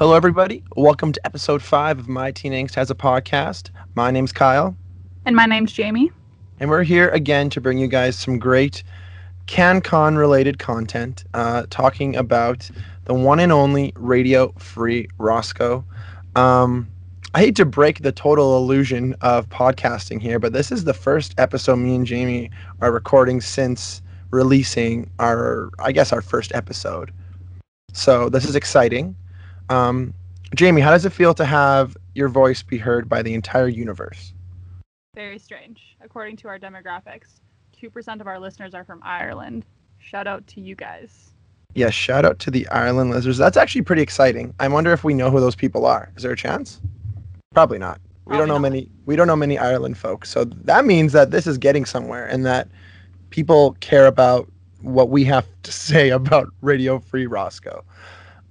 Hello, 0.00 0.14
everybody. 0.14 0.64
Welcome 0.76 1.12
to 1.12 1.20
episode 1.26 1.62
five 1.62 1.98
of 1.98 2.08
My 2.08 2.30
Teen 2.30 2.52
Angst 2.54 2.74
Has 2.76 2.90
a 2.90 2.94
Podcast. 2.94 3.68
My 3.96 4.10
name's 4.10 4.32
Kyle, 4.32 4.74
And 5.26 5.36
my 5.36 5.44
name's 5.44 5.74
Jamie. 5.74 6.10
and 6.58 6.70
we're 6.70 6.84
here 6.84 7.10
again 7.10 7.50
to 7.50 7.60
bring 7.60 7.76
you 7.76 7.86
guys 7.86 8.16
some 8.16 8.38
great 8.38 8.82
CanCon 9.46 10.16
related 10.16 10.58
content, 10.58 11.24
uh, 11.34 11.64
talking 11.68 12.16
about 12.16 12.70
the 13.04 13.12
one 13.12 13.40
and 13.40 13.52
only 13.52 13.92
Radio 13.94 14.54
Free 14.56 15.06
Roscoe. 15.18 15.84
Um, 16.34 16.88
I 17.34 17.40
hate 17.40 17.56
to 17.56 17.66
break 17.66 18.00
the 18.00 18.10
total 18.10 18.56
illusion 18.56 19.14
of 19.20 19.50
podcasting 19.50 20.22
here, 20.22 20.38
but 20.38 20.54
this 20.54 20.72
is 20.72 20.84
the 20.84 20.94
first 20.94 21.34
episode 21.36 21.76
me 21.76 21.94
and 21.94 22.06
Jamie 22.06 22.50
are 22.80 22.90
recording 22.90 23.42
since 23.42 24.00
releasing 24.30 25.10
our, 25.18 25.68
I 25.78 25.92
guess, 25.92 26.10
our 26.10 26.22
first 26.22 26.54
episode. 26.54 27.12
So 27.92 28.30
this 28.30 28.46
is 28.46 28.56
exciting. 28.56 29.14
Um, 29.70 30.12
Jamie, 30.56 30.80
how 30.80 30.90
does 30.90 31.04
it 31.04 31.10
feel 31.10 31.32
to 31.34 31.44
have 31.44 31.96
your 32.14 32.28
voice 32.28 32.62
be 32.62 32.76
heard 32.76 33.08
by 33.08 33.22
the 33.22 33.34
entire 33.34 33.68
universe? 33.68 34.34
Very 35.14 35.38
strange. 35.38 35.96
According 36.02 36.36
to 36.38 36.48
our 36.48 36.58
demographics, 36.58 37.40
2% 37.80 38.20
of 38.20 38.26
our 38.26 38.38
listeners 38.38 38.74
are 38.74 38.84
from 38.84 39.00
Ireland. 39.04 39.64
Shout 39.98 40.26
out 40.26 40.46
to 40.48 40.60
you 40.60 40.74
guys. 40.74 41.30
Yes, 41.74 41.94
shout 41.94 42.24
out 42.24 42.40
to 42.40 42.50
the 42.50 42.66
Ireland 42.68 43.10
Lizards. 43.10 43.38
That's 43.38 43.56
actually 43.56 43.82
pretty 43.82 44.02
exciting. 44.02 44.52
I 44.58 44.66
wonder 44.66 44.92
if 44.92 45.04
we 45.04 45.14
know 45.14 45.30
who 45.30 45.38
those 45.38 45.54
people 45.54 45.86
are. 45.86 46.10
Is 46.16 46.24
there 46.24 46.32
a 46.32 46.36
chance? 46.36 46.80
Probably 47.54 47.78
not. 47.78 48.00
We 48.26 48.36
don't 48.36 48.48
know 48.48 48.54
not. 48.54 48.62
many. 48.62 48.88
We 49.06 49.14
don't 49.14 49.28
know 49.28 49.36
many 49.36 49.56
Ireland 49.56 49.98
folks. 49.98 50.30
So 50.30 50.44
that 50.44 50.84
means 50.84 51.12
that 51.12 51.30
this 51.30 51.46
is 51.46 51.58
getting 51.58 51.84
somewhere, 51.84 52.26
and 52.26 52.44
that 52.44 52.68
people 53.30 53.76
care 53.80 54.06
about 54.06 54.50
what 54.82 55.10
we 55.10 55.24
have 55.24 55.46
to 55.62 55.72
say 55.90 56.08
about 56.08 56.48
Radio 56.60 56.98
Free 56.98 57.26
Roscoe. 57.26 57.84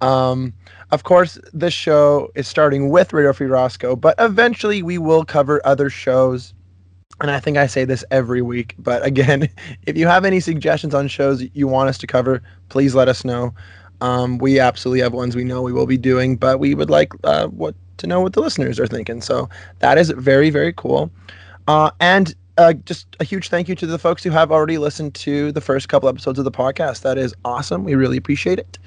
Um, 0.02 0.54
of 0.92 1.04
course, 1.04 1.38
this 1.54 1.74
show 1.74 2.32
is 2.36 2.48
starting 2.48 2.90
with 2.90 3.14
Radio 3.14 3.34
Free 3.34 3.48
Roscoe, 3.48 3.96
but 3.96 4.16
eventually 4.20 4.82
we 4.82 4.98
will 4.98 5.24
cover 5.24 5.62
other 5.66 5.90
shows. 5.90 6.54
And 7.22 7.30
I 7.30 7.40
think 7.40 7.58
I 7.58 7.68
say 7.68 7.86
this 7.86 8.04
every 8.12 8.42
week, 8.42 8.76
but 8.80 9.06
again, 9.06 9.50
if 9.86 9.98
you 9.98 10.08
have 10.08 10.26
any 10.26 10.40
suggestions 10.40 10.94
on 10.96 11.08
shows 11.08 11.44
you 11.54 11.68
want 11.68 11.90
us 11.90 11.98
to 12.00 12.08
cover, 12.08 12.42
please 12.70 12.96
let 12.96 13.08
us 13.08 13.24
know. 13.24 13.54
Um, 14.02 14.38
we 14.38 14.60
absolutely 14.60 15.02
have 15.02 15.14
ones 15.14 15.36
we 15.36 15.44
know 15.44 15.62
we 15.62 15.74
will 15.74 15.86
be 15.86 15.98
doing, 15.98 16.38
but 16.38 16.60
we 16.60 16.74
would 16.74 16.90
like 16.90 17.12
uh, 17.26 17.48
what 17.48 17.76
to 17.98 18.08
know 18.08 18.22
what 18.22 18.32
the 18.32 18.42
listeners 18.42 18.80
are 18.80 18.88
thinking. 18.88 19.22
So 19.22 19.50
that 19.80 19.98
is 19.98 20.10
very 20.12 20.50
very 20.50 20.72
cool. 20.72 21.12
Uh, 21.68 21.92
and 22.00 22.34
uh, 22.60 22.74
just 22.74 23.16
a 23.20 23.24
huge 23.24 23.48
thank 23.50 23.70
you 23.70 23.76
to 23.76 23.86
the 23.86 23.98
folks 23.98 24.22
who 24.22 24.30
have 24.30 24.52
already 24.52 24.78
listened 24.78 25.16
to 25.16 25.52
the 25.54 25.62
first 25.62 25.88
couple 25.88 26.10
episodes 26.10 26.38
of 26.38 26.46
the 26.46 26.52
podcast. 26.52 27.02
That 27.04 27.18
is 27.18 27.34
awesome. 27.46 27.86
We 27.86 27.96
really 27.96 28.18
appreciate 28.18 28.60
it. 28.60 28.78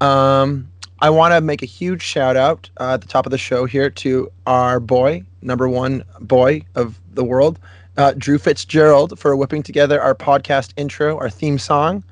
Um, 0.00 0.70
I 1.00 1.10
want 1.10 1.32
to 1.32 1.40
make 1.40 1.62
a 1.62 1.66
huge 1.66 2.02
shout 2.02 2.36
out 2.36 2.68
uh, 2.78 2.94
at 2.94 3.00
the 3.00 3.08
top 3.08 3.26
of 3.26 3.30
the 3.30 3.38
show 3.38 3.64
here 3.64 3.88
to 3.90 4.30
our 4.46 4.80
boy, 4.80 5.24
number 5.42 5.68
one 5.68 6.04
boy 6.20 6.62
of 6.74 7.00
the 7.14 7.24
world, 7.24 7.58
uh, 7.96 8.12
Drew 8.16 8.38
Fitzgerald, 8.38 9.18
for 9.18 9.34
whipping 9.36 9.62
together 9.62 10.00
our 10.00 10.14
podcast 10.14 10.72
intro, 10.76 11.18
our 11.18 11.30
theme 11.30 11.58
song. 11.58 12.04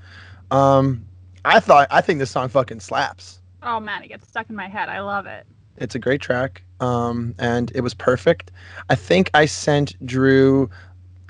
Um, 0.50 1.04
I 1.44 1.60
thought 1.60 1.88
I 1.90 2.00
think 2.00 2.18
this 2.18 2.30
song 2.30 2.48
fucking 2.48 2.80
slaps. 2.80 3.40
Oh 3.62 3.80
man, 3.80 4.02
it 4.02 4.08
gets 4.08 4.26
stuck 4.28 4.48
in 4.48 4.56
my 4.56 4.68
head. 4.68 4.88
I 4.88 5.00
love 5.00 5.26
it. 5.26 5.46
It's 5.76 5.94
a 5.94 5.98
great 5.98 6.20
track, 6.20 6.62
um, 6.80 7.34
and 7.38 7.70
it 7.74 7.82
was 7.82 7.94
perfect. 7.94 8.50
I 8.88 8.94
think 8.94 9.30
I 9.34 9.46
sent 9.46 9.94
Drew. 10.04 10.70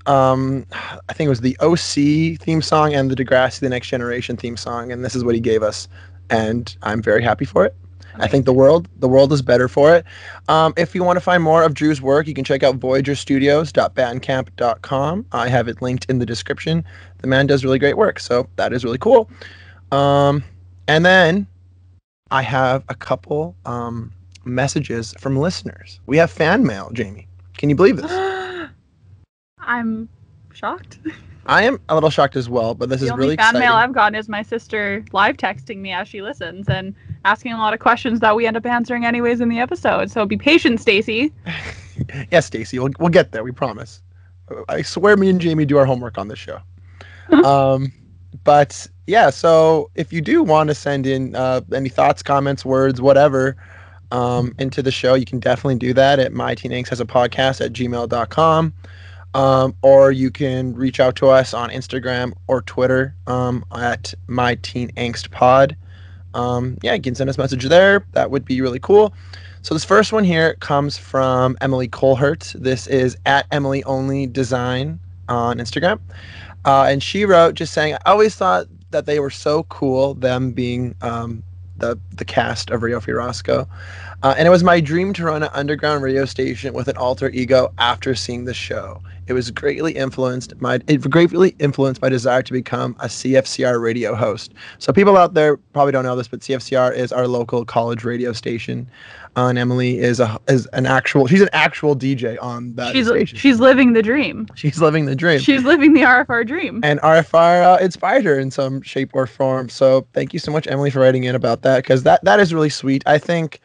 Um, 0.06 0.64
I 0.73 1.12
think 1.12 1.27
it 1.27 1.31
was 1.31 1.42
the 1.42 1.56
OC 1.61 2.41
theme 2.41 2.63
song 2.63 2.95
and 2.95 3.11
the 3.11 3.17
Degrassi: 3.17 3.61
The 3.61 3.68
Next 3.68 3.89
Generation 3.89 4.36
theme 4.36 4.57
song, 4.57 4.92
and 4.92 5.05
this 5.05 5.14
is 5.14 5.24
what 5.24 5.35
he 5.35 5.41
gave 5.41 5.63
us, 5.63 5.89
and 6.30 6.77
I'm 6.83 7.02
very 7.02 7.22
happy 7.22 7.44
for 7.44 7.64
it. 7.64 7.74
I 8.20 8.27
think 8.27 8.46
the 8.46 8.52
world 8.52 8.89
the 8.98 9.06
world 9.08 9.33
is 9.33 9.42
better 9.42 9.68
for 9.68 9.94
it. 9.94 10.05
Um, 10.48 10.74
if 10.77 10.92
you 10.94 11.05
want 11.05 11.16
to 11.16 11.20
find 11.20 11.42
more 11.42 11.62
of 11.62 11.74
Drew's 11.74 12.02
work, 12.02 12.27
you 12.27 12.34
can 12.34 12.44
check 12.44 12.62
out 12.62 12.78
VoyagerStudios.bandcamp.com. 12.80 15.27
I 15.33 15.48
have 15.48 15.68
it 15.68 15.80
linked 15.80 16.05
in 16.06 16.18
the 16.18 16.27
description. 16.27 16.84
The 17.18 17.28
man 17.28 17.46
does 17.46 17.64
really 17.64 17.78
great 17.78 17.96
work, 17.96 18.18
so 18.18 18.48
that 18.56 18.72
is 18.72 18.84
really 18.84 18.98
cool. 18.98 19.30
Um, 19.92 20.42
and 20.88 21.06
then 21.06 21.46
I 22.30 22.42
have 22.42 22.84
a 22.88 22.94
couple 22.94 23.56
um, 23.64 24.12
messages 24.44 25.14
from 25.18 25.36
listeners. 25.36 26.00
We 26.06 26.17
have 26.18 26.30
fan 26.30 26.67
mail, 26.67 26.90
Jamie. 26.92 27.27
Can 27.56 27.70
you 27.70 27.77
believe 27.77 27.96
this? 27.96 28.11
I'm 29.61 30.08
shocked. 30.52 30.98
I 31.48 31.63
am 31.63 31.81
a 31.89 31.95
little 31.95 32.11
shocked 32.11 32.36
as 32.36 32.48
well, 32.48 32.75
but 32.75 32.91
this 32.91 33.01
the 33.01 33.07
is 33.07 33.11
only 33.11 33.25
really 33.25 33.36
fan 33.36 33.48
exciting. 33.48 33.61
mail 33.61 33.73
I've 33.73 33.95
gotten 33.95 34.14
is 34.14 34.29
my 34.29 34.42
sister 34.42 35.03
live 35.13 35.39
texting 35.39 35.79
me 35.79 35.92
as 35.92 36.07
she 36.07 36.20
listens 36.20 36.69
and 36.69 36.95
asking 37.25 37.55
a 37.55 37.59
lot 37.59 37.73
of 37.73 37.81
questions 37.81 38.20
that 38.20 38.36
we 38.36 38.47
end 38.47 38.59
up 38.59 38.67
answering 38.67 39.07
anyways 39.07 39.41
in 39.41 39.48
the 39.48 39.59
episode. 39.59 40.11
So 40.11 40.27
be 40.27 40.36
patient, 40.36 40.79
Stacy. 40.79 41.33
yes, 42.31 42.47
Stacy, 42.47 42.79
we'll, 42.79 42.91
we'll 42.98 43.09
get 43.09 43.33
there. 43.33 43.42
We 43.42 43.51
promise. 43.51 44.03
I 44.69 44.83
swear, 44.83 45.17
me 45.17 45.31
and 45.31 45.41
Jamie 45.41 45.64
do 45.64 45.79
our 45.79 45.86
homework 45.86 46.19
on 46.19 46.29
this 46.29 46.39
show. 46.39 46.61
um, 47.45 47.92
but 48.45 48.86
yeah, 49.07 49.30
so 49.30 49.91
if 49.95 50.13
you 50.13 50.20
do 50.20 50.42
want 50.42 50.69
to 50.69 50.75
send 50.75 51.07
in 51.07 51.35
uh, 51.35 51.63
any 51.73 51.89
thoughts, 51.89 52.23
comments, 52.23 52.63
words, 52.63 53.01
whatever, 53.01 53.57
um, 54.11 54.55
into 54.59 54.83
the 54.83 54.91
show, 54.91 55.15
you 55.15 55.25
can 55.25 55.41
definitely 55.41 55.77
do 55.77 55.95
that 55.95 56.19
at 56.19 56.33
my 56.33 56.55
teen 56.55 56.73
has 56.85 57.01
a 57.01 57.07
podcast 57.07 57.65
at 57.65 57.73
gmail.com. 57.73 58.75
Um, 59.38 59.76
or 59.82 60.10
you 60.10 60.32
can 60.32 60.74
reach 60.74 60.98
out 60.98 61.14
to 61.16 61.28
us 61.28 61.54
on 61.54 61.70
Instagram 61.70 62.32
or 62.48 62.62
Twitter 62.62 63.14
um, 63.28 63.64
at 63.72 64.12
my 64.26 64.56
teen 64.56 64.90
angst 64.96 65.30
pod. 65.30 65.76
Um, 66.34 66.76
yeah, 66.82 66.94
you 66.94 67.00
can 67.00 67.14
send 67.14 67.30
us 67.30 67.38
a 67.38 67.40
message 67.40 67.64
there. 67.66 68.04
That 68.14 68.32
would 68.32 68.44
be 68.44 68.60
really 68.60 68.80
cool. 68.80 69.14
So 69.62 69.76
this 69.76 69.84
first 69.84 70.12
one 70.12 70.24
here 70.24 70.54
comes 70.54 70.98
from 70.98 71.56
Emily 71.60 71.86
Colhert. 71.86 72.52
This 72.56 72.88
is 72.88 73.16
at 73.26 73.46
Emily 73.52 73.84
Only 73.84 74.26
Design 74.26 74.98
on 75.28 75.58
Instagram, 75.58 76.00
uh, 76.64 76.86
and 76.88 77.00
she 77.00 77.24
wrote 77.24 77.55
just 77.55 77.72
saying, 77.72 77.94
"I 77.94 78.10
always 78.10 78.34
thought 78.34 78.66
that 78.90 79.06
they 79.06 79.20
were 79.20 79.30
so 79.30 79.62
cool, 79.64 80.14
them 80.14 80.50
being 80.50 80.96
um, 81.00 81.44
the 81.76 81.96
the 82.16 82.24
cast 82.24 82.70
of 82.70 82.82
Rio 82.82 83.00
Roscoe, 83.00 83.68
uh, 84.24 84.34
and 84.36 84.48
it 84.48 84.50
was 84.50 84.64
my 84.64 84.80
dream 84.80 85.12
to 85.12 85.24
run 85.24 85.44
an 85.44 85.50
underground 85.52 86.02
radio 86.02 86.24
station 86.24 86.74
with 86.74 86.88
an 86.88 86.96
alter 86.96 87.30
ego 87.30 87.72
after 87.78 88.16
seeing 88.16 88.44
the 88.44 88.55
show. 88.55 89.00
It 89.28 89.34
was 89.34 89.50
greatly 89.50 89.92
influenced 89.92 90.58
my 90.61 90.80
it 90.86 91.08
greatly 91.11 91.55
influenced 91.58 92.00
my 92.00 92.08
desire 92.08 92.42
to 92.42 92.52
become 92.52 92.96
a 93.00 93.06
CFCR 93.06 93.80
radio 93.80 94.14
host. 94.14 94.55
So 94.78 94.92
people 94.92 95.16
out 95.18 95.34
there 95.34 95.58
probably 95.58 95.92
don't 95.92 96.05
know 96.05 96.16
this, 96.16 96.28
but 96.28 96.40
CFCR 96.40 96.94
is 96.94 97.12
our 97.12 97.28
local 97.28 97.67
college 97.67 98.05
radio 98.05 98.33
station. 98.33 98.90
Uh, 99.36 99.48
and 99.48 99.58
Emily 99.58 99.98
is 99.98 100.18
a 100.18 100.40
is 100.48 100.67
an 100.72 100.86
actual 100.86 101.27
she's 101.27 101.42
an 101.42 101.50
actual 101.52 101.94
DJ 101.94 102.38
on 102.42 102.74
that 102.77 102.92
she's 102.92 103.06
station. 103.06 103.38
she's 103.38 103.61
living 103.61 103.92
the 103.92 104.02
dream. 104.02 104.48
she's 104.55 104.80
living 104.80 105.05
the 105.05 105.14
dream. 105.14 105.38
She's 105.40 105.62
living 105.62 105.92
the 105.92 106.00
RFR 106.00 106.46
dream. 106.46 106.80
and 106.83 106.98
RFR 107.00 107.74
uh, 107.74 107.84
inspired 107.84 108.24
her 108.24 108.38
in 108.38 108.50
some 108.50 108.80
shape 108.80 109.11
or 109.12 109.27
form. 109.27 109.68
So 109.68 110.06
thank 110.14 110.33
you 110.33 110.38
so 110.38 110.50
much, 110.50 110.67
Emily, 110.67 110.90
for 110.90 111.00
writing 111.00 111.24
in 111.24 111.34
about 111.34 111.62
that 111.62 111.83
because 111.84 112.02
that 112.05 112.24
that 112.24 112.40
is 112.40 112.55
really 112.55 112.70
sweet. 112.70 113.02
I 113.06 113.18
think, 113.18 113.61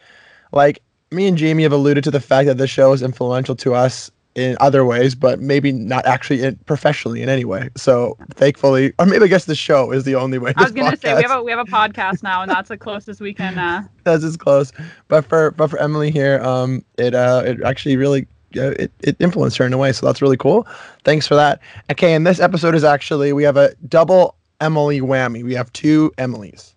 like 0.51 0.83
me 1.09 1.27
and 1.27 1.37
Jamie 1.37 1.63
have 1.63 1.71
alluded 1.71 2.03
to 2.03 2.11
the 2.11 2.19
fact 2.19 2.47
that 2.47 2.57
this 2.57 2.69
show 2.69 2.91
is 2.91 3.01
influential 3.01 3.55
to 3.55 3.73
us 3.73 4.11
in 4.35 4.57
other 4.59 4.83
ways, 4.83 5.15
but 5.15 5.39
maybe 5.39 5.71
not 5.71 6.05
actually 6.05 6.41
in, 6.41 6.55
professionally 6.65 7.21
in 7.21 7.29
any 7.29 7.45
way. 7.45 7.69
So 7.75 8.17
thankfully, 8.33 8.93
or 8.99 9.05
maybe 9.05 9.25
I 9.25 9.27
guess 9.27 9.45
the 9.45 9.55
show 9.55 9.91
is 9.91 10.03
the 10.03 10.15
only 10.15 10.37
way. 10.37 10.53
I 10.55 10.63
was 10.63 10.71
gonna 10.71 10.97
say 10.97 11.15
we 11.15 11.21
have 11.21 11.31
a 11.31 11.43
we 11.43 11.51
have 11.51 11.59
a 11.59 11.69
podcast 11.69 12.23
now, 12.23 12.41
and 12.41 12.49
that's 12.49 12.69
the 12.69 12.77
closest 12.77 13.21
we 13.21 13.33
can. 13.33 13.57
Uh, 13.57 13.83
does 14.05 14.23
is 14.23 14.37
close. 14.37 14.71
But 15.07 15.25
for 15.25 15.51
but 15.51 15.69
for 15.69 15.79
Emily 15.79 16.11
here, 16.11 16.39
um, 16.41 16.83
it 16.97 17.13
uh 17.13 17.43
it 17.45 17.61
actually 17.63 17.97
really 17.97 18.27
uh, 18.57 18.71
it, 18.79 18.91
it 19.01 19.15
influenced 19.19 19.57
her 19.57 19.65
in 19.65 19.73
a 19.73 19.77
way. 19.77 19.91
So 19.91 20.05
that's 20.05 20.21
really 20.21 20.37
cool. 20.37 20.67
Thanks 21.03 21.27
for 21.27 21.35
that. 21.35 21.59
Okay, 21.91 22.13
and 22.13 22.25
this 22.25 22.39
episode 22.39 22.75
is 22.75 22.83
actually 22.83 23.33
we 23.33 23.43
have 23.43 23.57
a 23.57 23.73
double 23.87 24.35
Emily 24.61 25.01
whammy. 25.01 25.43
We 25.43 25.53
have 25.53 25.71
two 25.73 26.11
Emily's. 26.17 26.73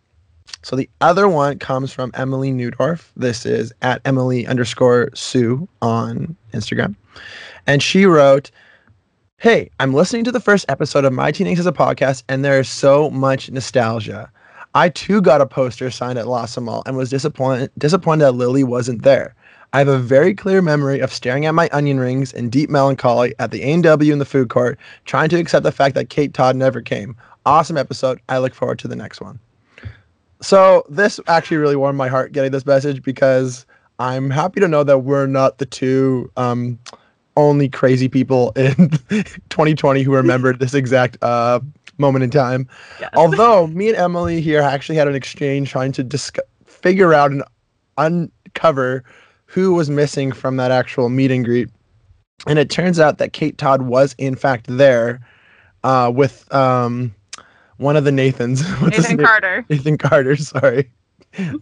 So 0.63 0.75
the 0.75 0.91
other 1.01 1.29
one 1.29 1.61
comes 1.61 1.93
from 1.93 2.11
Emily 2.15 2.51
Newdorf. 2.51 3.11
This 3.17 3.47
is 3.47 3.73
at 3.83 4.01
Emily 4.05 4.49
underscore 4.49 5.11
Sue 5.15 5.69
on 5.81 6.35
Instagram. 6.53 6.97
And 7.67 7.83
she 7.83 8.07
wrote, 8.07 8.51
Hey, 9.39 9.71
I'm 9.81 9.93
listening 9.93 10.25
to 10.25 10.33
the 10.33 10.41
first 10.41 10.65
episode 10.69 11.05
of 11.05 11.13
My 11.13 11.31
Teen 11.31 11.47
Angst 11.47 11.59
as 11.59 11.67
a 11.67 11.73
podcast, 11.73 12.23
and 12.29 12.45
there 12.45 12.59
is 12.59 12.69
so 12.69 13.11
much 13.11 13.51
nostalgia. 13.51 14.31
I 14.75 14.89
too 14.89 15.21
got 15.21 15.41
a 15.41 15.47
poster 15.47 15.91
signed 15.91 16.19
at 16.19 16.27
Lawson 16.27 16.65
Mall 16.65 16.83
and 16.87 16.97
was 16.97 17.11
disappointed 17.11 17.71
disappointed 17.79 18.25
that 18.25 18.33
Lily 18.33 18.65
wasn't 18.65 19.03
there. 19.03 19.35
I 19.73 19.79
have 19.79 19.89
a 19.89 19.99
very 19.99 20.35
clear 20.35 20.63
memory 20.63 21.01
of 21.01 21.13
staring 21.13 21.45
at 21.45 21.55
my 21.55 21.69
onion 21.73 21.99
rings 21.99 22.33
in 22.33 22.49
deep 22.49 22.71
melancholy 22.71 23.35
at 23.39 23.51
the 23.51 23.63
A&W 23.63 24.13
in 24.13 24.19
the 24.19 24.25
food 24.25 24.49
court, 24.49 24.79
trying 25.05 25.29
to 25.31 25.39
accept 25.39 25.65
the 25.65 25.73
fact 25.73 25.95
that 25.97 26.09
Kate 26.09 26.33
Todd 26.33 26.57
never 26.57 26.81
came. 26.81 27.17
Awesome 27.45 27.77
episode. 27.77 28.21
I 28.29 28.39
look 28.39 28.55
forward 28.55 28.79
to 28.81 28.89
the 28.89 28.97
next 28.97 29.21
one. 29.21 29.39
So 30.41 30.85
this 30.89 31.21
actually 31.27 31.57
really 31.57 31.77
warmed 31.77 31.99
my 31.99 32.09
heart 32.09 32.33
getting 32.33 32.53
this 32.53 32.67
message 32.67 33.03
because 33.03 33.67
I'm 33.99 34.31
happy 34.31 34.61
to 34.61 34.69
know 34.69 34.85
that 34.85 34.99
we're 34.99 35.27
not 35.27 35.59
the 35.59 35.67
two 35.67 36.31
um, 36.37 36.79
only 37.37 37.69
crazy 37.69 38.09
people 38.09 38.53
in 38.57 38.75
2020 39.51 40.03
who 40.03 40.13
remembered 40.13 40.59
this 40.59 40.75
exact 40.75 41.23
uh, 41.23 41.61
moment 41.99 42.25
in 42.25 42.31
time. 42.31 42.69
yes. 43.01 43.11
Although 43.17 43.67
me 43.69 43.89
and 43.89 43.97
Emily 43.97 44.41
here 44.41 44.61
actually 44.61 44.97
had 44.97 45.09
an 45.09 45.15
exchange 45.15 45.71
trying 45.71 45.93
to 45.93 46.03
discuss, 46.03 46.45
figure 46.65 47.15
out 47.15 47.31
and 47.31 47.43
uncover 47.99 49.05
who 49.47 49.75
was 49.75 49.89
missing 49.89 50.33
from 50.33 50.57
that 50.57 50.71
actual 50.71 51.09
meet 51.09 51.31
and 51.31 51.45
greet. 51.45 51.69
And 52.47 52.59
it 52.59 52.71
turns 52.71 53.01
out 53.01 53.19
that 53.19 53.33
Kate 53.33 53.57
Todd 53.59 53.83
was 53.83 54.15
in 54.19 54.35
fact 54.35 54.67
there 54.69 55.21
uh, 55.85 56.11
with 56.15 56.53
um, 56.55 57.15
one 57.79 57.97
of 57.97 58.05
the 58.05 58.13
Nathans. 58.13 58.63
Nathan? 58.83 59.19
Carter. 59.19 59.65
Nathan 59.69 59.99
Carter, 59.99 60.37
sorry. 60.37 60.91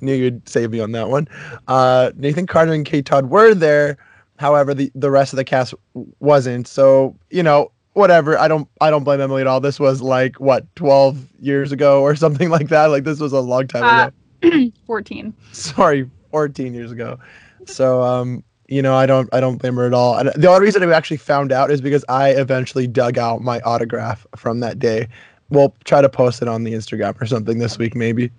Knew 0.00 0.15
you'd 0.15 0.49
save 0.49 0.71
me 0.71 0.81
on 0.81 0.93
that 0.93 1.09
one. 1.09 1.29
Uh, 1.69 2.12
Nathan 2.17 2.47
Carter 2.47 2.73
and 2.73 2.87
Kate 2.87 3.05
Todd 3.05 3.31
were 3.31 3.55
there. 3.55 3.99
However, 4.38 4.75
the, 4.75 4.90
the 4.94 5.10
rest 5.10 5.32
of 5.32 5.36
the 5.36 5.44
cast 5.44 5.75
wasn't. 6.20 6.66
So, 6.66 7.16
you 7.31 7.42
know, 7.42 7.70
whatever. 7.92 8.38
I 8.38 8.48
don't 8.48 8.69
I 8.81 8.90
don't 8.90 9.04
blame 9.04 9.20
Emily 9.20 9.40
at 9.40 9.46
all. 9.46 9.60
This 9.60 9.78
was 9.81 10.02
like 10.02 10.40
what, 10.40 10.64
12 10.76 11.19
years 11.40 11.72
ago 11.72 12.02
or 12.02 12.14
something 12.25 12.50
like 12.50 12.69
that. 12.69 12.86
Like 12.86 13.04
this 13.04 13.20
was 13.20 13.32
a 13.32 13.40
long 13.40 13.66
time 13.66 13.84
Uh, 13.84 14.10
ago. 14.48 14.70
14. 14.86 15.34
Sorry, 15.52 16.10
14 16.31 16.75
years 16.75 16.92
ago. 16.92 17.19
So, 17.66 18.02
um, 18.02 18.44
you 18.69 18.82
know, 18.82 18.94
I 18.94 19.06
don't 19.06 19.28
I 19.32 19.40
don't 19.40 19.56
blame 19.58 19.76
her 19.76 19.86
at 19.86 19.94
all. 19.94 20.16
And 20.19 20.31
the 20.34 20.48
only 20.48 20.62
reason 20.62 20.82
I 20.82 20.94
actually 20.94 21.19
found 21.19 21.52
out 21.52 21.70
is 21.70 21.80
because 21.80 22.04
I 22.08 22.30
eventually 22.30 22.87
dug 22.87 23.19
out 23.19 23.42
my 23.42 23.60
autograph 23.60 24.26
from 24.37 24.60
that 24.60 24.78
day. 24.78 25.08
We'll 25.50 25.75
try 25.84 26.00
to 26.00 26.08
post 26.08 26.42
it 26.42 26.48
on 26.48 26.64
the 26.64 26.72
Instagram 26.72 27.20
or 27.20 27.26
something 27.26 27.58
this 27.58 27.78
week, 27.78 27.94
maybe. 27.94 28.32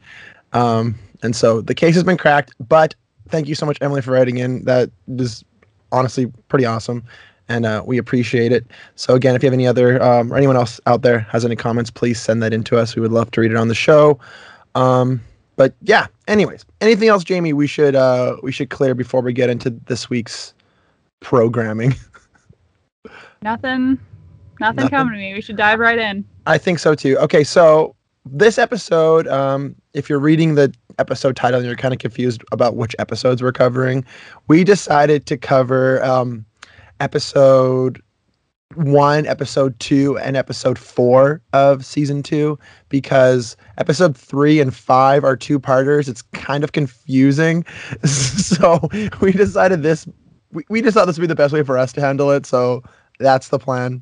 Um, 0.53 0.95
and 1.23 1.35
so 1.35 1.61
the 1.61 1.75
case 1.75 1.93
has 1.93 2.03
been 2.03 2.17
cracked. 2.17 2.53
But 2.67 2.95
thank 3.29 3.47
you 3.47 3.55
so 3.55 3.65
much, 3.65 3.77
Emily, 3.81 4.01
for 4.01 4.11
writing 4.11 4.37
in. 4.37 4.63
That 4.65 4.89
That 5.07 5.23
is 5.23 5.45
honestly 5.91 6.27
pretty 6.47 6.65
awesome, 6.65 7.03
and 7.49 7.65
uh, 7.65 7.83
we 7.85 7.97
appreciate 7.97 8.51
it. 8.51 8.65
So 8.95 9.15
again, 9.15 9.35
if 9.35 9.43
you 9.43 9.47
have 9.47 9.53
any 9.53 9.67
other 9.67 10.01
um, 10.01 10.31
or 10.31 10.37
anyone 10.37 10.55
else 10.55 10.79
out 10.85 11.01
there 11.01 11.19
has 11.19 11.45
any 11.45 11.55
comments, 11.55 11.91
please 11.91 12.19
send 12.19 12.41
that 12.43 12.53
in 12.53 12.63
to 12.65 12.77
us. 12.77 12.95
We 12.95 13.01
would 13.01 13.11
love 13.11 13.31
to 13.31 13.41
read 13.41 13.51
it 13.51 13.57
on 13.57 13.67
the 13.67 13.75
show. 13.75 14.19
Um, 14.75 15.21
but 15.55 15.73
yeah, 15.81 16.07
anyways, 16.27 16.65
anything 16.81 17.07
else, 17.07 17.23
Jamie? 17.23 17.53
We 17.53 17.67
should 17.67 17.95
uh, 17.95 18.37
we 18.43 18.51
should 18.51 18.69
clear 18.69 18.93
before 18.93 19.21
we 19.21 19.33
get 19.33 19.49
into 19.49 19.69
this 19.69 20.09
week's 20.09 20.53
programming. 21.21 21.95
Nothing. 23.41 23.99
Nothing, 24.59 24.75
Nothing? 24.75 24.89
coming 24.89 25.13
to 25.13 25.19
me. 25.19 25.33
We 25.33 25.41
should 25.41 25.57
dive 25.57 25.79
right 25.79 25.99
in. 25.99 26.25
I 26.47 26.57
think 26.57 26.79
so 26.79 26.95
too. 26.95 27.17
Okay, 27.19 27.43
so 27.43 27.95
this 28.25 28.57
episode, 28.57 29.27
um, 29.27 29.75
if 29.95 30.09
you're 30.09 30.19
reading 30.19 30.55
the 30.55 30.73
episode 30.99 31.35
title 31.35 31.59
and 31.59 31.67
you're 31.67 31.75
kind 31.75 31.93
of 31.93 31.99
confused 31.99 32.43
about 32.51 32.75
which 32.75 32.95
episodes 32.99 33.41
we're 33.41 33.51
covering, 33.51 34.05
we 34.47 34.63
decided 34.63 35.25
to 35.25 35.37
cover 35.37 36.03
um, 36.03 36.45
episode 36.99 38.01
one, 38.75 39.25
episode 39.25 39.79
two, 39.79 40.17
and 40.17 40.35
episode 40.35 40.77
four 40.77 41.41
of 41.53 41.85
season 41.85 42.21
two 42.21 42.59
because 42.89 43.55
episode 43.77 44.17
three 44.17 44.59
and 44.59 44.75
five 44.75 45.23
are 45.23 45.37
two 45.37 45.59
parters. 45.59 46.09
It's 46.09 46.21
kind 46.21 46.63
of 46.63 46.73
confusing. 46.73 47.65
so 48.03 48.89
we 49.21 49.31
decided 49.31 49.81
this, 49.81 50.05
we, 50.51 50.65
we 50.69 50.81
just 50.81 50.95
thought 50.95 51.05
this 51.05 51.17
would 51.17 51.23
be 51.23 51.27
the 51.27 51.35
best 51.35 51.53
way 51.53 51.63
for 51.63 51.77
us 51.77 51.93
to 51.93 52.01
handle 52.01 52.31
it. 52.31 52.45
So 52.45 52.83
that's 53.17 53.47
the 53.47 53.59
plan. 53.59 54.01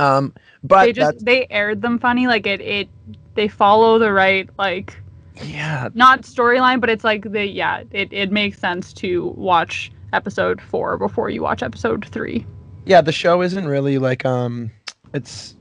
Um, 0.00 0.34
but 0.64 0.86
they 0.86 0.92
just 0.92 1.24
they 1.24 1.46
aired 1.48 1.80
them 1.80 2.00
funny. 2.00 2.26
Like 2.26 2.44
it 2.44 2.60
it 2.60 2.88
they 3.36 3.48
follow 3.48 3.98
the 3.98 4.12
right 4.12 4.48
like 4.58 4.96
yeah, 5.44 5.90
not 5.94 6.22
storyline, 6.22 6.80
but 6.80 6.88
it's 6.88 7.04
like 7.04 7.30
the 7.30 7.44
yeah, 7.44 7.82
it, 7.90 8.10
it 8.12 8.32
makes 8.32 8.58
sense 8.58 8.92
to 8.94 9.28
watch 9.36 9.92
episode 10.12 10.60
four 10.62 10.96
before 10.96 11.28
you 11.30 11.42
watch 11.42 11.62
episode 11.62 12.06
three. 12.10 12.46
yeah 12.86 13.00
the 13.00 13.12
show 13.12 13.42
isn't 13.42 13.66
really 13.66 13.98
like 13.98 14.24
um 14.24 14.70
it's 15.12 15.54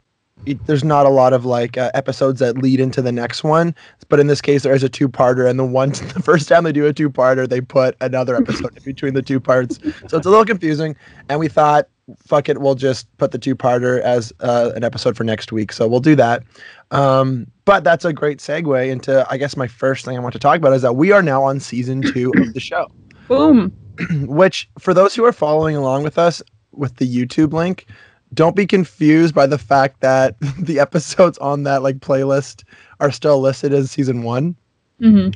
it, 0.45 0.63
there's 0.67 0.83
not 0.83 1.07
a 1.07 1.09
lot 1.09 1.33
of 1.33 1.43
like 1.43 1.77
uh, 1.77 1.89
episodes 1.95 2.39
that 2.39 2.57
lead 2.59 2.79
into 2.79 3.01
the 3.01 3.11
next 3.11 3.43
one 3.43 3.73
but 4.07 4.19
in 4.19 4.27
this 4.27 4.41
case 4.41 4.61
there 4.63 4.75
is 4.75 4.83
a 4.83 4.89
two-parter 4.89 5.49
and 5.49 5.57
the 5.57 5.65
one 5.65 5.89
the 6.13 6.21
first 6.23 6.47
time 6.47 6.63
they 6.63 6.71
do 6.71 6.85
a 6.85 6.93
two-parter 6.93 7.49
they 7.49 7.59
put 7.59 7.97
another 8.01 8.35
episode 8.35 8.77
in 8.77 8.83
between 8.83 9.13
the 9.15 9.21
two 9.23 9.39
parts 9.39 9.79
so 10.07 10.17
it's 10.17 10.27
a 10.27 10.29
little 10.29 10.45
confusing 10.45 10.95
and 11.29 11.39
we 11.39 11.47
thought 11.47 11.87
fuck 12.17 12.49
it 12.49 12.59
we'll 12.59 12.75
just 12.75 13.07
put 13.17 13.31
the 13.31 13.37
two-parter 13.39 13.99
as 14.01 14.31
uh, 14.41 14.71
an 14.75 14.83
episode 14.83 15.17
for 15.17 15.23
next 15.23 15.51
week 15.51 15.71
so 15.71 15.87
we'll 15.87 15.99
do 15.99 16.15
that 16.15 16.43
um, 16.91 17.47
but 17.65 17.83
that's 17.83 18.05
a 18.05 18.13
great 18.13 18.37
segue 18.39 18.89
into 18.89 19.25
i 19.29 19.37
guess 19.37 19.57
my 19.57 19.67
first 19.67 20.05
thing 20.05 20.15
i 20.15 20.19
want 20.19 20.33
to 20.33 20.39
talk 20.39 20.57
about 20.57 20.73
is 20.73 20.81
that 20.83 20.95
we 20.95 21.11
are 21.11 21.21
now 21.23 21.43
on 21.43 21.59
season 21.59 22.01
two 22.01 22.31
of 22.37 22.53
the 22.53 22.59
show 22.59 22.87
Boom. 23.27 23.71
which 24.27 24.69
for 24.79 24.93
those 24.93 25.15
who 25.15 25.25
are 25.25 25.33
following 25.33 25.75
along 25.75 26.03
with 26.03 26.17
us 26.17 26.41
with 26.71 26.97
the 26.97 27.07
YouTube 27.07 27.53
link, 27.53 27.87
don't 28.33 28.55
be 28.55 28.65
confused 28.65 29.33
by 29.33 29.47
the 29.47 29.57
fact 29.57 30.01
that 30.01 30.35
the 30.59 30.79
episodes 30.79 31.37
on 31.39 31.63
that 31.63 31.81
like 31.81 31.97
playlist 31.99 32.63
are 32.99 33.11
still 33.11 33.39
listed 33.39 33.73
as 33.73 33.91
season 33.91 34.23
one. 34.23 34.55
hmm 34.99 35.29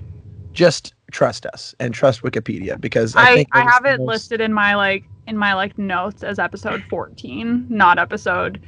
Just 0.54 0.94
trust 1.12 1.46
us 1.48 1.74
and 1.80 1.94
trust 1.94 2.22
Wikipedia 2.22 2.80
because 2.80 3.16
I, 3.16 3.32
I, 3.32 3.36
think 3.36 3.48
I 3.54 3.62
have 3.62 3.86
it 3.86 4.00
most- 4.00 4.08
listed 4.08 4.42
in 4.42 4.54
my 4.54 4.76
like 4.76 5.06
in 5.30 5.38
my 5.38 5.54
like 5.54 5.78
notes 5.78 6.24
as 6.24 6.40
episode 6.40 6.84
fourteen, 6.90 7.66
not 7.70 8.00
episode 8.00 8.60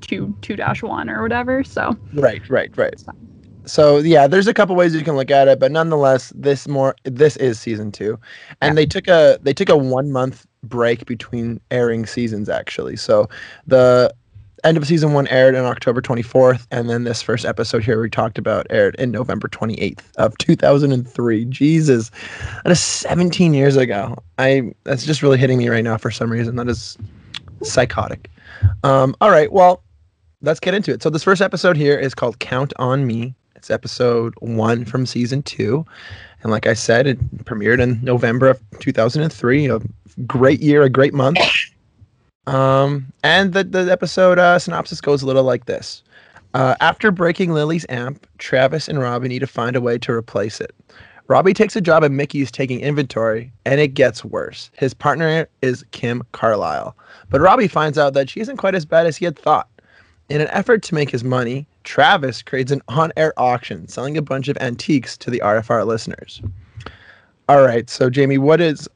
two 0.00 0.36
two 0.42 0.56
dash 0.56 0.82
one 0.82 1.08
or 1.08 1.22
whatever. 1.22 1.64
So 1.64 1.96
Right, 2.12 2.48
right, 2.48 2.70
right. 2.76 2.94
So 3.64 3.98
yeah, 3.98 4.26
there's 4.26 4.48
a 4.48 4.54
couple 4.54 4.76
ways 4.76 4.94
you 4.94 5.02
can 5.02 5.16
look 5.16 5.30
at 5.30 5.48
it, 5.48 5.58
but 5.58 5.72
nonetheless, 5.72 6.32
this 6.36 6.68
more 6.68 6.94
this 7.04 7.36
is 7.36 7.58
season 7.58 7.90
two, 7.92 8.18
and 8.60 8.76
they 8.76 8.86
took 8.86 9.08
a 9.08 9.38
they 9.42 9.54
took 9.54 9.68
a 9.68 9.76
one 9.76 10.12
month 10.12 10.46
break 10.62 11.06
between 11.06 11.60
airing 11.70 12.06
seasons 12.06 12.48
actually. 12.48 12.96
So 12.96 13.28
the 13.66 14.12
end 14.64 14.76
of 14.76 14.86
season 14.86 15.12
one 15.12 15.26
aired 15.28 15.54
on 15.54 15.64
October 15.64 16.00
24th, 16.00 16.66
and 16.70 16.88
then 16.88 17.04
this 17.04 17.22
first 17.22 17.44
episode 17.44 17.82
here 17.82 18.00
we 18.00 18.08
talked 18.08 18.38
about 18.38 18.66
aired 18.70 18.94
in 18.96 19.10
November 19.10 19.48
28th 19.48 20.00
of 20.16 20.36
2003. 20.38 21.44
Jesus, 21.46 22.10
that 22.64 22.70
is 22.70 22.80
17 22.80 23.54
years 23.54 23.76
ago. 23.76 24.16
I 24.38 24.72
that's 24.84 25.04
just 25.04 25.22
really 25.22 25.38
hitting 25.38 25.58
me 25.58 25.68
right 25.68 25.84
now 25.84 25.96
for 25.96 26.10
some 26.10 26.30
reason. 26.30 26.56
That 26.56 26.68
is 26.68 26.96
psychotic. 27.62 28.30
Um, 28.84 29.16
all 29.20 29.30
right, 29.30 29.50
well, 29.52 29.82
let's 30.42 30.60
get 30.60 30.74
into 30.74 30.92
it. 30.92 31.02
So 31.02 31.10
this 31.10 31.24
first 31.24 31.42
episode 31.42 31.76
here 31.76 31.98
is 31.98 32.14
called 32.14 32.38
Count 32.38 32.72
on 32.76 33.06
Me. 33.06 33.34
It's 33.56 33.70
episode 33.70 34.34
one 34.40 34.84
from 34.84 35.06
season 35.06 35.42
two. 35.42 35.84
And 36.42 36.50
like 36.50 36.66
I 36.66 36.74
said, 36.74 37.06
it 37.06 37.44
premiered 37.44 37.80
in 37.80 38.00
November 38.02 38.48
of 38.48 38.60
2003. 38.80 39.66
A 39.68 39.80
great 40.26 40.60
year, 40.60 40.82
a 40.82 40.90
great 40.90 41.14
month. 41.14 41.38
Um, 42.46 43.12
and 43.22 43.52
the, 43.52 43.64
the 43.64 43.90
episode 43.90 44.38
uh, 44.38 44.58
synopsis 44.58 45.00
goes 45.00 45.22
a 45.22 45.26
little 45.26 45.44
like 45.44 45.66
this. 45.66 46.02
Uh, 46.54 46.74
after 46.80 47.10
breaking 47.10 47.52
Lily's 47.52 47.86
amp, 47.88 48.26
Travis 48.38 48.88
and 48.88 49.00
Robbie 49.00 49.28
need 49.28 49.38
to 49.38 49.46
find 49.46 49.74
a 49.74 49.80
way 49.80 49.96
to 49.98 50.12
replace 50.12 50.60
it. 50.60 50.74
Robbie 51.28 51.54
takes 51.54 51.76
a 51.76 51.80
job 51.80 52.04
at 52.04 52.10
Mickey's 52.10 52.50
taking 52.50 52.80
inventory, 52.80 53.52
and 53.64 53.80
it 53.80 53.94
gets 53.94 54.24
worse. 54.24 54.70
His 54.74 54.92
partner 54.92 55.48
is 55.62 55.84
Kim 55.92 56.22
Carlisle, 56.32 56.94
but 57.30 57.40
Robbie 57.40 57.68
finds 57.68 57.96
out 57.96 58.12
that 58.14 58.28
she 58.28 58.40
isn't 58.40 58.58
quite 58.58 58.74
as 58.74 58.84
bad 58.84 59.06
as 59.06 59.16
he 59.16 59.24
had 59.24 59.38
thought. 59.38 59.68
In 60.28 60.40
an 60.40 60.48
effort 60.48 60.82
to 60.82 60.94
make 60.94 61.10
his 61.10 61.24
money, 61.24 61.66
Travis 61.84 62.42
creates 62.42 62.72
an 62.72 62.82
on 62.88 63.12
air 63.16 63.32
auction 63.38 63.88
selling 63.88 64.16
a 64.16 64.22
bunch 64.22 64.48
of 64.48 64.58
antiques 64.58 65.16
to 65.18 65.30
the 65.30 65.40
RFR 65.40 65.86
listeners. 65.86 66.42
All 67.48 67.62
right, 67.62 67.88
so 67.88 68.10
Jamie, 68.10 68.38
what 68.38 68.60
is 68.60 68.88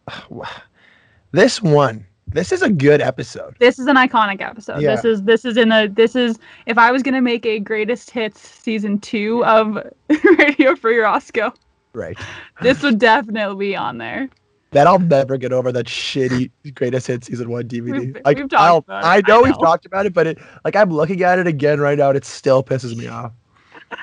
this 1.33 1.62
one? 1.62 2.07
This 2.28 2.50
is 2.52 2.61
a 2.62 2.68
good 2.68 3.00
episode. 3.00 3.56
this 3.61 3.78
is 3.78 3.87
an 3.87 3.97
iconic 3.97 4.40
episode. 4.40 4.80
Yeah. 4.83 4.97
This 4.97 5.04
is 5.04 5.23
this 5.23 5.45
is 5.45 5.56
in 5.56 5.71
a 5.73 5.87
this 5.88 6.16
is 6.16 6.38
if 6.66 6.76
I 6.76 6.90
was 6.90 7.02
gonna 7.02 7.23
make 7.23 7.47
a 7.47 7.61
greatest 7.61 8.11
hits 8.11 8.40
season 8.40 8.99
two 8.99 9.45
of 9.45 9.78
Radio 10.38 10.75
Free 10.76 10.99
Roscoe, 10.99 11.52
Right. 11.92 12.18
this 12.61 12.83
would 12.83 12.99
definitely 12.99 13.68
be 13.68 13.76
on 13.76 13.99
there. 13.99 14.28
That 14.73 14.87
I'll 14.88 14.99
never 14.99 15.38
get 15.38 15.52
over 15.52 15.71
that 15.73 15.87
shitty 15.87 16.50
greatest 16.75 17.06
hit 17.06 17.25
season 17.25 17.49
one 17.49 17.68
DVD. 17.68 17.92
We've- 17.92 18.21
like 18.25 18.37
we've 18.38 18.49
talked 18.50 18.61
I'll, 18.61 18.76
about 18.78 19.04
it. 19.04 19.06
I 19.06 19.16
I 19.18 19.23
know 19.26 19.42
we've 19.42 19.52
know. 19.52 19.59
talked 19.59 19.87
about 19.87 20.04
it, 20.04 20.12
but 20.12 20.26
it 20.26 20.38
like 20.64 20.75
I'm 20.75 20.90
looking 20.90 21.23
at 21.23 21.38
it 21.38 21.47
again 21.47 21.80
right 21.80 21.97
now, 21.97 22.09
and 22.09 22.16
it 22.16 22.25
still 22.25 22.62
pisses 22.62 22.97
me 22.97 23.06
off. 23.06 23.33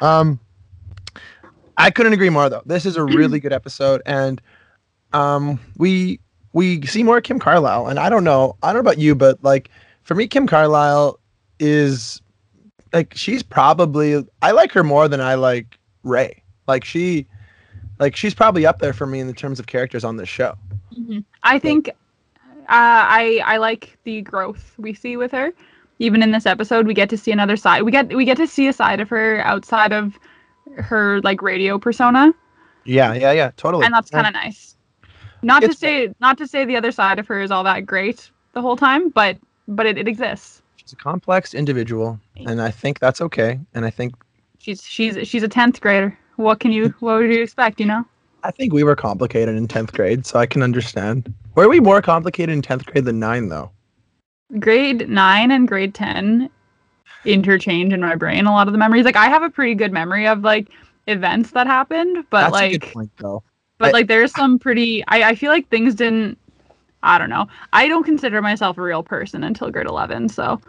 Um, 0.02 0.40
I 1.78 1.92
couldn't 1.92 2.14
agree 2.14 2.30
more 2.30 2.50
though. 2.50 2.64
This 2.66 2.86
is 2.86 2.96
a 2.96 3.04
really 3.04 3.40
good 3.42 3.54
episode, 3.54 4.02
and 4.06 4.42
um, 5.12 5.60
we 5.78 6.22
we 6.54 6.86
see 6.86 7.04
more 7.04 7.20
Kim 7.22 7.40
Carlisle, 7.40 7.88
and 7.88 8.00
I 8.00 8.10
don't 8.10 8.24
know, 8.24 8.56
I 8.64 8.68
don't 8.68 8.76
know 8.76 8.80
about 8.90 9.00
you, 9.00 9.16
but 9.16 9.44
like 9.44 9.70
for 10.04 10.16
me, 10.16 10.28
Kim 10.28 10.48
Carlisle 10.48 11.20
is 11.60 12.22
like 12.92 13.14
she's 13.16 13.44
probably 13.44 14.26
I 14.42 14.52
like 14.52 14.72
her 14.74 14.84
more 14.84 15.08
than 15.08 15.20
I 15.22 15.36
like 15.36 15.78
Ray. 16.04 16.44
Like 16.68 16.86
she, 16.86 17.26
like 18.00 18.16
she's 18.16 18.34
probably 18.34 18.66
up 18.66 18.80
there 18.80 18.94
for 18.94 19.06
me 19.06 19.20
in 19.20 19.28
the 19.28 19.34
terms 19.34 19.60
of 19.60 19.68
characters 19.68 20.04
on 20.04 20.18
this 20.18 20.30
show. 20.30 20.56
I 21.44 21.60
think 21.60 21.90
uh, 21.90 21.94
I 22.70 23.42
I 23.46 23.58
like 23.58 23.98
the 24.04 24.22
growth 24.22 24.74
we 24.78 24.94
see 24.94 25.18
with 25.18 25.32
her. 25.32 25.52
Even 26.00 26.22
in 26.24 26.32
this 26.32 26.46
episode, 26.46 26.88
we 26.88 26.94
get 26.94 27.10
to 27.10 27.18
see 27.18 27.32
another 27.32 27.56
side. 27.56 27.84
We 27.84 27.92
get 27.92 28.14
we 28.14 28.26
get 28.26 28.38
to 28.38 28.48
see 28.48 28.68
a 28.68 28.74
side 28.74 29.00
of 29.00 29.10
her 29.10 29.42
outside 29.42 29.92
of 29.92 30.18
her 30.78 31.22
like 31.22 31.42
radio 31.42 31.78
persona, 31.78 32.34
Yeah, 32.86 33.14
yeah, 33.14 33.32
yeah, 33.32 33.52
totally. 33.58 33.86
and 33.86 33.94
that's 33.94 34.10
kind 34.10 34.28
of 34.28 34.34
nice. 34.34 34.76
Not 35.44 35.62
to 35.64 35.74
say 35.74 36.14
not 36.20 36.38
to 36.38 36.48
say 36.48 36.66
the 36.66 36.76
other 36.76 36.92
side 36.92 37.20
of 37.20 37.28
her 37.28 37.42
is 37.42 37.52
all 37.52 37.64
that 37.64 37.86
great 37.86 38.32
the 38.54 38.62
whole 38.62 38.78
time, 38.78 39.10
but 39.10 39.38
but 39.68 39.86
it, 39.86 39.98
it 39.98 40.08
exists. 40.08 40.62
she's 40.76 40.94
a 40.94 40.96
complex 40.96 41.54
individual, 41.54 42.20
and 42.48 42.62
I 42.62 42.72
think 42.72 43.00
that's 43.00 43.22
okay. 43.22 43.60
And 43.74 43.86
I 43.86 43.90
think 43.90 44.16
She's 44.64 44.82
she's 44.82 45.28
she's 45.28 45.44
a 45.44 45.50
tenth 45.50 45.82
grader. 45.82 46.18
What 46.38 46.62
can 46.62 46.72
you 46.72 46.94
what 47.02 47.20
would 47.20 47.34
you 47.34 47.44
expect? 47.44 47.82
You 47.82 47.86
know. 47.88 48.06
I 48.44 48.52
think 48.52 48.72
we 48.72 48.84
were 48.84 48.96
complicated 48.96 49.56
in 49.56 49.68
10th 49.70 49.94
grade, 49.94 50.26
so 50.26 50.38
I 50.38 50.46
can 50.46 50.62
understand. 50.62 51.34
Were 51.56 51.70
we 51.70 51.80
more 51.80 52.02
complicated 52.02 52.54
in 52.54 52.62
10th 52.62 52.86
grade 52.86 53.06
than 53.06 53.20
9 53.20 53.48
though? 53.48 53.72
grade 54.60 55.10
nine 55.10 55.50
and 55.52 55.68
grade 55.68 55.94
10 55.94 56.50
interchange 57.26 57.94
in 57.94 58.02
my 58.02 58.16
brain 58.16 58.46
a 58.46 58.52
lot 58.52 58.68
of 58.68 58.74
the 58.74 58.78
memories. 58.78 59.06
Like 59.06 59.16
I 59.16 59.26
have 59.26 59.44
a 59.44 59.50
pretty 59.50 59.76
good 59.76 59.92
memory 59.92 60.28
of 60.28 60.42
like 60.42 60.70
events 61.08 61.52
that 61.52 61.68
happened, 61.68 62.26
but 62.30 62.52
like. 62.52 62.72
That's 62.72 62.76
a 62.76 62.78
good 62.78 62.84
like 62.86 62.94
point 62.94 63.12
though. 63.18 63.44
But 63.84 63.90
I- 63.90 64.00
like 64.00 64.08
there's 64.08 64.34
some 64.34 64.58
pretty 64.60 65.04
I, 65.08 65.30
I 65.30 65.36
feel 65.36 65.52
like 65.52 65.68
things 65.70 65.96
didn't 65.96 66.38
I 67.04 67.18
don't 67.18 67.30
know. 67.30 67.48
I 67.74 67.88
don't 67.90 68.04
consider 68.06 68.42
myself 68.42 68.78
a 68.78 68.82
real 68.82 69.04
person 69.04 69.44
until 69.44 69.70
grade 69.70 69.88
11, 69.88 70.30
so 70.30 70.62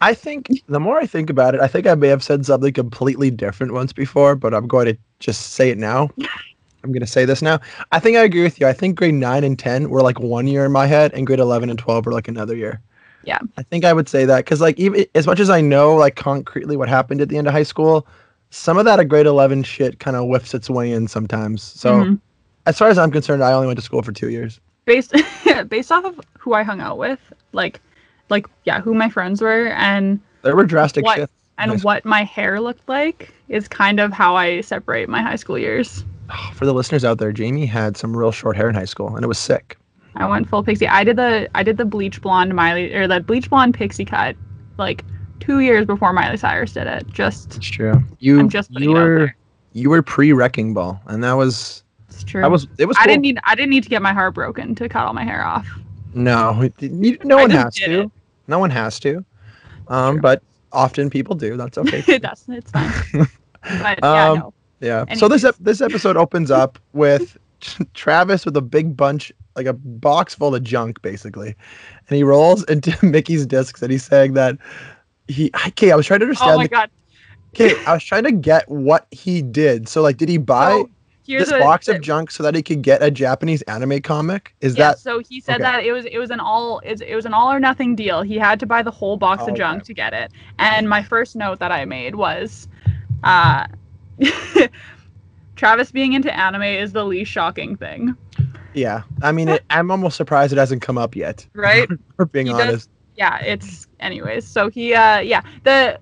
I 0.00 0.12
think 0.12 0.48
the 0.68 0.80
more 0.80 0.98
I 0.98 1.06
think 1.06 1.30
about 1.30 1.54
it, 1.54 1.60
I 1.62 1.68
think 1.68 1.86
I 1.86 1.94
may 1.94 2.08
have 2.08 2.22
said 2.22 2.44
something 2.44 2.72
completely 2.72 3.30
different 3.30 3.72
once 3.72 3.92
before, 3.92 4.34
but 4.36 4.52
I'm 4.52 4.66
going 4.68 4.86
to 4.86 4.96
just 5.20 5.52
say 5.52 5.70
it 5.70 5.78
now. 5.78 6.10
I'm 6.84 6.92
going 6.92 7.00
to 7.00 7.06
say 7.06 7.24
this 7.24 7.40
now. 7.40 7.60
I 7.92 7.98
think 7.98 8.18
I 8.18 8.24
agree 8.24 8.42
with 8.42 8.60
you. 8.60 8.66
I 8.66 8.74
think 8.74 8.96
grade 8.96 9.14
9 9.14 9.42
and 9.42 9.58
10 9.58 9.88
were 9.88 10.02
like 10.02 10.20
one 10.20 10.46
year 10.46 10.66
in 10.66 10.72
my 10.72 10.86
head, 10.86 11.14
and 11.14 11.26
grade 11.26 11.40
11 11.40 11.70
and 11.70 11.78
12 11.78 12.04
were 12.04 12.12
like 12.12 12.28
another 12.28 12.54
year. 12.54 12.82
Yeah. 13.24 13.38
I 13.56 13.62
think 13.62 13.86
I 13.86 13.94
would 13.94 14.06
say 14.06 14.26
that 14.26 14.44
because, 14.44 14.60
like, 14.60 14.78
even 14.78 15.06
as 15.14 15.26
much 15.26 15.40
as 15.40 15.48
I 15.48 15.62
know, 15.62 15.94
like, 15.96 16.14
concretely 16.16 16.76
what 16.76 16.90
happened 16.90 17.22
at 17.22 17.30
the 17.30 17.38
end 17.38 17.46
of 17.46 17.54
high 17.54 17.62
school, 17.62 18.06
some 18.50 18.76
of 18.76 18.84
that 18.84 19.00
at 19.00 19.08
grade 19.08 19.24
11 19.24 19.62
shit 19.62 19.98
kind 19.98 20.14
of 20.14 20.26
whiffs 20.26 20.52
its 20.52 20.68
way 20.68 20.92
in 20.92 21.08
sometimes. 21.08 21.62
So, 21.62 21.92
Mhm. 22.04 22.20
As 22.66 22.78
far 22.78 22.88
as 22.88 22.98
I'm 22.98 23.10
concerned, 23.10 23.42
I 23.42 23.52
only 23.52 23.66
went 23.66 23.78
to 23.78 23.84
school 23.84 24.02
for 24.02 24.12
two 24.12 24.30
years. 24.30 24.60
based 24.84 25.12
based 25.68 25.90
off 25.92 26.04
of 26.04 26.20
who 26.38 26.54
I 26.54 26.62
hung 26.62 26.80
out 26.80 26.98
with, 26.98 27.20
like 27.52 27.80
like 28.30 28.46
yeah, 28.64 28.80
who 28.80 28.94
my 28.94 29.08
friends 29.10 29.40
were 29.40 29.68
and 29.68 30.20
There 30.42 30.56
were 30.56 30.66
drastic 30.66 31.04
What- 31.04 31.16
shifts. 31.16 31.34
and 31.58 31.82
what 31.82 32.04
my 32.04 32.24
hair 32.24 32.60
looked 32.60 32.88
like 32.88 33.32
is 33.48 33.68
kind 33.68 34.00
of 34.00 34.12
how 34.12 34.34
I 34.36 34.60
separate 34.62 35.08
my 35.08 35.20
high 35.22 35.36
school 35.36 35.58
years. 35.58 36.04
For 36.54 36.64
the 36.66 36.72
listeners 36.74 37.04
out 37.04 37.18
there, 37.18 37.32
Jamie 37.32 37.66
had 37.66 37.96
some 37.96 38.16
real 38.16 38.32
short 38.32 38.56
hair 38.56 38.68
in 38.68 38.74
high 38.74 38.86
school, 38.86 39.14
and 39.14 39.24
it 39.24 39.28
was 39.28 39.38
sick. 39.38 39.76
I 40.16 40.26
went 40.26 40.48
full 40.48 40.62
pixie. 40.62 40.88
I 40.88 41.04
did 41.04 41.16
the 41.16 41.48
I 41.54 41.62
did 41.62 41.76
the 41.76 41.84
bleach 41.84 42.20
blonde 42.22 42.54
Miley 42.54 42.94
or 42.94 43.06
the 43.06 43.20
bleach 43.20 43.48
blonde 43.50 43.74
pixie 43.74 44.04
cut 44.04 44.36
like 44.78 45.04
two 45.40 45.60
years 45.60 45.84
before 45.86 46.12
Miley 46.12 46.36
Cyrus 46.38 46.72
did 46.72 46.86
it. 46.86 47.06
Just 47.08 47.56
It's 47.56 47.66
true. 47.66 48.02
You 48.20 48.40
I'm 48.40 48.48
just 48.48 48.70
you 48.72 48.92
were 48.92 49.34
you 49.72 49.90
were 49.90 50.02
pre 50.02 50.32
wrecking 50.32 50.72
ball, 50.72 51.00
and 51.06 51.22
that 51.24 51.34
was 51.34 51.82
it's 52.14 52.24
true. 52.24 52.40
that 52.42 52.50
was 52.50 52.66
it 52.78 52.86
was. 52.86 52.96
I 53.00 53.06
didn't 53.06 53.22
need 53.22 53.38
I 53.44 53.54
didn't 53.54 53.70
need 53.70 53.82
to 53.84 53.88
get 53.88 54.02
my 54.02 54.12
heart 54.12 54.34
broken 54.34 54.74
to 54.76 54.88
cut 54.88 55.06
all 55.06 55.12
my 55.14 55.24
hair 55.24 55.44
off. 55.44 55.66
no, 56.14 56.68
you- 56.80 57.18
no 57.24 57.36
one 57.38 57.50
has 57.50 57.74
to. 57.76 58.00
it. 58.02 58.10
No 58.46 58.58
one 58.58 58.70
has 58.70 59.00
to. 59.00 59.24
Um, 59.88 60.20
but 60.20 60.42
often 60.72 61.10
people 61.10 61.34
do. 61.34 61.56
That's 61.56 61.78
okay. 61.78 62.02
too. 62.02 62.18
That's 62.22 62.44
it's 62.48 62.70
fine. 62.70 62.92
But 63.62 63.98
yeah, 64.02 64.28
Um, 64.30 64.38
no. 64.38 64.54
yeah. 64.80 65.14
So 65.14 65.26
this 65.28 65.44
this 65.60 65.80
episode 65.80 66.16
opens 66.18 66.50
up 66.50 66.78
with 66.92 67.38
Travis 67.94 68.44
with 68.44 68.56
a 68.58 68.60
big 68.62 68.94
bunch, 68.94 69.32
like 69.56 69.64
a 69.66 69.72
box 69.72 70.34
full 70.34 70.54
of 70.54 70.62
junk, 70.62 71.00
basically, 71.00 71.54
and 72.08 72.16
he 72.16 72.22
rolls 72.22 72.62
into 72.64 72.94
Mickey's 73.06 73.46
discs, 73.46 73.80
and 73.82 73.90
he's 73.90 74.04
saying 74.04 74.34
that 74.34 74.58
he. 75.28 75.50
Okay, 75.68 75.92
I 75.92 75.96
was 75.96 76.04
trying 76.06 76.20
to 76.20 76.24
understand. 76.26 76.50
Oh 76.52 76.56
my 76.58 76.64
the- 76.64 76.68
god. 76.68 76.90
Okay, 77.54 77.72
I 77.86 77.94
was 77.94 78.04
trying 78.04 78.24
to 78.24 78.32
get 78.32 78.68
what 78.68 79.06
he 79.12 79.40
did. 79.40 79.88
So, 79.88 80.02
like, 80.02 80.16
did 80.16 80.28
he 80.28 80.38
buy 80.38 80.72
So, 80.72 80.90
here's 81.26 81.48
this 81.48 81.62
box 81.62 81.88
of 81.88 82.00
junk 82.00 82.30
so 82.30 82.42
that 82.42 82.54
he 82.54 82.62
could 82.62 82.82
get 82.82 83.02
a 83.02 83.10
Japanese 83.10 83.62
anime 83.62 84.00
comic? 84.02 84.54
Is 84.60 84.76
yeah, 84.76 84.90
that 84.90 84.98
so 84.98 85.20
he 85.20 85.40
said 85.40 85.54
okay. 85.56 85.62
that 85.62 85.84
it 85.84 85.92
was 85.92 86.04
it 86.06 86.18
was 86.18 86.30
an 86.30 86.40
all 86.40 86.80
it, 86.80 87.00
it 87.02 87.14
was 87.16 87.24
an 87.26 87.34
all 87.34 87.50
or 87.52 87.58
nothing 87.60 87.94
deal. 87.96 88.22
He 88.22 88.36
had 88.38 88.60
to 88.60 88.66
buy 88.66 88.82
the 88.82 88.90
whole 88.90 89.16
box 89.16 89.42
Oh, 89.44 89.48
of 89.50 89.56
junk 89.56 89.78
okay. 89.78 89.86
to 89.86 89.94
get 89.94 90.12
it. 90.14 90.30
And 90.58 90.88
my 90.88 91.02
first 91.02 91.36
note 91.36 91.58
that 91.60 91.72
I 91.72 91.84
made 91.84 92.14
was 92.14 92.68
uh 93.22 93.66
Travis 95.56 95.90
being 95.90 96.12
into 96.12 96.34
anime 96.36 96.62
is 96.62 96.92
the 96.92 97.04
least 97.04 97.30
shocking 97.30 97.76
thing, 97.76 98.16
Yeah, 98.74 99.02
I 99.22 99.30
mean, 99.32 99.48
it, 99.48 99.62
I'm 99.70 99.90
almost 99.90 100.16
surprised 100.16 100.52
it 100.52 100.58
hasn't 100.58 100.82
come 100.82 100.98
up 100.98 101.14
yet. 101.14 101.46
right? 101.54 101.88
For 102.16 102.26
being 102.26 102.46
He 102.46 102.52
does- 102.52 102.60
honest, 102.62 102.90
yeah, 103.16 103.38
it's 103.38 103.86
anyways. 104.00 104.46
So 104.46 104.68
he 104.68 104.94
uh 104.94 105.18
yeah, 105.20 105.42
the 105.62 105.98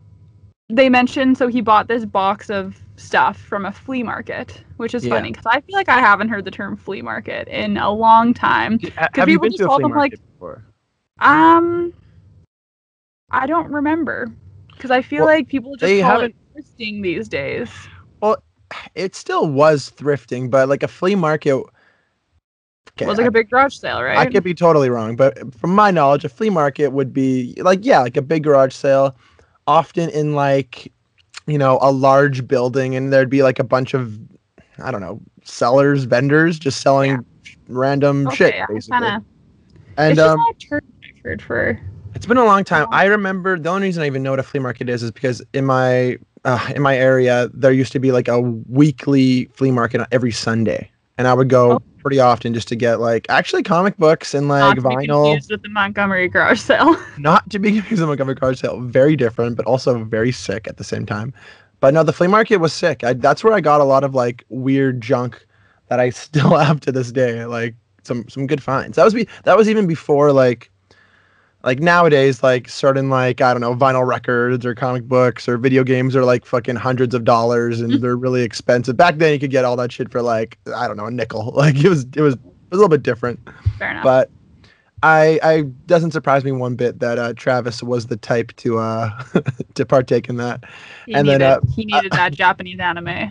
they 0.72 0.88
mentioned 0.88 1.36
so 1.38 1.48
he 1.48 1.60
bought 1.60 1.88
this 1.88 2.04
box 2.04 2.50
of 2.50 2.78
stuff 2.96 3.36
from 3.36 3.64
a 3.64 3.72
flea 3.72 4.02
market, 4.02 4.62
which 4.76 4.94
is 4.94 5.04
Yeah. 5.04 5.14
funny 5.16 5.30
because 5.30 5.46
I 5.46 5.60
feel 5.60 5.76
like 5.76 5.88
I 5.88 6.00
haven't 6.00 6.28
heard 6.28 6.44
the 6.44 6.50
term 6.50 6.76
flea 6.76 7.02
market 7.02 7.48
in 7.48 7.76
a 7.76 7.90
long 7.90 8.32
time. 8.34 8.78
You 8.82 8.90
people 9.24 9.42
been 9.42 9.50
just 9.52 9.58
to 9.58 9.64
a 9.64 9.66
call 9.68 9.76
flea 9.78 9.82
them, 9.88 9.92
like- 9.96 10.12
before? 10.34 10.64
Um, 11.18 11.92
I 13.30 13.46
don't 13.46 13.70
remember 13.70 14.30
because 14.72 14.90
I 14.90 15.02
feel 15.02 15.24
Well, 15.24 15.34
like 15.34 15.48
people 15.48 15.76
just 15.76 15.92
call 16.00 16.10
haven't- 16.10 16.34
it 16.56 16.64
thrifting 16.64 17.02
these 17.02 17.28
days. 17.28 17.70
Well, 18.20 18.42
it 18.94 19.14
still 19.14 19.48
was 19.48 19.90
thrifting, 19.96 20.50
but 20.50 20.68
like 20.68 20.82
a 20.82 20.88
flea 20.88 21.14
market. 21.14 21.54
Okay, 21.54 23.04
it 23.04 23.08
was 23.08 23.16
like 23.18 23.24
I, 23.24 23.28
a 23.28 23.32
big 23.32 23.48
garage 23.50 23.76
sale, 23.76 24.02
right? 24.02 24.18
I 24.18 24.26
could 24.26 24.42
be 24.44 24.54
totally 24.54 24.90
wrong, 24.90 25.16
but 25.16 25.54
from 25.54 25.74
my 25.74 25.90
knowledge, 25.90 26.24
a 26.24 26.28
flea 26.28 26.50
market 26.50 26.88
would 26.88 27.12
be 27.12 27.54
like 27.58 27.84
yeah, 27.84 28.00
like 28.00 28.16
a 28.16 28.22
big 28.22 28.42
garage 28.44 28.74
sale, 28.74 29.16
often 29.66 30.08
in 30.10 30.34
like, 30.34 30.92
you 31.46 31.58
know, 31.58 31.78
a 31.82 31.90
large 31.90 32.46
building, 32.46 32.94
and 32.94 33.12
there'd 33.12 33.30
be 33.30 33.42
like 33.42 33.58
a 33.58 33.64
bunch 33.64 33.94
of, 33.94 34.18
I 34.82 34.90
don't 34.90 35.00
know, 35.00 35.20
sellers, 35.44 36.04
vendors 36.04 36.58
just 36.58 36.80
selling 36.80 37.10
Yeah. 37.10 37.18
random 37.68 38.26
okay, 38.28 38.34
shit 38.34 38.54
basically. 38.68 38.98
kinda, 39.00 39.24
And 39.96 40.18
um, 40.18 40.40
I've 40.40 40.80
heard 41.24 41.42
for. 41.42 41.80
It's 42.14 42.26
been 42.26 42.36
a 42.36 42.44
long 42.44 42.62
time. 42.62 42.86
I 42.90 43.06
remember 43.06 43.58
the 43.58 43.70
only 43.70 43.88
reason 43.88 44.02
I 44.02 44.06
even 44.06 44.22
know 44.22 44.30
what 44.30 44.38
a 44.38 44.42
flea 44.42 44.60
market 44.60 44.88
is 44.88 45.02
is 45.02 45.10
because 45.10 45.42
in 45.54 45.64
my 45.64 46.18
uh, 46.44 46.72
in 46.76 46.82
my 46.82 46.96
area 46.96 47.48
there 47.54 47.72
used 47.72 47.92
to 47.92 47.98
be 47.98 48.12
like 48.12 48.28
a 48.28 48.40
weekly 48.40 49.46
flea 49.54 49.70
market 49.70 50.06
every 50.12 50.30
Sunday, 50.30 50.90
and 51.18 51.28
I 51.28 51.34
would 51.34 51.48
go 51.48 51.72
Oh. 51.72 51.82
pretty 52.00 52.18
often 52.18 52.52
just 52.54 52.68
to 52.68 52.76
get 52.76 52.98
like 53.00 53.26
actually 53.28 53.62
comic 53.62 53.96
books 53.96 54.34
and 54.34 54.48
Not 54.48 54.60
like 54.60 54.74
to 54.76 54.82
be 54.82 54.88
vinyl. 54.88 55.24
confused 55.26 55.50
with 55.50 55.62
the 55.62 55.68
Montgomery 55.68 56.28
garage 56.28 56.60
sale. 56.60 56.96
Not 57.18 57.48
to 57.50 57.58
be 57.58 57.70
confused 57.72 57.90
with 57.90 58.00
the 58.00 58.06
Montgomery 58.06 58.34
garage 58.34 58.60
Sale, 58.60 58.80
very 58.80 59.14
different, 59.14 59.56
but 59.56 59.66
also 59.66 60.02
very 60.04 60.32
sick 60.32 60.66
at 60.66 60.78
the 60.78 60.84
same 60.84 61.06
time. 61.06 61.32
But 61.80 61.94
no, 61.94 62.02
the 62.02 62.12
flea 62.12 62.26
market 62.28 62.56
was 62.56 62.72
sick. 62.72 63.04
I, 63.04 63.12
that's 63.12 63.44
where 63.44 63.52
I 63.52 63.60
got 63.60 63.80
a 63.80 63.84
lot 63.84 64.02
of 64.04 64.14
like 64.14 64.44
weird 64.48 65.00
junk 65.00 65.44
that 65.88 66.00
I 66.00 66.10
still 66.24 66.56
have 66.56 66.80
to 66.80 66.92
this 66.92 67.12
day. 67.12 67.44
Like 67.44 67.74
some 68.02 68.28
some 68.28 68.48
good 68.48 68.62
finds. 68.62 68.96
That 68.96 69.04
was 69.04 69.14
be 69.14 69.28
that 69.44 69.56
was 69.56 69.68
even 69.68 69.86
before 69.86 70.32
like 70.32 70.71
like 71.64 71.78
nowadays 71.78 72.42
like 72.42 72.68
certain 72.68 73.08
like 73.08 73.40
I 73.40 73.52
don't 73.54 73.60
know 73.60 73.74
vinyl 73.74 74.06
records 74.06 74.66
or 74.66 74.74
comic 74.74 75.04
books 75.04 75.48
or 75.48 75.56
video 75.56 75.84
games 75.84 76.16
are 76.16 76.24
like 76.24 76.44
fucking 76.44 76.76
hundreds 76.76 77.14
of 77.14 77.24
dollars 77.24 77.80
and 77.80 78.02
they're 78.02 78.16
really 78.16 78.42
expensive. 78.42 78.96
Back 78.96 79.18
then 79.18 79.32
you 79.32 79.38
could 79.38 79.50
get 79.50 79.64
all 79.64 79.76
that 79.76 79.92
shit 79.92 80.10
for 80.10 80.22
like 80.22 80.58
I 80.74 80.88
don't 80.88 80.96
know 80.96 81.06
a 81.06 81.10
nickel. 81.10 81.52
Like 81.62 81.76
it 81.76 81.88
was 81.88 82.04
it 82.16 82.20
was 82.20 82.34
it 82.34 82.40
was 82.70 82.72
a 82.72 82.76
little 82.76 82.88
bit 82.88 83.04
different. 83.04 83.38
Fair 83.78 83.92
enough. 83.92 84.02
But 84.02 84.30
I 85.04 85.38
I 85.42 85.62
doesn't 85.86 86.10
surprise 86.10 86.44
me 86.44 86.50
one 86.50 86.74
bit 86.74 86.98
that 86.98 87.18
uh, 87.18 87.34
Travis 87.34 87.82
was 87.82 88.08
the 88.08 88.16
type 88.16 88.52
to 88.56 88.78
uh 88.78 89.22
to 89.74 89.86
partake 89.86 90.28
in 90.28 90.36
that 90.38 90.64
he 91.06 91.14
and 91.14 91.28
then, 91.28 91.42
uh, 91.42 91.60
he 91.72 91.84
needed 91.84 92.10
that 92.12 92.32
Japanese 92.32 92.80
anime. 92.80 93.30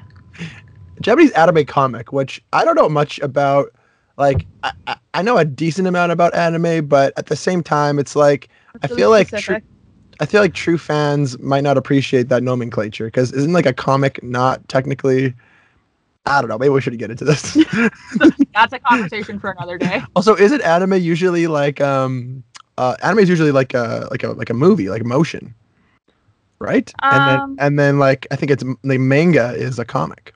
Japanese 1.02 1.32
anime 1.32 1.66
comic, 1.66 2.14
which 2.14 2.42
I 2.54 2.64
don't 2.64 2.76
know 2.76 2.90
much 2.90 3.20
about. 3.20 3.72
Like 4.18 4.48
I, 4.64 4.72
I- 4.88 4.96
I 5.14 5.22
know 5.22 5.38
a 5.38 5.44
decent 5.46 5.88
amount 5.88 6.12
about 6.14 6.34
anime, 6.36 6.88
but 6.88 7.14
at 7.18 7.26
the 7.26 7.36
same 7.36 7.62
time, 7.62 8.00
it's 8.00 8.16
like 8.16 8.50
I 8.82 8.88
feel 8.88 9.10
really 9.10 9.26
like 9.26 9.28
tr- 9.38 9.54
I 10.20 10.26
feel 10.26 10.42
like 10.42 10.54
true 10.54 10.78
fans 10.78 11.38
might 11.40 11.64
not 11.64 11.78
appreciate 11.78 12.30
that 12.30 12.44
nomenclature 12.44 13.06
because 13.06 13.32
isn't 13.34 13.54
like 13.54 13.66
a 13.66 13.74
comic 13.74 14.22
not 14.24 14.66
technically. 14.70 15.34
I 16.26 16.40
don't 16.40 16.50
know. 16.50 16.58
Maybe 16.58 16.70
we 16.70 16.82
should 16.82 16.98
get 17.00 17.10
into 17.12 17.26
this. 17.26 17.58
That's 18.54 18.74
a 18.74 18.80
conversation 18.80 19.40
for 19.40 19.52
another 19.52 19.78
day. 19.78 20.02
also, 20.16 20.36
is 20.36 20.52
it 20.52 20.62
anime 20.62 20.94
usually 20.94 21.48
like 21.48 21.82
um 21.82 22.44
uh 22.78 22.96
anime 23.04 23.20
is 23.20 23.30
usually 23.30 23.52
like 23.52 23.74
a 23.74 24.08
like 24.12 24.24
a 24.24 24.30
like 24.34 24.50
a 24.50 24.54
movie 24.54 24.90
like 24.90 25.04
motion, 25.04 25.54
right? 26.60 26.94
and 27.02 27.22
Um, 27.22 27.26
then 27.28 27.56
and 27.60 27.80
then 27.80 28.00
like 28.00 28.28
I 28.32 28.36
think 28.36 28.52
it's 28.52 28.64
the 28.84 28.98
manga 28.98 29.54
is 29.56 29.80
a 29.80 29.86
comic. 29.86 30.34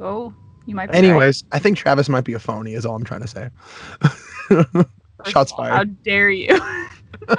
Oh, 0.00 0.32
you 0.66 0.74
might. 0.74 0.90
Be 0.90 0.98
right. 0.98 1.04
Anyways, 1.04 1.44
I 1.52 1.58
think 1.58 1.76
Travis 1.78 2.08
might 2.08 2.24
be 2.24 2.34
a 2.34 2.38
phony. 2.38 2.74
Is 2.74 2.84
all 2.84 2.94
I'm 2.96 3.04
trying 3.04 3.22
to 3.22 3.28
say. 3.28 3.50
Shots 5.26 5.52
fired. 5.52 5.72
How 5.72 5.84
dare 5.84 6.30
you? 6.30 6.58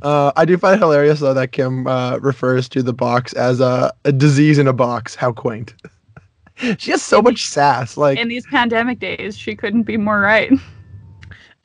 Uh, 0.00 0.32
I 0.36 0.46
do 0.46 0.56
find 0.56 0.76
it 0.76 0.78
hilarious 0.78 1.20
though 1.20 1.34
that 1.34 1.52
Kim 1.52 1.86
uh, 1.86 2.16
refers 2.18 2.66
to 2.70 2.82
the 2.82 2.94
box 2.94 3.34
as 3.34 3.60
a, 3.60 3.92
a 4.06 4.12
disease 4.12 4.58
in 4.58 4.66
a 4.66 4.72
box. 4.72 5.14
How 5.14 5.32
quaint. 5.32 5.74
she 6.78 6.90
has 6.92 7.02
so 7.02 7.18
In 7.18 7.24
much 7.24 7.44
sass, 7.44 7.98
like, 7.98 8.18
In 8.18 8.28
these 8.28 8.46
pandemic 8.46 9.00
days, 9.00 9.36
she 9.36 9.54
couldn't 9.54 9.82
be 9.82 9.98
more 9.98 10.20
right. 10.20 10.50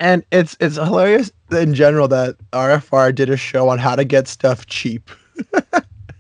and 0.02 0.24
it's 0.32 0.58
it's 0.60 0.76
hilarious 0.76 1.32
in 1.52 1.74
general 1.74 2.10
that 2.10 2.36
RFR 2.52 3.16
did 3.16 3.30
a 3.30 3.38
show 3.38 3.70
on 3.70 3.80
how 3.80 3.96
to 3.96 4.04
get 4.04 4.28
stuff 4.28 4.66
cheap. 4.66 5.10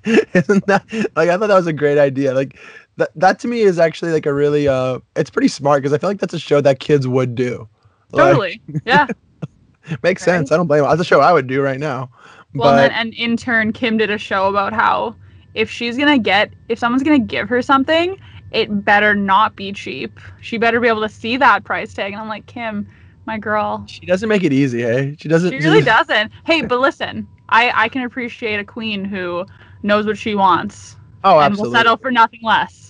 Isn't 0.05 0.65
that 0.67 0.85
like 1.17 1.27
I 1.29 1.37
thought 1.37 1.47
that 1.47 1.55
was 1.55 1.67
a 1.67 1.73
great 1.73 1.97
idea? 1.97 2.33
Like 2.33 2.57
that 2.99 3.09
that 3.15 3.39
to 3.39 3.47
me 3.47 3.61
is 3.61 3.79
actually 3.79 4.11
like 4.11 4.25
a 4.25 4.33
really 4.33 4.67
uh, 4.67 4.99
it's 5.15 5.29
pretty 5.29 5.47
smart 5.47 5.81
because 5.81 5.93
I 5.93 5.97
feel 5.97 6.09
like 6.09 6.19
that's 6.19 6.33
a 6.35 6.39
show 6.39 6.61
that 6.61 6.79
kids 6.79 7.07
would 7.07 7.35
do. 7.35 7.67
Like, 8.11 8.27
Totally. 8.27 8.61
Yeah. 8.85 9.07
makes 10.03 10.21
Right? 10.27 10.33
sense. 10.35 10.51
I 10.51 10.57
don't 10.57 10.67
blame 10.67 10.81
them. 10.81 10.89
That's 10.89 11.01
a 11.01 11.05
show 11.05 11.19
I 11.21 11.33
would 11.33 11.47
do 11.47 11.61
right 11.61 11.79
now. 11.79 12.09
Well, 12.53 12.71
but 12.73 12.91
and, 12.91 12.91
then, 12.91 12.91
and 12.91 13.13
in 13.31 13.37
turn, 13.37 13.73
Kim 13.73 13.97
did 13.97 14.09
a 14.09 14.17
show 14.17 14.47
about 14.49 14.73
how 14.73 15.15
if 15.53 15.69
she's 15.69 15.97
gonna 15.97 16.17
get, 16.19 16.51
if 16.67 16.79
someone's 16.79 17.03
gonna 17.03 17.19
give 17.19 17.47
her 17.49 17.61
something, 17.61 18.17
it 18.51 18.83
better 18.83 19.13
not 19.15 19.55
be 19.55 19.71
cheap. 19.71 20.19
She 20.41 20.57
better 20.57 20.79
be 20.79 20.87
able 20.87 21.01
to 21.01 21.09
see 21.09 21.37
that 21.37 21.63
price 21.63 21.93
tag. 21.93 22.13
And 22.13 22.21
I'm 22.21 22.27
like, 22.27 22.45
Kim, 22.47 22.87
my 23.25 23.37
girl. 23.37 23.83
She 23.87 24.05
doesn't 24.05 24.27
make 24.29 24.43
it 24.43 24.51
easy, 24.53 24.81
hey? 24.81 25.15
She 25.19 25.27
doesn't. 25.29 25.51
She 25.51 25.57
really 25.59 25.81
doesn't. 25.95 26.31
Hey, 26.45 26.61
but 26.63 26.79
listen, 26.79 27.27
I 27.49 27.71
I 27.85 27.89
can 27.89 28.03
appreciate 28.03 28.59
a 28.59 28.65
queen 28.65 29.05
who 29.05 29.45
knows 29.83 30.05
what 30.07 30.17
she 30.17 30.33
wants 30.35 30.95
Oh, 31.23 31.39
absolutely. 31.39 31.43
and 31.43 31.57
will 31.57 31.71
settle 31.71 31.97
for 31.97 32.11
nothing 32.11 32.39
less. 32.43 32.88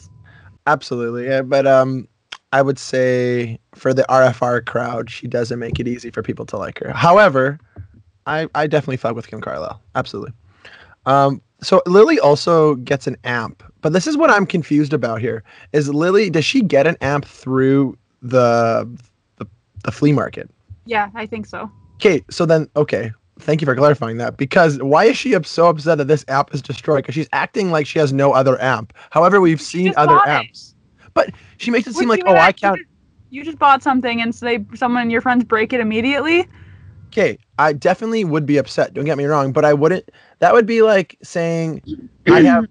Absolutely. 0.70 1.26
Yeah, 1.26 1.42
but 1.42 1.66
um 1.66 2.08
I 2.54 2.62
would 2.62 2.80
say 2.80 3.60
for 3.76 3.94
the 3.94 4.04
RFR 4.04 4.66
crowd, 4.66 5.10
she 5.10 5.28
doesn't 5.28 5.60
make 5.60 5.80
it 5.80 5.88
easy 5.88 6.10
for 6.12 6.22
people 6.24 6.46
to 6.48 6.58
like 6.58 6.80
her. 6.80 6.92
However, 6.92 7.60
I 8.28 8.48
I 8.54 8.68
definitely 8.68 8.98
fuck 8.98 9.16
with 9.16 9.28
Kim 9.28 9.42
Carlisle. 9.42 9.82
Absolutely. 9.96 10.34
Um 11.08 11.42
so 11.62 11.82
Lily 11.88 12.20
also 12.20 12.76
gets 12.76 13.08
an 13.08 13.18
amp, 13.24 13.64
but 13.82 13.94
this 13.94 14.06
is 14.06 14.16
what 14.16 14.30
I'm 14.30 14.46
confused 14.46 14.94
about 14.94 15.22
here. 15.22 15.44
Is 15.74 15.90
Lily 15.90 16.30
does 16.30 16.46
she 16.46 16.62
get 16.62 16.86
an 16.86 16.98
amp 17.02 17.26
through 17.26 17.98
the 18.22 18.88
the, 19.38 19.48
the 19.86 19.92
flea 19.92 20.12
market? 20.12 20.50
Yeah, 20.86 21.10
I 21.16 21.26
think 21.26 21.48
so. 21.48 21.72
Okay, 21.96 22.24
so 22.30 22.46
then 22.46 22.70
okay, 22.76 23.12
thank 23.40 23.62
you 23.62 23.66
for 23.66 23.76
clarifying 23.76 24.18
that. 24.18 24.38
Because 24.38 24.78
why 24.80 25.06
is 25.06 25.18
she 25.18 25.36
up- 25.36 25.46
so 25.46 25.68
upset 25.68 25.98
that 25.98 26.08
this 26.08 26.24
app 26.28 26.54
is 26.54 26.62
destroyed? 26.62 27.00
Because 27.00 27.16
she's 27.16 27.30
acting 27.34 27.72
like 27.72 27.88
she 27.88 28.00
has 28.00 28.14
no 28.14 28.32
other 28.32 28.62
amp. 28.62 28.94
However, 29.10 29.42
we've 29.42 29.62
seen 29.62 29.94
other 29.98 30.16
bought 30.16 30.46
it. 30.46 30.74
but 31.14 31.32
she 31.58 31.72
makes 31.72 31.88
it 31.88 31.96
seem 31.96 32.08
What 32.10 32.20
like 32.20 32.28
oh, 32.28 32.38
I 32.38 32.52
can't. 32.52 32.78
You 32.78 32.84
just, 32.84 32.90
you 33.32 33.44
just 33.44 33.60
bought 33.60 33.84
something 33.84 34.22
and 34.22 34.34
say 34.34 34.64
someone 34.76 35.04
and 35.04 35.12
your 35.12 35.22
friends 35.22 35.44
break 35.44 35.74
it 35.74 35.80
immediately. 35.80 36.48
Okay, 37.08 37.40
I 37.58 37.74
definitely 37.74 38.24
would 38.24 38.46
be 38.46 38.58
upset. 38.58 38.94
Don't 38.94 39.06
get 39.06 39.18
me 39.18 39.26
wrong, 39.26 39.52
but 39.52 39.66
I 39.66 39.74
wouldn't. 39.74 40.10
That 40.40 40.54
would 40.54 40.66
be 40.66 40.82
like 40.82 41.18
saying 41.24 41.82
I 42.28 42.42
have. 42.42 42.66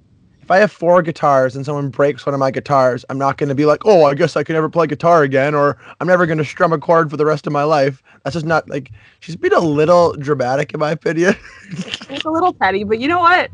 If 0.48 0.52
I 0.52 0.58
have 0.60 0.72
four 0.72 1.02
guitars 1.02 1.56
and 1.56 1.66
someone 1.66 1.90
breaks 1.90 2.24
one 2.24 2.32
of 2.32 2.40
my 2.40 2.50
guitars, 2.50 3.04
I'm 3.10 3.18
not 3.18 3.36
going 3.36 3.50
to 3.50 3.54
be 3.54 3.66
like, 3.66 3.84
oh, 3.84 4.06
I 4.06 4.14
guess 4.14 4.34
I 4.34 4.42
can 4.42 4.54
never 4.54 4.70
play 4.70 4.86
guitar 4.86 5.22
again, 5.22 5.54
or 5.54 5.76
I'm 6.00 6.06
never 6.06 6.24
going 6.24 6.38
to 6.38 6.44
strum 6.44 6.72
a 6.72 6.78
chord 6.78 7.10
for 7.10 7.18
the 7.18 7.26
rest 7.26 7.46
of 7.46 7.52
my 7.52 7.64
life. 7.64 8.02
That's 8.24 8.32
just 8.32 8.46
not 8.46 8.66
like 8.66 8.90
she's 9.20 9.36
been 9.36 9.52
a 9.52 9.60
little 9.60 10.14
dramatic, 10.14 10.72
in 10.72 10.80
my 10.80 10.92
opinion. 10.92 11.36
It's 12.08 12.24
a 12.24 12.30
little 12.30 12.54
petty, 12.54 12.82
but 12.82 12.98
you 12.98 13.08
know 13.08 13.18
what? 13.18 13.50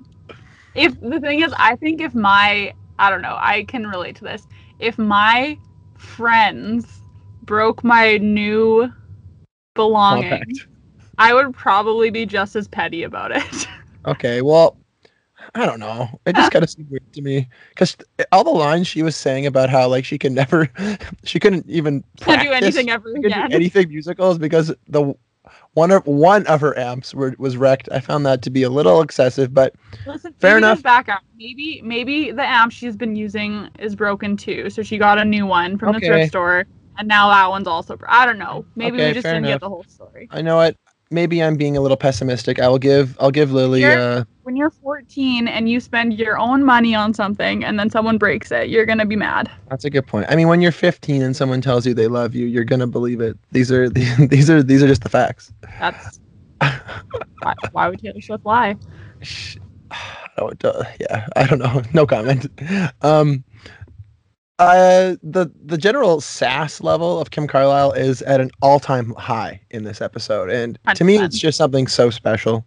If 0.77 1.01
the 1.01 1.19
thing 1.19 1.41
is, 1.41 1.53
I 1.59 1.75
think 1.75 2.01
if 2.01 2.15
my 2.15 2.73
I 3.01 3.11
don't 3.11 3.23
know, 3.23 3.37
I 3.41 3.65
can 3.65 3.89
relate 3.89 4.15
to 4.19 4.25
this. 4.25 4.47
If 4.79 4.97
my 4.97 5.59
friends 5.99 6.87
broke 7.43 7.83
my 7.83 8.19
new 8.19 8.89
belonging, 9.75 10.31
Compact. 10.31 10.69
I 11.19 11.35
would 11.35 11.55
probably 11.55 12.11
be 12.11 12.25
just 12.25 12.55
as 12.55 12.69
petty 12.69 13.03
about 13.03 13.33
it. 13.33 13.69
Okay, 14.07 14.43
well, 14.43 14.77
I 15.55 15.67
don't 15.67 15.81
know. 15.81 16.09
It 16.27 16.35
just 16.37 16.51
kind 16.53 16.63
of 16.63 16.71
seemed 16.71 16.91
weird 16.91 17.13
to 17.13 17.23
me 17.23 17.49
because 17.71 17.97
all 18.33 18.45
the 18.45 18.51
lines 18.51 18.87
she 18.87 19.03
was 19.03 19.17
saying 19.17 19.47
about 19.47 19.71
how 19.71 19.89
like 19.89 20.05
she 20.05 20.19
can 20.19 20.35
never, 20.35 20.71
she 21.25 21.39
couldn't 21.41 21.69
even 21.69 22.05
Can't 22.21 22.43
do 22.43 22.51
anything 22.53 22.91
ever 22.91 23.11
again. 23.13 23.51
do 23.51 23.55
anything 23.57 23.89
musicals 23.89 24.39
because 24.39 24.73
the 24.89 25.15
one 25.75 25.91
of 25.91 26.07
one 26.07 26.47
of 26.47 26.61
her 26.61 26.77
amps 26.79 27.13
were, 27.15 27.35
was 27.39 27.57
wrecked. 27.57 27.89
I 27.93 28.01
found 28.01 28.25
that 28.27 28.43
to 28.43 28.51
be 28.51 28.63
a 28.63 28.71
little 28.71 29.03
excessive, 29.03 29.53
but 29.53 29.75
Listen, 30.07 30.33
Fair 30.39 30.57
enough. 30.57 30.83
Back 30.83 31.09
up. 31.09 31.23
Maybe 31.37 31.81
maybe 31.83 32.31
the 32.31 32.45
amp 32.47 32.73
she's 32.73 32.97
been 32.97 33.17
using 33.17 33.69
is 33.79 33.95
broken 33.95 34.37
too, 34.37 34.71
so 34.71 34.83
she 34.83 34.99
got 34.99 35.19
a 35.19 35.25
new 35.25 35.47
one 35.47 35.77
from 35.79 35.93
the 35.95 36.01
thrift 36.01 36.29
store, 36.29 36.65
and 36.99 37.07
now 37.09 37.29
that 37.29 37.51
one's 37.51 37.67
also. 37.67 37.99
I 38.09 38.25
don't 38.25 38.39
know. 38.39 38.65
Maybe 38.77 38.97
Okay, 38.97 39.09
we 39.09 39.15
just 39.15 39.25
didn't 39.25 39.45
enough. 39.45 39.55
get 39.55 39.61
the 39.61 39.69
whole 39.69 39.85
story. 39.89 40.29
I 40.31 40.43
know 40.43 40.57
what. 40.57 40.77
Maybe 41.11 41.43
I'm 41.43 41.57
being 41.57 41.77
a 41.77 41.81
little 41.81 41.97
pessimistic. 41.97 42.59
I 42.59 42.69
will 42.69 42.79
give 42.79 43.17
I'll 43.21 43.31
give 43.31 43.53
Lily. 43.53 43.83
You're- 43.83 43.95
Uh, 43.95 44.25
When 44.43 44.57
you're 44.57 44.71
14 44.71 45.49
and 45.49 45.69
you 45.69 45.81
spend 45.81 46.15
your 46.19 46.39
own 46.39 46.65
money 46.65 46.95
on 46.95 47.15
something, 47.15 47.65
and 47.65 47.79
then 47.79 47.89
someone 47.89 48.19
breaks 48.19 48.51
it, 48.53 48.69
you're 48.69 48.85
gonna 48.87 49.07
be 49.07 49.17
mad. 49.17 49.51
that's 49.71 49.85
a 49.85 49.91
good 49.91 50.07
point. 50.07 50.27
I 50.29 50.37
mean, 50.37 50.49
when 50.49 50.61
you're 50.61 50.73
15 50.73 51.23
and 51.23 51.35
someone 51.37 51.61
tells 51.61 51.87
you 51.87 51.95
they 51.95 52.09
love 52.09 52.35
you, 52.35 52.47
you're 52.47 52.65
gonna 52.65 52.87
believe 52.87 53.21
it. 53.21 53.39
These 53.53 53.71
are 53.73 53.89
these 54.29 54.51
are 54.51 54.63
these 54.63 54.83
are 54.83 54.87
just 54.89 55.03
the 55.03 55.09
facts. 55.09 55.53
That's 55.79 56.21
why, 56.61 57.55
why 57.73 57.89
would 57.89 58.01
Taylor 58.01 58.21
Swift 58.21 58.45
lie? 58.45 58.77
Uh, 60.37 60.83
yeah, 61.01 61.29
I 61.37 61.47
don't 61.47 61.61
know. 61.61 61.81
No 61.93 62.07
comment. 62.07 62.47
Um, 63.03 63.45
uh, 64.59 65.17
the 65.23 65.51
the 65.65 65.77
general 65.77 66.21
sass 66.21 66.81
level 66.81 67.21
of 67.21 67.31
Kim 67.31 67.47
Carlisle 67.47 67.93
is 67.93 68.23
at 68.23 68.41
an 68.41 68.51
all 68.63 68.79
time 68.79 69.13
high 69.19 69.61
in 69.71 69.85
this 69.85 70.01
episode, 70.01 70.51
and 70.51 70.79
to 70.95 71.05
me, 71.05 71.19
it's 71.19 71.39
just 71.39 71.59
something 71.59 71.87
so 71.87 72.11
special. 72.11 72.65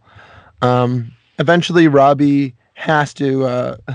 Um, 0.62 1.12
eventually, 1.40 1.88
Robbie 1.88 2.56
has 2.74 3.14
to, 3.16 3.46
uh, 3.46 3.78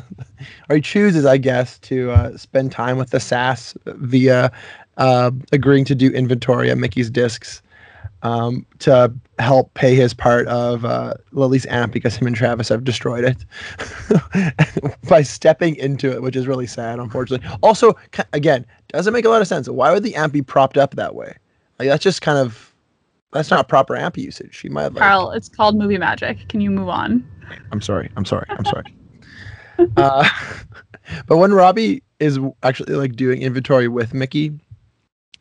or 0.71 0.77
he 0.77 0.83
chooses, 0.83 1.27
I 1.27 1.37
guess, 1.37 1.79
to 1.81 2.11
uh, 2.11 2.37
spend 2.37 2.73
time 2.73 2.97
with 2.97 3.11
the 3.11 3.21
sass 3.21 3.77
via 3.87 4.51
uh, 4.97 5.31
agreeing 5.53 5.85
to 5.87 5.95
do 5.95 6.11
inventory 6.11 6.71
of 6.71 6.79
Mickey's 6.79 7.11
discs 7.11 7.63
um, 8.23 8.67
to 8.81 9.13
help 9.39 9.75
pay 9.75 9.95
his 9.95 10.15
part 10.15 10.47
of 10.47 10.85
uh, 10.85 11.15
Lily's 11.33 11.67
amp 11.67 11.93
because 11.93 12.17
him 12.17 12.27
and 12.27 12.37
Travis 12.37 12.69
have 12.69 12.85
destroyed 12.85 13.25
it 13.25 13.45
by 15.09 15.23
stepping 15.23 15.77
into 15.77 16.11
it, 16.11 16.23
which 16.23 16.37
is 16.37 16.47
really 16.47 16.67
sad, 16.67 16.99
unfortunately. 16.99 17.47
Also, 17.63 17.95
again, 18.33 18.65
doesn't 18.89 19.13
make 19.13 19.25
a 19.25 19.29
lot 19.29 19.43
of 19.43 19.49
sense. 19.49 19.69
Why 19.69 19.93
would 19.93 20.03
the 20.03 20.15
amp 20.15 20.33
be 20.33 20.43
propped 20.43 20.77
up 20.77 20.95
that 20.95 21.15
way? 21.15 21.35
Like 21.79 21.89
that's 21.89 22.05
just 22.05 22.23
kind 22.23 22.39
of 22.39 22.73
that's 23.33 23.51
not 23.51 23.69
proper 23.69 23.97
amp 23.97 24.17
usage. 24.17 24.55
She 24.55 24.69
might 24.69 24.83
have 24.83 24.95
like, 24.95 25.03
Carl, 25.03 25.31
it's 25.33 25.49
called 25.49 25.77
movie 25.77 25.99
magic. 25.99 26.49
Can 26.49 26.61
you 26.61 26.71
move 26.71 26.89
on? 26.89 27.27
I'm 27.73 27.81
sorry. 27.81 28.11
I'm 28.17 28.25
sorry. 28.25 28.47
I'm 28.51 28.65
sorry. 28.65 28.95
uh, 29.97 30.29
but 31.27 31.39
when 31.39 31.53
Robbie 31.53 32.03
is 32.21 32.39
actually 32.63 32.95
like 32.95 33.17
doing 33.17 33.43
inventory 33.43 33.89
with 33.89 34.15
Mickey, 34.15 34.53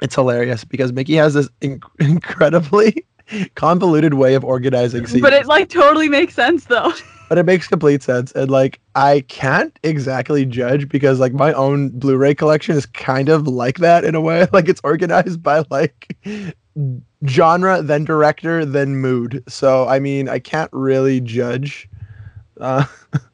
it's 0.02 0.16
hilarious 0.16 0.64
because 0.64 0.92
Mickey 0.92 1.16
has 1.16 1.34
this 1.34 1.50
inc- 1.62 1.84
incredibly 2.00 3.06
convoluted 3.56 4.16
way 4.16 4.34
of 4.36 4.44
organizing 4.44 5.06
scenes. 5.08 5.22
But 5.22 5.34
it 5.34 5.46
like 5.46 5.70
totally 5.70 6.10
makes 6.10 6.34
sense 6.34 6.66
though. 6.66 6.92
but 7.30 7.38
it 7.38 7.46
makes 7.46 7.66
complete 7.66 8.04
sense 8.04 8.34
and 8.34 8.52
like 8.52 8.82
i 8.96 9.22
can't 9.30 9.80
exactly 9.84 10.46
judge 10.46 10.90
because 10.90 11.18
like 11.18 11.32
my 11.32 11.54
own 11.54 11.88
blu-ray 11.88 12.36
collection 12.36 12.76
is 12.76 12.86
kind 12.86 13.30
of 13.30 13.48
like 13.48 13.78
that 13.78 14.04
in 14.04 14.16
a 14.16 14.22
way. 14.22 14.46
Like 14.52 14.68
it's 14.68 14.82
organized 14.84 15.42
by 15.42 15.64
like 15.70 16.18
genre 17.26 17.82
then 17.82 18.04
director 18.04 18.66
then 18.66 18.98
mood. 18.98 19.44
So 19.48 19.88
i 19.88 20.00
mean 20.00 20.28
i 20.28 20.40
can't 20.40 20.72
really 20.74 21.22
judge 21.22 21.90
uh 22.60 22.86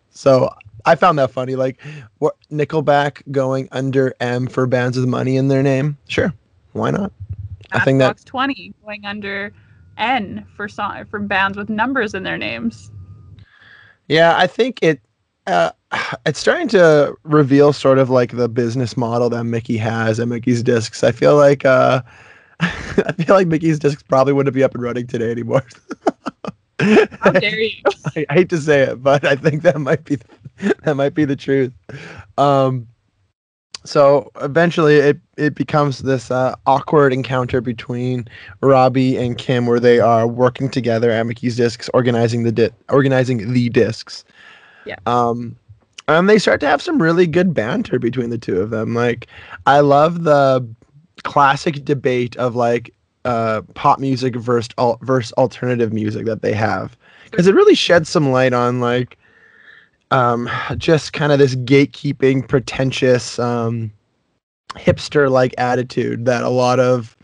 so 0.10 0.54
i 0.86 0.96
found 0.96 1.18
that 1.20 1.32
funny. 1.32 1.56
Like 1.56 1.80
what 2.20 2.36
nickelback 2.52 3.24
going 3.32 3.68
under 3.72 4.14
m 4.20 4.48
for 4.48 4.68
bands 4.68 4.98
with 4.98 5.08
money 5.08 5.38
in 5.38 5.48
their 5.48 5.64
name? 5.64 5.98
Sure 6.08 6.34
why 6.78 6.92
not 6.92 7.12
I 7.72 7.80
think 7.80 8.00
that- 8.00 8.24
20 8.26 8.74
going 8.84 9.06
under 9.06 9.52
N 9.98 10.46
for 10.56 10.68
song 10.70 11.06
for 11.06 11.20
bands 11.20 11.58
with 11.58 11.70
numbers 11.70 12.14
in 12.14 12.24
their 12.24 12.38
names. 12.38 12.92
Yeah, 14.08 14.38
I 14.38 14.48
think 14.48 14.80
it 14.82 15.02
uh, 15.48 15.72
it's 16.26 16.40
starting 16.40 16.68
to 16.70 17.16
reveal 17.24 17.74
sort 17.74 17.98
of 17.98 18.10
like 18.10 18.36
the 18.36 18.48
business 18.48 18.96
model 18.96 19.30
that 19.32 19.44
Mickey 19.44 19.78
has 19.78 20.20
at 20.20 20.28
Mickey's 20.28 20.64
Discs. 20.64 21.04
I 21.04 21.12
feel 21.12 21.36
like 21.36 21.66
uh, 21.66 22.02
I 22.60 23.12
feel 23.14 23.36
like 23.36 23.48
Mickey's 23.48 23.80
Discs 23.80 24.04
probably 24.04 24.34
wouldn't 24.34 24.54
be 24.54 24.64
up 24.64 24.74
and 24.76 24.84
running 24.84 25.08
today 25.08 25.32
anymore. 25.32 25.66
How 26.80 27.32
dare 27.32 27.60
you? 27.60 27.72
I, 28.16 28.26
I 28.30 28.34
hate 28.34 28.50
to 28.50 28.58
say 28.58 28.84
it, 28.84 29.02
but 29.02 29.26
I 29.26 29.36
think 29.36 29.64
that 29.64 29.80
might 29.82 30.04
be 30.06 30.20
that 30.84 30.96
might 30.96 31.14
be 31.16 31.26
the 31.26 31.36
truth. 31.36 31.74
Um, 32.38 32.88
so 33.88 34.30
eventually, 34.42 34.96
it 34.96 35.20
it 35.38 35.56
becomes 35.56 36.00
this 36.00 36.30
uh, 36.30 36.56
awkward 36.66 37.14
encounter 37.14 37.62
between 37.62 38.28
Robbie 38.62 39.18
and 39.18 39.38
Kim, 39.38 39.66
where 39.66 39.80
they 39.80 40.00
are 40.00 40.28
working 40.28 40.70
together 40.70 41.10
at 41.12 41.26
Mickey's 41.26 41.56
Discs, 41.56 41.90
organizing 41.94 42.44
the 42.44 42.52
di- 42.52 42.70
organizing 42.90 43.54
the 43.54 43.70
discs. 43.70 44.26
Yeah. 44.86 44.98
Um, 45.06 45.56
and 46.08 46.30
they 46.30 46.40
start 46.40 46.60
to 46.62 46.68
have 46.68 46.82
some 46.82 47.02
really 47.02 47.28
good 47.28 47.54
banter 47.54 48.00
between 48.00 48.30
the 48.30 48.38
two 48.38 48.62
of 48.62 48.70
them. 48.70 48.94
Like, 48.94 49.28
I 49.66 49.82
love 49.82 50.24
the 50.24 50.68
classic 51.24 51.84
debate 51.84 52.36
of 52.38 52.56
like 52.56 52.94
uh, 53.26 53.62
pop 53.74 54.00
music 54.00 54.36
versus 54.36 54.70
al- 54.78 55.00
versus 55.02 55.34
alternative 55.34 55.92
music 55.92 56.26
that 56.26 56.42
they 56.42 56.54
have 56.54 56.98
because 57.26 57.48
it 57.48 57.56
really 57.56 57.76
sheds 57.76 58.10
some 58.10 58.32
light 58.32 58.54
on 58.54 58.80
like 58.80 59.18
um, 60.12 60.50
just 60.78 61.14
kind 61.14 61.32
of 61.32 61.40
this 61.40 61.56
gatekeeping, 61.56 62.48
pretentious, 62.48 63.40
um, 63.40 63.92
hipster 64.76 65.30
like 65.30 65.56
attitude 65.58 66.26
that 66.26 66.44
a 66.44 66.50
lot 66.50 66.80
of 66.80 67.16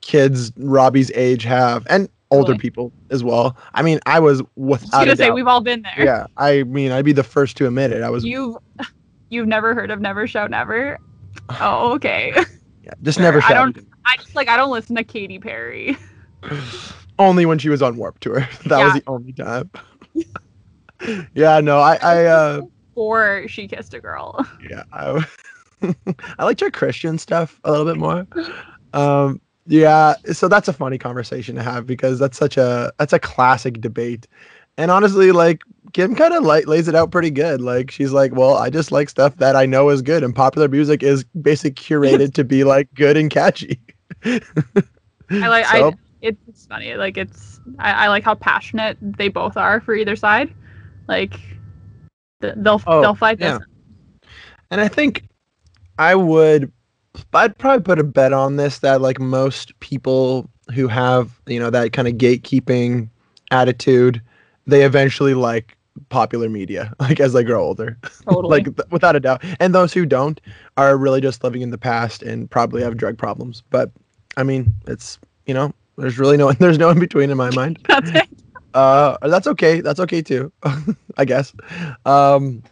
kids 0.00 0.52
Robbie's 0.56 1.10
age 1.12 1.44
have, 1.44 1.86
and 1.88 2.08
older 2.30 2.52
Totally. 2.52 2.58
people 2.58 2.92
as 3.10 3.22
well. 3.22 3.56
I 3.74 3.82
mean, 3.82 4.00
I 4.06 4.20
was 4.20 4.40
I 4.40 4.44
without 4.56 4.92
was 4.92 5.02
a 5.02 5.04
gonna 5.04 5.16
say 5.16 5.30
we've 5.30 5.46
all 5.46 5.60
been 5.60 5.82
there. 5.82 6.04
Yeah, 6.04 6.26
I 6.36 6.64
mean, 6.64 6.92
I'd 6.92 7.04
be 7.04 7.12
the 7.12 7.22
first 7.22 7.56
to 7.58 7.66
admit 7.66 7.92
it. 7.92 8.02
I 8.02 8.10
was 8.10 8.24
You've 8.24 8.56
you've 9.28 9.46
never 9.46 9.74
heard 9.74 9.90
of 9.90 10.00
Never 10.00 10.26
Shout 10.26 10.50
Never? 10.50 10.98
Oh, 11.60 11.92
okay. 11.92 12.32
yeah, 12.82 12.94
just 13.02 13.20
never 13.20 13.42
I 13.44 13.52
don't-. 13.52 13.86
I 14.06 14.16
just 14.16 14.34
like 14.34 14.48
I 14.48 14.56
don't 14.56 14.70
listen 14.70 14.96
to 14.96 15.04
Katy 15.04 15.38
Perry. 15.38 15.96
only 17.18 17.46
when 17.46 17.58
she 17.58 17.68
was 17.68 17.82
on 17.82 17.96
Warped 17.96 18.22
Tour. 18.22 18.48
That 18.66 18.84
was 18.84 18.94
the 18.94 19.02
only 19.06 19.32
time. 19.32 19.70
yeah, 21.34 21.60
no, 21.60 21.78
I, 21.78 21.96
I, 21.96 22.24
uh, 22.26 22.60
Or 22.94 23.46
she 23.48 23.68
kissed 23.68 23.94
a 23.94 24.00
girl. 24.00 24.46
yeah, 24.68 24.84
I, 24.92 25.24
I 26.38 26.44
like 26.44 26.60
your 26.60 26.70
Christian 26.70 27.18
stuff 27.18 27.60
a 27.64 27.70
little 27.70 27.86
bit 27.86 27.96
more. 27.96 28.26
Um, 28.92 29.40
yeah, 29.66 30.14
so 30.32 30.48
that's 30.48 30.68
a 30.68 30.72
funny 30.72 30.98
conversation 30.98 31.56
to 31.56 31.62
have 31.62 31.86
because 31.86 32.18
that's 32.18 32.38
such 32.38 32.56
a 32.56 32.92
that's 32.98 33.12
a 33.12 33.18
classic 33.18 33.80
debate. 33.80 34.26
And 34.78 34.90
honestly, 34.90 35.32
like 35.32 35.62
Kim 35.92 36.14
kind 36.14 36.34
of 36.34 36.44
like 36.44 36.66
lays 36.66 36.88
it 36.88 36.94
out 36.94 37.10
pretty 37.10 37.30
good. 37.30 37.60
Like 37.60 37.90
she's 37.90 38.12
like, 38.12 38.34
"Well, 38.34 38.54
I 38.54 38.70
just 38.70 38.92
like 38.92 39.08
stuff 39.08 39.36
that 39.36 39.56
I 39.56 39.66
know 39.66 39.88
is 39.88 40.02
good, 40.02 40.22
and 40.22 40.34
popular 40.34 40.68
music 40.68 41.02
is 41.02 41.24
basically 41.40 41.72
curated 41.72 42.34
to 42.34 42.44
be 42.44 42.64
like 42.64 42.92
good 42.94 43.16
and 43.16 43.30
catchy." 43.30 43.80
I 44.24 45.48
like 45.48 45.66
so, 45.66 45.90
I 45.90 45.92
it's 46.22 46.66
funny. 46.66 46.94
Like 46.94 47.16
it's 47.16 47.60
I, 47.78 47.92
I, 47.92 48.08
like 48.08 48.24
how 48.24 48.34
passionate 48.34 48.96
they 49.00 49.28
both 49.28 49.56
are 49.56 49.80
for 49.80 49.94
either 49.94 50.16
side. 50.16 50.52
Like 51.08 51.34
they'll 52.40 52.82
oh, 52.86 53.00
they'll 53.00 53.14
fight 53.14 53.38
this. 53.38 53.58
And 54.70 54.80
I 54.80 54.88
think 54.88 55.24
I 55.98 56.14
would 56.14 56.72
I'd 57.32 57.56
probably 57.58 57.82
put 57.82 57.98
a 57.98 58.04
bet 58.04 58.32
on 58.32 58.56
this 58.56 58.78
that 58.80 59.00
like 59.00 59.20
most 59.20 59.78
people 59.80 60.48
who 60.74 60.88
have, 60.88 61.40
you 61.46 61.58
know, 61.58 61.70
that 61.70 61.92
kind 61.92 62.08
of 62.08 62.14
gatekeeping 62.14 63.08
attitude, 63.50 64.20
they 64.66 64.82
eventually 64.82 65.34
like 65.34 65.76
popular 66.08 66.48
media 66.48 66.92
like 67.00 67.20
as 67.20 67.32
they 67.32 67.44
grow 67.44 67.62
older. 67.62 67.96
Totally. 68.28 68.50
like 68.50 68.76
th- 68.76 68.88
without 68.90 69.16
a 69.16 69.20
doubt. 69.20 69.42
And 69.60 69.74
those 69.74 69.92
who 69.92 70.06
don't 70.06 70.40
are 70.76 70.96
really 70.96 71.20
just 71.20 71.42
living 71.44 71.62
in 71.62 71.70
the 71.70 71.78
past 71.78 72.22
and 72.22 72.50
probably 72.50 72.82
have 72.82 72.96
drug 72.96 73.16
problems. 73.16 73.62
But 73.70 73.90
I 74.36 74.42
mean, 74.42 74.74
it's, 74.86 75.18
you 75.46 75.54
know, 75.54 75.72
there's 75.96 76.18
really 76.18 76.36
no 76.36 76.52
there's 76.58 76.78
no 76.78 76.90
in 76.90 76.98
between 76.98 77.30
in 77.30 77.36
my 77.36 77.50
mind. 77.50 77.78
that's 77.88 78.10
it. 78.10 78.28
Uh, 78.76 79.16
that's 79.28 79.46
okay. 79.46 79.80
That's 79.80 79.98
okay 80.00 80.20
too, 80.20 80.52
I 81.16 81.24
guess. 81.24 81.54
Um, 82.04 82.62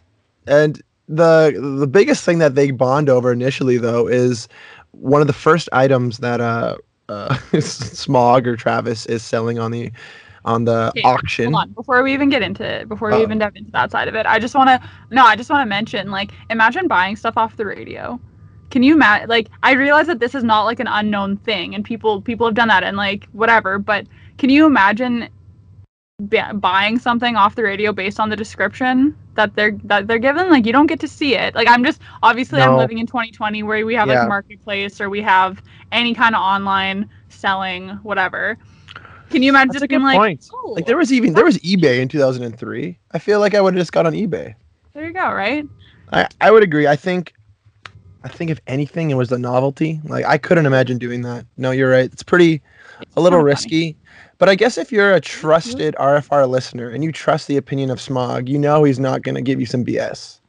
and 0.45 0.79
the 1.07 1.59
the 1.79 1.87
biggest 1.87 2.23
thing 2.23 2.37
that 2.39 2.53
they 2.53 2.69
bond 2.69 3.09
over 3.09 3.31
initially 3.31 3.77
though 3.77 4.07
is 4.07 4.47
one 4.91 5.21
of 5.21 5.27
the 5.27 5.33
first 5.33 5.67
items 5.71 6.19
that 6.19 6.41
uh, 6.41 6.77
uh 7.09 7.35
Smog 7.59 8.47
or 8.47 8.55
Travis 8.55 9.07
is 9.07 9.23
selling 9.23 9.57
on 9.57 9.71
the 9.71 9.91
on 10.45 10.65
the 10.65 10.89
okay, 10.89 11.01
auction. 11.01 11.53
Hold 11.53 11.63
on, 11.63 11.71
before 11.71 12.03
we 12.03 12.13
even 12.13 12.29
get 12.29 12.43
into 12.43 12.63
it, 12.63 12.87
before 12.87 13.09
we 13.09 13.15
uh, 13.15 13.21
even 13.23 13.39
dive 13.39 13.55
into 13.55 13.71
that 13.71 13.89
side 13.89 14.07
of 14.07 14.13
it, 14.13 14.27
I 14.27 14.37
just 14.37 14.53
want 14.53 14.69
to 14.69 14.87
no, 15.09 15.25
I 15.25 15.35
just 15.35 15.49
want 15.49 15.63
to 15.63 15.65
mention 15.65 16.11
like 16.11 16.33
imagine 16.51 16.87
buying 16.87 17.15
stuff 17.15 17.35
off 17.35 17.57
the 17.57 17.65
radio. 17.65 18.19
Can 18.69 18.83
you 18.83 18.93
imagine? 18.93 19.29
Like, 19.29 19.49
I 19.63 19.71
realize 19.73 20.07
that 20.07 20.19
this 20.19 20.35
is 20.35 20.43
not 20.43 20.63
like 20.65 20.79
an 20.79 20.87
unknown 20.87 21.37
thing, 21.37 21.73
and 21.73 21.83
people 21.83 22.21
people 22.21 22.45
have 22.45 22.53
done 22.55 22.67
that 22.67 22.83
and 22.83 22.95
like 22.95 23.27
whatever. 23.31 23.79
But 23.79 24.05
can 24.37 24.51
you 24.51 24.67
imagine 24.67 25.29
b- 26.29 26.41
buying 26.53 26.97
something 26.97 27.35
off 27.35 27.55
the 27.55 27.63
radio 27.63 27.91
based 27.91 28.19
on 28.19 28.29
the 28.29 28.35
description 28.35 29.15
that 29.35 29.53
they're 29.55 29.77
that 29.83 30.07
they're 30.07 30.19
given 30.19 30.49
like 30.49 30.65
you 30.65 30.71
don't 30.71 30.87
get 30.87 30.99
to 31.01 31.07
see 31.07 31.35
it. 31.35 31.53
Like 31.55 31.67
i'm 31.67 31.83
just 31.83 32.01
obviously 32.23 32.59
no. 32.59 32.71
i'm 32.71 32.77
living 32.77 32.99
in 32.99 33.07
2020 33.07 33.63
where 33.63 33.85
we 33.85 33.95
have 33.95 34.07
yeah. 34.07 34.21
like 34.21 34.29
marketplace 34.29 35.01
or 35.01 35.09
we 35.09 35.21
have 35.21 35.61
any 35.91 36.13
kind 36.13 36.35
of 36.35 36.41
online 36.41 37.09
selling 37.29 37.89
whatever. 38.03 38.57
Can 39.29 39.43
you 39.43 39.49
imagine 39.49 39.69
That's 39.69 39.81
just 39.81 39.89
being 39.89 40.03
like 40.03 40.17
point. 40.17 40.49
Oh, 40.53 40.71
like 40.71 40.85
there 40.85 40.97
was 40.97 41.11
even 41.11 41.33
there 41.33 41.43
was 41.43 41.57
ebay 41.59 41.99
in 41.99 42.07
2003 42.07 42.97
i 43.11 43.19
feel 43.19 43.39
like 43.39 43.53
i 43.53 43.61
would 43.61 43.73
have 43.73 43.81
just 43.81 43.91
got 43.91 44.05
on 44.05 44.13
ebay. 44.13 44.55
There 44.93 45.05
you 45.05 45.13
go 45.13 45.33
right? 45.33 45.67
I 46.13 46.27
i 46.39 46.49
would 46.49 46.63
agree. 46.63 46.87
I 46.87 46.95
think 46.95 47.33
i 48.23 48.29
think 48.29 48.49
if 48.51 48.61
anything 48.67 49.11
it 49.11 49.15
was 49.15 49.27
the 49.27 49.39
novelty. 49.39 49.99
Like 50.05 50.23
i 50.23 50.37
couldn't 50.37 50.65
imagine 50.65 50.97
doing 50.97 51.23
that. 51.23 51.45
No 51.57 51.71
you're 51.71 51.91
right. 51.91 52.05
It's 52.05 52.23
pretty 52.23 52.61
it's 53.01 53.17
a 53.17 53.19
little 53.19 53.41
risky 53.41 53.91
funny. 53.91 54.04
But 54.37 54.49
I 54.49 54.55
guess 54.55 54.77
if 54.77 54.91
you're 54.91 55.13
a 55.13 55.21
trusted 55.21 55.95
RFR 55.97 56.49
listener 56.49 56.89
and 56.89 57.03
you 57.03 57.11
trust 57.11 57.47
the 57.47 57.57
opinion 57.57 57.89
of 57.89 58.01
Smog, 58.01 58.49
you 58.49 58.57
know 58.57 58.83
he's 58.83 58.99
not 58.99 59.21
going 59.21 59.35
to 59.35 59.41
give 59.41 59.59
you 59.59 59.65
some 59.65 59.85
BS. 59.85 60.39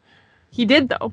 He 0.51 0.65
did 0.65 0.89
though. 0.89 1.13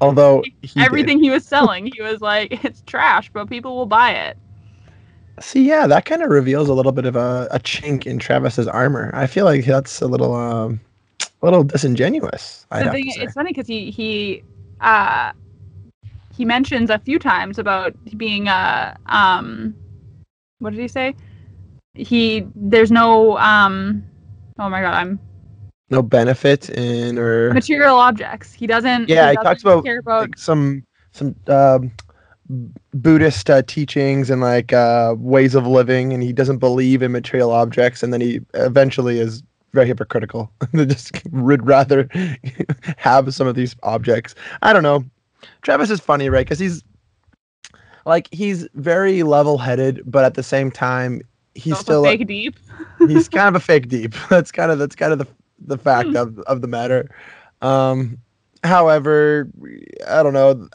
Although 0.00 0.42
he 0.62 0.80
everything 0.80 1.18
did. 1.18 1.24
he 1.24 1.30
was 1.30 1.44
selling, 1.44 1.90
he 1.94 2.02
was 2.02 2.20
like, 2.20 2.64
"It's 2.64 2.82
trash, 2.82 3.30
but 3.32 3.48
people 3.48 3.76
will 3.76 3.86
buy 3.86 4.12
it." 4.12 4.36
See, 5.40 5.66
yeah, 5.66 5.86
that 5.86 6.04
kind 6.04 6.22
of 6.22 6.28
reveals 6.30 6.68
a 6.68 6.74
little 6.74 6.92
bit 6.92 7.06
of 7.06 7.16
a, 7.16 7.48
a 7.50 7.58
chink 7.60 8.06
in 8.06 8.18
Travis's 8.18 8.68
armor. 8.68 9.10
I 9.14 9.26
feel 9.26 9.46
like 9.46 9.64
that's 9.64 10.02
a 10.02 10.06
little, 10.06 10.34
um, 10.34 10.80
a 11.22 11.46
little 11.46 11.64
disingenuous. 11.64 12.66
The 12.70 12.90
thing, 12.90 13.10
it's 13.16 13.32
funny 13.32 13.50
because 13.50 13.66
he 13.66 13.90
he, 13.90 14.42
uh, 14.82 15.32
he 16.36 16.44
mentions 16.44 16.90
a 16.90 16.98
few 16.98 17.18
times 17.18 17.58
about 17.58 17.94
being 18.18 18.48
a 18.48 18.98
um, 19.06 19.74
what 20.58 20.70
did 20.70 20.80
he 20.80 20.88
say? 20.88 21.14
He 21.94 22.46
there's 22.54 22.90
no 22.90 23.36
um 23.38 24.04
oh 24.58 24.68
my 24.68 24.80
god 24.80 24.94
i'm 24.94 25.18
no 25.90 26.02
benefit 26.02 26.70
in 26.70 27.18
or 27.18 27.52
material 27.52 27.96
objects. 27.96 28.52
He 28.54 28.66
doesn't 28.66 29.08
yeah 29.08 29.30
he, 29.30 29.36
he 29.36 29.42
talks 29.42 29.62
about, 29.62 29.86
about... 29.86 30.22
Like, 30.22 30.38
some 30.38 30.84
some 31.12 31.34
um 31.48 31.90
buddhist 32.94 33.48
uh, 33.48 33.62
teachings 33.62 34.30
and 34.30 34.40
like 34.40 34.72
uh 34.72 35.14
ways 35.18 35.54
of 35.54 35.66
living 35.66 36.12
and 36.12 36.22
he 36.22 36.32
doesn't 36.32 36.58
believe 36.58 37.02
in 37.02 37.12
material 37.12 37.50
objects 37.52 38.02
and 38.02 38.12
then 38.12 38.20
he 38.20 38.40
eventually 38.54 39.18
is 39.18 39.42
very 39.72 39.86
hypocritical. 39.86 40.50
Just 40.74 41.12
would 41.30 41.64
rather 41.64 42.08
have 42.96 43.32
some 43.32 43.46
of 43.46 43.54
these 43.54 43.76
objects. 43.84 44.34
I 44.62 44.72
don't 44.72 44.82
know. 44.82 45.04
Travis 45.62 45.90
is 45.90 46.00
funny 46.00 46.28
right? 46.28 46.44
Because 46.44 46.58
he's 46.58 46.82
like 48.06 48.28
he's 48.32 48.66
very 48.74 49.22
level-headed 49.22 50.02
but 50.06 50.24
at 50.24 50.34
the 50.34 50.42
same 50.42 50.70
time 50.70 51.20
he's 51.60 51.78
still 51.78 52.04
fake 52.04 52.26
deep. 52.26 52.56
he's 52.98 53.28
kind 53.28 53.48
of 53.48 53.54
a 53.54 53.64
fake 53.64 53.88
deep. 53.88 54.14
That's 54.30 54.52
kind 54.52 54.70
of 54.70 54.78
that's 54.78 54.96
kind 54.96 55.12
of 55.12 55.18
the 55.18 55.26
the 55.66 55.78
fact 55.78 56.14
of 56.14 56.38
of 56.40 56.62
the 56.62 56.68
matter. 56.68 57.10
Um, 57.62 58.18
however, 58.64 59.48
I 60.08 60.22
don't 60.22 60.32
know. 60.32 60.68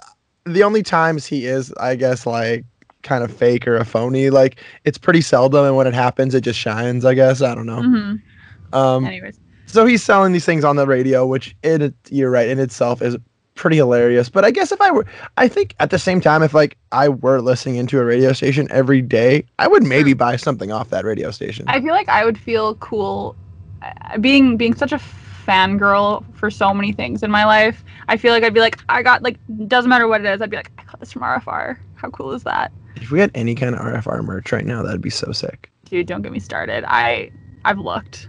The 0.46 0.64
only 0.64 0.84
times 0.84 1.26
he 1.26 1.48
is, 1.48 1.74
I 1.80 1.96
guess, 1.96 2.26
like 2.26 2.66
kind 3.02 3.24
of 3.24 3.36
fake 3.36 3.68
or 3.68 3.78
a 3.78 3.86
phony, 3.86 4.30
like 4.30 4.62
it's 4.84 4.98
pretty 4.98 5.22
seldom, 5.22 5.66
and 5.66 5.76
when 5.76 5.88
it 5.88 5.94
happens, 5.94 6.36
it 6.36 6.42
just 6.42 6.60
shines. 6.60 7.06
I 7.06 7.14
guess 7.14 7.42
I 7.42 7.56
don't 7.56 7.66
know. 7.66 7.82
Mm-hmm. 7.82 8.76
Um, 8.76 9.06
Anyways, 9.06 9.40
so 9.66 9.86
he's 9.86 10.04
selling 10.04 10.34
these 10.34 10.46
things 10.46 10.64
on 10.64 10.76
the 10.76 10.86
radio, 10.86 11.26
which 11.26 11.56
it 11.64 11.94
you're 12.10 12.30
right 12.32 12.48
in 12.48 12.60
itself 12.60 13.02
is 13.02 13.18
pretty 13.56 13.78
hilarious. 13.78 14.30
But 14.30 14.46
I 14.46 14.52
guess 14.52 14.72
if 14.72 14.80
I 14.80 14.92
were, 14.92 15.06
I 15.38 15.48
think 15.48 15.76
at 15.80 15.90
the 15.90 16.00
same 16.00 16.22
time, 16.22 16.44
if 16.44 16.54
like 16.54 16.78
I 16.92 17.10
were 17.10 17.42
listening 17.42 17.78
into 17.78 18.00
a 18.00 18.06
radio 18.06 18.34
station 18.34 18.68
every 18.70 19.02
day, 19.02 19.46
I 19.58 19.68
would 19.68 19.84
maybe 19.84 20.14
buy 20.14 20.36
something 20.36 20.72
off 20.72 20.90
that 20.90 21.06
radio 21.06 21.32
station. 21.32 21.66
I 21.68 21.82
feel 21.82 21.94
like 21.94 22.10
I 22.10 22.24
would 22.24 22.38
feel 22.38 22.76
cool, 22.76 23.36
uh, 23.82 24.18
being 24.20 24.58
being 24.58 24.76
such 24.76 24.92
a 24.92 25.00
fangirl 25.46 26.24
for 26.36 26.50
so 26.52 26.74
many 26.74 26.92
things 26.92 27.24
in 27.24 27.32
my 27.32 27.46
life. 27.46 27.84
I 28.08 28.18
feel 28.18 28.34
like 28.34 28.44
I'd 28.44 28.54
be 28.54 28.60
like, 28.60 28.80
I 28.90 29.02
got 29.02 29.24
like, 29.24 29.38
doesn't 29.68 29.90
matter 29.90 30.08
what 30.08 30.22
it 30.22 30.28
is. 30.28 30.42
I'd 30.42 30.50
be 30.50 30.58
like, 30.58 30.72
I 30.78 30.84
got 30.84 31.00
this 31.00 31.12
from 31.12 31.24
RFR. 31.24 31.78
How 31.96 32.10
cool 32.10 32.32
is 32.34 32.44
that? 32.44 32.72
If 32.96 33.12
we 33.12 33.20
had 33.20 33.32
any 33.36 33.56
kind 33.56 33.76
of 33.76 33.82
RFR 33.82 34.24
merch 34.24 34.52
right 34.52 34.66
now, 34.66 34.84
that'd 34.84 35.02
be 35.02 35.10
so 35.10 35.32
sick. 35.32 35.72
Dude, 35.86 36.08
don't 36.08 36.22
get 36.22 36.32
me 36.32 36.40
started. 36.40 36.84
I 36.88 37.32
I've 37.64 37.80
looked. 37.80 38.28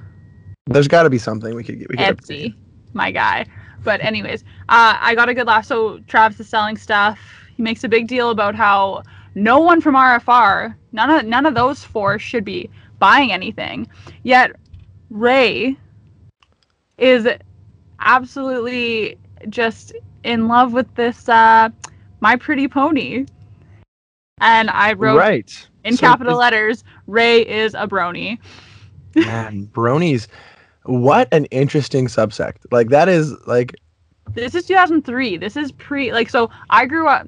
There's 0.67 0.89
got 0.89 1.05
to 1.05 1.11
be 1.11 1.19
something 1.19 1.55
we 1.55 1.63
could 1.63 1.79
get. 1.79 1.89
We 1.89 1.97
could 1.97 2.19
Etsy, 2.19 2.55
my 2.93 3.11
guy. 3.11 3.47
But 3.87 4.05
anyways, 4.05 4.43
uh, 4.69 4.99
I 5.01 5.15
got 5.15 5.31
a 5.31 5.35
good 5.35 5.47
laugh. 5.47 5.65
So 5.65 6.01
Travis 6.09 6.41
is 6.41 6.49
selling 6.49 6.77
stuff. 6.77 7.19
He 7.57 7.63
makes 7.63 7.85
a 7.85 7.89
big 7.89 8.09
deal 8.09 8.31
about 8.31 8.57
how 8.57 9.05
no 9.37 9.61
one 9.61 9.81
from 9.81 9.95
RFR, 9.95 10.75
none 10.91 11.09
of 11.09 11.25
none 11.25 11.47
of 11.47 11.55
those 11.55 11.85
four 11.85 12.19
should 12.19 12.45
be 12.45 12.69
buying 12.99 13.33
anything. 13.33 13.89
Yet 14.25 14.51
Ray 15.09 15.77
is 16.99 17.29
absolutely 18.01 19.17
just 19.49 19.95
in 20.25 20.49
love 20.49 20.73
with 20.73 20.93
this 20.97 21.29
uh, 21.29 21.69
My 22.21 22.35
Pretty 22.35 22.67
Pony. 22.67 23.25
And 24.41 24.69
I 24.69 24.95
wrote 24.95 25.17
right. 25.17 25.69
in 25.85 25.97
so 25.97 26.01
capital 26.01 26.37
letters, 26.37 26.83
Ray 27.07 27.47
is 27.47 27.75
a 27.75 27.87
brony. 27.87 28.39
Man, 29.15 29.71
bronies 29.73 30.27
what 30.87 31.29
an 31.33 31.47
interesting 31.47 32.07
subsect. 32.07 32.59
Like 32.71 32.89
that 32.89 33.09
is 33.09 33.35
like 33.47 33.75
This 34.33 34.55
is 34.55 34.67
2003. 34.67 35.37
This 35.37 35.57
is 35.57 35.73
pre 35.73 36.13
like 36.13 36.31
so 36.31 36.51
I 36.71 36.87
grew 36.87 37.09
up 37.09 37.27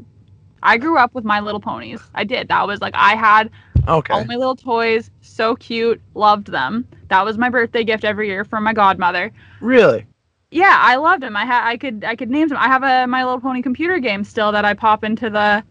I 0.63 0.77
grew 0.77 0.99
up 0.99 1.15
with 1.15 1.25
My 1.25 1.41
Little 1.41 1.61
Ponies. 1.61 2.01
I 2.15 2.25
did. 2.25 2.49
That 2.49 2.67
was 2.67 2.81
like 2.81 2.95
I 2.97 3.15
had 3.15 3.51
okay. 3.87 4.13
all 4.13 4.25
my 4.25 4.37
little 4.37 4.57
toys, 4.57 5.11
so 5.21 5.55
cute, 5.57 6.01
loved 6.15 6.49
them. 6.49 6.87
That 7.09 7.25
was 7.25 7.39
my 7.39 7.49
birthday 7.49 7.85
gift 7.85 8.05
every 8.05 8.29
year 8.29 8.45
from 8.45 8.65
my 8.65 8.73
godmother. 8.73 9.33
Really? 9.61 10.07
Yeah, 10.51 10.77
I 10.79 10.97
loved 10.97 11.23
them. 11.23 11.37
I 11.37 11.45
had 11.45 11.67
I 11.67 11.77
could 11.77 12.05
I 12.05 12.17
could 12.17 12.31
name 12.31 12.49
them. 12.49 12.59
I 12.59 12.67
have 12.67 12.83
a 12.83 13.07
My 13.07 13.25
Little 13.25 13.41
Pony 13.41 13.63
computer 13.63 13.99
game 13.99 14.25
still 14.25 14.53
that 14.53 14.65
I 14.65 14.75
pop 14.75 15.05
into 15.05 15.31
the 15.31 15.63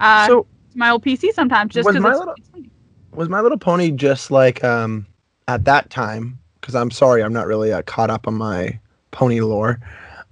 uh 0.00 0.26
so, 0.26 0.46
my 0.74 0.90
old 0.90 1.04
PC 1.04 1.32
sometimes 1.32 1.72
just 1.72 1.88
because 1.88 2.02
little, 2.02 2.34
Was 3.12 3.28
My 3.28 3.40
Little 3.40 3.58
Pony 3.58 3.90
just 3.90 4.30
like 4.30 4.62
um 4.62 5.06
at 5.48 5.64
that 5.64 5.90
time 5.90 6.38
because 6.60 6.74
I'm 6.74 6.90
sorry, 6.90 7.22
I'm 7.22 7.32
not 7.32 7.46
really 7.46 7.72
uh, 7.72 7.82
caught 7.82 8.10
up 8.10 8.26
on 8.26 8.34
my 8.34 8.78
pony 9.10 9.40
lore. 9.40 9.80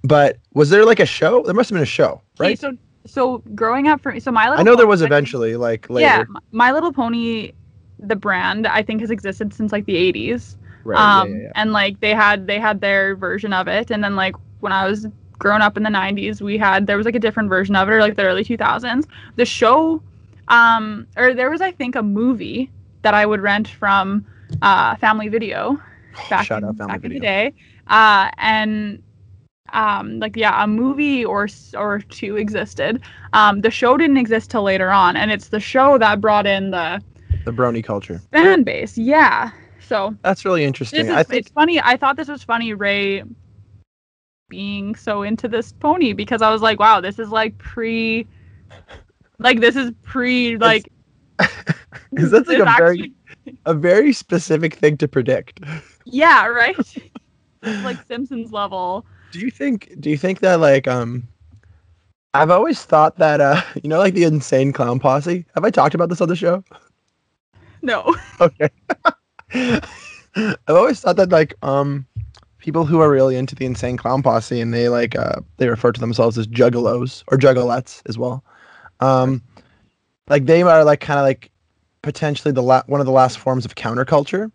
But 0.03 0.37
was 0.53 0.69
there 0.69 0.85
like 0.85 0.99
a 0.99 1.05
show? 1.05 1.43
There 1.43 1.53
must 1.53 1.69
have 1.69 1.75
been 1.75 1.83
a 1.83 1.87
show, 1.87 2.21
right? 2.37 2.59
So 2.59 2.77
so 3.05 3.39
growing 3.53 3.87
up 3.87 4.01
for 4.01 4.11
me, 4.11 4.19
so 4.19 4.31
my 4.31 4.49
little 4.49 4.59
I 4.59 4.63
know 4.63 4.71
pony, 4.71 4.77
there 4.77 4.87
was 4.87 5.01
eventually 5.01 5.55
like 5.55 5.89
later. 5.89 6.07
Yeah, 6.07 6.23
My 6.51 6.71
Little 6.71 6.93
Pony, 6.93 7.51
the 7.99 8.15
brand 8.15 8.67
I 8.67 8.83
think 8.83 9.01
has 9.01 9.09
existed 9.09 9.53
since 9.53 9.71
like 9.71 9.85
the 9.85 9.95
80s. 9.95 10.55
Right. 10.83 10.99
Um, 10.99 11.29
yeah, 11.29 11.35
yeah, 11.35 11.43
yeah. 11.43 11.51
and 11.55 11.71
like 11.71 11.99
they 11.99 12.13
had 12.13 12.47
they 12.47 12.59
had 12.59 12.81
their 12.81 13.15
version 13.15 13.53
of 13.53 13.67
it, 13.67 13.91
and 13.91 14.03
then 14.03 14.15
like 14.15 14.35
when 14.59 14.71
I 14.71 14.87
was 14.87 15.07
growing 15.39 15.61
up 15.61 15.77
in 15.77 15.83
the 15.83 15.89
90s, 15.89 16.41
we 16.41 16.57
had 16.57 16.87
there 16.87 16.97
was 16.97 17.05
like 17.05 17.15
a 17.15 17.19
different 17.19 17.49
version 17.49 17.75
of 17.75 17.87
it, 17.89 17.93
or 17.93 17.99
like 17.99 18.15
the 18.15 18.23
early 18.23 18.43
2000s. 18.43 19.05
The 19.35 19.45
show, 19.45 20.01
um, 20.47 21.07
or 21.17 21.33
there 21.33 21.49
was 21.49 21.61
I 21.61 21.71
think 21.71 21.95
a 21.95 22.03
movie 22.03 22.69
that 23.01 23.13
I 23.13 23.25
would 23.25 23.41
rent 23.41 23.67
from 23.67 24.25
uh, 24.61 24.95
Family 24.97 25.29
Video 25.29 25.79
back, 26.29 26.45
Shout 26.45 26.63
in, 26.63 26.69
out 26.69 26.77
back 26.77 27.03
in 27.03 27.11
the 27.13 27.19
day, 27.19 27.53
uh, 27.87 28.29
and 28.37 29.01
um, 29.73 30.19
like 30.19 30.35
yeah, 30.35 30.63
a 30.63 30.67
movie 30.67 31.25
or 31.25 31.47
or 31.75 31.99
two 31.99 32.37
existed. 32.37 33.01
Um, 33.33 33.61
the 33.61 33.71
show 33.71 33.97
didn't 33.97 34.17
exist 34.17 34.51
till 34.51 34.63
later 34.63 34.91
on, 34.91 35.15
and 35.17 35.31
it's 35.31 35.49
the 35.49 35.59
show 35.59 35.97
that 35.97 36.21
brought 36.21 36.45
in 36.45 36.71
the 36.71 37.01
The 37.45 37.51
brony 37.51 37.83
culture. 37.83 38.21
fan 38.31 38.63
base. 38.63 38.97
Yeah, 38.97 39.51
so 39.79 40.15
That's 40.21 40.45
really 40.45 40.63
interesting. 40.63 41.07
is, 41.07 41.11
I 41.11 41.23
think 41.23 41.41
it's 41.41 41.51
funny. 41.51 41.79
I 41.81 41.97
thought 41.97 42.15
this 42.15 42.27
was 42.27 42.43
funny, 42.43 42.73
Ray 42.73 43.23
being 44.49 44.95
so 44.95 45.23
into 45.23 45.47
this 45.47 45.71
pony 45.71 46.13
because 46.13 46.41
I 46.41 46.51
was 46.51 46.61
like, 46.61 46.79
wow, 46.79 47.01
this 47.01 47.19
is 47.19 47.29
like 47.29 47.57
pre, 47.57 48.27
like 49.39 49.59
this 49.59 49.75
is 49.75 49.91
pre, 50.03 50.57
like 50.57 50.87
is 52.13 52.31
that's 52.31 52.47
like 52.47 52.59
a 52.59 52.65
very 52.77 53.11
a 53.65 53.73
very 53.73 54.13
specific 54.13 54.75
thing 54.75 54.97
to 54.97 55.07
predict. 55.07 55.59
Yeah, 56.05 56.45
right. 56.47 56.77
Like 57.83 58.05
Simpsons 58.05 58.51
level. 58.51 59.05
Do 59.31 59.39
you 59.39 59.49
think 59.49 59.99
do 59.99 60.11
you 60.11 60.17
think 60.17 60.39
that 60.41 60.59
like 60.59 60.87
um 60.87 61.27
I've 62.35 62.51
always 62.51 62.83
thought 62.83 63.17
that 63.17 63.41
uh 63.41 63.59
you 63.83 63.89
know 63.89 63.97
like 63.97 64.13
the 64.13 64.23
insane 64.23 64.71
clown 64.71 64.99
posse? 64.99 65.45
Have 65.55 65.65
I 65.65 65.71
talked 65.71 65.95
about 65.95 66.09
this 66.09 66.21
on 66.21 66.29
the 66.29 66.35
show? 66.35 66.63
No. 67.81 68.15
Okay. 68.39 68.69
I've 69.53 70.59
always 70.67 70.99
thought 70.99 71.15
that 71.15 71.29
like 71.29 71.55
um 71.63 72.05
people 72.59 72.85
who 72.85 72.99
are 72.99 73.09
really 73.09 73.35
into 73.35 73.55
the 73.55 73.65
insane 73.65 73.97
clown 73.97 74.21
posse 74.21 74.61
and 74.61 74.73
they 74.73 74.89
like 74.89 75.15
uh 75.15 75.39
they 75.57 75.67
refer 75.67 75.91
to 75.91 75.99
themselves 75.99 76.37
as 76.37 76.45
juggalos 76.45 77.23
or 77.29 77.37
juggalettes 77.37 78.03
as 78.05 78.17
well. 78.17 78.43
Um 78.99 79.41
like 80.27 80.45
they 80.45 80.61
are 80.61 80.83
like 80.83 80.99
kind 80.99 81.19
of 81.19 81.23
like 81.23 81.49
potentially 82.03 82.51
the 82.51 82.61
la- 82.61 82.83
one 82.85 82.99
of 82.99 83.07
the 83.07 83.11
last 83.11 83.39
forms 83.39 83.65
of 83.65 83.73
counterculture. 83.73 84.51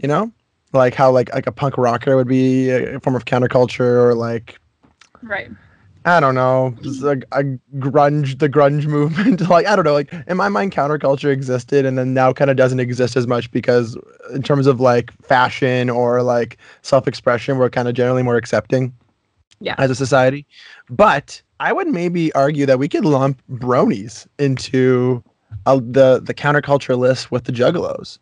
You 0.00 0.08
know? 0.08 0.32
Like 0.72 0.94
how 0.94 1.10
like 1.10 1.32
like 1.34 1.46
a 1.46 1.52
punk 1.52 1.76
rocker 1.78 2.16
would 2.16 2.28
be 2.28 2.70
a 2.70 3.00
form 3.00 3.16
of 3.16 3.24
counterculture 3.24 4.04
or 4.04 4.14
like 4.14 4.58
Right. 5.22 5.50
I 6.06 6.18
don't 6.18 6.34
know, 6.34 6.74
like 7.02 7.24
a 7.32 7.42
grunge, 7.76 8.38
the 8.38 8.48
grunge 8.48 8.86
movement. 8.96 9.42
like 9.50 9.66
I 9.66 9.76
don't 9.76 9.84
know, 9.84 9.92
like 9.92 10.10
in 10.28 10.36
my 10.38 10.48
mind, 10.48 10.72
counterculture 10.72 11.30
existed, 11.30 11.84
and 11.84 11.98
then 11.98 12.14
now 12.14 12.32
kind 12.32 12.50
of 12.50 12.56
doesn't 12.56 12.80
exist 12.80 13.16
as 13.18 13.26
much 13.26 13.50
because, 13.50 13.98
in 14.32 14.42
terms 14.42 14.66
of 14.66 14.80
like 14.80 15.12
fashion 15.22 15.90
or 15.90 16.22
like 16.22 16.56
self-expression, 16.80 17.58
we're 17.58 17.68
kind 17.68 17.86
of 17.86 17.92
generally 17.94 18.22
more 18.22 18.36
accepting, 18.36 18.94
Yeah. 19.60 19.74
as 19.76 19.90
a 19.90 19.94
society. 19.94 20.46
But 20.88 21.42
I 21.60 21.74
would 21.74 21.88
maybe 21.88 22.32
argue 22.32 22.64
that 22.64 22.78
we 22.78 22.88
could 22.88 23.04
lump 23.04 23.42
bronies 23.50 24.26
into 24.38 25.22
uh, 25.66 25.80
the 25.82 26.20
the 26.24 26.32
counterculture 26.32 26.96
list 26.96 27.30
with 27.30 27.44
the 27.44 27.52
juggalos, 27.52 28.18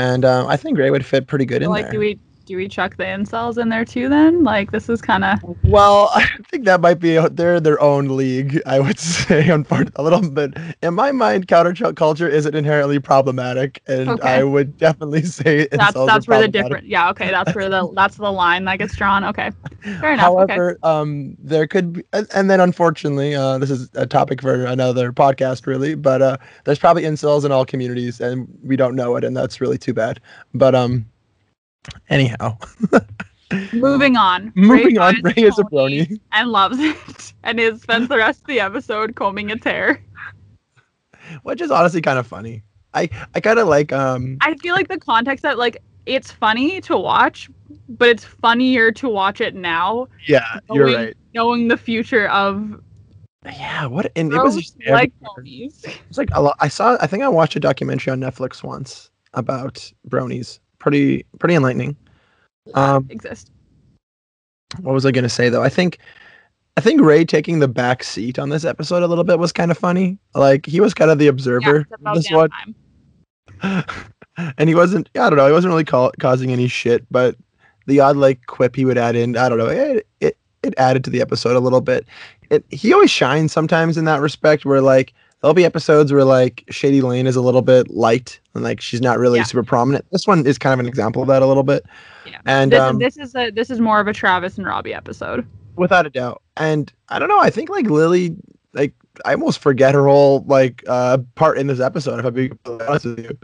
and 0.00 0.24
um, 0.24 0.46
I 0.46 0.56
think 0.56 0.78
Ray 0.78 0.90
would 0.90 1.04
fit 1.04 1.26
pretty 1.26 1.44
good 1.44 1.62
in 1.62 1.68
like, 1.68 1.84
there. 1.84 1.92
do 1.92 1.98
we 1.98 2.18
do 2.50 2.56
we 2.56 2.66
chuck 2.68 2.96
the 2.96 3.04
incels 3.04 3.58
in 3.58 3.68
there 3.68 3.84
too? 3.84 4.08
Then, 4.08 4.42
like, 4.42 4.72
this 4.72 4.88
is 4.88 5.00
kind 5.00 5.24
of 5.24 5.38
Well, 5.62 6.10
I 6.14 6.26
think 6.48 6.64
that 6.64 6.80
might 6.80 6.98
be 6.98 7.16
they're 7.30 7.60
their 7.60 7.80
own 7.80 8.16
league. 8.16 8.60
I 8.66 8.80
would 8.80 8.98
say, 8.98 9.48
unfortunately, 9.48 9.92
a 9.94 10.02
little 10.02 10.28
bit. 10.28 10.54
In 10.82 10.94
my 10.94 11.12
mind, 11.12 11.46
counterculture 11.46 12.28
isn't 12.28 12.54
inherently 12.54 12.98
problematic, 12.98 13.80
and 13.86 14.08
Okay. 14.10 14.28
I 14.28 14.42
would 14.42 14.76
definitely 14.78 15.22
say 15.38 15.68
that's 15.70 15.94
that's 15.94 16.26
where 16.26 16.40
the 16.40 16.48
different. 16.48 16.88
Yeah. 16.88 17.10
Okay. 17.10 17.30
That's 17.30 17.54
where 17.54 17.68
the 17.68 17.88
that's 17.94 18.16
the 18.16 18.32
line 18.32 18.64
that 18.64 18.78
gets 18.78 18.96
drawn. 18.96 19.22
Okay. 19.24 19.52
Fair 20.00 20.14
enough. 20.14 20.30
okay. 20.30 20.52
However, 20.54 20.78
um, 20.82 21.36
there 21.38 21.68
could 21.68 21.92
be, 21.92 22.04
and, 22.12 22.26
and 22.34 22.50
then 22.50 22.60
unfortunately, 22.60 23.36
uh, 23.36 23.58
this 23.58 23.70
is 23.70 23.88
a 23.94 24.06
topic 24.06 24.42
for 24.42 24.64
another 24.64 25.12
podcast, 25.12 25.66
really. 25.66 25.94
But 25.94 26.20
uh, 26.20 26.36
there's 26.64 26.80
probably 26.80 27.04
incels 27.04 27.44
in 27.44 27.52
all 27.52 27.64
communities, 27.64 28.20
and 28.20 28.48
we 28.64 28.74
don't 28.74 28.96
know 28.96 29.14
it, 29.14 29.22
and 29.22 29.36
that's 29.36 29.60
really 29.60 29.78
too 29.78 29.94
bad. 29.94 30.20
But 30.52 30.74
um, 30.74 31.06
anyhow, 32.08 32.56
Moving 33.72 34.16
on. 34.16 34.52
moving 34.56 34.98
on. 34.98 35.14
finds 35.20 35.36
Ray 35.36 35.42
is 35.44 35.58
a 35.58 35.64
brony. 35.64 36.20
and 36.32 36.50
loves 36.50 36.78
it, 36.78 37.32
and 37.42 37.58
is 37.58 37.82
spends 37.82 38.08
the 38.08 38.16
rest 38.16 38.40
of 38.42 38.46
the 38.46 38.60
episode 38.60 39.16
combing 39.16 39.50
its 39.50 39.64
hair. 39.64 40.00
which 41.42 41.60
is 41.60 41.70
honestly 41.70 42.00
kind 42.00 42.18
of 42.18 42.26
funny. 42.26 42.62
I 42.94 43.08
I 43.34 43.40
kind 43.40 43.58
of 43.58 43.66
like 43.68 43.92
um 43.92 44.38
I 44.40 44.54
feel 44.56 44.74
like 44.74 44.88
the 44.88 44.98
context 44.98 45.42
that 45.42 45.58
like 45.58 45.78
it's 46.06 46.30
funny 46.30 46.80
to 46.82 46.96
watch, 46.96 47.50
but 47.88 48.08
it's 48.08 48.24
funnier 48.24 48.90
to 48.92 49.08
watch 49.08 49.40
it 49.40 49.54
now, 49.54 50.06
yeah 50.26 50.58
you're 50.72 50.86
knowing- 50.86 50.94
right 50.96 51.16
knowing 51.34 51.68
the 51.68 51.76
future 51.76 52.28
of 52.28 52.80
yeah 53.46 53.86
what 53.86 54.10
and 54.16 54.32
it 54.32 54.38
was 54.42 54.56
just 54.56 54.76
like 54.88 55.12
it's 55.46 56.18
like 56.18 56.28
a 56.32 56.42
lot 56.42 56.56
I 56.60 56.66
saw 56.68 56.96
I 57.00 57.06
think 57.06 57.22
I 57.22 57.28
watched 57.28 57.54
a 57.56 57.60
documentary 57.60 58.10
on 58.12 58.18
Netflix 58.20 58.62
once 58.64 59.10
about 59.34 59.92
bronies 60.08 60.58
pretty 60.80 61.24
pretty 61.38 61.54
enlightening. 61.54 61.96
Um 62.74 63.06
exist. 63.08 63.52
what 64.80 64.92
was 64.92 65.06
I 65.06 65.12
gonna 65.12 65.28
say 65.28 65.48
though? 65.48 65.62
I 65.62 65.68
think 65.68 65.98
I 66.76 66.80
think 66.80 67.00
Ray 67.00 67.24
taking 67.24 67.60
the 67.60 67.68
back 67.68 68.02
seat 68.02 68.38
on 68.38 68.48
this 68.48 68.64
episode 68.64 69.02
a 69.02 69.06
little 69.06 69.24
bit 69.24 69.38
was 69.38 69.52
kind 69.52 69.70
of 69.70 69.78
funny. 69.78 70.18
Like 70.34 70.66
he 70.66 70.80
was 70.80 70.94
kind 70.94 71.10
of 71.10 71.18
the 71.18 71.28
observer 71.28 71.86
of 72.04 72.14
this 72.14 72.30
one. 72.30 72.50
and 74.58 74.68
he 74.68 74.74
wasn't 74.74 75.08
I 75.14 75.30
don't 75.30 75.36
know 75.36 75.46
he 75.46 75.52
wasn't 75.52 75.70
really 75.70 75.84
call, 75.84 76.12
causing 76.18 76.50
any 76.50 76.66
shit 76.66 77.04
but 77.10 77.36
the 77.86 78.00
odd 78.00 78.16
like 78.16 78.46
quip 78.46 78.74
he 78.74 78.84
would 78.84 78.96
add 78.98 79.14
in 79.14 79.36
I 79.36 79.48
don't 79.48 79.58
know 79.58 79.66
it, 79.66 80.06
it 80.20 80.36
it 80.62 80.74
added 80.76 81.04
to 81.04 81.10
the 81.10 81.20
episode 81.20 81.56
a 81.56 81.60
little 81.60 81.80
bit. 81.80 82.06
It 82.50 82.64
he 82.70 82.92
always 82.92 83.10
shines 83.10 83.52
sometimes 83.52 83.96
in 83.96 84.04
that 84.04 84.20
respect 84.20 84.64
where 84.64 84.80
like 84.80 85.12
there'll 85.40 85.54
be 85.54 85.64
episodes 85.64 86.12
where 86.12 86.24
like 86.24 86.64
Shady 86.70 87.00
Lane 87.00 87.26
is 87.26 87.36
a 87.36 87.40
little 87.40 87.62
bit 87.62 87.90
light 87.90 88.40
and 88.54 88.62
like 88.64 88.80
she's 88.80 89.00
not 89.00 89.18
really 89.18 89.38
Yeah. 89.38 89.44
super 89.44 89.62
prominent 89.62 90.04
this 90.12 90.26
one 90.26 90.46
is 90.46 90.58
kind 90.58 90.72
of 90.74 90.80
an 90.80 90.86
example 90.86 91.22
of 91.22 91.28
that 91.28 91.42
a 91.42 91.46
little 91.46 91.62
bit 91.62 91.84
Yeah. 92.26 92.38
and 92.46 92.72
This, 92.72 92.80
um 92.80 92.98
this 92.98 93.16
is 93.16 93.34
a 93.34 93.50
this 93.50 93.70
is 93.70 93.80
more 93.80 94.00
of 94.00 94.06
a 94.06 94.12
Travis 94.12 94.58
and 94.58 94.66
Robbie 94.66 94.94
episode. 94.94 95.46
without 95.76 96.06
a 96.06 96.10
doubt 96.10 96.42
and 96.56 96.92
I 97.08 97.18
don't 97.18 97.28
know 97.28 97.40
I 97.40 97.50
think 97.50 97.70
like 97.70 97.86
Lily 97.86 98.36
like 98.74 98.92
I 99.24 99.32
almost 99.32 99.58
forget 99.60 99.94
her 99.94 100.06
whole 100.06 100.44
like 100.46 100.84
uh 100.86 101.18
part 101.34 101.58
in 101.58 101.66
this 101.66 101.80
episode 101.80 102.18
if 102.20 102.24
I'm 102.26 102.34
being 102.34 102.50
completely 102.50 102.86
honest 102.86 103.04
with 103.06 103.18
you 103.18 103.38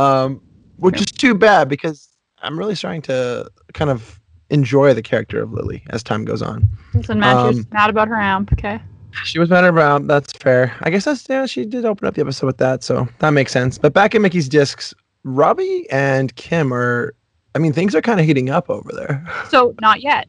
um 0.00 0.40
which 0.78 1.00
is 1.00 1.06
too 1.06 1.34
bad 1.34 1.68
because 1.68 2.08
I'm 2.42 2.58
really 2.58 2.74
starting 2.74 3.02
to 3.02 3.50
kind 3.72 3.90
of 3.90 4.20
enjoy 4.50 4.92
the 4.94 5.02
character 5.02 5.42
of 5.42 5.52
Lily 5.52 5.82
as 5.90 6.02
time 6.02 6.24
goes 6.24 6.42
on. 6.42 6.68
Listen, 6.94 7.18
Matt, 7.18 7.48
she's 7.54 7.60
Um, 7.64 7.68
mad 7.72 7.90
about 7.90 8.06
her 8.08 8.14
amp. 8.14 8.52
Okay. 8.52 8.80
She 9.24 9.38
was 9.38 9.50
mad 9.50 9.64
around. 9.64 10.06
That's 10.06 10.32
fair. 10.32 10.74
I 10.82 10.90
guess 10.90 11.04
that's 11.04 11.26
yeah. 11.28 11.46
She 11.46 11.64
did 11.64 11.84
open 11.84 12.06
up 12.06 12.14
the 12.14 12.20
episode 12.20 12.46
with 12.46 12.58
that, 12.58 12.82
so 12.84 13.08
that 13.18 13.30
makes 13.30 13.52
sense. 13.52 13.78
But 13.78 13.92
back 13.92 14.14
in 14.14 14.22
Mickey's 14.22 14.48
discs, 14.48 14.94
Robbie 15.24 15.86
and 15.90 16.34
Kim 16.36 16.72
are. 16.72 17.14
I 17.54 17.58
mean, 17.58 17.72
things 17.72 17.94
are 17.94 18.02
kind 18.02 18.20
of 18.20 18.26
heating 18.26 18.50
up 18.50 18.68
over 18.68 18.90
there. 18.92 19.26
So 19.48 19.74
not 19.80 20.02
yet. 20.02 20.26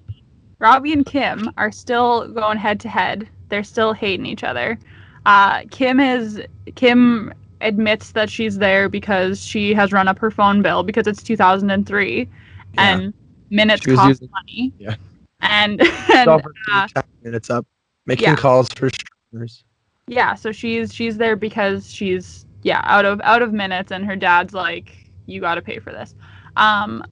Robbie 0.59 0.93
and 0.93 1.05
Kim 1.05 1.51
are 1.57 1.71
still 1.71 2.27
going 2.29 2.57
head 2.57 2.79
to 2.81 2.89
head. 2.89 3.27
They're 3.49 3.63
still 3.63 3.93
hating 3.93 4.25
each 4.25 4.43
other. 4.43 4.79
Uh, 5.25 5.63
Kim 5.69 5.99
is 5.99 6.41
Kim 6.75 7.33
admits 7.61 8.11
that 8.11 8.29
she's 8.29 8.57
there 8.59 8.87
because 8.87 9.43
she 9.43 9.73
has 9.73 9.91
run 9.91 10.07
up 10.07 10.17
her 10.19 10.31
phone 10.31 10.61
bill 10.61 10.83
because 10.83 11.07
it's 11.07 11.21
2003 11.21 12.29
and 12.77 13.13
minutes 13.49 13.85
cost 13.85 14.07
using- 14.07 14.29
money. 14.31 14.73
Yeah. 14.79 14.95
And, 15.41 15.81
and 16.13 16.29
uh, 16.71 16.87
minutes 17.23 17.49
up, 17.49 17.65
making 18.07 18.29
yeah. 18.29 18.35
calls 18.35 18.69
for 18.69 18.89
streamers. 18.89 19.63
yeah, 20.07 20.33
so 20.33 20.51
she's 20.51 20.93
she's 20.93 21.17
there 21.17 21.35
because 21.35 21.91
she's 21.91 22.45
yeah 22.63 22.81
out 22.85 23.05
of 23.05 23.21
out 23.21 23.41
of 23.41 23.53
minutes, 23.53 23.91
and 23.91 24.05
her 24.05 24.15
dad's 24.15 24.53
like, 24.53 25.09
you 25.27 25.39
got 25.39 25.55
to 25.55 25.61
pay 25.61 25.79
for 25.79 25.91
this. 25.91 26.15
Um, 26.55 27.03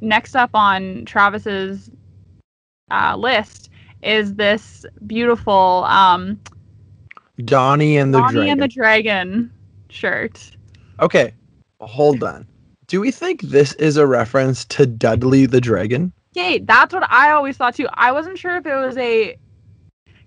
next 0.00 0.34
up 0.34 0.50
on 0.54 1.04
Travis's 1.04 1.90
uh, 2.90 3.16
list 3.16 3.70
is 4.02 4.34
this 4.34 4.86
beautiful 5.06 5.84
um, 5.86 6.40
Donnie 7.44 7.96
and 7.98 8.14
the 8.14 8.18
Bonnie 8.18 8.34
Dragon. 8.34 8.50
and 8.52 8.62
the 8.62 8.68
Dragon 8.68 9.52
shirt. 9.90 10.56
okay, 11.00 11.34
hold 11.80 12.22
on. 12.22 12.46
Do 12.86 13.00
we 13.00 13.10
think 13.10 13.42
this 13.42 13.72
is 13.74 13.96
a 13.96 14.06
reference 14.06 14.64
to 14.66 14.86
Dudley 14.86 15.46
the 15.46 15.60
Dragon? 15.60 16.12
Okay, 16.36 16.58
that's 16.58 16.92
what 16.92 17.10
I 17.10 17.30
always 17.30 17.56
thought 17.56 17.74
too. 17.74 17.88
I 17.94 18.12
wasn't 18.12 18.38
sure 18.38 18.56
if 18.56 18.66
it 18.66 18.74
was 18.74 18.96
a 18.96 19.36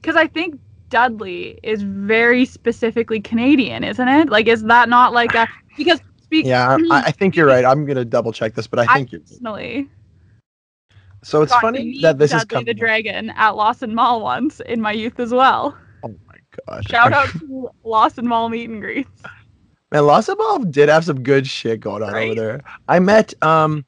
because 0.08 0.16
I 0.18 0.26
think 0.26 0.58
Dudley 0.88 1.60
is 1.64 1.82
very 1.82 2.46
specifically 2.46 3.20
Canadian, 3.20 3.84
isn't 3.84 4.08
it? 4.08 4.30
Like, 4.30 4.48
is 4.48 4.64
that 4.64 4.88
not 4.88 5.12
like 5.12 5.36
a 5.36 5.46
because 5.76 6.00
speak 6.24 6.46
Yeah, 6.46 6.78
I, 6.90 7.08
I 7.08 7.12
think 7.12 7.36
you're 7.36 7.46
right. 7.46 7.66
I'm 7.66 7.86
gonna 7.86 8.06
double 8.06 8.32
check 8.32 8.54
this, 8.54 8.68
but 8.68 8.80
I 8.80 8.84
I 8.84 8.94
think 8.94 9.12
you're. 9.12 9.20
personally 9.20 9.90
So 11.24 11.42
it's 11.42 11.54
funny 11.56 12.00
that 12.04 12.18
this 12.18 12.32
Dudley 12.32 12.40
is 12.40 12.46
coming. 12.46 12.66
the 12.68 12.74
Dragon 12.74 13.32
at 13.32 13.58
Lawson 13.58 13.94
Mall 13.94 14.22
once 14.22 14.62
in 14.62 14.80
my 14.80 14.94
youth 14.94 15.20
as 15.20 15.34
well. 15.34 15.78
Oh 16.04 16.16
my 16.26 16.36
god! 16.70 16.88
Shout 16.88 17.12
out 17.12 17.28
to 17.40 17.70
Lawson 17.84 18.26
Mall 18.26 18.48
meet 18.48 18.70
and 18.70 18.80
greets. 18.80 19.10
Man, 19.92 20.06
Lawson 20.06 20.36
Mall 20.38 20.60
did 20.60 20.88
have 20.88 21.04
some 21.04 21.22
good 21.22 21.46
shit 21.46 21.82
going 21.82 22.02
on 22.02 22.14
Right? 22.14 22.32
over 22.32 22.36
there. 22.40 22.62
I 22.88 23.00
met 23.00 23.34
um 23.44 23.84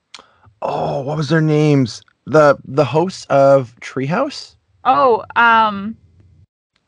oh, 0.61 0.99
what 0.99 1.15
was 1.15 1.29
their 1.29 1.39
names? 1.39 2.01
The 2.25 2.57
the 2.65 2.83
hosts 2.83 3.25
of 3.29 3.73
Treehouse. 3.79 4.57
Oh, 4.85 5.23
um, 5.35 5.97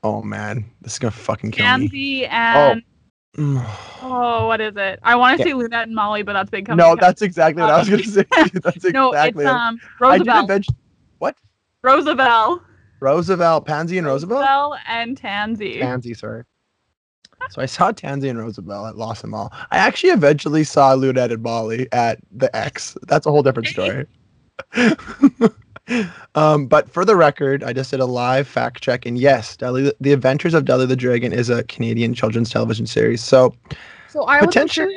Oh 0.04 0.22
man, 0.22 0.66
this 0.82 0.94
is 0.94 1.00
gonna 1.00 1.12
fucking 1.12 1.52
kill 1.52 1.66
me. 1.78 1.88
Tansy 1.88 2.28
and 2.28 2.84
Mm. 3.38 3.66
oh, 4.02 4.48
what 4.48 4.60
is 4.60 4.74
it? 4.76 5.00
I 5.04 5.16
want 5.16 5.38
to 5.38 5.44
Yeah. 5.48 5.52
say 5.52 5.54
Lunette 5.54 5.88
and 5.88 5.96
Molly, 5.96 6.22
but 6.22 6.34
that's 6.34 6.50
big 6.50 6.66
company. 6.66 6.90
No, 6.90 6.98
that's 7.00 7.22
exactly 7.22 7.62
what 7.62 7.72
I 7.72 7.80
was 7.80 7.90
gonna 7.90 8.04
say. 8.04 8.26
That's 8.36 8.84
exactly 8.84 8.92
no, 8.94 9.14
it's 9.14 9.40
it. 9.40 9.46
um 9.46 9.80
I 10.02 10.18
did 10.18 10.28
Roosevelt. 10.28 10.44
eventually. 10.50 10.78
What? 11.20 11.38
Roosevelt. 11.82 12.62
Roosevelt, 13.00 13.66
Pansy, 13.66 13.98
and 13.98 14.06
Roosevelt. 14.06 14.42
Roosevelt 14.42 14.76
and 14.88 15.16
Tansy. 15.18 15.80
Tansy, 15.80 16.14
sorry. 16.14 16.44
So 17.50 17.62
I 17.62 17.66
saw 17.66 17.92
Tansy 17.92 18.30
and 18.30 18.38
Roosevelt 18.38 18.90
at 18.90 18.98
Lawson 18.98 19.30
Mall. 19.32 19.52
I 19.72 19.78
actually 19.78 20.12
eventually 20.12 20.64
saw 20.64 20.94
Lunette 20.94 21.32
and 21.32 21.42
Molly 21.42 21.88
at 21.94 22.20
the 22.32 22.54
X. 22.56 22.96
That's 23.08 23.26
a 23.26 23.32
whole 23.32 23.42
different 23.44 23.70
story. 23.70 24.06
um, 26.36 26.67
but 26.67 26.89
for 26.89 27.06
the 27.06 27.15
record, 27.15 27.63
I 27.63 27.73
just 27.73 27.91
did 27.91 27.99
a 27.99 28.06
live 28.06 28.47
fact 28.47 28.82
check, 28.82 29.06
and 29.06 29.17
yes, 29.17 29.56
Dudley, 29.58 29.91
The 29.99 30.13
Adventures 30.13 30.54
of 30.54 30.65
Dudley 30.65 30.86
the 30.86 30.95
Dragon 30.95 31.34
is 31.34 31.49
a 31.49 31.63
Canadian 31.63 32.13
children's 32.13 32.49
television 32.49 32.86
series. 32.86 33.23
So 33.23 33.54
So 34.10 34.23
I 34.23 34.43
wasn't 34.43 34.71
sure. 34.71 34.89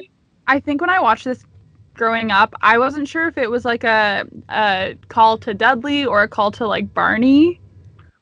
I 0.47 0.61
think 0.61 0.81
when 0.81 0.91
I 0.91 1.01
watched 1.01 1.25
this 1.25 1.45
growing 1.95 2.31
up, 2.31 2.55
I 2.61 2.79
wasn't 2.79 3.09
sure 3.09 3.29
if 3.29 3.39
it 3.39 3.51
was 3.51 3.65
like 3.65 3.85
a 3.85 4.25
a 4.51 4.97
call 5.09 5.39
to 5.39 5.55
Dudley 5.55 6.05
or 6.05 6.23
a 6.23 6.29
call 6.29 6.51
to 6.53 6.67
like 6.67 6.93
Barney. 6.93 7.61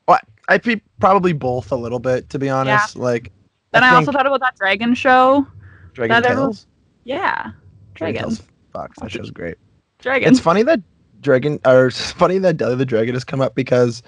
What 0.07 0.23
I'd 0.49 0.63
be 0.63 0.81
probably 1.01 1.33
both 1.33 1.73
a 1.73 1.77
little 1.77 1.99
bit, 1.99 2.29
to 2.31 2.39
be 2.39 2.49
honest. 2.49 2.97
Yeah. 2.97 3.03
Like, 3.03 3.33
Then 3.73 3.85
I, 3.85 3.95
also 3.95 4.13
thought 4.13 4.27
about 4.27 4.41
that 4.41 4.57
dragon 4.57 4.95
show. 4.95 5.47
Dragon 5.95 6.15
that 6.23 6.31
everyone- 6.31 6.51
Tales. 6.53 6.67
Yeah, 7.05 7.51
Dragon 7.95 8.23
dragons. 8.23 8.39
Tales. 8.39 8.49
Fuck, 8.73 8.95
that 8.97 9.11
show's 9.11 9.31
great. 9.31 9.57
Dragon. 9.99 10.29
It's 10.31 10.41
funny 10.41 10.63
that 10.63 10.81
Dragon 11.23 11.59
or 11.65 11.87
it's 11.87 12.11
funny 12.13 12.39
that 12.39 12.57
Dudley 12.57 12.77
the 12.77 12.85
Dragon 12.85 13.15
has 13.15 13.25
come 13.25 13.41
up 13.41 13.55
because 13.55 14.03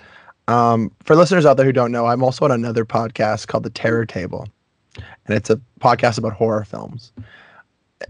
um, 0.49 0.93
for 1.03 1.17
listeners 1.17 1.47
out 1.47 1.57
there 1.57 1.65
who 1.65 1.73
don't 1.73 1.93
know, 1.93 2.07
I'm 2.07 2.23
also 2.23 2.45
on 2.45 2.51
another 2.51 2.85
podcast 2.85 3.47
called 3.47 3.65
The 3.65 3.71
Terror 3.71 4.05
Table, 4.05 4.47
and 4.97 5.37
it's 5.37 5.49
a 5.49 5.61
podcast 5.81 6.19
about 6.19 6.35
horror 6.35 6.65
films. 6.65 7.13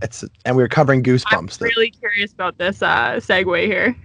It's 0.03 0.25
and 0.45 0.57
we 0.57 0.63
were 0.63 0.69
covering 0.69 1.03
Goosebumps. 1.03 1.61
I'm 1.61 1.69
really 1.69 1.91
curious 1.91 2.33
about 2.33 2.59
this 2.59 2.83
uh, 2.83 3.15
segue 3.17 3.67
here. 3.67 3.97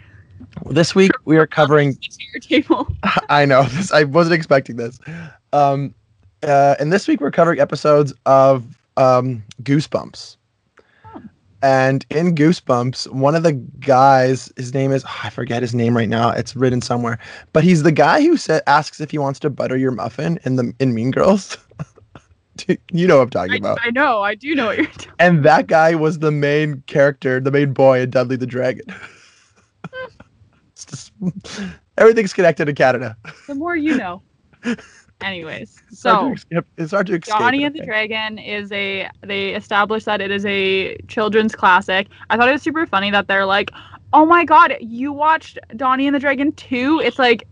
this 0.67 0.93
week 0.93 1.11
we 1.25 1.37
are 1.37 1.47
covering. 1.47 1.95
Tier 2.01 2.39
table. 2.39 2.87
I 3.29 3.45
know 3.45 3.63
this. 3.63 3.91
I 3.91 4.03
wasn't 4.03 4.35
expecting 4.35 4.75
this. 4.75 4.99
Um, 5.53 5.95
uh, 6.43 6.75
and 6.79 6.93
this 6.93 7.07
week 7.07 7.21
we're 7.21 7.31
covering 7.31 7.59
episodes 7.59 8.13
of 8.25 8.63
um, 8.97 9.43
Goosebumps. 9.63 10.37
And 11.61 12.05
in 12.09 12.35
Goosebumps, 12.35 13.11
one 13.11 13.35
of 13.35 13.43
the 13.43 13.53
guys, 13.53 14.51
his 14.55 14.73
name 14.73 14.91
is 14.91 15.03
oh, 15.05 15.19
I 15.23 15.29
forget 15.29 15.61
his 15.61 15.75
name 15.75 15.95
right 15.95 16.07
now. 16.07 16.29
It's 16.29 16.55
written 16.55 16.81
somewhere, 16.81 17.19
but 17.51 17.63
he's 17.63 17.83
the 17.83 17.91
guy 17.91 18.21
who 18.21 18.37
sa- 18.37 18.61
asks 18.65 19.01
if 19.01 19.11
he 19.11 19.17
wants 19.17 19.39
to 19.41 19.49
butter 19.49 19.75
your 19.75 19.91
muffin 19.91 20.39
in 20.45 20.55
the 20.55 20.73
in 20.79 20.93
Mean 20.93 21.11
Girls. 21.11 21.57
you 22.91 23.07
know 23.07 23.17
what 23.17 23.23
I'm 23.23 23.29
talking 23.29 23.53
I, 23.53 23.57
about. 23.57 23.79
I 23.83 23.89
know. 23.89 24.21
I 24.21 24.35
do 24.35 24.55
know 24.55 24.67
what 24.67 24.77
you're 24.77 24.87
talking. 24.87 25.11
And 25.19 25.43
that 25.43 25.67
guy 25.67 25.95
was 25.95 26.19
the 26.19 26.31
main 26.31 26.81
character, 26.87 27.39
the 27.39 27.51
main 27.51 27.73
boy 27.73 28.01
in 28.01 28.09
Dudley 28.09 28.37
the 28.37 28.47
Dragon. 28.47 28.85
just 30.75 31.11
everything's 31.97 32.33
connected 32.33 32.69
in 32.69 32.75
Canada. 32.75 33.17
The 33.47 33.55
more 33.55 33.75
you 33.75 33.97
know. 33.97 34.21
Anyways, 35.21 35.81
so 35.89 36.33
it's 36.77 36.91
hard 36.91 37.07
to 37.07 37.15
escape. 37.15 37.37
Donnie 37.37 37.63
and 37.65 37.75
the? 37.75 37.83
Dragon 37.85 38.37
is 38.39 38.71
a 38.71 39.09
they 39.21 39.53
established 39.53 40.05
that 40.05 40.21
it 40.21 40.31
is 40.31 40.45
a 40.45 40.95
children's 41.07 41.53
classic. 41.55 42.07
I 42.29 42.37
thought 42.37 42.47
it 42.47 42.53
was 42.53 42.61
super 42.61 42.85
funny 42.85 43.11
that 43.11 43.27
they're 43.27 43.45
like, 43.45 43.69
"Oh 44.13 44.25
my 44.25 44.45
god, 44.45 44.75
you 44.79 45.11
watched 45.11 45.59
Donnie 45.75 46.07
and 46.07 46.15
the 46.15 46.19
Dragon 46.19 46.53
too?" 46.53 47.01
It's 47.03 47.19
like 47.19 47.45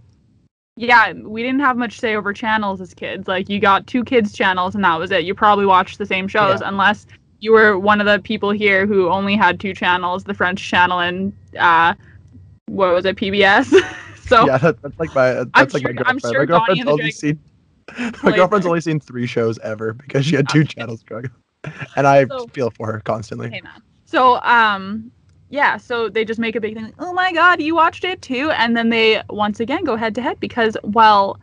yeah, 0.78 1.12
we 1.14 1.42
didn't 1.44 1.60
have 1.62 1.76
much 1.76 2.00
say 2.00 2.16
over 2.16 2.32
channels 2.34 2.80
as 2.80 2.94
kids. 2.94 3.28
Like 3.28 3.50
you 3.50 3.60
got 3.60 3.86
two 3.88 4.04
kids 4.06 4.32
channels 4.32 4.74
and 4.76 4.84
that 4.84 4.98
was 4.98 5.12
it. 5.12 5.24
You 5.26 5.34
probably 5.36 5.66
watched 5.66 5.98
the 5.98 6.06
same 6.06 6.28
shows 6.28 6.62
Yeah. 6.62 6.70
unless 6.70 7.06
you 7.40 7.52
were 7.52 7.78
one 7.78 8.00
of 8.00 8.06
the 8.08 8.20
people 8.20 8.52
here 8.52 8.86
who 8.86 9.10
only 9.10 9.36
had 9.36 9.60
two 9.60 9.74
channels, 9.74 10.24
the 10.24 10.34
French 10.34 10.62
channel 10.70 11.00
and 11.00 11.34
uh 11.60 11.96
what 12.68 12.94
was 12.94 13.06
it, 13.06 13.16
PBS. 13.18 13.66
so 14.26 14.46
yeah, 14.46 14.58
that, 14.60 14.82
that's 14.82 15.00
like 15.00 15.14
my 15.16 15.34
that's 15.34 15.50
I'm 15.54 15.68
like 15.70 15.74
my 15.74 15.80
sure- 15.80 15.90
I'm 15.90 15.96
girlfriend. 15.96 16.22
sure 16.22 16.40
my 16.42 16.46
girlfriend's 16.46 16.88
only 16.88 17.12
seen 17.12 17.40
my 18.24 18.36
girlfriend's 18.36 18.66
only 18.66 18.82
seen 18.90 19.00
three 19.00 19.28
shows 19.28 19.58
ever 19.60 19.94
because 19.94 20.26
she 20.26 20.36
had 20.36 20.50
two 20.50 20.64
channels 20.64 21.04
up, 21.12 21.26
and 21.96 22.08
I 22.08 22.26
So- 22.26 22.48
feel 22.48 22.70
for 22.72 22.92
her 22.92 23.00
constantly. 23.02 23.50
Man. 23.50 23.64
So 24.06 24.40
um 24.42 25.12
yeah, 25.50 25.78
so 25.78 26.10
they 26.10 26.26
just 26.26 26.40
make 26.42 26.58
a 26.58 26.62
big 26.62 26.74
thing 26.74 26.84
like, 26.84 26.96
oh 27.00 27.14
my 27.14 27.32
god, 27.32 27.62
you 27.62 27.74
watched 27.76 28.04
it 28.04 28.22
too, 28.22 28.52
and 28.52 28.76
then 28.76 28.90
they 28.90 29.22
once 29.30 29.60
again 29.62 29.84
go 29.86 29.96
head 29.96 30.14
to 30.16 30.22
head 30.22 30.40
because 30.42 30.76
well, 30.84 31.40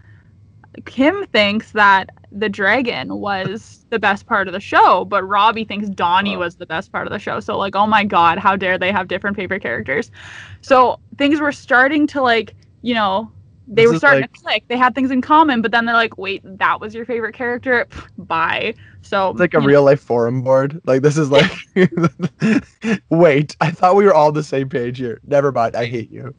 Kim 0.84 1.24
thinks 1.28 1.72
that 1.72 2.10
the 2.32 2.48
dragon 2.48 3.16
was 3.16 3.86
the 3.90 3.98
best 3.98 4.26
part 4.26 4.46
of 4.48 4.52
the 4.52 4.60
show, 4.60 5.04
but 5.06 5.22
Robbie 5.22 5.64
thinks 5.64 5.88
Donnie 5.88 6.36
Oh. 6.36 6.40
was 6.40 6.56
the 6.56 6.66
best 6.66 6.92
part 6.92 7.06
of 7.06 7.12
the 7.12 7.18
show. 7.18 7.40
So 7.40 7.56
like, 7.56 7.76
oh 7.76 7.86
my 7.86 8.04
god, 8.04 8.38
how 8.38 8.56
dare 8.56 8.76
they 8.76 8.92
have 8.92 9.08
different 9.08 9.36
favorite 9.36 9.62
characters? 9.62 10.10
So 10.60 10.98
things 11.16 11.40
were 11.40 11.52
starting 11.52 12.06
to 12.08 12.20
like, 12.20 12.54
you 12.82 12.92
know, 12.94 13.30
they 13.66 13.84
This 13.84 13.92
were 13.92 13.98
starting 13.98 14.22
like- 14.22 14.32
to 14.34 14.40
click. 14.40 14.64
They 14.68 14.76
had 14.76 14.94
things 14.94 15.10
in 15.10 15.20
common, 15.22 15.62
but 15.62 15.70
then 15.72 15.84
they're 15.86 15.94
like, 15.94 16.18
wait, 16.18 16.42
that 16.58 16.80
was 16.80 16.94
your 16.94 17.04
favorite 17.04 17.34
character? 17.34 17.86
Pff, 17.90 18.06
Bye. 18.18 18.74
So 19.02 19.30
It's 19.30 19.40
like 19.40 19.54
a 19.54 19.60
know, 19.60 19.66
real 19.66 19.82
life 19.82 20.00
forum 20.00 20.42
board. 20.42 20.80
Like 20.84 21.02
this 21.02 21.16
is 21.18 21.30
like, 21.30 21.50
wait, 23.10 23.56
I 23.60 23.70
thought 23.70 23.96
we 23.96 24.04
were 24.04 24.14
all 24.14 24.28
on 24.28 24.34
the 24.34 24.42
same 24.42 24.68
page 24.68 24.98
here. 24.98 25.20
Never 25.26 25.52
mind, 25.52 25.76
I 25.76 25.84
hate 25.86 26.10
you. 26.10 26.34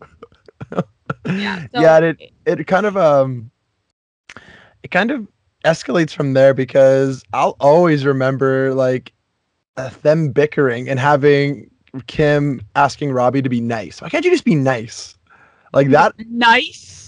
yeah, 1.25 1.67
so 1.73 1.81
yeah, 1.81 1.99
it 1.99 2.17
it 2.45 2.67
kind 2.67 2.85
of 2.85 2.97
um, 2.97 3.51
it 4.83 4.89
kind 4.91 5.11
of 5.11 5.27
escalates 5.63 6.11
from 6.13 6.33
there 6.33 6.53
because 6.53 7.23
I'll 7.33 7.55
always 7.59 8.05
remember 8.05 8.73
like 8.73 9.13
uh, 9.77 9.89
them 10.01 10.29
bickering 10.31 10.89
and 10.89 10.99
having 10.99 11.69
Kim 12.07 12.61
asking 12.75 13.11
Robbie 13.11 13.41
to 13.43 13.49
be 13.49 13.61
nice. 13.61 14.01
Why 14.01 14.09
can't 14.09 14.25
you 14.25 14.31
just 14.31 14.45
be 14.45 14.55
nice? 14.55 15.17
Like 15.73 15.89
that, 15.89 16.13
nice. 16.29 17.04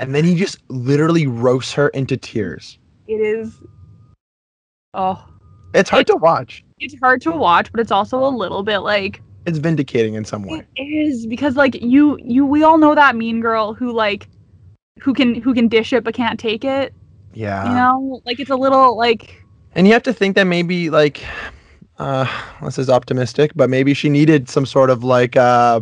And 0.00 0.14
then 0.14 0.24
he 0.24 0.34
just 0.34 0.58
literally 0.68 1.26
roasts 1.28 1.72
her 1.74 1.88
into 1.90 2.16
tears. 2.16 2.78
It 3.06 3.14
is. 3.20 3.54
Oh, 4.94 5.24
It's 5.74 5.88
hard 5.90 6.06
to 6.08 6.16
watch. 6.16 6.64
it's 6.80 6.96
hard 7.00 7.20
to 7.22 7.30
watch, 7.30 7.70
but 7.70 7.80
it's 7.80 7.92
also 7.92 8.24
a 8.24 8.28
little 8.28 8.62
bit 8.64 8.78
like 8.78 9.22
It's 9.46 9.58
vindicating 9.58 10.14
in 10.14 10.24
some 10.24 10.42
way. 10.42 10.66
it 10.76 10.82
is 10.82 11.26
because 11.26 11.54
like 11.56 11.74
you 11.80 12.18
you 12.22 12.44
we 12.44 12.62
all 12.64 12.78
know 12.78 12.94
that 12.94 13.14
mean 13.14 13.40
girl 13.40 13.74
who 13.74 13.92
like 13.92 14.26
who 15.00 15.14
can 15.14 15.34
who 15.36 15.54
can 15.54 15.68
dish 15.68 15.92
it 15.92 16.02
but 16.02 16.14
can't 16.14 16.40
take 16.40 16.64
it. 16.64 16.92
Yeah. 17.32 17.68
You 17.68 17.74
know, 17.74 18.20
like 18.26 18.40
it's 18.40 18.50
a 18.50 18.56
little 18.56 18.96
like 18.96 19.44
And 19.76 19.86
you 19.86 19.92
have 19.92 20.02
to 20.04 20.12
think 20.12 20.34
that 20.36 20.44
maybe 20.44 20.90
like 20.90 21.22
uh 21.98 22.26
this 22.62 22.78
is 22.78 22.90
optimistic, 22.90 23.52
but 23.54 23.70
maybe 23.70 23.94
she 23.94 24.08
needed 24.08 24.48
some 24.48 24.66
sort 24.66 24.90
of 24.90 25.04
like 25.04 25.36
uh 25.36 25.80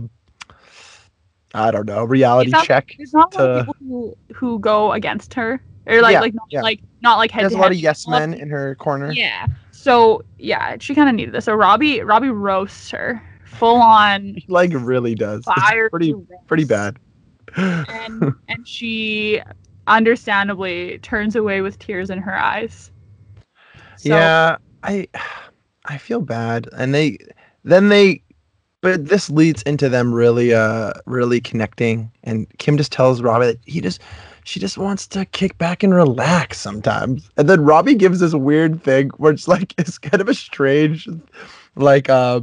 I 1.59 1.71
don't 1.71 1.87
know, 1.87 2.05
reality 2.05 2.51
not- 2.51 2.65
check. 2.67 2.95
there's 2.97 3.13
not 3.13 3.35
a 3.37 3.39
lot 3.39 3.51
of 3.51 3.67
people 3.67 3.77
who 3.81 4.17
who 4.35 4.59
go 4.61 4.93
against 4.93 5.35
her 5.35 5.61
or 5.87 6.01
like 6.03 6.13
Yeah, 6.13 6.21
like 6.21 6.35
not 6.35 6.47
yeah. 6.51 6.63
like 6.63 6.81
not 7.03 7.17
like 7.19 7.31
head 7.31 7.43
There's 7.45 7.53
a 7.55 7.59
lot 7.59 7.71
of 7.73 7.79
yes 7.79 8.07
men 8.09 8.35
in 8.35 8.49
her 8.51 8.75
corner. 8.77 9.11
Yeah. 9.13 9.47
So 9.73 10.23
yeah, 10.39 10.77
she 10.81 10.95
kind 10.95 11.09
of 11.09 11.15
needed 11.15 11.33
this. 11.35 11.45
So 11.47 11.55
Robbie 11.55 12.01
Robbie 12.03 12.31
roasts 12.31 12.91
her 12.91 13.23
full 13.45 13.77
on 13.77 14.37
like 14.49 14.71
really 14.75 15.15
does. 15.15 15.45
Fire. 15.45 15.89
pretty 15.91 16.15
pretty 16.47 16.65
bad. 16.65 16.99
and 17.57 18.33
and 18.49 18.69
she 18.69 19.41
understandably 19.87 20.99
turns 20.99 21.35
away 21.35 21.61
with 21.63 21.79
tears 21.79 22.11
in 22.11 22.19
her 22.19 22.37
eyes. 22.37 22.91
So, 23.97 24.11
yeah, 24.11 24.57
I 24.83 25.09
I 25.87 25.99
feel 25.99 26.21
bad. 26.21 26.69
And 26.77 26.95
they 26.95 27.19
then 27.65 27.89
they 27.89 28.23
but 28.81 29.07
this 29.07 29.29
leads 29.31 29.63
into 29.63 29.89
them 29.89 30.13
really 30.15 30.55
uh 30.55 30.93
really 31.07 31.41
connecting 31.41 32.11
and 32.25 32.47
Kim 32.59 32.77
just 32.77 32.93
tells 32.93 33.23
Robbie 33.23 33.47
that 33.47 33.59
he 33.65 33.81
just 33.81 34.01
she 34.45 34.59
just 34.59 34.79
wants 34.79 35.07
to 35.09 35.27
kick 35.27 35.59
back 35.59 35.83
and 35.83 35.95
relax 35.95 36.59
sometimes. 36.59 37.29
And 37.37 37.51
then 37.51 37.67
Robbie 37.67 37.95
gives 37.95 38.21
this 38.21 38.33
weird 38.33 38.83
thing 38.83 39.11
where 39.19 39.33
it's 39.33 39.47
like 39.47 39.75
it's 39.79 39.99
kind 39.99 40.21
of 40.21 40.29
a 40.29 40.35
strange 40.35 41.09
like 41.77 42.09
uh 42.09 42.41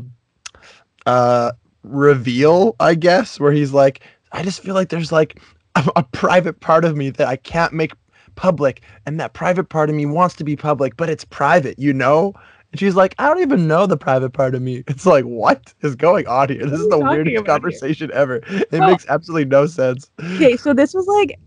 uh 1.05 1.51
reveal, 1.83 2.75
I 2.79 2.95
guess, 2.95 3.39
where 3.39 3.51
he's 3.51 3.73
like 3.73 4.01
I 4.31 4.43
just 4.43 4.61
feel 4.61 4.75
like 4.75 4.89
there's 4.89 5.11
like 5.11 5.39
a, 5.75 5.89
a 5.95 6.03
private 6.03 6.59
part 6.59 6.85
of 6.85 6.95
me 6.95 7.09
that 7.11 7.27
I 7.27 7.37
can't 7.37 7.73
make 7.73 7.93
public 8.35 8.81
and 9.05 9.19
that 9.19 9.33
private 9.33 9.69
part 9.69 9.89
of 9.89 9.95
me 9.95 10.05
wants 10.05 10.35
to 10.35 10.43
be 10.43 10.57
public 10.57 10.97
but 10.97 11.09
it's 11.09 11.23
private 11.23 11.79
you 11.79 11.93
know 11.93 12.33
and 12.75 12.79
she's 12.81 12.95
like 12.95 13.15
i 13.19 13.27
don't 13.29 13.39
even 13.39 13.67
know 13.67 13.87
the 13.87 13.95
private 13.95 14.31
part 14.33 14.53
of 14.53 14.61
me 14.61 14.83
it's 14.87 15.05
like 15.05 15.23
what 15.23 15.73
is 15.81 15.95
going 15.95 16.27
on 16.27 16.49
here 16.49 16.65
this 16.65 16.71
What 16.71 16.81
is 16.81 16.87
the 16.89 16.99
weirdest 16.99 17.19
about 17.19 17.25
here? 17.27 17.43
conversation 17.43 18.11
ever 18.13 18.35
it 18.47 18.67
Well- 18.73 18.89
makes 18.89 19.05
absolutely 19.07 19.45
no 19.45 19.65
sense 19.65 20.11
okay, 20.35 20.57
so 20.57 20.73
this 20.73 20.93
was 20.93 21.07
like 21.07 21.39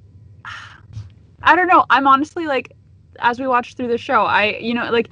I 1.43 1.55
don't 1.55 1.69
know. 1.69 1.85
I'm 1.89 2.07
honestly 2.07 2.47
like 2.47 2.73
as 3.21 3.39
we 3.39 3.47
watch 3.47 3.75
through 3.75 3.89
the 3.89 3.99
show, 3.99 4.23
I 4.23 4.57
you 4.59 4.75
know, 4.75 4.91
like 4.91 5.11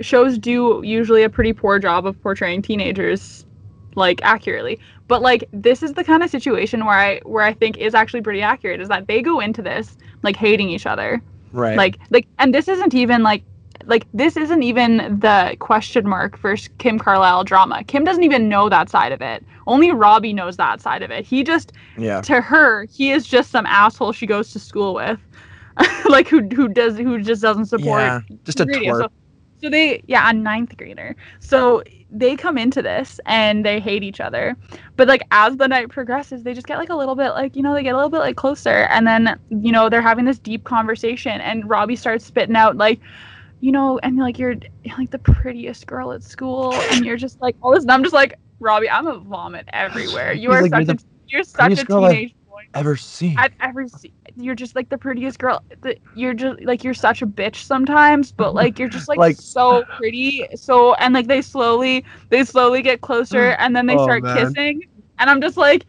shows 0.00 0.38
do 0.38 0.80
usually 0.84 1.22
a 1.24 1.28
pretty 1.28 1.52
poor 1.52 1.78
job 1.80 2.06
of 2.06 2.20
portraying 2.22 2.62
teenagers 2.62 3.44
like 3.96 4.20
accurately. 4.22 4.78
But 5.08 5.22
like 5.22 5.48
this 5.52 5.82
is 5.82 5.94
the 5.94 6.04
kind 6.04 6.22
of 6.22 6.30
situation 6.30 6.84
where 6.86 6.96
I 6.98 7.18
where 7.24 7.42
I 7.42 7.52
think 7.52 7.78
is 7.78 7.94
actually 7.94 8.22
pretty 8.22 8.42
accurate 8.42 8.80
is 8.80 8.88
that 8.88 9.08
they 9.08 9.22
go 9.22 9.40
into 9.40 9.60
this 9.60 9.96
like 10.22 10.36
hating 10.36 10.70
each 10.70 10.86
other. 10.86 11.20
Right. 11.52 11.76
Like 11.76 11.98
like 12.10 12.28
and 12.38 12.54
this 12.54 12.68
isn't 12.68 12.94
even 12.94 13.22
like 13.24 13.42
like 13.86 14.06
this 14.12 14.36
isn't 14.36 14.62
even 14.62 15.18
the 15.20 15.56
question 15.58 16.08
mark 16.08 16.36
for 16.36 16.56
Kim 16.78 16.98
Carlisle 16.98 17.44
drama. 17.44 17.84
Kim 17.84 18.04
doesn't 18.04 18.24
even 18.24 18.48
know 18.48 18.68
that 18.68 18.90
side 18.90 19.12
of 19.12 19.22
it. 19.22 19.44
Only 19.66 19.92
Robbie 19.92 20.32
knows 20.32 20.56
that 20.56 20.80
side 20.80 21.02
of 21.02 21.10
it. 21.10 21.24
He 21.24 21.42
just 21.42 21.72
yeah. 21.96 22.20
to 22.22 22.40
her, 22.40 22.84
he 22.84 23.10
is 23.10 23.26
just 23.26 23.50
some 23.50 23.66
asshole 23.66 24.12
she 24.12 24.26
goes 24.26 24.52
to 24.52 24.58
school 24.58 24.94
with. 24.94 25.20
like 26.08 26.26
who 26.26 26.40
who 26.54 26.68
does 26.68 26.96
who 26.96 27.20
just 27.20 27.42
doesn't 27.42 27.66
support 27.66 28.00
Yeah. 28.00 28.20
Just 28.44 28.60
a 28.60 28.66
twerp. 28.66 29.02
So, 29.02 29.08
so 29.62 29.70
they 29.70 30.02
yeah, 30.06 30.28
a 30.28 30.32
ninth 30.32 30.76
grader. 30.76 31.14
So 31.40 31.82
they 32.10 32.36
come 32.36 32.56
into 32.56 32.82
this 32.82 33.20
and 33.26 33.64
they 33.64 33.80
hate 33.80 34.02
each 34.02 34.20
other. 34.20 34.56
But 34.96 35.08
like 35.08 35.22
as 35.32 35.56
the 35.56 35.68
night 35.68 35.90
progresses, 35.90 36.42
they 36.42 36.54
just 36.54 36.66
get 36.66 36.78
like 36.78 36.88
a 36.88 36.96
little 36.96 37.14
bit 37.14 37.30
like, 37.30 37.56
you 37.56 37.62
know, 37.62 37.74
they 37.74 37.82
get 37.82 37.92
a 37.92 37.96
little 37.96 38.10
bit 38.10 38.20
like 38.20 38.36
closer 38.36 38.84
and 38.90 39.06
then, 39.06 39.38
you 39.50 39.72
know, 39.72 39.88
they're 39.88 40.02
having 40.02 40.24
this 40.24 40.38
deep 40.38 40.64
conversation 40.64 41.40
and 41.40 41.68
Robbie 41.68 41.96
starts 41.96 42.24
spitting 42.24 42.56
out 42.56 42.76
like 42.76 43.00
you 43.60 43.72
know, 43.72 43.98
and 44.02 44.16
like 44.18 44.38
you're 44.38 44.56
like 44.98 45.10
the 45.10 45.18
prettiest 45.18 45.86
girl 45.86 46.12
at 46.12 46.22
school, 46.22 46.74
and 46.74 47.04
you're 47.04 47.16
just 47.16 47.40
like 47.40 47.56
all 47.62 47.72
this. 47.72 47.82
And 47.82 47.90
I'm 47.92 48.02
just 48.02 48.14
like 48.14 48.34
Robbie, 48.60 48.88
I'm 48.90 49.06
a 49.06 49.18
vomit 49.18 49.66
everywhere. 49.72 50.32
You 50.34 50.50
He's 50.52 50.58
are 50.58 50.68
like, 50.68 50.86
such 50.86 51.00
"You're 51.28 51.40
a 51.40 51.44
you're 51.44 51.44
such 51.44 51.72
a 51.72 51.84
teenage 51.84 52.34
boy. 52.48 52.62
Ever 52.74 52.96
seen? 52.96 53.38
I've 53.38 53.52
ever 53.60 53.86
seen. 53.88 54.12
You're 54.36 54.54
just 54.54 54.74
like 54.76 54.88
the 54.88 54.98
prettiest 54.98 55.38
girl. 55.38 55.62
The, 55.82 55.96
you're 56.14 56.34
just 56.34 56.60
like 56.62 56.84
you're 56.84 56.94
such 56.94 57.22
a 57.22 57.26
bitch 57.26 57.56
sometimes, 57.56 58.32
but 58.32 58.54
like 58.54 58.78
you're 58.78 58.88
just 58.88 59.08
like, 59.08 59.18
Like- 59.18 59.36
so 59.36 59.84
pretty. 59.96 60.46
So 60.56 60.94
and 60.94 61.14
like 61.14 61.26
they 61.26 61.40
slowly 61.42 62.04
they 62.28 62.44
slowly 62.44 62.82
get 62.82 63.00
closer 63.00 63.50
and 63.58 63.74
then 63.74 63.86
they 63.86 63.96
Oh, 63.96 64.02
start 64.04 64.22
man. 64.24 64.36
kissing, 64.36 64.80
and 65.18 65.30
I'm 65.30 65.40
just 65.40 65.56
like, 65.56 65.84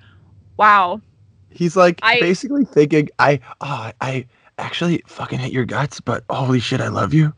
wow. 0.57 1.01
He's 1.49 1.75
like 1.75 1.99
I- 2.03 2.19
basically 2.19 2.65
thinking, 2.65 3.09
I, 3.19 3.39
oh, 3.61 3.91
I 4.01 4.25
actually 4.57 5.03
fucking 5.07 5.39
hate 5.39 5.53
your 5.53 5.65
guts, 5.65 5.99
but 5.99 6.23
holy 6.29 6.59
shit, 6.59 6.81
I 6.81 6.87
love 6.87 7.13
you. 7.13 7.33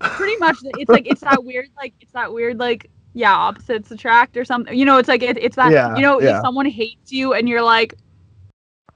Pretty 0.00 0.36
much, 0.38 0.56
it's 0.64 0.90
like 0.90 1.06
it's 1.06 1.20
that 1.22 1.44
weird 1.44 1.68
like 1.76 1.94
it's 2.00 2.12
that 2.12 2.32
weird 2.32 2.58
like 2.58 2.90
yeah 3.12 3.32
opposites 3.32 3.90
attract 3.90 4.36
or 4.36 4.44
something. 4.44 4.76
You 4.76 4.84
know, 4.84 4.98
it's 4.98 5.08
like 5.08 5.22
it, 5.22 5.38
it's 5.38 5.56
that 5.56 5.72
Yeah, 5.72 5.94
you 5.96 6.02
know 6.02 6.20
yeah. 6.20 6.36
if 6.38 6.42
someone 6.42 6.66
hates 6.66 7.12
you 7.12 7.32
and 7.34 7.48
you're 7.48 7.62
like 7.62 7.94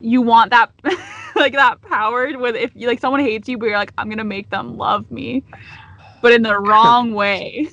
you 0.00 0.22
want 0.22 0.50
that 0.50 0.70
like 1.36 1.52
that 1.54 1.80
power 1.82 2.36
with 2.38 2.54
if 2.56 2.70
you 2.74 2.86
like 2.86 3.00
someone 3.00 3.20
hates 3.20 3.48
you 3.48 3.58
but 3.58 3.66
you're 3.66 3.76
like 3.78 3.92
I'm 3.98 4.08
gonna 4.08 4.24
make 4.24 4.50
them 4.50 4.76
love 4.76 5.10
me, 5.10 5.42
but 6.22 6.32
in 6.32 6.42
the 6.42 6.58
wrong 6.60 7.14
way. 7.14 7.68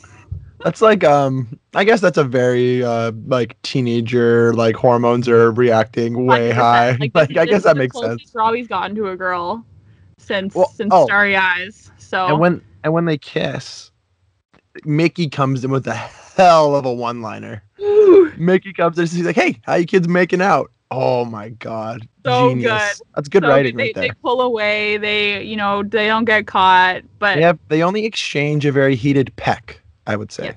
That's 0.63 0.81
like, 0.81 1.03
um, 1.03 1.59
I 1.75 1.83
guess 1.83 2.01
that's 2.01 2.17
a 2.17 2.23
very 2.23 2.83
uh 2.83 3.11
like 3.27 3.61
teenager 3.61 4.53
like 4.53 4.75
hormones 4.75 5.27
are 5.27 5.51
reacting 5.51 6.25
way 6.25 6.51
100%. 6.51 6.53
high. 6.53 6.91
Like, 6.99 7.13
this- 7.13 7.37
I 7.37 7.45
guess 7.45 7.63
that 7.63 7.77
makes 7.77 7.95
sense. 7.95 8.05
closest 8.07 8.35
Robbie's 8.35 8.67
gotten 8.67 8.95
to 8.95 9.09
a 9.09 9.15
girl 9.17 9.65
since 10.18 10.55
Well, 10.55 10.70
since 10.70 10.91
oh. 10.93 11.05
Starry 11.05 11.36
Eyes. 11.36 11.91
So 11.97 12.28
And 12.28 12.39
when 12.39 12.61
and 12.84 12.93
when 12.93 13.05
they 13.05 13.18
kiss, 13.18 13.91
Mickey 14.84 15.30
comes 15.30 15.63
in 15.63 15.72
with 15.72 15.88
a 15.88 15.93
hell 15.95 16.76
of 16.76 16.86
a 16.86 16.93
one-liner. 16.93 17.63
Mickey 18.38 18.74
comes 18.74 18.99
in, 18.99 19.07
she's 19.07 19.26
like, 19.26 19.36
"Hey, 19.36 19.59
how 19.63 19.76
you 19.76 19.86
kids 19.86 20.07
making 20.07 20.41
out?" 20.41 20.72
Oh 20.91 21.26
my 21.26 21.49
god, 21.49 22.07
So 22.26 22.49
genius! 22.49 23.01
That's 23.16 23.28
good 23.28 23.43
so 23.43 23.49
writing 23.49 23.76
they, 23.76 23.86
right 23.86 23.95
they 23.95 24.11
pull 24.22 24.41
away. 24.41 24.97
They 24.97 25.41
you 25.43 25.55
know 25.55 25.84
they 25.84 26.07
don't 26.07 26.26
get 26.26 26.45
caught, 26.47 27.01
but 27.20 27.36
They 27.36 27.41
have 27.41 27.57
they 27.70 27.82
only 27.84 28.05
exchange 28.05 28.66
a 28.66 28.72
very 28.72 28.95
heated 28.95 29.36
peck, 29.36 29.82
I 30.05 30.16
would 30.16 30.32
say. 30.32 30.45
yes, 30.45 30.55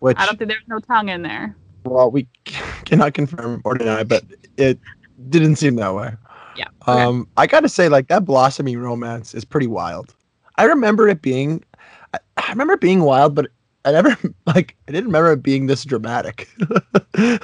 Which 0.00 0.16
I 0.18 0.26
don't 0.26 0.38
think 0.38 0.50
there's 0.50 0.66
no 0.66 0.80
tongue 0.80 1.08
in 1.08 1.22
there. 1.22 1.54
well, 1.84 2.10
we 2.10 2.26
cannot 2.84 3.14
confirm 3.14 3.62
or 3.64 3.74
deny, 3.76 4.02
but 4.02 4.24
it 4.56 4.78
didn't 5.28 5.56
seem 5.56 5.76
that 5.76 5.94
way. 5.94 6.12
Yeah. 6.56 6.66
okay. 6.86 7.02
Um, 7.02 7.28
I 7.36 7.46
gotta 7.46 7.68
say, 7.68 7.88
like 7.88 8.08
that 8.08 8.24
blossoming 8.24 8.78
romance 8.78 9.34
is 9.34 9.44
pretty 9.44 9.66
wild. 9.66 10.14
I 10.56 10.64
remember 10.64 11.08
it 11.08 11.22
being, 11.22 11.64
I, 12.14 12.18
I 12.36 12.50
remember 12.50 12.74
it 12.74 12.80
being 12.80 13.00
wild, 13.02 13.34
but 13.34 13.48
I 13.84 13.92
never 13.92 14.16
like 14.46 14.76
I 14.88 14.92
didn't 14.92 15.06
remember 15.06 15.32
it 15.32 15.42
being 15.42 15.66
this 15.66 15.84
dramatic. 15.84 16.48
I 17.16 17.38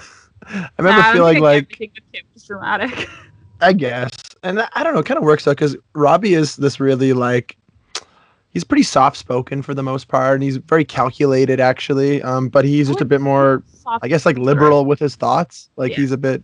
remember 0.79 1.03
Nah, 1.03 1.13
feeling 1.13 1.35
think 1.37 1.43
like 1.43 1.65
everything 1.65 1.91
with 1.95 2.13
Kim 2.13 2.25
is 2.35 2.45
dramatic. 2.45 3.09
I 3.61 3.73
guess, 3.73 4.11
and 4.43 4.61
I 4.61 4.69
I 4.75 4.85
don't 4.85 4.95
know, 4.95 5.01
it 5.01 5.07
kind 5.07 5.19
of 5.19 5.25
works 5.25 5.45
though 5.45 5.53
because 5.53 5.77
Robbie 5.95 6.35
is 6.35 6.57
this 6.57 6.81
really 6.81 7.13
like. 7.13 7.57
He's 8.51 8.65
pretty 8.65 8.85
soft 8.85 9.19
spoken 9.19 9.61
for 9.61 9.75
the 9.75 9.83
most 9.83 10.09
part, 10.09 10.35
and 10.35 10.43
he's 10.43 10.57
very 10.57 10.85
calculated 10.85 11.61
actually. 11.61 12.23
Um, 12.23 12.49
but 12.49 12.65
he's 12.65 12.89
just 12.89 13.03
a 13.03 13.05
bit 13.05 13.21
more 13.21 13.63
I 14.01 14.09
guess 14.09 14.25
like 14.25 14.39
liberal 14.39 14.87
with 14.87 14.99
his 14.99 15.15
thoughts. 15.15 15.69
Like 15.77 15.91
Yeah. 15.91 15.97
he's 15.97 16.13
a 16.13 16.17
bit. 16.17 16.43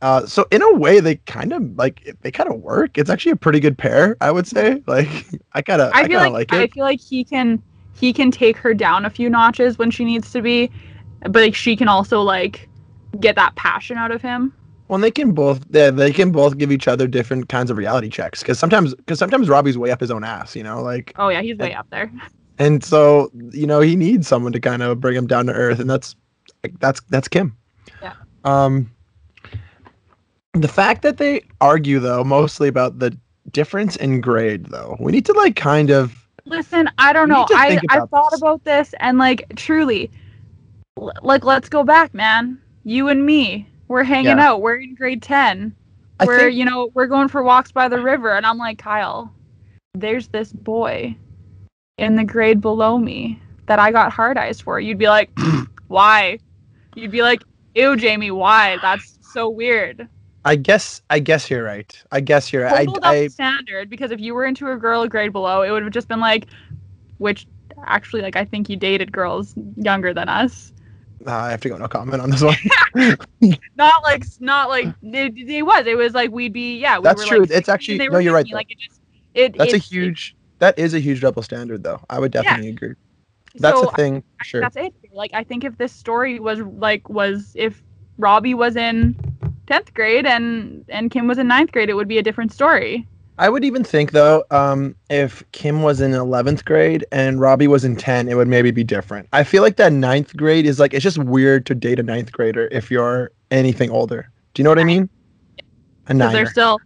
Uh, 0.00 0.24
so 0.26 0.46
in 0.50 0.62
a 0.62 0.74
way, 0.74 1.00
they 1.00 1.16
kind 1.16 1.52
of 1.52 1.76
like 1.76 2.16
they 2.20 2.30
kind 2.30 2.48
of 2.48 2.60
work. 2.60 2.96
It's 2.96 3.10
actually 3.10 3.32
a 3.32 3.36
pretty 3.36 3.60
good 3.60 3.76
pair, 3.76 4.16
I 4.20 4.30
would 4.30 4.46
say. 4.46 4.82
Like 4.86 5.26
I 5.52 5.62
kind 5.62 5.82
of 5.82 5.92
I, 5.92 6.02
I 6.02 6.08
feel 6.08 6.20
of 6.20 6.32
like, 6.32 6.52
like, 6.52 6.60
I 6.60 6.66
feel 6.68 6.84
like 6.84 7.00
he 7.00 7.24
can 7.24 7.62
he 7.98 8.12
can 8.12 8.30
take 8.30 8.56
her 8.58 8.74
down 8.74 9.04
a 9.04 9.10
few 9.10 9.28
notches 9.28 9.78
when 9.78 9.90
she 9.90 10.04
needs 10.04 10.30
to 10.32 10.40
be, 10.40 10.70
but 11.22 11.34
like 11.34 11.54
she 11.54 11.76
can 11.76 11.88
also 11.88 12.22
like 12.22 12.68
get 13.20 13.34
that 13.36 13.54
passion 13.56 13.98
out 13.98 14.10
of 14.10 14.22
him. 14.22 14.52
Well, 14.86 14.98
they 14.98 15.10
can 15.10 15.32
both 15.32 15.60
they, 15.68 15.90
they 15.90 16.12
can 16.12 16.32
both 16.32 16.56
give 16.56 16.72
each 16.72 16.88
other 16.88 17.06
different 17.06 17.48
kinds 17.48 17.70
of 17.70 17.76
reality 17.76 18.08
checks 18.08 18.40
because 18.40 18.58
sometimes 18.58 18.94
because 18.94 19.18
sometimes 19.18 19.48
Robbie's 19.48 19.76
way 19.76 19.90
up 19.90 20.00
his 20.00 20.10
own 20.10 20.24
ass, 20.24 20.56
you 20.56 20.62
know, 20.62 20.80
like 20.80 21.12
Oh 21.16 21.28
yeah, 21.28 21.42
he's 21.42 21.58
way 21.58 21.74
up 21.74 21.88
there. 21.90 22.10
and 22.58 22.82
so 22.82 23.30
you 23.50 23.66
know 23.66 23.80
he 23.80 23.96
needs 23.96 24.26
someone 24.26 24.52
to 24.52 24.60
kind 24.60 24.82
of 24.82 25.00
bring 25.00 25.16
him 25.16 25.26
down 25.26 25.46
to 25.46 25.52
earth, 25.52 25.80
and 25.80 25.90
that's 25.90 26.16
that's 26.80 27.00
that's 27.10 27.28
Kim. 27.28 27.56
Yeah. 28.00 28.14
Um. 28.44 28.90
The 30.60 30.68
fact 30.68 31.02
that 31.02 31.18
they 31.18 31.42
argue 31.60 31.98
though 32.00 32.24
mostly 32.24 32.68
about 32.68 32.98
the 32.98 33.16
difference 33.52 33.96
in 33.96 34.20
grade 34.20 34.66
though, 34.66 34.96
we 35.00 35.12
need 35.12 35.24
to 35.26 35.32
like 35.32 35.56
kind 35.56 35.90
of 35.90 36.14
Listen, 36.44 36.88
I 36.98 37.12
don't 37.12 37.28
know. 37.28 37.46
I 37.50 37.78
I 37.90 38.00
thought 38.06 38.30
this. 38.30 38.40
about 38.40 38.64
this 38.64 38.94
and 39.00 39.18
like 39.18 39.44
truly, 39.56 40.10
l- 40.98 41.12
like 41.22 41.44
let's 41.44 41.68
go 41.68 41.84
back, 41.84 42.14
man. 42.14 42.58
You 42.84 43.08
and 43.08 43.24
me, 43.26 43.68
we're 43.88 44.02
hanging 44.02 44.38
Yeah. 44.38 44.50
out. 44.52 44.62
We're 44.62 44.76
in 44.80 44.94
grade 44.94 45.22
ten. 45.22 45.74
I 46.20 46.24
we're 46.24 46.38
think- 46.38 46.54
you 46.56 46.64
know 46.64 46.90
we're 46.94 47.06
going 47.06 47.28
for 47.28 47.42
walks 47.42 47.70
by 47.70 47.88
the 47.88 48.00
river, 48.00 48.34
and 48.34 48.46
I'm 48.46 48.58
like 48.58 48.78
Kyle, 48.78 49.32
there's 49.94 50.28
this 50.28 50.52
boy 50.52 51.14
in 51.98 52.16
the 52.16 52.24
grade 52.24 52.60
below 52.60 52.96
me 52.98 53.40
that 53.66 53.78
I 53.78 53.92
got 53.92 54.12
hard 54.12 54.38
eyes 54.38 54.60
for. 54.60 54.80
You'd 54.80 54.98
be 54.98 55.08
like, 55.08 55.30
why? 55.88 56.38
You'd 56.94 57.10
be 57.10 57.22
like, 57.22 57.42
ew, 57.74 57.96
Jamie, 57.96 58.30
why? 58.30 58.78
That's 58.80 59.18
so 59.20 59.48
weird. 59.50 60.08
I 60.48 60.56
guess 60.56 61.02
I 61.10 61.18
guess 61.18 61.50
you're 61.50 61.62
right. 61.62 61.92
I 62.10 62.20
guess 62.20 62.52
you're 62.52 62.64
right. 62.64 62.72
I, 62.72 62.84
double 62.86 63.00
I 63.04 63.28
standard 63.28 63.90
because 63.90 64.10
if 64.10 64.18
you 64.18 64.34
were 64.34 64.44
into 64.46 64.70
a 64.70 64.76
girl 64.76 65.02
a 65.02 65.08
grade 65.08 65.32
below, 65.32 65.62
it 65.62 65.70
would 65.70 65.82
have 65.82 65.92
just 65.92 66.08
been 66.08 66.20
like, 66.20 66.46
which 67.18 67.46
actually, 67.84 68.22
like, 68.22 68.34
I 68.34 68.44
think 68.46 68.68
you 68.68 68.76
dated 68.76 69.12
girls 69.12 69.54
younger 69.76 70.14
than 70.14 70.28
us. 70.28 70.72
uh, 71.26 71.30
I 71.32 71.50
have 71.50 71.60
to 71.60 71.68
go 71.68 71.76
no 71.76 71.86
comment 71.86 72.22
on 72.22 72.30
this 72.30 72.42
one. 72.42 72.56
Not 73.76 74.02
like, 74.02 74.24
not 74.40 74.68
like 74.70 74.86
it, 75.02 75.34
it 75.36 75.62
was. 75.62 75.86
It 75.86 75.96
was 75.98 76.14
like 76.14 76.30
we'd 76.30 76.52
be, 76.54 76.78
yeah. 76.78 76.98
We 76.98 77.04
That's 77.04 77.22
were, 77.22 77.28
true. 77.28 77.40
Like, 77.40 77.50
It's 77.50 77.68
actually- 77.68 77.98
no, 77.98 78.18
you're 78.18 78.32
right, 78.34 78.46
though. 78.50 78.56
Like 78.56 78.70
it 78.72 78.78
just, 78.78 79.00
it. 79.34 79.56
That's 79.58 79.72
a 79.72 79.76
it's- 79.76 79.90
huge. 79.90 80.34
That 80.60 80.76
is 80.78 80.94
a 80.94 80.98
huge 80.98 81.20
double 81.20 81.42
standard, 81.42 81.84
though. 81.84 82.00
I 82.10 82.18
would 82.18 82.34
Yeah. 82.34 82.42
definitely 82.42 82.70
agree. 82.70 82.94
That's 83.56 83.78
so 83.78 83.88
a 83.88 83.92
thing. 83.92 84.24
I- 84.40 84.44
Sure. 84.44 84.60
That's 84.60 84.76
it. 84.76 84.94
Like 85.12 85.30
I 85.34 85.44
think 85.44 85.62
if 85.64 85.76
this 85.78 85.92
story 85.92 86.40
was 86.40 86.60
like 86.60 87.08
was 87.08 87.52
if 87.54 87.82
Robbie 88.16 88.54
was 88.54 88.76
in 88.76 89.14
tenth 89.68 89.94
grade 89.94 90.26
and 90.26 90.84
and 90.88 91.10
Kim 91.10 91.28
was 91.28 91.38
in 91.38 91.46
ninth 91.46 91.70
grade, 91.72 91.88
it 91.88 91.94
would 91.94 92.08
be 92.08 92.18
a 92.18 92.22
different 92.22 92.52
story. 92.52 93.06
I 93.40 93.48
would 93.48 93.64
even 93.64 93.84
think 93.84 94.10
though, 94.10 94.42
um, 94.50 94.96
if 95.10 95.44
Kim 95.52 95.82
was 95.82 96.00
in 96.00 96.12
eleventh 96.12 96.64
grade 96.64 97.04
and 97.12 97.40
Robbie 97.40 97.68
was 97.68 97.84
in 97.84 97.94
ten, 97.94 98.28
it 98.28 98.34
would 98.34 98.48
maybe 98.48 98.72
be 98.72 98.82
different. 98.82 99.28
I 99.32 99.44
feel 99.44 99.62
like 99.62 99.76
that 99.76 99.92
ninth 99.92 100.36
grade 100.36 100.66
is 100.66 100.80
like 100.80 100.92
it's 100.92 101.04
just 101.04 101.18
weird 101.18 101.64
to 101.66 101.74
date 101.74 102.00
a 102.00 102.02
ninth 102.02 102.32
grader 102.32 102.68
if 102.72 102.90
you're 102.90 103.30
anything 103.52 103.90
older. 103.90 104.28
Do 104.54 104.60
you 104.60 104.64
know 104.64 104.70
what 104.70 104.80
I 104.80 104.84
mean? 104.84 105.08
A 106.08 106.14
Because 106.14 106.32
they're 106.32 106.46
still, 106.46 106.80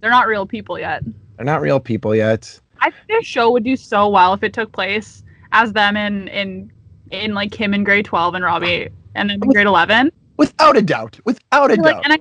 they're 0.00 0.10
not 0.10 0.26
real 0.26 0.46
people 0.46 0.78
yet. 0.78 1.02
They're 1.36 1.44
not 1.44 1.60
real 1.60 1.80
people 1.80 2.14
yet. 2.14 2.58
I 2.80 2.90
think 2.90 3.06
their 3.08 3.22
show 3.22 3.50
would 3.50 3.64
do 3.64 3.76
so 3.76 4.08
well 4.08 4.32
if 4.32 4.42
it 4.42 4.54
took 4.54 4.72
place 4.72 5.22
as 5.52 5.72
them 5.72 5.96
in 5.96 6.28
in 6.28 6.72
in 7.10 7.34
like 7.34 7.50
Kim 7.50 7.74
in 7.74 7.84
grade 7.84 8.06
twelve 8.06 8.34
and 8.34 8.44
Robbie 8.44 8.88
and 9.14 9.28
then 9.28 9.38
grade 9.38 9.66
eleven. 9.66 10.10
Without 10.40 10.76
a 10.76 10.82
doubt. 10.82 11.20
Without 11.24 11.70
a 11.70 11.76
Like, 11.76 11.94
doubt. 11.96 12.04
and 12.04 12.12
I 12.14 12.18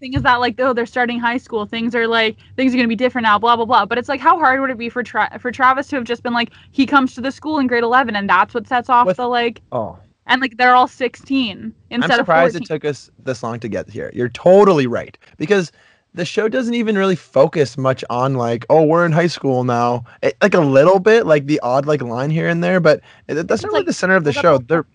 thing 0.00 0.14
is 0.14 0.22
that 0.22 0.36
like 0.36 0.54
oh 0.60 0.72
they're 0.72 0.86
starting 0.86 1.18
high 1.18 1.38
school 1.38 1.66
things 1.66 1.92
are 1.92 2.06
like 2.06 2.36
things 2.56 2.72
are 2.72 2.76
gonna 2.76 2.86
be 2.88 2.94
different 2.94 3.24
now 3.24 3.36
blah 3.38 3.56
blah 3.56 3.64
blah. 3.64 3.84
But 3.84 3.98
it's 3.98 4.08
like 4.08 4.20
how 4.20 4.38
hard 4.38 4.60
would 4.60 4.70
it 4.70 4.78
be 4.78 4.88
for 4.88 5.02
Tra- 5.02 5.38
for 5.40 5.50
Travis 5.50 5.88
to 5.88 5.96
have 5.96 6.04
just 6.04 6.22
been 6.22 6.32
like 6.32 6.50
he 6.70 6.86
comes 6.86 7.14
to 7.16 7.20
the 7.20 7.32
school 7.32 7.58
in 7.58 7.66
grade 7.66 7.82
eleven 7.82 8.14
and 8.16 8.28
that's 8.28 8.54
what 8.54 8.66
sets 8.68 8.88
off 8.88 9.06
With- 9.06 9.16
the 9.16 9.26
like 9.26 9.60
oh. 9.72 9.98
and 10.26 10.40
like 10.40 10.56
they're 10.56 10.76
all 10.76 10.86
sixteen 10.86 11.74
instead 11.90 12.12
of 12.12 12.20
I'm 12.20 12.24
surprised 12.26 12.56
of 12.56 12.62
it 12.62 12.66
took 12.66 12.84
us 12.84 13.10
this 13.24 13.42
long 13.42 13.58
to 13.60 13.68
get 13.68 13.90
here. 13.90 14.10
You're 14.14 14.28
totally 14.28 14.86
right 14.86 15.18
because 15.36 15.72
the 16.14 16.24
show 16.24 16.48
doesn't 16.48 16.74
even 16.74 16.96
really 16.96 17.16
focus 17.16 17.76
much 17.76 18.02
on 18.08 18.34
like, 18.34 18.64
oh, 18.70 18.82
we're 18.84 19.04
in 19.04 19.12
high 19.12 19.26
school 19.26 19.62
now. 19.64 20.04
It, 20.22 20.36
like 20.40 20.54
a 20.54 20.60
little 20.60 20.98
bit, 21.00 21.26
like 21.26 21.46
the 21.46 21.60
odd 21.60 21.86
like 21.86 22.02
line 22.02 22.30
here 22.30 22.48
and 22.48 22.64
there, 22.64 22.80
but 22.80 23.00
it, 23.28 23.34
that's 23.34 23.50
It's 23.50 23.62
not 23.64 23.72
really 23.72 23.84
the 23.84 23.92
center 23.92 24.16
of 24.16 24.24
the 24.24 24.32
show. 24.32 24.58
They're 24.58 24.86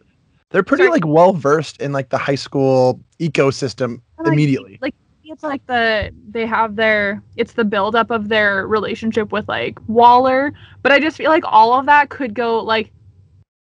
they're 0.53 0.63
pretty 0.63 0.83
Sorry. 0.83 0.91
like 0.91 1.05
well 1.05 1.33
versed 1.33 1.81
in 1.81 1.91
like 1.91 2.09
the 2.09 2.17
high 2.17 2.35
school 2.35 3.01
ecosystem 3.19 3.99
Like, 4.19 4.27
immediately. 4.27 4.77
Like 4.81 4.93
it's 5.25 5.41
like 5.41 5.65
the 5.65 6.13
they 6.29 6.45
have 6.45 6.75
their 6.75 7.21
it's 7.35 7.53
the 7.53 7.65
buildup 7.65 8.11
of 8.11 8.29
their 8.29 8.67
relationship 8.67 9.31
with 9.31 9.47
like 9.49 9.79
Waller, 9.87 10.53
but 10.83 10.91
I 10.91 10.99
just 10.99 11.17
feel 11.17 11.31
like 11.31 11.43
all 11.47 11.73
of 11.73 11.87
that 11.87 12.09
could 12.09 12.35
go 12.35 12.59
like 12.59 12.91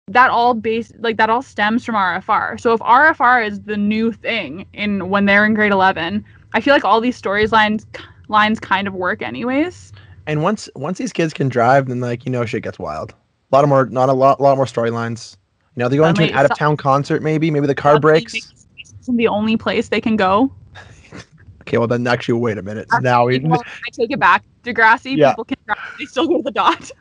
that 0.08 0.32
all 0.32 0.56
base 0.56 0.92
like 1.00 1.18
that 1.18 1.30
all 1.30 1.44
stems 1.44 1.86
from 1.86 1.94
RFR. 1.94 2.60
So 2.60 2.74
if 2.74 2.80
RFR 2.80 3.48
is 3.48 3.62
the 3.62 3.78
new 3.78 4.12
thing 4.12 4.66
in 4.74 5.10
when 5.10 5.26
they're 5.26 5.46
in 5.46 5.54
grade 5.54 5.72
11, 5.72 6.26
I 6.54 6.60
feel 6.60 6.74
like 6.74 6.84
all 6.84 7.00
these 7.00 7.22
storylines 7.22 7.86
lines 8.30 8.60
kind 8.60 8.88
of 8.88 8.96
work 8.96 9.22
anyways. 9.22 9.94
And 10.26 10.42
once 10.42 10.70
once 10.76 10.98
these 10.98 11.14
kids 11.14 11.34
can 11.34 11.50
drive, 11.50 11.88
then 11.88 12.00
like 12.00 12.26
you 12.26 12.32
know 12.32 12.46
shit 12.46 12.64
gets 12.64 12.80
wild. 12.80 13.12
A 13.12 13.56
lot 13.56 13.64
of 13.64 13.70
more, 13.70 13.86
not 13.86 14.10
a 14.10 14.14
lot, 14.14 14.42
lot 14.42 14.58
more 14.58 14.66
storylines. 14.66 15.38
You 15.76 15.82
know, 15.82 15.90
they 15.90 15.98
go 15.98 16.06
into 16.06 16.24
an 16.24 16.34
out 16.34 16.50
of 16.50 16.58
town 16.58 16.78
concert, 16.78 17.24
maybe. 17.24 17.50
Maybe 17.50 17.66
the 17.68 17.76
car 17.76 18.00
breaks. 18.00 18.34
the 19.08 19.28
only 19.28 19.58
place 19.58 19.90
they 19.90 20.02
can 20.02 20.16
go. 20.16 20.52
Okay, 21.62 21.78
well 21.78 21.88
then 21.88 22.06
actually 22.06 22.40
wait 22.40 22.58
a 22.58 22.62
minute. 22.62 22.88
Now 23.02 23.26
we 23.26 23.36
I 23.52 23.58
take 23.92 24.12
it 24.12 24.20
back. 24.20 24.44
Degrassi, 24.64 25.18
Yeah. 25.18 25.32
people 25.32 25.46
can. 25.46 25.58
They 25.98 26.06
still 26.06 26.28
go 26.28 26.38
to 26.38 26.44
the 26.44 26.52
dot. 26.52 26.92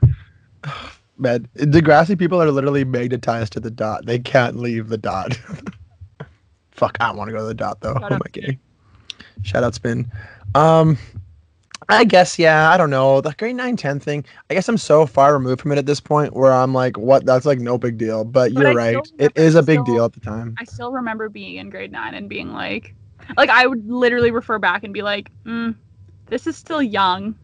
man, 1.18 1.48
Degrassi 1.56 2.18
people 2.18 2.40
are 2.40 2.50
literally 2.50 2.84
magnetized 2.84 3.52
to 3.54 3.60
the 3.60 3.70
dot. 3.70 4.06
They 4.06 4.18
can't 4.18 4.56
leave 4.56 4.88
the 4.88 4.98
dot. 4.98 5.38
Fuck, 6.70 6.96
I 7.00 7.12
want 7.12 7.28
to 7.28 7.32
go 7.32 7.40
to 7.40 7.46
the 7.46 7.54
dot 7.54 7.80
though. 7.80 7.94
Shout 7.94 8.12
out 8.12 8.22
I 8.24 8.28
kidding? 8.30 8.58
Shout 9.42 9.64
out 9.64 9.74
spin. 9.74 10.10
Um 10.54 10.96
I 11.92 12.04
guess 12.04 12.38
yeah, 12.38 12.70
I 12.70 12.76
don't 12.76 12.90
know. 12.90 13.20
The 13.20 13.32
grade 13.38 13.56
9 13.56 13.76
10 13.76 14.00
thing. 14.00 14.24
I 14.50 14.54
guess 14.54 14.68
I'm 14.68 14.78
so 14.78 15.06
far 15.06 15.32
removed 15.32 15.60
from 15.60 15.72
it 15.72 15.78
at 15.78 15.86
this 15.86 16.00
point 16.00 16.34
where 16.34 16.52
I'm 16.52 16.72
like, 16.74 16.96
what 16.98 17.24
that's 17.26 17.46
like 17.46 17.58
no 17.58 17.78
big 17.78 17.98
deal. 17.98 18.24
But 18.24 18.52
But 18.54 18.62
you're 18.62 18.70
I 18.70 18.74
right. 18.94 19.12
It 19.18 19.32
is 19.36 19.54
a 19.54 19.62
big 19.62 19.80
still- 19.80 19.94
deal 19.96 20.04
at 20.04 20.12
the 20.12 20.20
time. 20.20 20.54
I 20.58 20.64
still 20.64 20.92
remember 20.92 21.28
being 21.28 21.56
in 21.56 21.70
grade 21.70 21.92
nine 21.92 22.14
and 22.14 22.28
being 22.28 22.52
like, 22.52 22.94
like 23.36 23.50
I 23.50 23.66
would 23.66 23.88
literally 23.88 24.30
refer 24.30 24.58
back 24.58 24.84
and 24.84 24.92
be 24.92 25.02
like, 25.02 25.30
mm, 25.44 25.74
this 26.26 26.46
is 26.46 26.56
still 26.56 26.82
young. 26.82 27.34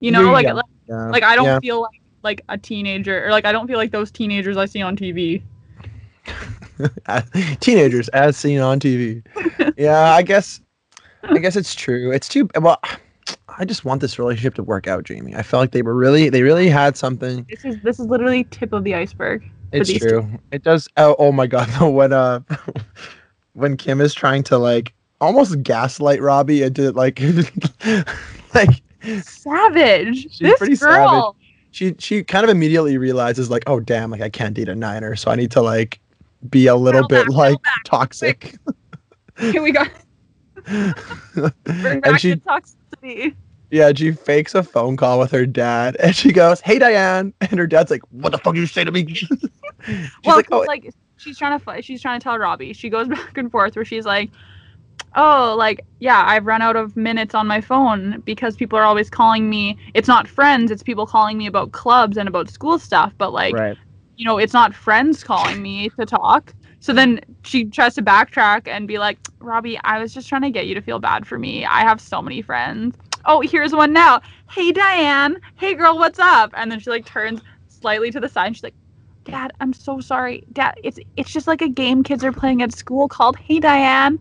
You 0.00 0.10
know, 0.10 0.20
You're 0.22 0.32
like, 0.32 0.46
young. 0.46 0.56
like 0.56 0.64
Yeah. 0.88 1.06
like 1.08 1.22
I 1.22 1.36
don't 1.36 1.46
yeah. 1.46 1.60
feel 1.60 1.80
like 1.82 2.00
like 2.22 2.40
a 2.48 2.56
teenager 2.58 3.24
or 3.26 3.30
like 3.30 3.44
I 3.44 3.52
don't 3.52 3.66
feel 3.66 3.76
like 3.78 3.90
those 3.90 4.10
teenagers 4.10 4.56
I 4.56 4.64
see 4.66 4.80
on 4.82 4.96
TV. 4.96 5.42
teenagers 7.60 8.08
as 8.08 8.36
seen 8.36 8.60
on 8.60 8.80
TV. 8.80 9.22
yeah, 9.76 10.14
I 10.14 10.22
guess 10.22 10.60
I 11.22 11.38
guess 11.38 11.56
it's 11.56 11.74
true. 11.74 12.10
It's 12.12 12.28
too 12.28 12.48
well 12.60 12.80
I 13.58 13.64
just 13.64 13.84
want 13.84 14.00
this 14.00 14.18
relationship 14.18 14.54
to 14.54 14.62
work 14.62 14.86
out, 14.86 15.04
Jamie. 15.04 15.34
I 15.34 15.42
felt 15.42 15.60
like 15.60 15.70
they 15.70 15.82
were 15.82 15.94
really 15.94 16.28
they 16.28 16.42
really 16.42 16.68
had 16.68 16.96
something. 16.96 17.46
This 17.48 17.64
is 17.64 17.80
this 17.82 18.00
is 18.00 18.06
literally 18.06 18.44
tip 18.44 18.72
of 18.72 18.84
the 18.84 18.94
iceberg. 18.94 19.48
It's 19.72 19.88
these 19.88 20.00
two. 20.00 20.08
true. 20.08 20.38
It 20.50 20.62
does 20.62 20.88
oh, 20.96 21.16
oh 21.18 21.32
my 21.32 21.46
god, 21.46 21.68
though 21.78 21.90
when 21.90 22.12
uh 22.12 22.40
when 23.52 23.76
Kim 23.76 24.00
is 24.00 24.14
trying 24.14 24.42
to 24.44 24.58
like 24.58 24.92
almost 25.20 25.62
gaslight 25.62 26.20
Robbie 26.20 26.62
into 26.62 26.92
like 26.92 27.20
like 28.54 28.82
Savage. 29.22 30.22
She's 30.22 30.38
this 30.38 30.58
pretty 30.58 30.76
girl. 30.76 31.36
she 31.70 31.94
she 31.98 32.24
kind 32.24 32.44
of 32.44 32.50
immediately 32.50 32.98
realizes 32.98 33.50
like, 33.50 33.64
oh 33.66 33.80
damn, 33.80 34.10
like 34.10 34.22
I 34.22 34.30
can't 34.30 34.54
date 34.54 34.68
a 34.68 34.74
niner, 34.74 35.14
so 35.16 35.30
I 35.30 35.36
need 35.36 35.50
to 35.52 35.62
like 35.62 36.00
be 36.50 36.66
a 36.66 36.76
little 36.76 37.06
bit 37.06 37.26
back, 37.26 37.36
like 37.36 37.56
toxic. 37.84 38.56
Here 39.38 39.62
we 39.62 39.72
go. 39.72 39.84
Bring 40.64 42.00
back 42.00 42.06
and 42.06 42.20
she 42.20 42.34
the 42.34 42.64
toxicity. 43.04 43.34
Yeah, 43.70 43.92
she 43.94 44.12
fakes 44.12 44.54
a 44.54 44.62
phone 44.62 44.96
call 44.96 45.18
with 45.18 45.30
her 45.32 45.46
dad, 45.46 45.96
and 45.96 46.14
she 46.14 46.32
goes, 46.32 46.60
"Hey, 46.60 46.78
Diane," 46.78 47.32
and 47.40 47.58
her 47.58 47.66
dad's 47.66 47.90
like, 47.90 48.02
"What 48.10 48.32
the 48.32 48.38
fuck 48.38 48.54
you 48.54 48.66
say 48.66 48.84
to 48.84 48.92
me?" 48.92 49.06
she's 49.14 49.28
well, 50.24 50.36
like, 50.36 50.48
'cause, 50.48 50.60
"Oh, 50.62 50.64
like 50.66 50.94
she's 51.16 51.38
trying 51.38 51.58
to 51.58 51.64
fi- 51.64 51.80
she's 51.80 52.00
trying 52.00 52.20
to 52.20 52.24
tell 52.24 52.38
Robbie. 52.38 52.72
She 52.72 52.88
goes 52.88 53.08
back 53.16 53.36
and 53.36 53.50
forth 53.50 53.74
where 53.74 53.84
she's 53.84 54.04
like, 54.04 54.30
"Oh, 55.16 55.54
like 55.58 55.84
yeah, 55.98 56.22
I've 56.24 56.46
run 56.46 56.62
out 56.62 56.76
of 56.76 56.96
minutes 56.96 57.34
on 57.34 57.46
my 57.46 57.60
phone 57.60 58.20
because 58.24 58.54
people 58.56 58.78
are 58.78 58.84
always 58.84 59.10
calling 59.10 59.50
me. 59.50 59.76
It's 59.94 60.08
not 60.08 60.28
friends, 60.28 60.70
it's 60.70 60.82
people 60.82 61.06
calling 61.06 61.38
me 61.38 61.46
about 61.46 61.72
clubs 61.72 62.16
and 62.16 62.28
about 62.28 62.50
school 62.50 62.78
stuff, 62.78 63.12
but 63.18 63.32
like, 63.32 63.54
right." 63.54 63.76
you 64.16 64.24
know, 64.24 64.38
it's 64.38 64.52
not 64.52 64.74
friends 64.74 65.24
calling 65.24 65.62
me 65.62 65.88
to 65.98 66.06
talk." 66.06 66.54
So 66.84 66.92
then 66.92 67.18
she 67.44 67.64
tries 67.64 67.94
to 67.94 68.02
backtrack 68.02 68.68
and 68.68 68.86
be 68.86 68.98
like, 68.98 69.16
"Robbie, 69.40 69.80
I 69.84 69.98
was 69.98 70.12
just 70.12 70.28
trying 70.28 70.42
to 70.42 70.50
get 70.50 70.66
you 70.66 70.74
to 70.74 70.82
feel 70.82 70.98
bad 70.98 71.26
for 71.26 71.38
me. 71.38 71.64
I 71.64 71.80
have 71.80 71.98
so 71.98 72.20
many 72.20 72.42
friends." 72.42 72.94
Oh, 73.24 73.40
here's 73.40 73.72
one 73.72 73.94
now. 73.94 74.20
Hey, 74.50 74.70
Diane. 74.70 75.38
Hey, 75.56 75.72
girl, 75.76 75.96
what's 75.96 76.18
up? 76.18 76.50
And 76.54 76.70
then 76.70 76.78
she 76.80 76.90
like 76.90 77.06
turns 77.06 77.40
slightly 77.68 78.10
to 78.10 78.20
the 78.20 78.28
side 78.28 78.48
and 78.48 78.56
she's 78.56 78.64
like, 78.64 78.74
Dad, 79.24 79.52
I'm 79.60 79.72
so 79.72 79.98
sorry. 80.00 80.44
Dad, 80.52 80.74
it's 80.84 80.98
it's 81.16 81.32
just 81.32 81.46
like 81.46 81.62
a 81.62 81.70
game 81.70 82.02
kids 82.02 82.22
are 82.22 82.32
playing 82.32 82.60
at 82.60 82.74
school 82.74 83.08
called 83.08 83.38
Hey 83.38 83.60
Diane. 83.60 84.18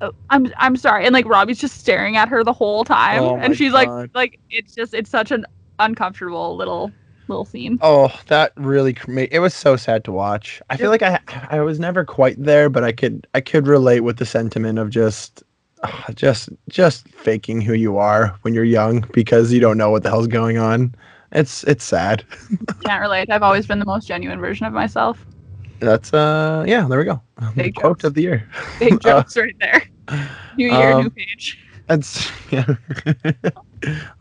Oh, 0.00 0.10
I'm 0.30 0.52
I'm 0.58 0.74
sorry. 0.74 1.06
And 1.06 1.12
like 1.12 1.26
Robbie's 1.28 1.60
just 1.60 1.78
staring 1.78 2.16
at 2.16 2.28
her 2.30 2.42
the 2.42 2.52
whole 2.52 2.82
time, 2.82 3.22
Oh 3.22 3.36
and 3.36 3.56
she's 3.56 3.70
God. 3.70 4.10
like 4.10 4.10
like 4.12 4.40
it's 4.50 4.74
just 4.74 4.92
it's 4.92 5.08
such 5.08 5.30
an 5.30 5.46
uncomfortable 5.78 6.56
little 6.56 6.90
little 7.28 7.44
scene. 7.44 7.78
Oh, 7.82 8.12
that 8.28 8.52
really 8.56 8.96
made 9.06 9.28
it 9.32 9.40
was 9.40 9.54
so 9.54 9.76
sad 9.76 10.04
to 10.04 10.12
watch. 10.12 10.60
I 10.70 10.76
feel 10.76 10.90
like 10.90 11.02
I 11.02 11.20
I 11.50 11.60
was 11.60 11.78
never 11.80 12.04
quite 12.04 12.42
there, 12.42 12.68
but 12.68 12.84
I 12.84 12.92
could 12.92 13.26
I 13.34 13.40
could 13.40 13.66
relate 13.66 14.00
with 14.00 14.18
the 14.18 14.26
sentiment 14.26 14.78
of 14.78 14.90
just 14.90 15.42
ah, 15.82 16.06
just 16.14 16.48
just 16.68 17.08
faking 17.08 17.60
who 17.60 17.74
you 17.74 17.98
are 17.98 18.36
when 18.42 18.54
you're 18.54 18.64
young 18.64 19.04
because 19.12 19.52
you 19.52 19.60
don't 19.60 19.78
know 19.78 19.90
what 19.90 20.02
the 20.02 20.10
hell's 20.10 20.26
going 20.28 20.58
on. 20.58 20.94
It's 21.32 21.64
it's 21.64 21.84
sad. 21.84 22.24
Can't 22.84 23.00
relate. 23.00 23.30
I've 23.30 23.42
always 23.42 23.66
been 23.66 23.78
the 23.78 23.84
most 23.86 24.06
genuine 24.06 24.40
version 24.40 24.66
of 24.66 24.72
myself. 24.72 25.24
That's 25.80 26.14
uh 26.14 26.64
yeah, 26.66 26.86
there 26.88 26.98
we 26.98 27.04
go. 27.04 27.20
Big 27.54 27.74
Quote 27.76 27.98
jokes. 27.98 28.04
of 28.04 28.14
the 28.14 28.22
year. 28.22 28.48
Big 28.78 28.94
Uh, 29.06 29.22
jokes 29.22 29.36
right 29.36 29.56
there. 29.60 29.82
New 30.56 30.68
year, 30.70 30.94
new 30.94 31.00
um, 31.06 31.10
page. 31.10 31.58
That's 31.88 32.30
yeah. 32.50 32.74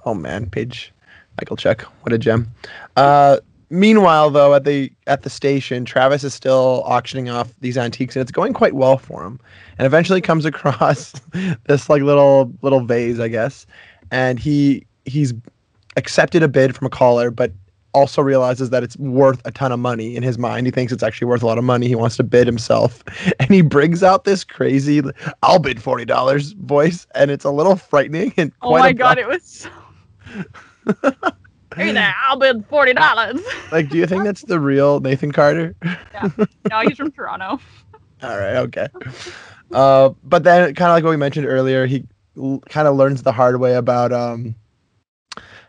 oh 0.05 0.13
man, 0.13 0.49
Paige, 0.49 0.93
Michael 1.39 1.57
Check, 1.57 1.81
what 1.81 2.13
a 2.13 2.17
gem. 2.17 2.49
Uh, 2.95 3.37
meanwhile, 3.69 4.29
though, 4.29 4.53
at 4.53 4.63
the 4.63 4.91
at 5.07 5.23
the 5.23 5.29
station, 5.29 5.85
Travis 5.85 6.23
is 6.23 6.33
still 6.33 6.83
auctioning 6.85 7.29
off 7.29 7.53
these 7.59 7.77
antiques, 7.77 8.15
and 8.15 8.21
it's 8.21 8.31
going 8.31 8.53
quite 8.53 8.73
well 8.73 8.97
for 8.97 9.23
him. 9.23 9.39
And 9.77 9.85
eventually 9.85 10.21
comes 10.21 10.45
across 10.51 11.13
this 11.65 11.89
like 11.89 12.01
little 12.01 12.51
little 12.61 12.81
vase, 12.81 13.19
I 13.19 13.27
guess, 13.27 13.65
and 14.11 14.39
he 14.39 14.85
he's 15.05 15.33
accepted 15.97 16.43
a 16.43 16.47
bid 16.47 16.75
from 16.75 16.87
a 16.87 16.89
caller, 16.89 17.31
but 17.31 17.51
also 17.93 18.21
realizes 18.21 18.71
that 18.71 18.83
it's 18.83 18.97
worth 18.97 19.41
a 19.45 19.51
ton 19.51 19.71
of 19.71 19.79
money 19.79 20.17
in 20.17 20.23
his 20.23 20.37
mind. 20.37 20.67
He 20.67 20.71
thinks 20.71 20.91
it's 20.91 21.01
actually 21.01 21.27
worth 21.27 21.41
a 21.41 21.45
lot 21.45 21.57
of 21.57 21.63
money. 21.63 21.87
He 21.87 21.95
wants 21.95 22.17
to 22.17 22.23
bid 22.23 22.45
himself. 22.45 23.03
And 23.39 23.49
he 23.49 23.61
brings 23.61 24.01
out 24.01 24.23
this 24.23 24.43
crazy 24.43 25.01
I'll 25.43 25.59
bid 25.59 25.81
forty 25.81 26.05
dollars 26.05 26.53
voice, 26.53 27.05
and 27.15 27.31
it's 27.31 27.45
a 27.45 27.51
little 27.51 27.75
frightening 27.75 28.33
and 28.37 28.51
Oh 28.61 28.71
my 28.71 28.91
god, 28.91 29.17
it 29.19 29.27
was 29.27 29.43
so 29.43 29.69
Hey 31.75 31.91
there, 31.91 32.15
I'll 32.25 32.37
bid 32.37 32.65
forty 32.67 32.93
dollars. 32.93 33.41
Like, 33.71 33.89
do 33.89 33.97
you 33.97 34.07
think 34.07 34.23
that's 34.23 34.43
the 34.43 34.59
real 34.59 35.01
Nathan 35.01 35.31
Carter? 35.33 35.75
Yeah. 35.83 36.29
No, 36.69 36.79
he's 36.81 36.95
from 36.95 37.11
Toronto. 37.11 37.59
All 38.23 38.37
right, 38.37 38.55
okay. 38.57 38.87
Uh, 39.73 40.11
but 40.23 40.43
then, 40.45 40.73
kind 40.73 40.89
of 40.89 40.95
like 40.95 41.03
what 41.03 41.09
we 41.09 41.17
mentioned 41.17 41.45
earlier, 41.47 41.85
he 41.85 42.05
l- 42.37 42.61
kind 42.69 42.87
of 42.87 42.95
learns 42.95 43.23
the 43.23 43.31
hard 43.33 43.59
way 43.59 43.75
about, 43.75 44.13
um, 44.13 44.55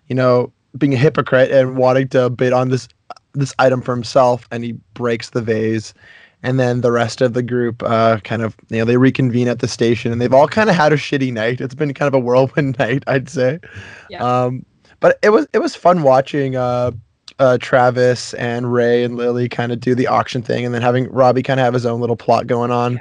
you 0.06 0.14
know, 0.14 0.52
being 0.78 0.94
a 0.94 0.96
hypocrite 0.96 1.50
and 1.50 1.76
wanting 1.76 2.08
to 2.08 2.30
bid 2.30 2.52
on 2.52 2.68
this 2.68 2.86
this 3.32 3.52
item 3.58 3.82
for 3.82 3.92
himself, 3.94 4.46
and 4.52 4.62
he 4.62 4.72
breaks 4.94 5.30
the 5.30 5.42
vase. 5.42 5.92
And 6.42 6.60
then 6.60 6.82
the 6.82 6.92
rest 6.92 7.20
of 7.22 7.32
the 7.32 7.42
group, 7.42 7.82
uh, 7.82 8.18
kind 8.18 8.42
of, 8.42 8.54
you 8.68 8.78
know, 8.78 8.84
they 8.84 8.96
reconvene 8.98 9.48
at 9.48 9.58
the 9.58 9.66
station, 9.66 10.12
and 10.12 10.20
they've 10.20 10.32
all 10.32 10.46
kind 10.46 10.70
of 10.70 10.76
had 10.76 10.92
a 10.92 10.96
shitty 10.96 11.32
night. 11.32 11.60
It's 11.60 11.74
been 11.74 11.92
kind 11.94 12.06
of 12.06 12.14
a 12.14 12.20
whirlwind 12.20 12.78
night, 12.78 13.02
I'd 13.08 13.28
say. 13.28 13.58
Yeah. 14.08 14.22
Um, 14.22 14.64
but 15.00 15.18
it 15.22 15.30
was 15.30 15.46
it 15.52 15.58
was 15.58 15.74
fun 15.74 16.02
watching 16.02 16.56
uh, 16.56 16.90
uh, 17.38 17.58
Travis 17.60 18.34
and 18.34 18.72
Ray 18.72 19.04
and 19.04 19.16
Lily 19.16 19.48
kind 19.48 19.72
of 19.72 19.80
do 19.80 19.94
the 19.94 20.06
auction 20.06 20.42
thing, 20.42 20.64
and 20.64 20.74
then 20.74 20.82
having 20.82 21.10
Robbie 21.10 21.42
kind 21.42 21.60
of 21.60 21.64
have 21.64 21.74
his 21.74 21.86
own 21.86 22.00
little 22.00 22.16
plot 22.16 22.46
going 22.46 22.70
on. 22.70 23.00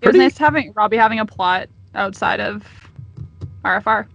It 0.00 0.08
was 0.08 0.16
nice 0.16 0.38
having 0.38 0.72
Robbie 0.74 0.96
having 0.96 1.18
a 1.18 1.26
plot 1.26 1.68
outside 1.94 2.40
of 2.40 2.64
RFR. 3.64 4.06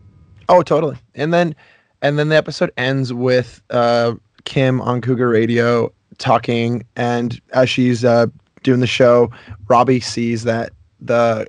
Oh, 0.50 0.62
totally. 0.62 0.98
And 1.16 1.34
then 1.34 1.56
and 2.02 2.20
then 2.20 2.30
the 2.30 2.36
episode 2.36 2.72
ends 2.78 3.14
with 3.14 3.62
uh, 3.70 4.14
Kim 4.46 4.82
on 4.82 5.02
Cougar 5.02 5.30
Radio 5.30 5.92
talking, 6.18 6.86
and 6.96 7.40
as 7.54 7.70
she's 7.70 8.04
uh, 8.06 8.28
doing 8.64 8.80
the 8.80 8.88
show, 8.88 9.32
Robbie 9.68 10.00
sees 10.00 10.44
that 10.44 10.72
the 11.00 11.48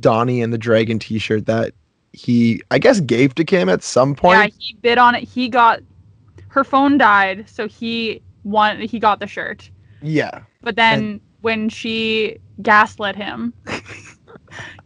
Donnie 0.00 0.42
and 0.42 0.52
the 0.52 0.58
Dragon 0.58 0.98
T-shirt 0.98 1.46
that 1.46 1.72
he, 2.12 2.62
I 2.70 2.78
guess, 2.78 3.00
gave 3.00 3.34
to 3.36 3.44
Kim 3.44 3.68
at 3.68 3.82
some 3.82 4.14
point. 4.14 4.38
Yeah, 4.38 4.48
he 4.58 4.76
bid 4.82 4.98
on 4.98 5.14
it. 5.14 5.24
He 5.24 5.48
got 5.48 5.80
her 6.48 6.64
phone 6.64 6.98
died, 6.98 7.48
so 7.48 7.66
he 7.66 8.22
won. 8.44 8.80
He 8.80 8.98
got 8.98 9.20
the 9.20 9.26
shirt. 9.26 9.70
Yeah. 10.02 10.42
But 10.62 10.76
then 10.76 11.20
when 11.40 11.68
she 11.68 12.38
gaslit 12.60 13.16
him, 13.16 13.54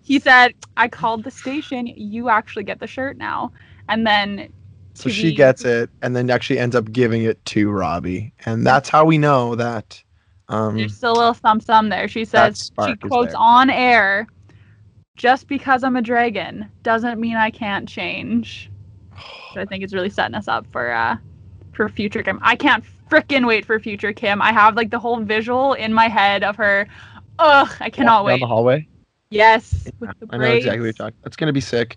he 0.03 0.19
said, 0.19 0.55
"I 0.77 0.89
called 0.89 1.25
the 1.25 1.31
station. 1.31 1.87
You 1.87 2.29
actually 2.29 2.65
get 2.65 2.81
the 2.81 2.87
shirt 2.87 3.17
now." 3.17 3.53
And 3.89 4.07
then 4.07 4.49
So 4.95 5.11
she 5.11 5.35
gets 5.35 5.65
it, 5.65 5.91
and 6.03 6.17
then 6.17 6.31
actually 6.31 6.59
ends 6.59 6.75
up 6.75 6.91
giving 6.93 7.23
it 7.23 7.45
to 7.47 7.71
Robbie, 7.71 8.33
and 8.47 8.67
that's 8.67 8.89
how 8.89 9.05
we 9.05 9.19
know 9.19 9.55
that 9.57 10.03
Um, 10.49 10.77
There's 10.77 10.97
still 10.97 11.13
a 11.13 11.19
little 11.19 11.35
some 11.35 11.61
some 11.61 11.89
there. 11.89 12.09
She 12.09 12.25
says 12.25 12.71
she 12.87 12.97
quotes 12.97 13.35
on 13.35 13.69
air, 13.69 14.27
"Just 15.17 15.49
because 15.49 15.83
I'm 15.85 15.97
a 15.97 16.03
dragon 16.03 16.71
doesn't 16.83 17.21
mean 17.21 17.37
I 17.37 17.51
can't 17.51 17.89
change." 17.89 18.71
So 19.55 19.61
I 19.61 19.65
think 19.65 19.83
it's 19.83 19.95
really 19.95 20.11
setting 20.11 20.35
us 20.35 20.49
up 20.49 20.67
for 20.71 20.93
uh 20.93 21.17
for 21.73 21.89
future 21.89 22.23
Kim. 22.23 22.39
I 22.43 22.57
can't 22.57 22.85
frickin' 23.11 23.47
wait 23.47 23.65
for 23.65 23.79
future 23.81 24.13
Kim. 24.13 24.41
I 24.43 24.53
have 24.53 24.77
like 24.77 24.91
the 24.91 24.99
whole 24.99 25.21
visual 25.21 25.75
in 25.75 25.93
my 25.93 26.09
head 26.09 26.43
of 26.45 26.57
her. 26.57 26.87
Ugh, 27.39 27.71
I 27.81 27.91
cannot 27.91 28.25
walking 28.25 28.25
down 28.25 28.25
wait. 28.25 28.41
the 28.41 28.47
hallway. 28.47 28.89
Yes, 29.31 29.91
the 30.01 30.15
I 30.31 30.37
know 30.39 30.45
exactly 30.47 30.81
what 30.81 30.85
you're 30.85 30.93
talking. 30.93 31.19
That's 31.23 31.37
gonna 31.37 31.53
be 31.53 31.61
sick. 31.61 31.97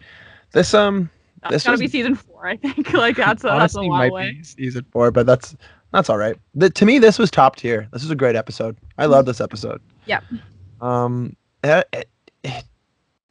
This 0.52 0.74
um 0.74 1.10
That's 1.42 1.54
this 1.54 1.64
gonna 1.64 1.74
was- 1.74 1.82
be 1.82 1.88
season 1.88 2.16
four, 2.16 2.48
I 2.48 2.58
think. 2.58 2.94
like 2.94 3.16
that's 3.18 3.44
a, 3.44 3.48
that's 3.48 3.76
a 3.76 3.80
honestly 3.80 3.90
might 3.90 4.12
away. 4.12 4.32
be 4.34 4.44
season 4.44 4.86
four, 4.92 5.12
but 5.12 5.26
that's 5.26 5.56
that's 5.92 6.10
all 6.10 6.18
right. 6.18 6.36
The, 6.56 6.70
to 6.70 6.86
me, 6.86 7.00
this 7.00 7.18
was 7.18 7.32
top 7.32 7.56
tier. 7.56 7.88
This 7.92 8.04
was 8.04 8.12
a 8.12 8.16
great 8.16 8.36
episode. 8.36 8.78
I 8.98 9.06
love 9.08 9.26
this 9.26 9.42
episode. 9.42 9.82
Yep. 10.06 10.24
Um, 10.82 11.36
it, 11.64 11.88
it, 11.94 12.10
it 12.44 12.64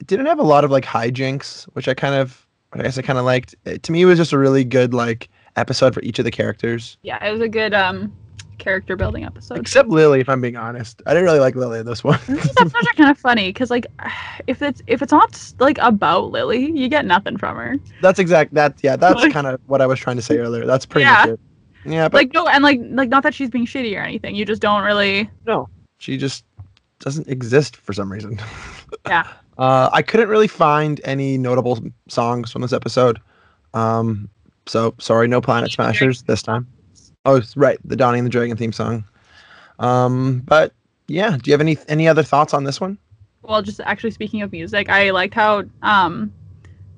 didn't 0.07 0.27
have 0.27 0.39
a 0.39 0.43
lot 0.45 0.65
of 0.65 0.71
like 0.71 0.85
hijinks, 0.85 1.65
which 1.75 1.89
I 1.89 1.95
kind 1.95 2.15
of, 2.15 2.47
I 2.73 2.83
guess 2.83 2.99
I 2.99 3.03
kind 3.03 3.19
of 3.19 3.25
liked. 3.25 3.55
It, 3.65 3.83
to 3.85 3.93
me, 3.93 4.03
it 4.03 4.07
was 4.07 4.19
just 4.19 4.33
a 4.33 4.39
really 4.39 4.65
good 4.65 4.95
like 4.95 5.29
episode 5.57 5.95
for 5.95 6.01
each 6.03 6.19
of 6.19 6.25
the 6.25 6.31
characters, 6.31 6.99
Yeah, 7.03 7.25
it 7.25 7.33
was 7.33 7.41
a 7.41 7.49
good 7.49 7.75
um 7.75 8.13
character 8.59 8.97
building 8.97 9.25
episode. 9.25 9.57
except 9.59 9.89
Lily. 9.89 10.19
If 10.21 10.29
I'm 10.29 10.41
being 10.41 10.57
honest, 10.57 11.01
I 11.07 11.11
didn't 11.15 11.25
really 11.27 11.39
like 11.41 11.55
Lily 11.55 11.79
in 11.81 11.87
this 11.87 12.03
one. 12.05 12.19
These 12.29 12.51
episodes 12.51 12.75
are 12.89 12.93
kind 12.97 13.11
of 13.11 13.19
funny 13.19 13.49
because 13.51 13.71
like 13.71 13.87
if 14.47 14.63
it's 14.63 14.83
if 14.87 15.03
it's 15.03 15.13
not 15.13 15.53
like 15.59 15.79
about 15.79 16.31
Lily, 16.31 16.71
you 16.73 16.89
get 16.89 17.05
nothing 17.07 17.37
from 17.37 17.57
her. 17.57 17.77
that's 18.03 18.19
exact. 18.19 18.55
That 18.55 18.75
yeah, 18.83 18.97
that's 18.97 19.21
Like- 19.23 19.33
kind 19.33 19.47
of 19.47 19.61
what 19.67 19.81
I 19.81 19.87
was 19.87 19.99
trying 19.99 20.17
to 20.17 20.23
say 20.23 20.39
earlier. 20.39 20.65
That's 20.67 20.87
pretty 20.87 21.05
Yeah. 21.07 21.23
much 21.27 21.29
it. 21.35 21.41
Yeah, 21.85 22.09
but 22.09 22.15
like 22.19 22.35
no, 22.35 22.47
and 22.49 22.63
like 22.63 22.81
like 22.91 23.09
not 23.09 23.23
that 23.23 23.33
she's 23.35 23.49
being 23.51 23.65
shitty 23.67 23.97
or 23.97 24.03
anything. 24.03 24.35
You 24.35 24.45
just 24.45 24.61
don't 24.61 24.83
really. 24.85 25.31
No, 25.47 25.69
she 25.99 26.17
just 26.19 26.45
doesn't 27.01 27.29
exist 27.29 27.77
for 27.77 27.93
some 27.93 28.11
reason. 28.13 28.41
Yeah. 29.07 29.27
Uh, 29.59 29.91
I 29.93 30.03
couldn't 30.03 30.29
really 30.29 30.47
find 30.47 31.01
any 31.03 31.37
notable 31.37 31.83
songs 32.07 32.53
from 32.53 32.63
this 32.63 32.73
episode. 32.73 33.19
Um, 33.75 34.31
so 34.67 34.95
sorry, 34.99 35.27
no 35.27 35.41
Planet 35.41 35.73
Smashers 35.73 36.23
this 36.23 36.43
time. 36.43 36.69
Oh, 37.25 37.43
right, 37.57 37.79
the 37.85 37.97
Donnie 37.97 38.19
and 38.19 38.27
the 38.27 38.31
Dragon 38.31 38.57
theme 38.57 38.73
song. 38.73 39.05
Um, 39.81 40.43
but 40.47 40.73
yeah, 41.09 41.37
do 41.37 41.51
you 41.51 41.53
have 41.53 41.61
any 41.61 41.77
any 41.89 42.07
other 42.07 42.23
thoughts 42.23 42.55
on 42.55 42.65
this 42.65 42.81
one? 42.81 42.99
Well, 43.43 43.63
just 43.63 43.81
actually 43.81 44.13
speaking 44.13 44.43
of 44.43 44.53
music, 44.53 44.89
I 44.89 45.11
liked 45.11 45.35
how 45.35 45.65
um 45.83 46.33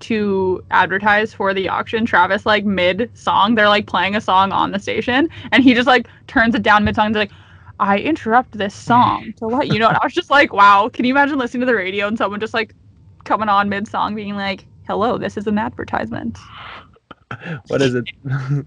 to 0.01 0.64
advertise 0.70 1.32
for 1.34 1.53
the 1.53 1.68
auction, 1.68 2.07
Travis 2.07 2.46
like 2.46 2.64
mid 2.64 3.11
song, 3.14 3.55
they're 3.55 3.68
like 3.68 3.86
playing 3.86 4.16
a 4.16 4.20
song 4.20 4.53
on 4.53 4.72
the 4.72 4.78
station, 4.78 5.28
and 5.53 5.62
he 5.62 5.74
just 5.74 5.86
like 5.86 6.09
turns 6.26 6.55
it 6.55 6.62
down 6.62 6.84
mid 6.84 6.94
song 6.94 7.07
and 7.07 7.14
like. 7.14 7.32
I 7.80 7.98
interrupt 7.98 8.58
this 8.58 8.74
song 8.74 9.32
to 9.38 9.46
let 9.46 9.68
you 9.68 9.78
know. 9.78 9.88
And 9.88 9.96
I 9.96 10.00
was 10.04 10.12
just 10.12 10.28
like, 10.30 10.52
wow, 10.52 10.90
can 10.92 11.06
you 11.06 11.12
imagine 11.14 11.38
listening 11.38 11.60
to 11.60 11.66
the 11.66 11.74
radio 11.74 12.06
and 12.06 12.18
someone 12.18 12.38
just 12.38 12.52
like 12.52 12.74
coming 13.24 13.48
on 13.48 13.70
mid 13.70 13.88
song 13.88 14.14
being 14.14 14.36
like, 14.36 14.66
hello, 14.86 15.16
this 15.16 15.36
is 15.38 15.46
an 15.46 15.58
advertisement. 15.58 16.38
What 17.68 17.80
is 17.80 17.94
it? 17.94 18.04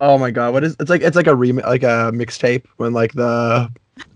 oh 0.00 0.16
my 0.16 0.30
god, 0.30 0.52
what 0.54 0.62
is 0.62 0.76
it's 0.78 0.88
like? 0.88 1.02
It's 1.02 1.16
like 1.16 1.26
a 1.26 1.34
rem 1.34 1.56
like 1.56 1.82
a 1.82 2.12
mixtape 2.14 2.64
when 2.76 2.92
like 2.92 3.12
the 3.14 3.68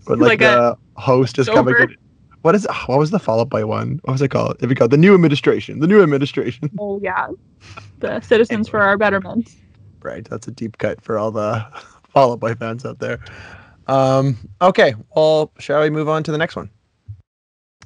when 0.05 0.19
like, 0.19 0.29
Like 0.29 0.39
the 0.39 0.77
host 0.95 1.37
is 1.37 1.47
coming. 1.47 1.75
In- 1.77 1.97
What 2.43 2.55
is 2.55 2.65
what 2.85 2.97
was 2.97 3.11
the 3.11 3.19
follow 3.19 3.41
up 3.41 3.49
by 3.49 3.65
one? 3.65 3.99
What 4.05 4.13
was 4.13 4.21
it 4.21 4.29
called? 4.29 4.55
It 4.63 4.73
called 4.75 4.91
the 4.91 4.97
new 4.97 5.13
administration, 5.13 5.79
the 5.81 5.87
new 5.87 6.01
administration. 6.01 6.71
Oh 6.79 6.99
yeah, 7.03 7.27
the 7.99 8.21
citizens 8.21 8.69
for 8.69 8.79
our 8.79 8.97
betterment. 8.97 9.53
Right, 10.01 10.23
that's 10.23 10.47
a 10.47 10.51
deep 10.51 10.77
cut 10.77 11.01
for 11.01 11.17
all 11.17 11.31
the 11.31 11.65
Fall 12.09 12.31
Out 12.31 12.39
Boy 12.39 12.55
fans 12.55 12.85
out 12.85 12.99
there. 12.99 13.19
Um, 13.87 14.37
okay, 14.61 14.95
well, 15.15 15.51
shall 15.59 15.81
we 15.81 15.89
move 15.89 16.09
on 16.09 16.23
to 16.23 16.31
the 16.31 16.37
next 16.37 16.55
one? 16.55 16.69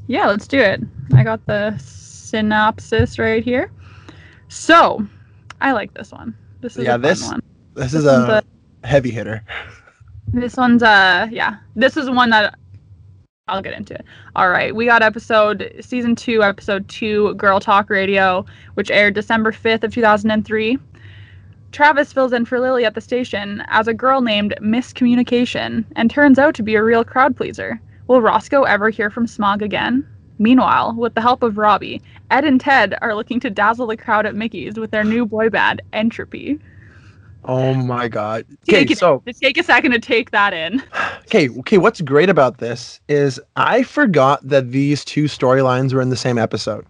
Yeah, 0.07 0.27
let's 0.27 0.47
do 0.47 0.59
it. 0.59 0.81
I 1.15 1.23
got 1.23 1.45
the 1.45 1.77
synopsis 1.77 3.19
right 3.19 3.43
here. 3.43 3.71
So, 4.47 5.05
I 5.61 5.71
like 5.73 5.93
this 5.93 6.11
one. 6.11 6.35
This 6.61 6.77
is 6.77 6.85
Yeah, 6.85 6.95
a 6.95 6.97
this- 6.97 7.23
one. 7.23 7.41
This, 7.75 7.91
This 7.91 7.93
is 8.01 8.05
one's 8.05 8.29
a 8.29 8.43
heavy 8.83 9.11
hitter. 9.11 9.43
This 10.33 10.57
one's 10.57 10.83
uh 10.83 11.27
yeah. 11.31 11.57
This 11.75 11.95
is 11.97 12.09
one 12.09 12.29
that 12.31 12.55
I'll 13.47 13.61
get 13.61 13.73
into 13.73 13.93
it. 13.93 14.05
All 14.35 14.49
right, 14.49 14.73
we 14.75 14.85
got 14.85 15.01
episode 15.01 15.73
season 15.81 16.15
2, 16.15 16.43
episode 16.43 16.87
2, 16.89 17.35
Girl 17.35 17.59
Talk 17.59 17.89
Radio, 17.89 18.45
which 18.75 18.91
aired 18.91 19.13
December 19.13 19.51
5th 19.51 19.83
of 19.83 19.93
2003. 19.93 20.77
Travis 21.71 22.11
fills 22.11 22.33
in 22.33 22.45
for 22.45 22.59
Lily 22.59 22.83
at 22.85 22.95
the 22.95 23.01
station 23.01 23.63
as 23.67 23.87
a 23.87 23.93
girl 23.93 24.21
named 24.21 24.55
Miss 24.59 24.91
Communication 24.91 25.85
and 25.95 26.11
turns 26.11 26.37
out 26.37 26.53
to 26.55 26.63
be 26.63 26.75
a 26.75 26.83
real 26.83 27.03
crowd 27.03 27.35
pleaser. 27.35 27.79
Will 28.07 28.21
Roscoe 28.21 28.63
ever 28.63 28.89
hear 28.89 29.09
from 29.09 29.25
Smog 29.25 29.61
again? 29.61 30.05
Meanwhile, 30.37 30.95
with 30.97 31.13
the 31.13 31.21
help 31.21 31.43
of 31.43 31.57
Robbie, 31.57 32.01
Ed 32.29 32.43
and 32.43 32.59
Ted 32.59 32.97
are 33.01 33.15
looking 33.15 33.39
to 33.41 33.49
dazzle 33.49 33.87
the 33.87 33.95
crowd 33.95 34.25
at 34.25 34.35
Mickey's 34.35 34.77
with 34.77 34.91
their 34.91 35.03
new 35.03 35.25
boy 35.25 35.49
band, 35.49 35.81
Entropy. 35.93 36.59
Oh 37.45 37.73
my 37.73 38.07
god. 38.07 38.45
Okay, 38.69 38.85
Take 38.85 38.97
so 38.97 39.23
just 39.25 39.41
take 39.41 39.57
a 39.57 39.63
second 39.63 39.91
to 39.91 39.99
take 39.99 40.31
that 40.31 40.53
in. 40.53 40.83
okay, 41.21 41.49
okay, 41.59 41.77
what's 41.77 42.01
great 42.01 42.29
about 42.29 42.57
this 42.57 42.99
is 43.07 43.39
I 43.55 43.83
forgot 43.83 44.47
that 44.47 44.71
these 44.71 45.05
two 45.05 45.23
storylines 45.25 45.93
were 45.93 46.01
in 46.01 46.09
the 46.09 46.17
same 46.17 46.37
episode. 46.37 46.85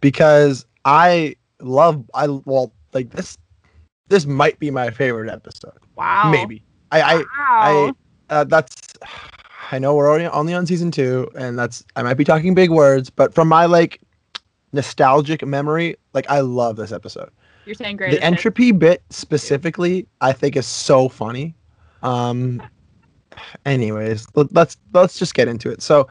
Because 0.00 0.66
I 0.84 1.36
love 1.60 2.04
I 2.14 2.28
well, 2.28 2.72
like 2.92 3.10
this 3.10 3.38
this 4.14 4.26
might 4.26 4.58
be 4.60 4.70
my 4.70 4.90
favorite 4.90 5.28
episode. 5.28 5.78
Wow. 5.96 6.30
Maybe. 6.30 6.62
I 6.92 7.02
I 7.02 7.16
Wow. 7.16 7.24
I 7.40 7.92
uh, 8.30 8.44
that's 8.44 8.94
I 9.72 9.80
know 9.80 9.96
we're 9.96 10.08
already 10.08 10.26
only 10.26 10.54
on 10.54 10.66
season 10.66 10.92
two, 10.92 11.28
and 11.36 11.58
that's 11.58 11.84
I 11.96 12.02
might 12.04 12.14
be 12.14 12.22
talking 12.22 12.54
big 12.54 12.70
words, 12.70 13.10
but 13.10 13.34
from 13.34 13.48
my 13.48 13.66
like 13.66 14.00
nostalgic 14.72 15.44
memory, 15.44 15.96
like 16.12 16.26
I 16.30 16.40
love 16.40 16.76
this 16.76 16.92
episode. 16.92 17.30
You're 17.66 17.74
saying 17.74 17.96
great. 17.96 18.12
the 18.12 18.22
entropy 18.22 18.70
bit 18.70 19.02
specifically, 19.10 20.06
I 20.20 20.32
think 20.32 20.54
is 20.54 20.66
so 20.66 21.08
funny. 21.08 21.56
Um, 22.02 22.62
anyways, 23.66 24.28
let, 24.36 24.54
let's 24.54 24.76
let's 24.92 25.18
just 25.18 25.34
get 25.34 25.48
into 25.48 25.70
it. 25.70 25.82
So 25.82 26.08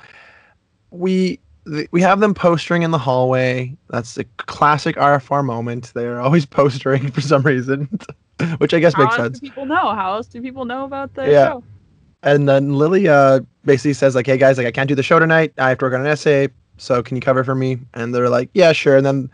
we 0.91 1.39
th- 1.67 1.87
we 1.91 2.01
have 2.01 2.19
them 2.19 2.33
postering 2.33 2.83
in 2.83 2.91
the 2.91 2.97
hallway. 2.97 3.75
That's 3.89 4.17
a 4.17 4.23
classic 4.37 4.95
RFR 4.95 5.43
moment. 5.45 5.91
They're 5.93 6.19
always 6.21 6.45
postering 6.59 7.11
for 7.11 7.21
some 7.21 7.41
reason, 7.43 7.87
which 8.57 8.73
I 8.73 8.79
guess 8.79 8.93
How 8.93 9.03
makes 9.03 9.15
else 9.15 9.23
sense. 9.23 9.39
do 9.39 9.47
people 9.47 9.65
know? 9.65 9.93
How 9.95 10.13
else 10.15 10.27
do 10.27 10.41
people 10.41 10.65
know 10.65 10.85
about 10.85 11.13
the 11.13 11.29
Yeah. 11.29 11.47
show? 11.49 11.63
And 12.23 12.47
then 12.47 12.73
Lily 12.75 13.07
uh, 13.09 13.41
basically 13.65 13.93
says 13.93 14.15
like, 14.15 14.25
"Hey 14.25 14.37
guys, 14.37 14.57
like 14.57 14.67
I 14.67 14.71
can't 14.71 14.87
do 14.87 14.95
the 14.95 15.03
show 15.03 15.19
tonight. 15.19 15.51
I 15.57 15.69
have 15.69 15.77
to 15.79 15.85
work 15.85 15.93
on 15.93 16.01
an 16.01 16.07
essay. 16.07 16.47
So 16.77 17.03
can 17.03 17.17
you 17.17 17.21
cover 17.21 17.43
for 17.43 17.53
me?" 17.55 17.79
And 17.93 18.15
they're 18.15 18.29
like, 18.29 18.49
"Yeah, 18.53 18.71
sure." 18.71 18.95
And 18.95 19.05
then 19.05 19.29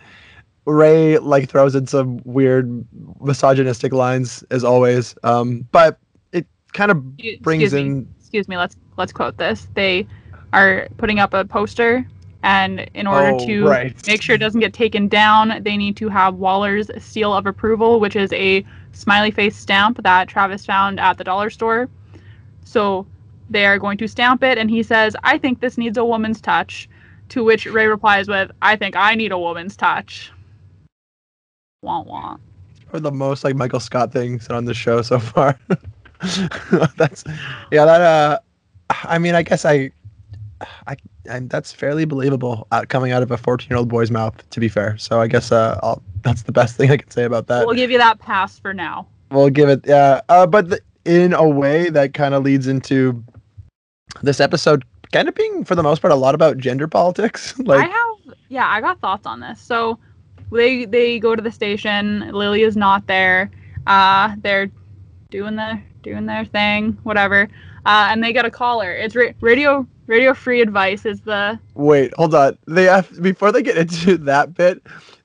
Ray 0.66 1.20
like 1.20 1.50
throws 1.50 1.76
in 1.76 1.86
some 1.88 2.20
weird 2.26 2.84
misogynistic 3.22 3.94
lines 3.94 4.44
as 4.50 4.64
always. 4.64 5.14
Um, 5.24 5.68
but 5.72 6.00
it 6.32 6.48
kind 6.74 6.90
of 6.90 7.04
Excuse 7.20 7.40
brings 7.42 7.74
me. 7.74 7.82
in 7.82 8.14
Excuse 8.20 8.48
me. 8.48 8.58
Let's 8.58 8.76
let's 8.98 9.12
quote 9.12 9.38
this. 9.38 9.68
They 9.76 10.08
are 10.54 10.88
putting 10.98 11.20
up 11.20 11.34
a 11.36 11.46
poster, 11.46 12.04
and 12.44 12.82
in 12.94 13.06
order 13.08 13.32
Oh, 13.34 13.46
to 13.46 13.66
right. 13.68 14.08
make 14.08 14.22
sure 14.22 14.36
it 14.36 14.40
doesn't 14.40 14.62
get 14.62 14.74
taken 14.74 15.08
down, 15.08 15.62
they 15.64 15.76
need 15.78 15.98
to 15.98 16.10
have 16.10 16.36
Waller's 16.36 16.90
seal 16.98 17.34
of 17.34 17.46
approval, 17.46 18.00
which 18.00 18.16
is 18.16 18.32
a 18.34 18.66
smiley 18.94 19.32
face 19.32 19.56
stamp 19.58 20.02
that 20.04 20.28
Travis 20.28 20.66
found 20.66 21.00
at 21.00 21.18
the 21.18 21.24
dollar 21.24 21.50
store. 21.50 21.90
So 22.64 23.06
they 23.50 23.66
are 23.66 23.78
going 23.80 23.98
to 23.98 24.08
stamp 24.08 24.44
it, 24.44 24.58
and 24.58 24.70
he 24.70 24.84
says, 24.84 25.16
"I 25.24 25.38
think 25.38 25.60
this 25.60 25.78
needs 25.78 25.98
a 25.98 26.06
woman's 26.06 26.40
touch." 26.42 26.88
To 27.30 27.44
which 27.44 27.66
Ray 27.68 27.88
replies 27.88 28.28
with, 28.28 28.52
"I 28.62 28.76
think 28.76 28.96
I 28.96 29.16
need 29.16 29.32
a 29.32 29.38
woman's 29.38 29.76
touch." 29.76 30.32
Wah 31.82 32.02
wah. 32.02 32.38
or 32.92 33.00
the 33.00 33.12
most 33.12 33.44
like 33.44 33.56
Michael 33.56 33.80
Scott 33.80 34.12
thing 34.12 34.40
said 34.40 34.56
on 34.56 34.66
the 34.66 34.74
show 34.74 35.02
so 35.02 35.20
far. 35.20 35.58
that's 36.98 37.24
yeah. 37.72 37.86
That 37.86 38.02
uh, 38.02 38.40
I 39.04 39.18
mean, 39.20 39.36
I 39.36 39.44
guess 39.44 39.64
I, 39.66 39.92
I, 40.88 40.96
I 41.30 41.40
that's 41.40 41.72
fairly 41.72 42.06
believable 42.06 42.68
uh, 42.72 42.86
coming 42.88 43.12
out 43.12 43.24
of 43.24 43.32
a 43.32 43.38
fourteen-year-old 43.38 43.90
boy's 43.90 44.12
mouth. 44.12 44.50
To 44.50 44.60
be 44.60 44.70
fair, 44.70 44.98
so 44.98 45.22
I 45.22 45.28
guess 45.28 45.52
uh, 45.52 45.80
I'll, 45.82 46.02
that's 46.22 46.44
the 46.44 46.52
best 46.52 46.76
thing 46.76 46.92
I 46.92 46.98
can 46.98 47.10
say 47.10 47.24
about 47.24 47.48
that. 47.48 47.66
We'll 47.66 47.76
give 47.76 47.92
you 47.92 47.98
that 47.98 48.20
pass 48.20 48.60
for 48.60 48.74
now. 48.74 49.08
We'll 49.32 49.50
give 49.50 49.70
it, 49.70 49.82
yeah. 49.86 50.22
Uh, 50.28 50.48
but 50.48 50.70
the, 50.70 50.82
in 51.06 51.34
a 51.34 51.48
way, 51.48 51.90
that 51.90 52.14
kind 52.14 52.34
of 52.34 52.44
leads 52.44 52.68
into 52.68 53.24
this 54.22 54.40
episode 54.40 54.84
kind 55.12 55.28
of 55.28 55.36
being, 55.36 55.64
for 55.64 55.76
the 55.76 55.84
most 55.84 56.02
part, 56.02 56.12
a 56.12 56.16
lot 56.16 56.36
about 56.36 56.58
gender 56.58 56.88
politics. 56.88 57.54
I 57.70 57.86
have 57.86 58.36
yeah, 58.50 58.68
I 58.68 58.82
got 58.82 59.00
thoughts 59.00 59.26
on 59.26 59.40
this. 59.40 59.62
So 59.62 60.00
they 60.52 60.86
they 60.86 61.20
go 61.20 61.36
to 61.36 61.42
the 61.42 61.52
station. 61.52 62.32
Lily 62.32 62.64
is 62.64 62.76
not 62.76 63.08
there. 63.08 63.52
Uh, 63.88 64.36
they're 64.42 64.72
doing 65.30 65.56
the 65.56 65.80
doing 66.02 66.26
their 66.26 66.46
thing, 66.46 66.98
whatever. 67.04 67.48
Uh, 67.86 68.08
and 68.12 68.24
they 68.24 68.34
get 68.34 68.46
a 68.46 68.52
caller. 68.52 68.92
It's 68.92 69.16
ra- 69.16 69.32
radio 69.42 69.88
Radio 70.10 70.34
Free 70.34 70.60
Advice 70.62 71.06
is 71.06 71.22
the 71.22 71.60
Wait, 71.76 72.12
hold 72.16 72.34
on. 72.34 72.58
They 72.68 72.86
have 72.86 73.22
before 73.22 73.52
they 73.52 73.62
get 73.62 73.78
into 73.78 74.18
that 74.18 74.56
bit. 74.56 74.82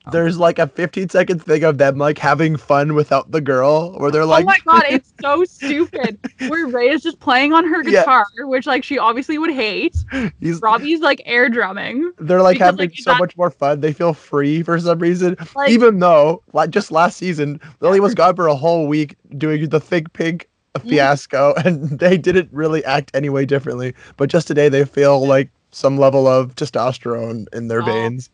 Oh. 0.06 0.10
There's 0.10 0.36
like 0.36 0.58
a 0.58 0.66
15 0.66 1.08
second 1.08 1.42
thing 1.42 1.64
of 1.64 1.78
them 1.78 1.96
like 1.96 2.18
having 2.18 2.58
fun 2.58 2.94
without 2.94 3.30
the 3.30 3.40
girl, 3.40 3.98
where 3.98 4.10
they're 4.10 4.20
oh 4.20 4.26
like, 4.26 4.42
oh 4.44 4.46
my 4.46 4.58
god, 4.66 4.82
it's 4.90 5.14
so 5.22 5.42
stupid. 5.48 6.18
Where 6.48 6.66
Ray 6.66 6.90
is 6.90 7.02
just 7.02 7.18
playing 7.20 7.54
on 7.54 7.66
her 7.66 7.82
Yeah. 7.84 8.00
guitar, 8.02 8.26
which 8.40 8.66
like 8.66 8.84
she 8.84 8.98
obviously 8.98 9.38
would 9.38 9.52
hate. 9.54 9.96
he's, 10.40 10.60
Robbie's 10.60 11.00
like 11.00 11.22
air 11.24 11.48
drumming. 11.48 12.12
they're 12.18 12.42
like 12.42 12.56
because, 12.56 12.66
having 12.66 12.90
like, 12.90 12.98
so 12.98 13.12
that- 13.12 13.20
much 13.20 13.34
more 13.38 13.50
fun. 13.50 13.80
They 13.80 13.94
feel 13.94 14.12
free 14.12 14.62
for 14.62 14.78
some 14.78 14.98
reason, 14.98 15.38
Like 15.56 15.70
even 15.70 15.98
though 15.98 16.42
like 16.52 16.68
just 16.68 16.92
last 16.92 17.16
season 17.16 17.58
Lily 17.80 18.00
was 18.00 18.14
gone 18.14 18.36
for 18.36 18.48
a 18.48 18.54
whole 18.54 18.86
week 18.86 19.16
doing 19.38 19.66
the 19.70 19.80
Think 19.80 20.12
Pink 20.12 20.50
Mm-hmm. 20.74 20.88
fiasco, 20.88 21.54
and 21.64 21.98
they 21.98 22.16
didn't 22.18 22.48
really 22.52 22.84
act 22.84 23.10
any 23.14 23.28
way 23.28 23.44
differently. 23.46 23.94
But 24.16 24.28
just 24.30 24.46
today, 24.48 24.68
they 24.68 24.84
feel 24.84 25.24
like 25.26 25.50
some 25.70 25.98
level 25.98 26.26
of 26.26 26.54
testosterone 26.56 27.46
in 27.54 27.68
their 27.68 27.82
Oh. 27.82 27.86
veins. 27.86 28.30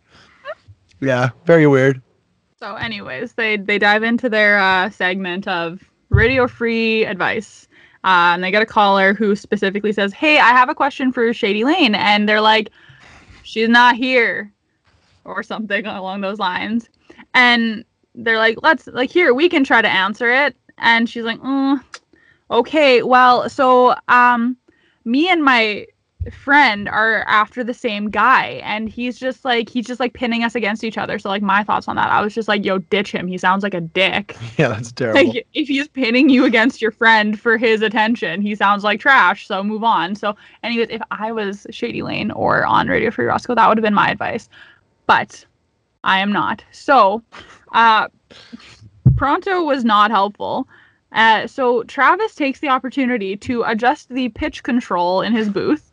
Yeah, 1.01 1.31
very 1.47 1.67
weird. 1.67 2.03
so 2.59 2.75
anyways, 2.77 3.33
they 3.35 3.57
they 3.57 3.79
dive 3.79 4.03
into 4.03 4.29
their 4.29 4.59
uh 4.59 4.91
segment 4.91 5.49
of 5.49 5.81
Radio 6.11 6.47
Free 6.47 7.05
Advice. 7.07 7.67
Uh, 8.03 8.33
and 8.33 8.43
they 8.43 8.51
get 8.51 8.63
a 8.63 8.67
caller 8.67 9.13
who 9.13 9.37
specifically 9.37 9.93
says, 9.93 10.13
"Hey, 10.13 10.39
I 10.39 10.49
have 10.51 10.71
a 10.71 10.75
question 10.75 11.13
for 11.13 11.33
Shady 11.35 11.65
Lane," 11.65 11.95
and 11.95 12.27
they're 12.29 12.41
like, 12.41 12.71
"She's 13.43 13.69
not 13.69 13.95
here," 13.97 14.51
or 15.25 15.43
something 15.43 15.85
along 15.87 16.23
those 16.23 16.39
lines. 16.39 16.89
And 17.35 17.85
they're 18.15 18.39
like, 18.39 18.57
"Let's 18.63 18.87
like 18.87 19.11
here 19.11 19.35
we 19.35 19.49
can 19.51 19.65
try 19.65 19.83
to 19.83 19.89
answer 19.89 20.31
it." 20.31 20.57
And 20.79 21.09
she's 21.11 21.25
like, 21.25 21.39
mm, 21.41 21.79
"Okay, 22.51 23.03
well, 23.03 23.49
so 23.49 23.95
um, 24.09 24.57
me 25.05 25.29
and 25.29 25.43
my 25.45 25.87
friend 26.31 26.89
are 26.89 27.25
after 27.27 27.65
the 27.65 27.73
same 27.73 28.11
guy 28.11 28.61
and 28.63 28.89
he's 28.91 29.19
just 29.19 29.43
like 29.45 29.71
he's 29.71 29.87
just 29.87 30.01
like 30.01 30.13
pinning 30.13 30.45
us 30.45 30.55
against 30.55 30.85
each 30.85 30.99
other. 30.99 31.19
So 31.19 31.29
like 31.31 31.41
my 31.43 31.65
thoughts 31.65 31.89
on 31.89 31.97
that 31.97 32.11
i 32.11 32.21
was 32.21 32.35
just 32.35 32.49
like 32.49 32.65
yo 32.65 32.79
ditch 32.79 33.11
him. 33.13 33.27
He 33.27 33.39
sounds 33.39 33.63
like 33.63 33.75
a 33.75 33.81
dick. 33.81 34.37
Yeah, 34.59 34.69
that's 34.69 34.93
terrible. 34.93 35.25
like 35.25 35.47
if 35.55 35.69
he's 35.69 35.89
pinning 35.89 36.29
you 36.29 36.45
against 36.45 36.83
your 36.83 36.91
friend 36.91 37.41
for 37.41 37.57
his 37.57 37.81
attention 37.81 38.43
he 38.43 38.55
sounds 38.55 38.85
like 38.85 39.01
trash. 39.01 39.47
So 39.47 39.63
move 39.65 39.83
on. 39.83 40.15
So 40.15 40.37
anyways 40.63 40.89
if 40.91 41.01
i 41.11 41.33
was 41.33 41.67
shady 41.71 42.03
lane 42.03 42.31
or 42.33 42.67
on 42.67 42.89
radio 42.89 43.11
free 43.11 43.25
roscoe 43.27 43.55
that 43.55 43.69
would 43.69 43.79
have 43.79 43.85
been 43.85 43.95
my 43.95 44.11
advice. 44.11 44.49
But 45.07 45.45
i 46.05 46.19
am 46.19 46.33
not. 46.33 46.63
So 46.73 47.23
uh 47.73 48.09
pronto 49.17 49.65
was 49.65 49.85
not 49.85 50.11
helpful 50.11 50.69
uh, 51.13 51.47
so 51.47 51.83
Travis 51.85 52.35
takes 52.35 52.61
the 52.61 52.69
opportunity 52.69 53.37
to 53.39 53.63
adjust 53.65 54.09
the 54.11 54.29
pitch 54.31 54.63
control 54.63 55.23
in 55.23 55.33
his 55.33 55.49
booth, 55.49 55.93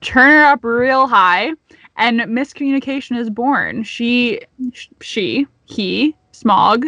turn 0.00 0.30
it 0.30 0.42
up 0.42 0.64
real 0.64 1.06
high, 1.06 1.52
and 1.96 2.24
Miss 2.28 2.52
Communication 2.52 3.16
is 3.16 3.30
born. 3.30 3.82
She, 3.84 4.40
sh- 4.72 4.88
she, 5.00 5.46
he, 5.64 6.14
Smog, 6.32 6.86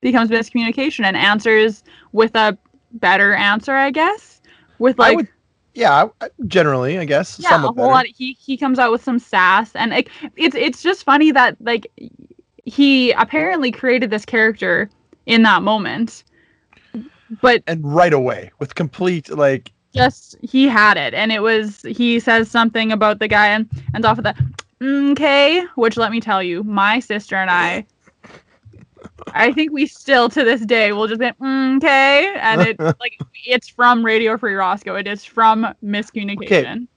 becomes 0.00 0.30
Miss 0.30 0.48
Communication 0.48 1.04
and 1.04 1.16
answers 1.16 1.82
with 2.12 2.34
a 2.36 2.56
better 2.92 3.34
answer, 3.34 3.72
I 3.74 3.90
guess. 3.90 4.40
With 4.78 4.98
like 4.98 5.16
would- 5.16 5.28
Yeah, 5.74 6.08
generally, 6.46 6.98
I 6.98 7.04
guess. 7.04 7.38
yeah, 7.40 7.56
a 7.56 7.58
whole 7.58 7.74
lot. 7.74 8.06
He 8.06 8.34
he 8.38 8.56
comes 8.56 8.78
out 8.78 8.92
with 8.92 9.02
some 9.02 9.18
sass, 9.18 9.74
and 9.74 9.90
like 9.90 10.10
it's 10.36 10.54
it's 10.54 10.82
just 10.82 11.02
funny 11.04 11.30
that 11.32 11.56
like 11.60 11.86
he 12.64 13.12
apparently 13.12 13.70
created 13.72 14.10
this 14.10 14.24
character 14.24 14.88
in 15.26 15.42
that 15.42 15.62
moment, 15.62 16.24
but 17.40 17.62
and 17.66 17.84
right 17.84 18.12
away 18.12 18.50
with 18.58 18.74
complete 18.74 19.28
like 19.30 19.72
just 19.94 20.36
he 20.42 20.68
had 20.68 20.96
it, 20.96 21.14
and 21.14 21.32
it 21.32 21.40
was 21.42 21.82
he 21.82 22.20
says 22.20 22.50
something 22.50 22.92
about 22.92 23.18
the 23.18 23.28
guy 23.28 23.48
and 23.48 23.68
ends 23.94 24.06
off 24.06 24.18
with 24.18 24.24
the 24.24 25.10
okay, 25.10 25.64
which 25.76 25.96
let 25.96 26.12
me 26.12 26.20
tell 26.20 26.42
you, 26.42 26.62
my 26.64 27.00
sister 27.00 27.36
and 27.36 27.50
I. 27.50 27.86
I 29.34 29.52
think 29.52 29.72
we 29.72 29.86
still 29.86 30.28
to 30.30 30.44
this 30.44 30.64
day 30.64 30.92
will 30.92 31.08
just 31.08 31.20
be 31.20 31.26
okay, 31.26 32.34
and 32.40 32.62
it 32.62 32.78
like 33.00 33.18
it's 33.44 33.68
from 33.68 34.04
Radio 34.04 34.36
Free 34.38 34.54
Roscoe. 34.54 34.94
It 34.96 35.06
is 35.06 35.24
from 35.24 35.66
Miss 35.82 36.10
Communication. 36.10 36.88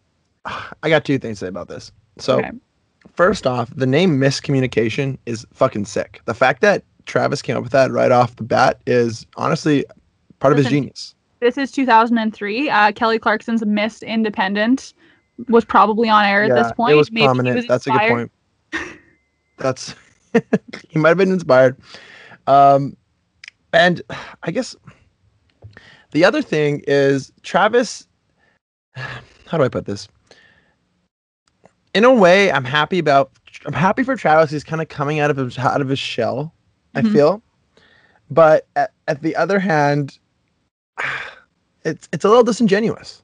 okay. 0.45 0.59
I 0.83 0.89
got 0.89 1.05
two 1.05 1.17
things 1.19 1.39
to 1.39 1.45
say 1.45 1.49
about 1.49 1.67
this. 1.67 1.91
So 2.17 2.39
Okay. 2.39 2.51
first 3.13 3.47
off, 3.47 3.69
the 3.75 3.85
name 3.87 4.19
Miss 4.19 4.39
Communication 4.39 5.17
is 5.25 5.45
fucking 5.53 5.85
sick. 5.85 6.21
The 6.25 6.33
fact 6.33 6.61
that 6.61 6.83
Travis 7.05 7.41
came 7.41 7.57
up 7.57 7.63
with 7.63 7.71
that 7.71 7.91
right 7.91 8.11
off 8.11 8.35
the 8.35 8.43
bat 8.43 8.79
is 8.85 9.25
honestly 9.35 9.85
part 10.39 10.51
of 10.53 10.57
his 10.57 10.67
genius. 10.67 11.15
This 11.39 11.57
is 11.57 11.71
2003. 11.71 12.69
Uh, 12.69 12.91
Kelly 12.91 13.19
Clarkson's 13.19 13.65
Miss 13.65 14.01
Independent 14.03 14.93
was 15.47 15.63
probably 15.63 16.09
on 16.09 16.25
air 16.25 16.43
at 16.43 16.53
this 16.53 16.71
point. 16.73 16.93
it 16.93 16.95
was 16.95 17.11
Maybe 17.11 17.25
prominent. 17.25 17.55
was 17.57 17.67
That's 17.67 17.87
a 17.87 17.91
good 17.91 18.09
point. 18.09 18.31
That's 19.57 19.95
he 20.89 20.99
might 20.99 21.09
have 21.09 21.17
been 21.17 21.31
inspired. 21.31 21.77
Um, 22.47 22.95
and 23.73 24.01
I 24.43 24.51
guess 24.51 24.75
the 26.11 26.25
other 26.25 26.41
thing 26.41 26.83
is 26.87 27.31
Travis. 27.43 28.07
How 28.95 29.57
do 29.57 29.63
I 29.63 29.69
put 29.69 29.85
this? 29.85 30.07
In 31.93 32.03
a 32.03 32.13
way, 32.13 32.51
I'm 32.51 32.65
happy 32.65 32.99
about. 32.99 33.31
I'm 33.65 33.73
happy 33.73 34.03
for 34.03 34.15
Travis. 34.15 34.51
He's 34.51 34.63
kind 34.63 34.81
of 34.81 34.87
coming 34.87 35.19
out 35.19 35.31
of 35.31 35.37
his 35.37 35.57
out 35.57 35.81
of 35.81 35.89
his 35.89 35.99
shell. 35.99 36.53
I 36.95 37.01
Mhm. 37.01 37.11
feel, 37.13 37.43
but 38.31 38.67
at, 38.75 38.91
at 39.07 39.21
the 39.21 39.35
other 39.35 39.59
hand, 39.59 40.17
it's 41.83 42.07
it's 42.11 42.25
a 42.25 42.27
little 42.29 42.43
disingenuous. 42.43 43.21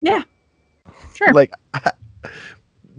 Yeah, 0.00 0.22
sure. 1.14 1.32
Like, 1.32 1.52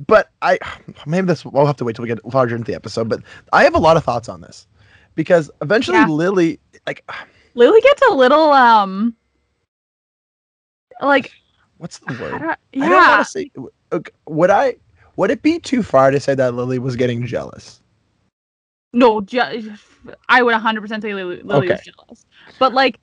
but 0.07 0.29
I 0.41 0.59
maybe 1.05 1.27
this 1.27 1.45
we'll 1.45 1.65
have 1.65 1.77
to 1.77 1.85
wait 1.85 1.95
till 1.95 2.03
we 2.03 2.09
get 2.09 2.23
larger 2.33 2.55
into 2.55 2.69
the 2.71 2.75
episode. 2.75 3.09
But 3.09 3.21
I 3.53 3.63
have 3.63 3.75
a 3.75 3.79
lot 3.79 3.97
of 3.97 4.03
thoughts 4.03 4.29
on 4.29 4.41
this 4.41 4.67
because 5.15 5.49
eventually 5.61 5.97
Yeah. 5.97 6.07
Lily, 6.07 6.59
like, 6.87 7.03
Lily 7.55 7.81
gets 7.81 8.01
a 8.09 8.13
little 8.13 8.51
um 8.51 9.15
like 11.01 11.31
what's 11.77 11.97
the 11.99 12.13
I 12.13 12.21
word? 12.21 12.41
I 12.43 12.55
yeah. 12.73 12.89
don't 12.89 13.07
want 13.09 13.25
to 13.25 13.31
say. 13.31 13.51
Would 14.27 14.49
I? 14.51 14.75
Would 15.17 15.31
it 15.31 15.41
be 15.41 15.59
too 15.59 15.83
far 15.83 16.09
to 16.11 16.19
say 16.19 16.35
that 16.35 16.53
Lily 16.53 16.79
was 16.79 16.95
getting 16.95 17.25
jealous? 17.25 17.81
no, 18.93 19.21
ju- 19.21 19.39
I 20.27 20.41
would 20.43 20.53
100% 20.53 21.01
say 21.01 21.13
Lily, 21.13 21.41
Lily 21.43 21.69
was 21.69 21.79
Okay. 21.79 21.91
jealous. 21.91 22.25
But 22.59 22.73
like 22.73 22.99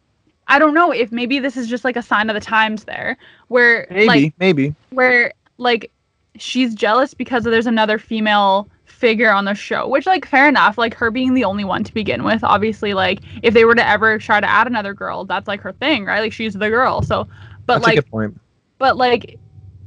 I 0.49 0.59
don't 0.59 0.74
know 0.74 0.90
if 0.90 1.12
maybe 1.12 1.38
this 1.38 1.57
is 1.57 1.68
just 1.68 1.84
like 1.84 1.96
a 1.96 2.03
sign 2.03 2.30
of 2.30 2.34
the 2.34 2.40
times 2.40 2.84
there 2.84 3.16
where 3.49 3.86
Maybe, 3.90 4.07
like 4.07 4.34
maybe. 4.38 4.74
where 4.90 5.32
like 5.59 5.90
she's 6.36 6.74
jealous 6.74 7.14
because 7.14 7.44
there's 7.44 7.66
another 7.66 7.99
female 7.99 8.68
figure 8.84 9.30
on 9.30 9.44
the 9.44 9.55
show 9.55 9.86
which 9.88 10.07
like 10.07 10.24
fair 10.26 10.49
enough 10.49 10.76
like 10.78 10.94
her 10.94 11.11
being 11.11 11.34
the 11.34 11.44
only 11.44 11.64
one 11.64 11.84
to 11.84 11.92
begin 11.94 12.24
with 12.24 12.42
obviously 12.42 12.94
like 12.94 13.20
if 13.42 13.55
they 13.55 13.64
were 13.64 13.74
to 13.74 13.86
ever 13.86 14.18
try 14.18 14.40
to 14.40 14.49
add 14.51 14.66
another 14.66 14.92
girl 14.94 15.24
that's 15.24 15.46
like 15.46 15.61
her 15.61 15.72
thing 15.72 16.05
right 16.05 16.20
like 16.20 16.32
she's 16.32 16.55
the 16.55 16.68
girl 16.68 17.03
so 17.03 17.28
but 17.66 17.74
That's 17.74 17.84
like 17.86 17.99
a 17.99 18.03
good 18.03 18.11
point. 18.11 18.40
but 18.78 18.96
like 18.96 19.38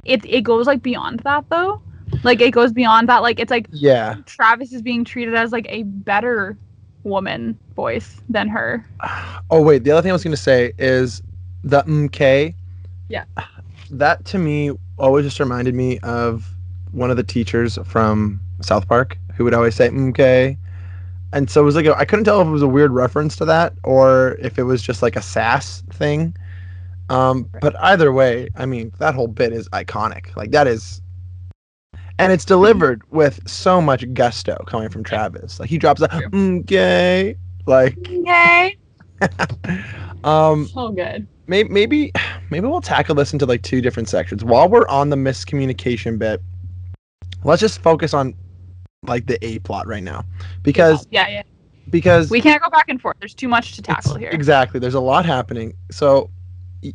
it 0.04 0.24
it 0.24 0.42
goes 0.42 0.66
like 0.66 0.82
beyond 0.82 1.20
that 1.20 1.44
though 1.50 1.82
like 2.22 2.40
it 2.40 2.52
goes 2.52 2.72
beyond 2.72 3.08
that 3.08 3.22
like 3.22 3.38
it's 3.40 3.50
like 3.50 3.66
Yeah. 3.72 4.16
travis 4.24 4.72
is 4.72 4.80
being 4.82 5.04
treated 5.04 5.34
as 5.34 5.52
like 5.52 5.66
a 5.68 5.82
better 5.82 6.56
woman 7.04 7.58
voice 7.74 8.20
than 8.28 8.48
her 8.48 8.84
Oh 9.50 9.60
wait, 9.60 9.84
the 9.84 9.90
other 9.90 10.00
thing 10.00 10.10
I 10.10 10.14
was 10.14 10.24
going 10.24 10.34
to 10.34 10.42
say 10.42 10.72
is 10.78 11.22
the 11.62 11.82
MK. 11.82 12.54
Yeah. 13.08 13.24
That 13.90 14.24
to 14.26 14.38
me 14.38 14.70
always 14.98 15.26
just 15.26 15.38
reminded 15.38 15.74
me 15.74 15.98
of 15.98 16.48
one 16.92 17.10
of 17.10 17.18
the 17.18 17.22
teachers 17.22 17.78
from 17.84 18.40
South 18.62 18.88
Park 18.88 19.18
who 19.34 19.44
would 19.44 19.52
always 19.52 19.74
say 19.74 19.90
MK. 19.90 20.56
And 21.34 21.50
so 21.50 21.60
it 21.60 21.64
was 21.64 21.76
like 21.76 21.86
I 21.86 21.92
I 21.92 22.04
couldn't 22.06 22.24
tell 22.24 22.40
if 22.40 22.46
it 22.46 22.50
was 22.50 22.62
a 22.62 22.66
weird 22.66 22.92
reference 22.92 23.36
to 23.36 23.44
that 23.44 23.74
or 23.84 24.36
if 24.40 24.58
it 24.58 24.62
was 24.62 24.80
just 24.80 25.02
like 25.02 25.16
a 25.16 25.22
sass 25.22 25.82
thing. 25.90 26.34
Um, 27.10 27.50
but 27.60 27.76
either 27.82 28.10
way, 28.10 28.48
I 28.56 28.64
mean 28.64 28.92
that 29.00 29.14
whole 29.14 29.28
bit 29.28 29.52
is 29.52 29.68
iconic. 29.70 30.34
Like 30.34 30.50
that 30.52 30.66
is, 30.66 31.01
and 32.18 32.32
it's 32.32 32.44
delivered 32.44 33.02
with 33.10 33.40
so 33.48 33.80
much 33.80 34.04
gusto 34.12 34.62
coming 34.66 34.88
from 34.88 35.04
Travis. 35.04 35.58
Like 35.60 35.68
he 35.70 35.78
drops 35.78 36.00
a 36.02 36.08
True. 36.08 36.28
MK, 36.30 37.36
like 37.66 37.96
yay 38.08 38.76
um 40.24 40.66
so 40.66 40.90
good. 40.90 41.26
maybe 41.46 41.68
maybe 41.68 42.12
maybe 42.50 42.66
we'll 42.66 42.80
tackle 42.80 43.14
this 43.14 43.32
into 43.32 43.46
like 43.46 43.62
two 43.62 43.80
different 43.80 44.08
sections. 44.08 44.44
While 44.44 44.68
we're 44.68 44.86
on 44.88 45.10
the 45.10 45.16
Miss 45.16 45.44
Communication 45.44 46.18
bit 46.18 46.40
let's 47.44 47.60
just 47.60 47.80
focus 47.80 48.14
on 48.14 48.34
like 49.06 49.26
the 49.26 49.44
a 49.44 49.58
plot 49.60 49.86
right 49.86 50.02
now. 50.02 50.24
Because 50.62 51.06
yeah 51.10 51.28
yeah 51.28 51.42
because 51.90 52.30
we 52.30 52.40
can't 52.40 52.62
go 52.62 52.70
back 52.70 52.88
and 52.88 53.00
forth. 53.00 53.16
There's 53.20 53.34
too 53.34 53.48
much 53.48 53.74
to 53.76 53.82
tackle 53.82 54.14
here. 54.14 54.30
exactly 54.30 54.80
there's 54.80 54.94
a 54.94 55.00
lot 55.00 55.24
happening. 55.24 55.74
So 55.90 56.30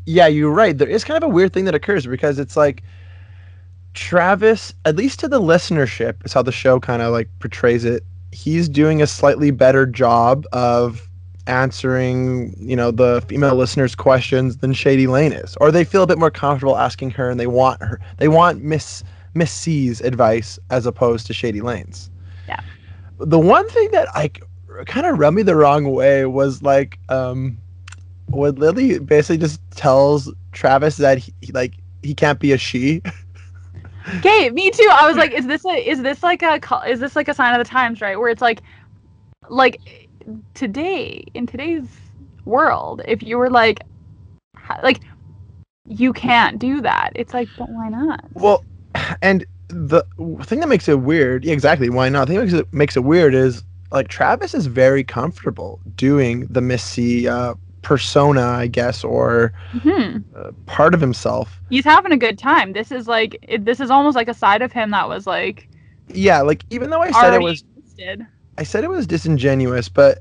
yeah 0.05 0.28
you're 0.28 0.51
right. 0.51 0.78
There 0.78 0.89
is 0.89 1.03
kind 1.03 1.22
of 1.22 1.30
a 1.30 1.32
weird 1.32 1.53
thing 1.53 1.65
that 1.65 1.76
occurs 1.76 2.05
because 2.05 2.39
it's 2.39 2.57
like 2.57 2.84
travis 3.98 4.74
at 4.86 4.95
least 4.95 5.20
to 5.20 5.28
the 5.28 5.41
listenership 5.41 6.24
is 6.24 6.32
how 6.32 6.43
the 6.43 6.52
show 6.52 6.80
kind 6.80 7.02
of 7.02 7.12
like 7.12 7.28
portrays 7.39 7.84
it 7.84 8.04
he's 8.32 8.70
doing 8.70 9.02
a 9.02 9.08
slightly 9.08 9.50
better 9.50 9.88
job 9.88 10.45
of 10.52 11.08
answering, 11.48 12.54
you 12.60 12.76
know, 12.76 12.91
the 12.91 13.24
female 13.28 13.56
listeners' 13.56 13.95
questions 13.95 14.58
than 14.58 14.74
Shady 14.74 15.08
Lane 15.08 15.32
is, 15.32 15.58
or 15.62 15.72
they 15.72 15.84
feel 15.84 16.04
a 16.04 16.08
bit 16.08 16.20
more 16.20 16.30
comfortable 16.30 16.78
asking 16.78 17.12
her, 17.12 17.30
and 17.30 17.39
they 17.39 17.48
want 17.48 17.82
her, 17.82 18.00
they 18.18 18.28
want 18.28 18.62
Miss 18.62 19.04
Miss 19.34 19.52
C's 19.52 20.02
advice 20.02 20.60
as 20.70 20.86
opposed 20.86 21.26
to 21.28 21.34
Shady 21.34 21.62
Lane's. 21.62 22.10
Yeah. 22.48 22.60
The 23.20 23.39
one 23.39 23.68
thing 23.70 23.89
that 23.91 24.10
I 24.14 24.30
kind 24.86 25.08
of 25.08 25.18
rubbed 25.18 25.38
me 25.38 25.41
the 25.41 25.56
wrong 25.56 25.91
way 25.91 26.26
was 26.26 26.62
like, 26.62 27.00
um, 27.10 27.58
when 28.28 28.56
Lily 28.56 29.00
basically 29.00 29.38
just 29.38 29.60
tells 29.72 30.32
Travis 30.52 30.98
that 30.98 31.18
he 31.18 31.34
like 31.52 31.74
he 32.04 32.14
can't 32.14 32.39
be 32.39 32.52
a 32.52 32.58
she. 32.58 33.02
Okay, 34.16 34.49
me 34.51 34.72
too. 34.72 34.89
I 34.91 35.08
was 35.08 35.18
like, 35.18 35.32
is 35.32 35.47
this 35.47 35.66
a 35.66 35.89
is 35.89 36.01
this 36.01 36.24
like 36.24 36.41
a 36.41 36.60
is 36.88 36.99
this 36.99 37.16
like 37.16 37.28
a 37.28 37.34
sign 37.34 37.53
of 37.53 37.66
the 37.66 37.70
times, 37.70 38.01
right? 38.01 38.18
Where 38.18 38.30
it's 38.30 38.41
like, 38.41 38.62
like 39.49 39.80
today 40.53 41.24
in 41.34 41.45
today's 41.45 41.88
world, 42.45 43.01
if 43.05 43.22
you 43.22 43.38
were 43.38 43.49
like, 43.49 43.82
like, 44.84 45.01
you 45.88 46.14
can't 46.14 46.60
do 46.60 46.82
that. 46.82 47.12
It's 47.16 47.34
like, 47.34 47.49
but 47.58 47.70
why 47.70 47.89
not? 47.89 48.24
Well, 48.34 48.64
and 49.22 49.45
the 49.70 50.03
thing 50.43 50.60
that 50.62 50.68
makes 50.68 50.88
it 50.88 50.99
weird, 50.99 51.43
yeah, 51.45 51.53
exactly. 51.53 51.89
Why 51.89 52.10
not? 52.10 52.28
The 52.28 52.34
thing 52.34 52.39
that 52.39 52.45
makes 52.45 52.53
it, 52.53 52.74
makes 52.74 52.97
it 52.97 53.03
weird 53.03 53.34
is 53.36 53.64
like 53.91 54.08
Travis 54.08 54.53
is 54.53 54.66
very 54.66 55.03
comfortable 55.03 55.80
doing 55.95 56.47
the 56.49 56.62
Missy 56.62 57.28
uh, 57.28 57.55
persona, 57.88 58.42
I 58.46 58.68
guess, 58.68 59.04
or 59.04 59.54
hmm 59.72 60.24
uh, 60.36 60.52
part 60.66 60.94
of 60.94 61.02
himself. 61.02 61.62
He's 61.70 61.86
having 61.86 62.12
a 62.12 62.18
good 62.18 62.38
time. 62.40 62.74
This 62.74 62.92
is 62.92 63.08
like 63.08 63.38
it, 63.42 63.66
this 63.66 63.80
is 63.80 63.90
almost 63.92 64.16
like 64.16 64.28
a 64.30 64.34
side 64.34 64.62
of 64.62 64.72
him 64.74 64.92
that 64.92 65.10
was 65.10 65.26
like 65.28 65.70
Yeah, 66.08 66.42
like 66.42 66.66
even 66.70 66.90
though 66.90 67.02
I 67.02 67.12
said 67.12 67.34
it 67.34 67.42
was, 67.42 67.64
existed. 67.76 68.28
I 68.58 68.64
said 68.64 68.84
it 68.84 68.90
was 68.90 69.08
disingenuous, 69.08 69.90
but 69.90 70.20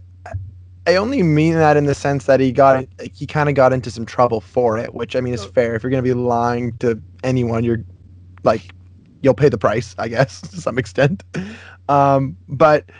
I 0.86 0.96
only 0.96 1.22
mean 1.22 1.54
that 1.54 1.76
in 1.76 1.86
the 1.86 1.94
sense 1.94 2.26
that 2.26 2.40
he 2.40 2.52
got 2.52 2.86
he 3.14 3.26
kind 3.26 3.48
of 3.48 3.54
got 3.54 3.72
into 3.72 3.90
some 3.90 4.06
trouble 4.06 4.40
for 4.40 4.78
it, 4.78 4.94
which 4.94 5.16
I 5.16 5.20
mean 5.20 5.34
is 5.34 5.44
fair. 5.44 5.74
If 5.74 5.82
you're 5.82 5.90
gonna 5.90 6.02
be 6.02 6.14
lying 6.14 6.74
to 6.80 7.02
anyone, 7.24 7.64
you're 7.64 7.84
like 8.44 8.74
you'll 9.22 9.34
pay 9.34 9.48
the 9.50 9.58
price, 9.58 9.94
I 9.98 10.08
guess, 10.08 10.40
to 10.50 10.60
some 10.60 10.78
extent. 10.78 11.24
Um, 11.88 12.38
but 12.48 12.90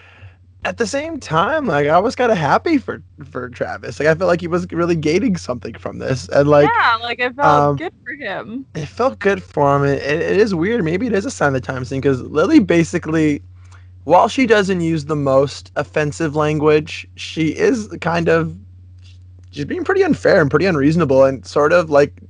at 0.67 0.79
the 0.79 0.87
same 0.87 1.21
time, 1.21 1.67
like 1.67 1.87
I 1.87 2.01
was 2.01 2.17
kind 2.17 2.33
of 2.33 2.37
happy 2.37 2.77
for 2.79 3.01
for 3.31 3.49
Travis. 3.49 4.01
Like 4.01 4.09
I 4.09 4.15
felt 4.17 4.27
like 4.27 4.41
he 4.41 4.49
was 4.49 4.67
really 4.73 4.97
gaining 4.97 5.37
something 5.37 5.75
from 5.75 6.01
this, 6.01 6.29
and 6.31 6.49
like 6.49 6.69
yeah, 6.75 6.97
like 7.01 7.21
it 7.21 7.37
felt 7.37 7.47
um, 7.47 7.77
good 7.77 7.93
for 8.05 8.15
him. 8.15 8.67
it 8.75 8.87
felt 8.87 9.21
good 9.21 9.41
for 9.45 9.77
him. 9.77 9.85
It, 9.85 10.03
it, 10.03 10.23
it 10.23 10.37
is 10.39 10.57
weird. 10.57 10.83
Maybe 10.83 11.07
it 11.07 11.13
is 11.13 11.25
a 11.25 11.31
sign 11.31 11.49
of 11.49 11.55
the 11.55 11.61
times 11.61 11.89
thing 11.89 12.01
because 12.01 12.21
Lily 12.23 12.59
basically, 12.59 13.43
while 14.03 14.27
she 14.27 14.45
doesn't 14.45 14.81
use 14.81 15.05
the 15.05 15.15
most 15.15 15.71
offensive 15.77 16.35
language, 16.35 17.07
she 17.15 17.57
is 17.57 17.87
kind 18.01 18.29
of 18.29 18.57
she's 19.53 19.67
being 19.67 19.85
pretty 19.85 20.03
unfair 20.03 20.41
and 20.41 20.51
pretty 20.51 20.67
unreasonable 20.67 21.23
and 21.23 21.47
sort 21.47 21.73
of 21.73 21.91
like 21.91 22.21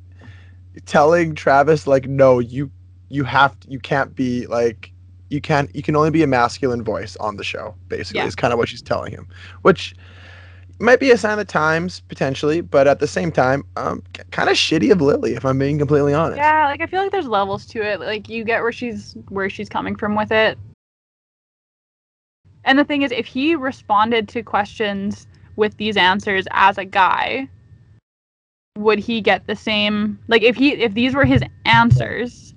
telling 0.84 1.34
Travis 1.34 1.87
like, 1.87 2.07
no, 2.07 2.39
you 2.39 2.70
you 3.09 3.24
have 3.24 3.59
to, 3.61 3.70
you 3.70 3.78
can't 3.78 4.14
be 4.14 4.47
like 4.47 4.93
you 5.28 5.40
can't 5.40 5.74
you 5.74 5.82
can 5.82 5.96
only 5.96 6.10
be 6.10 6.22
a 6.22 6.26
masculine 6.26 6.82
voice 6.82 7.16
on 7.16 7.36
the 7.36 7.44
show. 7.44 7.74
Basically, 7.88 8.20
Yeah. 8.20 8.26
is 8.26 8.34
kind 8.34 8.52
of 8.52 8.58
what 8.58 8.68
she's 8.68 8.82
telling 8.82 9.12
him, 9.12 9.26
which 9.62 9.94
might 10.78 11.00
be 11.00 11.10
a 11.10 11.16
sign 11.18 11.32
of 11.32 11.38
the 11.38 11.44
times 11.44 12.00
potentially, 12.00 12.60
but 12.60 12.86
at 12.86 13.00
the 13.00 13.06
same 13.06 13.32
time, 13.32 13.64
um, 13.76 14.02
kind 14.30 14.48
of 14.48 14.56
shitty 14.56 14.92
of 14.92 15.00
Lily, 15.00 15.34
if 15.34 15.44
I'm 15.44 15.58
being 15.58 15.78
completely 15.78 16.12
honest. 16.12 16.38
Yeah, 16.38 16.66
like 16.66 16.80
I 16.80 16.86
feel 16.86 17.02
like 17.02 17.12
there's 17.12 17.26
levels 17.26 17.66
to 17.66 17.82
it. 17.82 18.00
Like 18.00 18.28
you 18.28 18.44
get 18.44 18.62
where 18.62 18.72
she's 18.72 19.16
where 19.28 19.48
she's 19.48 19.68
coming 19.68 19.96
from 19.96 20.14
with 20.14 20.30
it. 20.30 20.58
And 22.64 22.78
the 22.78 22.84
thing 22.84 23.02
is, 23.02 23.12
if 23.12 23.26
he 23.26 23.54
responded 23.54 24.28
to 24.30 24.42
questions 24.42 25.26
with 25.54 25.76
these 25.76 25.96
answers 25.96 26.46
as 26.50 26.78
a 26.78 26.84
guy, 26.84 27.48
would 28.76 28.98
he 28.98 29.20
get 29.20 29.46
the 29.46 29.56
same? 29.56 30.18
Like 30.28 30.42
if 30.42 30.56
he 30.56 30.72
if 30.72 30.92
these 30.94 31.14
were 31.14 31.24
his 31.24 31.42
answers 31.64 32.54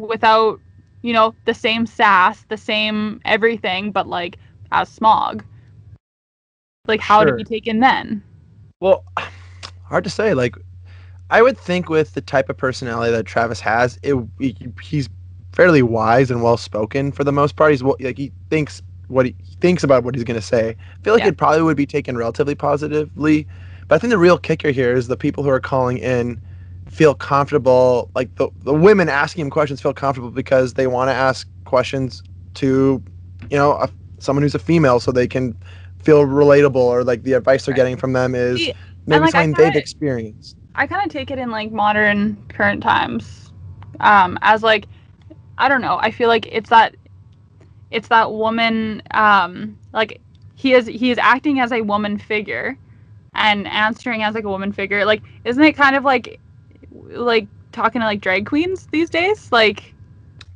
without, 0.00 0.60
you 1.06 1.12
know, 1.12 1.32
the 1.44 1.54
same 1.54 1.86
sass, 1.86 2.44
the 2.48 2.56
same 2.56 3.20
everything, 3.24 3.92
but 3.92 4.08
like 4.08 4.38
as 4.72 4.88
smog. 4.88 5.44
Like 6.88 7.00
how 7.00 7.20
Sure. 7.20 7.30
to 7.30 7.36
be 7.36 7.44
taken 7.44 7.78
then? 7.78 8.24
Well, 8.80 9.04
hard 9.84 10.02
to 10.02 10.10
say. 10.10 10.34
Like, 10.34 10.56
I 11.30 11.42
would 11.42 11.56
think 11.56 11.88
with 11.88 12.14
the 12.14 12.20
type 12.20 12.48
of 12.48 12.56
personality 12.56 13.12
that 13.12 13.24
Travis 13.24 13.60
has, 13.60 14.00
it 14.02 14.16
he's 14.82 15.08
fairly 15.52 15.80
wise 15.82 16.28
and 16.32 16.42
well 16.42 16.56
spoken 16.56 17.12
for 17.12 17.22
the 17.22 17.32
most 17.32 17.54
part. 17.54 17.70
He's 17.70 17.82
like 17.82 18.18
he 18.18 18.32
thinks 18.50 18.82
what 19.06 19.26
he 19.26 19.36
thinks 19.60 19.84
about 19.84 20.02
what 20.02 20.16
he's 20.16 20.24
gonna 20.24 20.42
say. 20.42 20.70
I 20.70 21.04
feel 21.04 21.14
like 21.14 21.22
Yeah. 21.22 21.28
it 21.28 21.36
probably 21.36 21.62
would 21.62 21.76
be 21.76 21.86
taken 21.86 22.16
relatively 22.16 22.56
positively, 22.56 23.46
but 23.86 23.94
I 23.94 23.98
think 24.00 24.10
the 24.10 24.18
real 24.18 24.38
kicker 24.38 24.72
here 24.72 24.92
is 24.96 25.06
the 25.06 25.16
people 25.16 25.44
who 25.44 25.50
are 25.50 25.60
calling 25.60 25.98
in 25.98 26.40
feel 26.88 27.14
comfortable. 27.14 28.10
Like 28.14 28.34
the 28.36 28.48
the 28.62 28.74
women 28.74 29.08
asking 29.08 29.42
him 29.42 29.50
questions 29.50 29.80
feel 29.80 29.94
comfortable 29.94 30.30
because 30.30 30.74
they 30.74 30.86
want 30.86 31.08
to 31.08 31.14
ask 31.14 31.48
questions 31.64 32.22
to, 32.54 33.02
you 33.50 33.56
know, 33.56 33.72
a, 33.72 33.90
someone 34.18 34.42
who's 34.42 34.54
a 34.54 34.58
female, 34.58 35.00
so 35.00 35.12
they 35.12 35.28
can 35.28 35.56
feel 35.98 36.24
relatable 36.24 36.76
or 36.76 37.04
like 37.04 37.22
the 37.24 37.32
advice 37.32 37.66
they're 37.66 37.74
getting 37.74 37.96
from 37.96 38.12
them 38.12 38.34
is 38.34 38.70
maybe 39.06 39.20
like, 39.20 39.32
something 39.32 39.52
they've 39.52 39.76
experienced. 39.76 40.56
I 40.74 40.86
kind 40.86 41.04
of 41.04 41.10
take 41.10 41.30
it 41.30 41.38
in 41.38 41.50
like 41.50 41.72
modern 41.72 42.36
current 42.48 42.82
times 42.82 43.52
um 44.00 44.38
as 44.42 44.62
like 44.62 44.86
I 45.58 45.68
don't 45.68 45.80
know. 45.80 45.98
I 46.00 46.10
feel 46.10 46.28
like 46.28 46.46
it's 46.46 46.70
that 46.70 46.96
it's 47.90 48.08
that 48.08 48.32
woman 48.32 49.02
um 49.12 49.76
like 49.92 50.20
he 50.54 50.74
is 50.74 50.86
he 50.86 51.10
is 51.10 51.18
acting 51.18 51.60
as 51.60 51.72
a 51.72 51.82
woman 51.82 52.18
figure 52.18 52.78
and 53.34 53.66
answering 53.66 54.22
as 54.22 54.34
like 54.34 54.44
a 54.44 54.48
woman 54.48 54.72
figure. 54.72 55.04
Like 55.04 55.22
isn't 55.44 55.62
it 55.62 55.72
kind 55.72 55.96
of 55.96 56.04
like 56.04 56.38
like 57.08 57.48
talking 57.72 58.00
to 58.00 58.06
like 58.06 58.20
drag 58.20 58.46
queens 58.46 58.86
these 58.90 59.10
days? 59.10 59.50
Like 59.52 59.94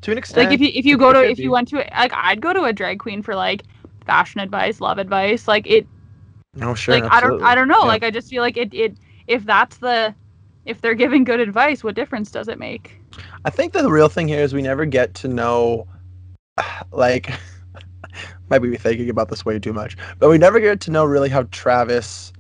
To 0.03 0.13
an 0.13 0.19
extent, 0.19 0.47
like 0.47 0.55
if 0.55 0.61
you 0.61 0.71
if 0.75 0.85
you 0.85 0.97
go 0.99 1.13
to 1.13 1.29
if 1.29 1.39
you 1.39 1.51
went 1.51 1.69
to 1.69 1.77
like 1.77 2.13
I'd 2.15 2.41
go 2.41 2.53
to 2.53 2.65
a 2.65 2.73
drag 2.73 2.99
queen 2.99 3.23
for 3.23 3.35
like 3.35 3.63
fashion 4.07 4.41
advice, 4.41 4.81
love 4.81 4.99
advice. 4.99 5.47
Like 5.49 5.67
it 5.67 5.87
no, 6.55 6.75
sure, 6.75 6.95
like 6.95 7.05
I 7.11 7.21
don't. 7.21 7.43
I 7.43 7.55
don't 7.55 7.69
know. 7.69 7.81
Yeah. 7.81 7.87
Like 7.89 8.03
I 8.03 8.11
just 8.11 8.29
feel 8.29 8.43
like 8.43 8.57
it 8.57 8.75
it 8.75 8.97
if 9.27 9.45
that's 9.45 9.79
the 9.79 10.15
if 10.67 10.81
they're 10.81 10.95
giving 10.95 11.25
good 11.25 11.41
advice, 11.41 11.83
what 11.85 11.95
difference 11.95 12.31
does 12.31 12.49
it 12.49 12.59
make? 12.59 13.01
I 13.45 13.51
think 13.51 13.73
the 13.73 13.91
real 13.91 14.09
thing 14.09 14.29
here 14.29 14.41
is 14.41 14.53
we 14.53 14.63
never 14.63 14.85
get 14.85 15.15
to 15.15 15.29
know, 15.29 15.87
like, 16.93 17.31
might 18.51 18.59
be 18.61 18.77
thinking 18.77 19.11
about 19.11 19.29
this 19.29 19.45
way 19.45 19.59
too 19.59 19.73
much, 19.73 19.97
but 20.19 20.29
we 20.29 20.39
never 20.39 20.61
get 20.61 20.81
to 20.83 20.91
know 20.91 21.05
really 21.05 21.29
how 21.29 21.45
Travis, 21.45 22.33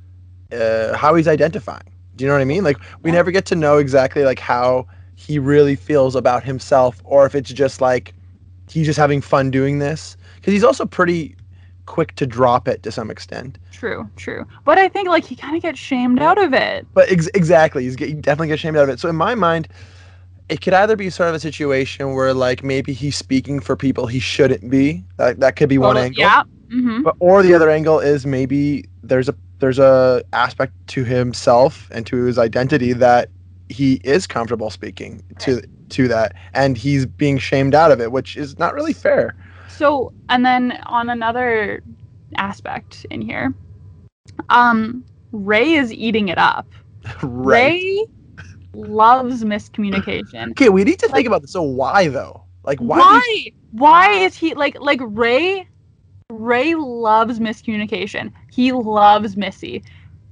uh, 0.52 0.96
how 0.96 1.14
he's 1.14 1.28
identifying. 1.28 1.82
Do 2.20 2.24
you 2.24 2.28
know 2.28 2.34
what 2.34 2.42
I 2.42 2.44
mean? 2.44 2.62
Like, 2.64 2.76
we 3.02 3.10
never 3.10 3.30
get 3.30 3.46
to 3.46 3.56
know 3.56 3.78
exactly 3.78 4.24
like 4.24 4.38
how 4.38 4.86
he 5.14 5.38
really 5.38 5.74
feels 5.74 6.14
about 6.14 6.44
himself, 6.44 7.00
or 7.04 7.24
if 7.24 7.34
it's 7.34 7.50
just 7.50 7.80
like 7.80 8.12
he's 8.68 8.84
just 8.84 8.98
having 8.98 9.22
fun 9.22 9.50
doing 9.50 9.78
this. 9.78 10.18
Because 10.36 10.52
he's 10.52 10.64
also 10.64 10.84
pretty 10.84 11.34
quick 11.86 12.14
to 12.16 12.26
drop 12.26 12.68
it 12.68 12.82
to 12.82 12.92
some 12.92 13.10
extent. 13.10 13.58
True, 13.72 14.08
true. 14.16 14.46
But 14.66 14.76
I 14.76 14.88
think 14.88 15.08
like 15.08 15.24
he 15.24 15.34
kind 15.34 15.56
of 15.56 15.62
gets 15.62 15.78
shamed 15.78 16.20
out 16.20 16.36
of 16.36 16.52
it. 16.52 16.86
But 16.92 17.10
ex- 17.10 17.30
exactly, 17.34 17.84
he's 17.84 17.96
get, 17.96 18.08
he 18.08 18.14
definitely 18.14 18.48
gets 18.48 18.60
shamed 18.60 18.76
out 18.76 18.82
of 18.84 18.90
it. 18.90 19.00
So 19.00 19.08
in 19.08 19.16
my 19.16 19.34
mind, 19.34 19.66
it 20.50 20.60
could 20.60 20.74
either 20.74 20.94
be 20.94 21.08
sort 21.08 21.30
of 21.30 21.34
a 21.34 21.40
situation 21.40 22.12
where 22.12 22.34
like 22.34 22.62
maybe 22.62 22.92
he's 22.92 23.16
speaking 23.16 23.60
for 23.60 23.76
people 23.76 24.06
he 24.06 24.20
shouldn't 24.20 24.70
be. 24.70 25.02
That 25.16 25.40
that 25.40 25.56
could 25.56 25.70
be 25.70 25.78
one 25.78 25.96
angle. 25.96 26.20
Yeah. 26.20 26.42
Mm-hmm. 26.68 27.02
But 27.02 27.16
or 27.18 27.42
the 27.42 27.54
other 27.54 27.70
angle 27.70 27.98
is 27.98 28.26
maybe 28.26 28.84
there's 29.02 29.30
a 29.30 29.34
there's 29.60 29.78
a 29.78 30.22
aspect 30.32 30.72
to 30.88 31.04
himself 31.04 31.88
and 31.92 32.06
to 32.06 32.24
his 32.24 32.38
identity 32.38 32.92
that 32.94 33.28
he 33.68 34.00
is 34.02 34.26
comfortable 34.26 34.70
speaking 34.70 35.22
to 35.38 35.62
to 35.90 36.08
that 36.08 36.34
and 36.54 36.76
he's 36.76 37.06
being 37.06 37.38
shamed 37.38 37.74
out 37.74 37.92
of 37.92 38.00
it, 38.00 38.12
which 38.12 38.36
is 38.36 38.58
not 38.58 38.74
really 38.74 38.92
fair. 38.92 39.34
So, 39.68 40.12
and 40.28 40.44
then 40.44 40.72
on 40.86 41.08
another 41.10 41.82
aspect 42.36 43.06
in 43.10 43.20
here, 43.20 43.54
um, 44.48 45.04
Ray 45.32 45.74
is 45.74 45.92
eating 45.92 46.28
it 46.28 46.38
up. 46.38 46.66
right. 47.22 47.72
Ray 47.72 48.04
loves 48.74 49.44
Miss 49.44 49.68
Communication. 49.68 50.50
Okay, 50.50 50.68
we 50.68 50.84
need 50.84 50.98
to 51.00 51.06
Like- 51.06 51.14
think 51.16 51.26
about 51.26 51.42
this. 51.42 51.52
So 51.52 51.62
why 51.62 52.08
though? 52.08 52.42
Like 52.64 52.78
why? 52.78 52.98
Why? 52.98 53.46
Why 53.72 54.10
is 54.12 54.36
he 54.36 54.54
like 54.54 54.78
like 54.80 55.00
Ray? 55.02 55.66
Ray 56.30 56.74
loves 56.74 57.40
Miss 57.40 57.60
Communication. 57.62 58.32
He 58.50 58.72
loves 58.72 59.36
Missy. 59.36 59.82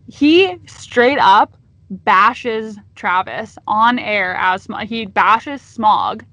He 0.07 0.57
straight 0.67 1.19
up 1.19 1.57
bashes 1.91 2.79
Travis 2.95 3.59
on 3.67 3.99
air 3.99 4.35
as 4.37 4.67
he 4.87 5.07
bashes 5.07 5.63
Smog, 5.63 6.25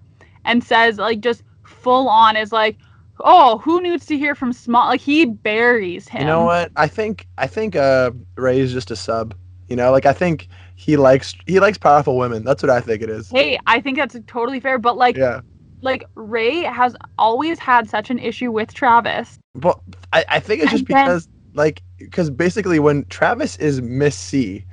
and 0.44 0.64
says 0.64 0.98
like 0.98 1.20
just 1.22 1.44
full 1.64 2.08
on 2.08 2.38
is 2.38 2.52
like, 2.52 2.78
oh, 3.22 3.60
who 3.60 3.82
needs 3.82 4.06
to 4.08 4.18
hear 4.18 4.36
from 4.36 4.54
Smog? 4.54 4.88
Like 4.90 5.02
he 5.02 5.26
buries 5.26 6.08
him. 6.08 6.22
You 6.22 6.28
know 6.28 6.46
what? 6.46 6.72
I 6.76 6.88
think 6.88 7.28
I 7.38 7.48
think 7.48 7.76
uh 7.76 8.12
Ray 8.38 8.60
is 8.60 8.74
just 8.74 8.92
a 8.92 8.96
sub. 8.96 9.34
You 9.68 9.76
know, 9.76 9.92
like 9.92 10.06
I 10.06 10.14
think 10.14 10.48
he 10.76 10.98
likes 10.98 11.36
he 11.48 11.60
likes 11.60 11.78
powerful 11.78 12.18
women. 12.18 12.44
That's 12.44 12.62
what 12.62 12.70
I 12.70 12.82
think 12.82 13.02
it 13.02 13.10
is. 13.10 13.30
Hey, 13.30 13.58
I 13.66 13.82
think 13.82 13.98
that's 13.98 14.16
totally 14.28 14.60
fair, 14.60 14.78
but 14.78 14.98
like 14.98 15.18
Yeah. 15.18 15.42
Like 15.86 16.04
Ray 16.16 16.64
has 16.64 16.96
always 17.18 17.60
had 17.60 17.90
such 17.90 18.10
an 18.10 18.20
issue 18.20 18.52
with 18.52 18.74
Travis. 18.74 19.40
Well, 19.56 19.82
I, 20.12 20.26
I 20.28 20.40
think 20.40 20.62
it's 20.62 20.72
just 20.72 20.82
And 20.90 20.96
then- 20.98 21.06
because 21.06 21.28
like 21.54 21.82
because 21.98 22.30
basically 22.30 22.80
when 22.80 23.06
Travis 23.06 23.56
is 23.58 23.82
Miss 23.82 24.18
C, 24.18 24.66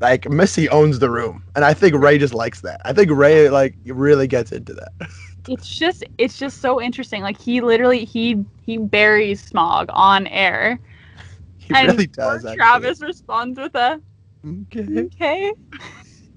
like 0.00 0.28
Missy 0.28 0.68
owns 0.68 0.98
the 0.98 1.10
room, 1.10 1.44
and 1.54 1.64
I 1.64 1.74
think 1.74 1.94
Ray 1.94 2.18
just 2.18 2.34
likes 2.34 2.60
that. 2.62 2.80
I 2.84 2.92
think 2.92 3.10
Ray 3.10 3.50
like 3.50 3.76
really 3.86 4.26
gets 4.26 4.50
into 4.52 4.74
that. 4.74 4.92
it's 5.48 5.68
just 5.68 6.04
it's 6.18 6.38
just 6.38 6.60
so 6.60 6.80
interesting. 6.80 7.22
Like 7.22 7.40
he 7.40 7.60
literally 7.60 8.04
he 8.04 8.44
he 8.64 8.78
buries 8.78 9.40
Smog 9.42 9.86
on 9.90 10.26
air. 10.26 10.78
He 11.56 11.74
really 11.74 12.06
does. 12.06 12.44
Actually. 12.44 12.56
Travis 12.56 13.02
responds 13.02 13.58
with 13.58 13.74
a 13.74 14.00
okay. 14.46 14.86
Okay. 15.04 15.52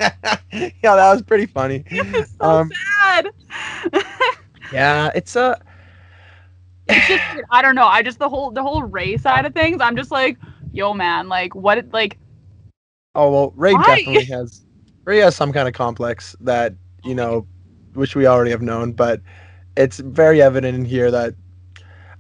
yeah, 0.52 0.72
that 0.96 1.12
was 1.14 1.22
pretty 1.22 1.46
funny. 1.46 1.84
It's 1.92 2.32
so 2.40 2.50
um, 2.50 2.72
sad. 3.00 3.30
yeah, 4.74 5.12
it's 5.14 5.36
a. 5.36 5.60
it's 6.88 7.08
just 7.08 7.24
I 7.52 7.62
don't 7.62 7.76
know. 7.76 7.86
I 7.86 8.02
just 8.02 8.20
the 8.20 8.30
whole 8.30 8.52
the 8.52 8.64
whole 8.64 8.84
Ray 8.84 9.18
side 9.18 9.46
of 9.46 9.54
things. 9.54 9.82
I'm 9.82 9.96
just 9.96 10.12
like, 10.12 10.38
yo, 10.72 10.94
man, 10.94 11.30
like 11.30 11.54
what? 11.54 11.86
Like. 11.92 12.18
Oh 13.14 13.32
well, 13.32 13.54
Ray 13.56 13.74
why? 13.74 13.84
definitely 13.84 14.26
has. 14.26 14.62
Ray 15.06 15.20
has 15.20 15.36
some 15.36 15.54
kind 15.54 15.68
of 15.68 15.74
complex 15.74 16.36
that 16.42 16.74
you 17.04 17.16
know, 17.16 17.46
which 17.94 18.16
we 18.16 18.26
already 18.26 18.52
have 18.52 18.62
known, 18.62 18.94
but 18.94 19.22
it's 19.78 20.00
very 20.00 20.42
evident 20.42 20.76
in 20.76 20.86
here 20.86 21.12
that 21.12 21.36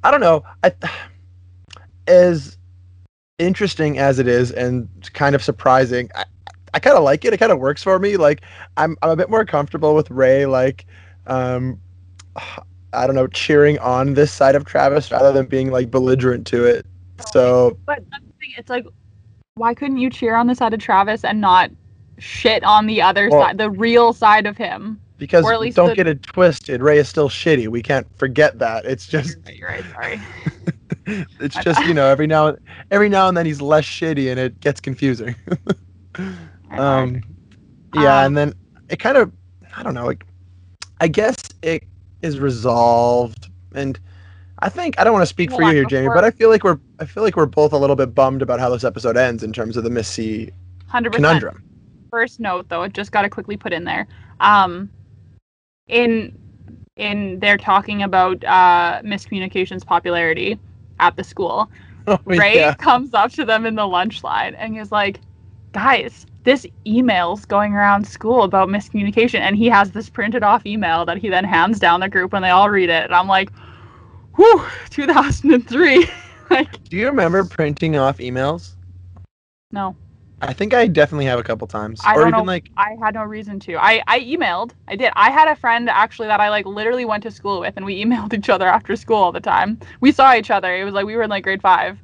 I 0.04 0.12
don't 0.12 0.22
know. 0.22 0.44
I 0.64 0.74
as 2.08 2.58
interesting 3.40 3.98
as 3.98 4.20
it 4.20 4.28
is 4.28 4.52
and 4.52 4.88
kind 5.14 5.34
of 5.34 5.44
surprising. 5.44 6.10
I, 6.14 6.26
I 6.74 6.80
kind 6.80 6.98
of 6.98 7.04
like 7.04 7.26
it. 7.26 7.34
It 7.34 7.38
kind 7.38 7.52
of 7.52 7.60
works 7.60 7.84
for 7.84 8.00
me. 8.00 8.18
Like 8.18 8.42
I'm 8.78 8.98
I'm 9.02 9.10
a 9.10 9.16
bit 9.16 9.30
more 9.30 9.46
comfortable 9.46 9.96
with 9.96 10.10
Ray. 10.10 10.46
Like, 10.46 10.86
um, 11.28 11.80
I 12.94 13.08
don't 13.08 13.16
know, 13.16 13.28
cheering 13.28 13.80
on 13.80 14.16
this 14.16 14.32
side 14.32 14.56
of 14.56 14.66
Travis 14.66 15.12
rather 15.12 15.32
than 15.32 15.46
being 15.46 15.72
like 15.72 15.90
belligerent 15.90 16.46
to 16.48 16.66
it. 16.66 16.86
So, 17.32 17.78
but 17.86 18.04
that's 18.12 18.24
the 18.24 18.34
thing. 18.40 18.54
It's 18.58 18.70
like, 18.70 18.86
why 19.56 19.74
couldn't 19.74 19.98
you 19.98 20.10
cheer 20.10 20.36
on 20.36 20.48
the 20.48 20.56
side 20.56 20.74
of 20.74 20.80
Travis 20.80 21.24
and 21.24 21.40
not 21.40 21.72
shit 22.18 22.64
on 22.64 22.88
the 22.88 23.02
other 23.02 23.30
well, 23.30 23.44
side, 23.44 23.58
the 23.58 23.70
real 23.70 24.12
side 24.12 24.46
of 24.46 24.58
him? 24.58 25.00
Because 25.18 25.46
or 25.46 25.54
at 25.54 25.60
least 25.60 25.78
don't 25.78 25.90
the... 25.90 25.96
get 25.96 26.08
it 26.08 26.24
twisted. 26.24 26.82
Ray 26.82 26.98
is 26.98 27.08
still 27.08 27.30
shitty. 27.30 27.68
We 27.68 27.82
can't 27.82 28.08
forget 28.18 28.60
that. 28.60 28.86
It's 28.86 29.08
just. 29.08 29.38
You're 29.48 29.70
right. 29.70 29.84
You're 29.86 30.00
right 30.00 30.20
sorry. 30.20 30.22
it's 31.40 31.56
just 31.64 31.86
you 31.86 31.94
know 31.94 32.08
every 32.08 32.28
now 32.28 32.56
every 32.90 33.10
now 33.10 33.28
and 33.28 33.38
then 33.38 33.46
he's 33.46 33.62
less 33.62 33.86
shitty 33.86 34.30
and 34.30 34.40
it 34.40 34.60
gets 34.60 34.82
confusing. 34.82 35.36
um, 36.80 37.22
yeah, 37.96 38.20
um, 38.20 38.26
and 38.28 38.38
then 38.38 38.54
it 38.90 39.00
kind 39.00 39.18
of 39.18 39.32
I 39.76 39.84
don't 39.84 39.94
know. 39.94 40.06
Like, 40.06 40.26
I 41.00 41.08
guess 41.08 41.36
it 41.62 41.84
is 42.22 42.40
resolved, 42.40 43.50
and 43.74 44.00
I 44.60 44.70
think 44.70 45.00
I 45.00 45.04
don't 45.04 45.14
want 45.14 45.24
to 45.24 45.28
speak 45.28 45.52
for 45.52 45.64
you 45.64 45.72
here, 45.72 45.86
Jamie, 45.86 46.10
but 46.14 46.24
I 46.24 46.32
feel 46.32 46.50
like 46.50 46.64
we're 46.64 46.80
I 47.00 47.06
feel 47.06 47.24
like 47.24 47.36
we're 47.36 47.46
both 47.46 47.74
a 47.74 47.78
little 47.78 47.96
bit 47.96 48.14
bummed 48.14 48.42
about 48.42 48.60
how 48.60 48.70
this 48.70 48.84
episode 48.84 49.18
ends 49.18 49.44
in 49.44 49.54
terms 49.54 49.78
of 49.78 49.84
the 49.84 49.90
Missy 49.90 50.52
conundrum. 50.90 51.64
First 52.12 52.40
note, 52.40 52.68
though, 52.70 52.84
it 52.84 52.94
just 52.94 53.12
got 53.12 53.22
to 53.22 53.30
quickly 53.30 53.56
put 53.58 53.72
in 53.74 53.86
there. 53.86 54.08
Um, 54.40 54.90
in 55.88 56.38
in 56.96 57.40
they're 57.40 57.58
talking 57.58 58.04
about 58.04 58.44
uh, 58.44 59.02
Miss 59.04 59.26
Communication's 59.26 59.84
popularity 59.84 60.60
at 61.00 61.16
the 61.16 61.24
school. 61.24 61.70
Oh, 62.08 62.20
Ray 62.26 62.56
yeah. 62.56 62.74
comes 62.74 63.14
up 63.14 63.32
to 63.34 63.46
them 63.46 63.64
in 63.64 63.76
the 63.76 63.88
lunch 63.88 64.24
line 64.24 64.56
and 64.56 64.76
he's 64.76 64.92
like, 64.92 65.20
guys, 65.72 66.26
this 66.44 66.66
email's 66.86 67.46
going 67.46 67.74
around 67.74 68.08
school 68.08 68.44
about 68.44 68.70
Miss 68.70 68.90
Communication. 68.90 69.42
And 69.42 69.56
he 69.56 69.68
has 69.68 69.92
this 69.92 70.10
printed 70.10 70.44
off 70.44 70.66
email 70.66 71.06
that 71.06 71.18
he 71.18 71.30
then 71.30 71.44
hands 71.44 71.80
down 71.80 72.00
the 72.00 72.10
group 72.10 72.34
when 72.34 72.42
they 72.42 72.50
all 72.50 72.70
read 72.70 72.90
it. 72.90 73.06
And 73.06 73.14
I'm 73.14 73.28
like, 73.28 73.52
whew, 74.36 74.64
2003. 74.90 76.10
like, 76.50 76.84
Do 76.86 76.98
you 76.98 77.08
remember 77.08 77.44
printing 77.46 77.96
off 77.96 78.18
emails? 78.18 78.76
No. 79.72 79.96
I 80.44 80.54
think 80.54 80.74
I 80.74 80.88
definitely 80.88 81.26
have 81.26 81.38
a 81.38 81.44
couple 81.44 81.68
times. 81.68 82.02
I 82.04 82.16
or 82.16 82.22
even 82.22 82.32
know, 82.32 82.44
like 82.44 82.72
I 82.76 82.96
had 83.00 83.14
no 83.14 83.24
reason 83.24 83.60
to. 83.60 83.76
I 83.76 84.02
I 84.08 84.22
emailed. 84.22 84.72
I 84.88 84.96
did. 84.96 85.12
I 85.16 85.30
had 85.30 85.48
a 85.48 85.56
friend 85.56 85.88
actually 85.88 86.30
that 86.30 86.40
I 86.40 86.50
like 86.50 86.66
literally 86.66 87.06
went 87.06 87.22
to 87.24 87.32
school 87.32 87.60
with 87.60 87.78
and 87.78 87.86
we 87.86 88.04
emailed 88.04 88.34
each 88.34 88.50
other 88.50 88.68
after 88.68 88.96
school 88.96 89.18
all 89.18 89.32
the 89.32 89.40
time. 89.40 89.80
We 90.00 90.12
saw 90.12 90.34
each 90.34 90.50
other. 90.50 90.76
It 90.76 90.84
was 90.84 90.96
like 90.96 91.06
we 91.06 91.16
were 91.16 91.22
in 91.22 91.30
like 91.30 91.44
grade 91.44 91.62
5. 91.62 92.00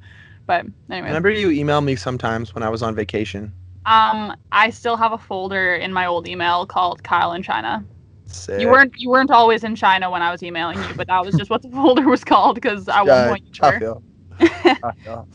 But 0.46 0.68
anyway. 0.90 1.08
Remember 1.08 1.32
you 1.32 1.50
emailed 1.50 1.84
me 1.84 1.96
sometimes 1.96 2.54
when 2.54 2.62
I 2.64 2.70
was 2.70 2.84
on 2.84 2.94
vacation. 2.94 3.52
Um 3.88 4.36
I 4.52 4.70
still 4.70 4.98
have 4.98 5.14
a 5.14 5.18
folder 5.18 5.76
in 5.76 5.94
my 5.94 6.06
old 6.06 6.28
email 6.28 6.66
called 6.66 7.04
Kyle 7.04 7.34
in 7.34 7.42
China. 7.42 7.86
Sick. 8.26 8.60
You 8.60 8.70
weren't 8.70 8.94
you 8.98 9.10
weren't 9.10 9.32
always 9.32 9.64
in 9.64 9.76
China 9.76 10.12
when 10.12 10.22
I 10.22 10.32
was 10.32 10.44
emailing 10.44 10.84
you, 10.84 10.94
but 10.96 11.08
that 11.08 11.26
was 11.26 11.36
just 11.36 11.50
what 11.50 11.62
the 11.62 11.70
folder 11.72 12.08
was 12.08 12.24
called 12.24 12.56
because 12.56 12.88
at 12.90 13.06
one 13.06 13.30
point 13.30 13.44
you 13.54 13.64
were. 13.64 14.02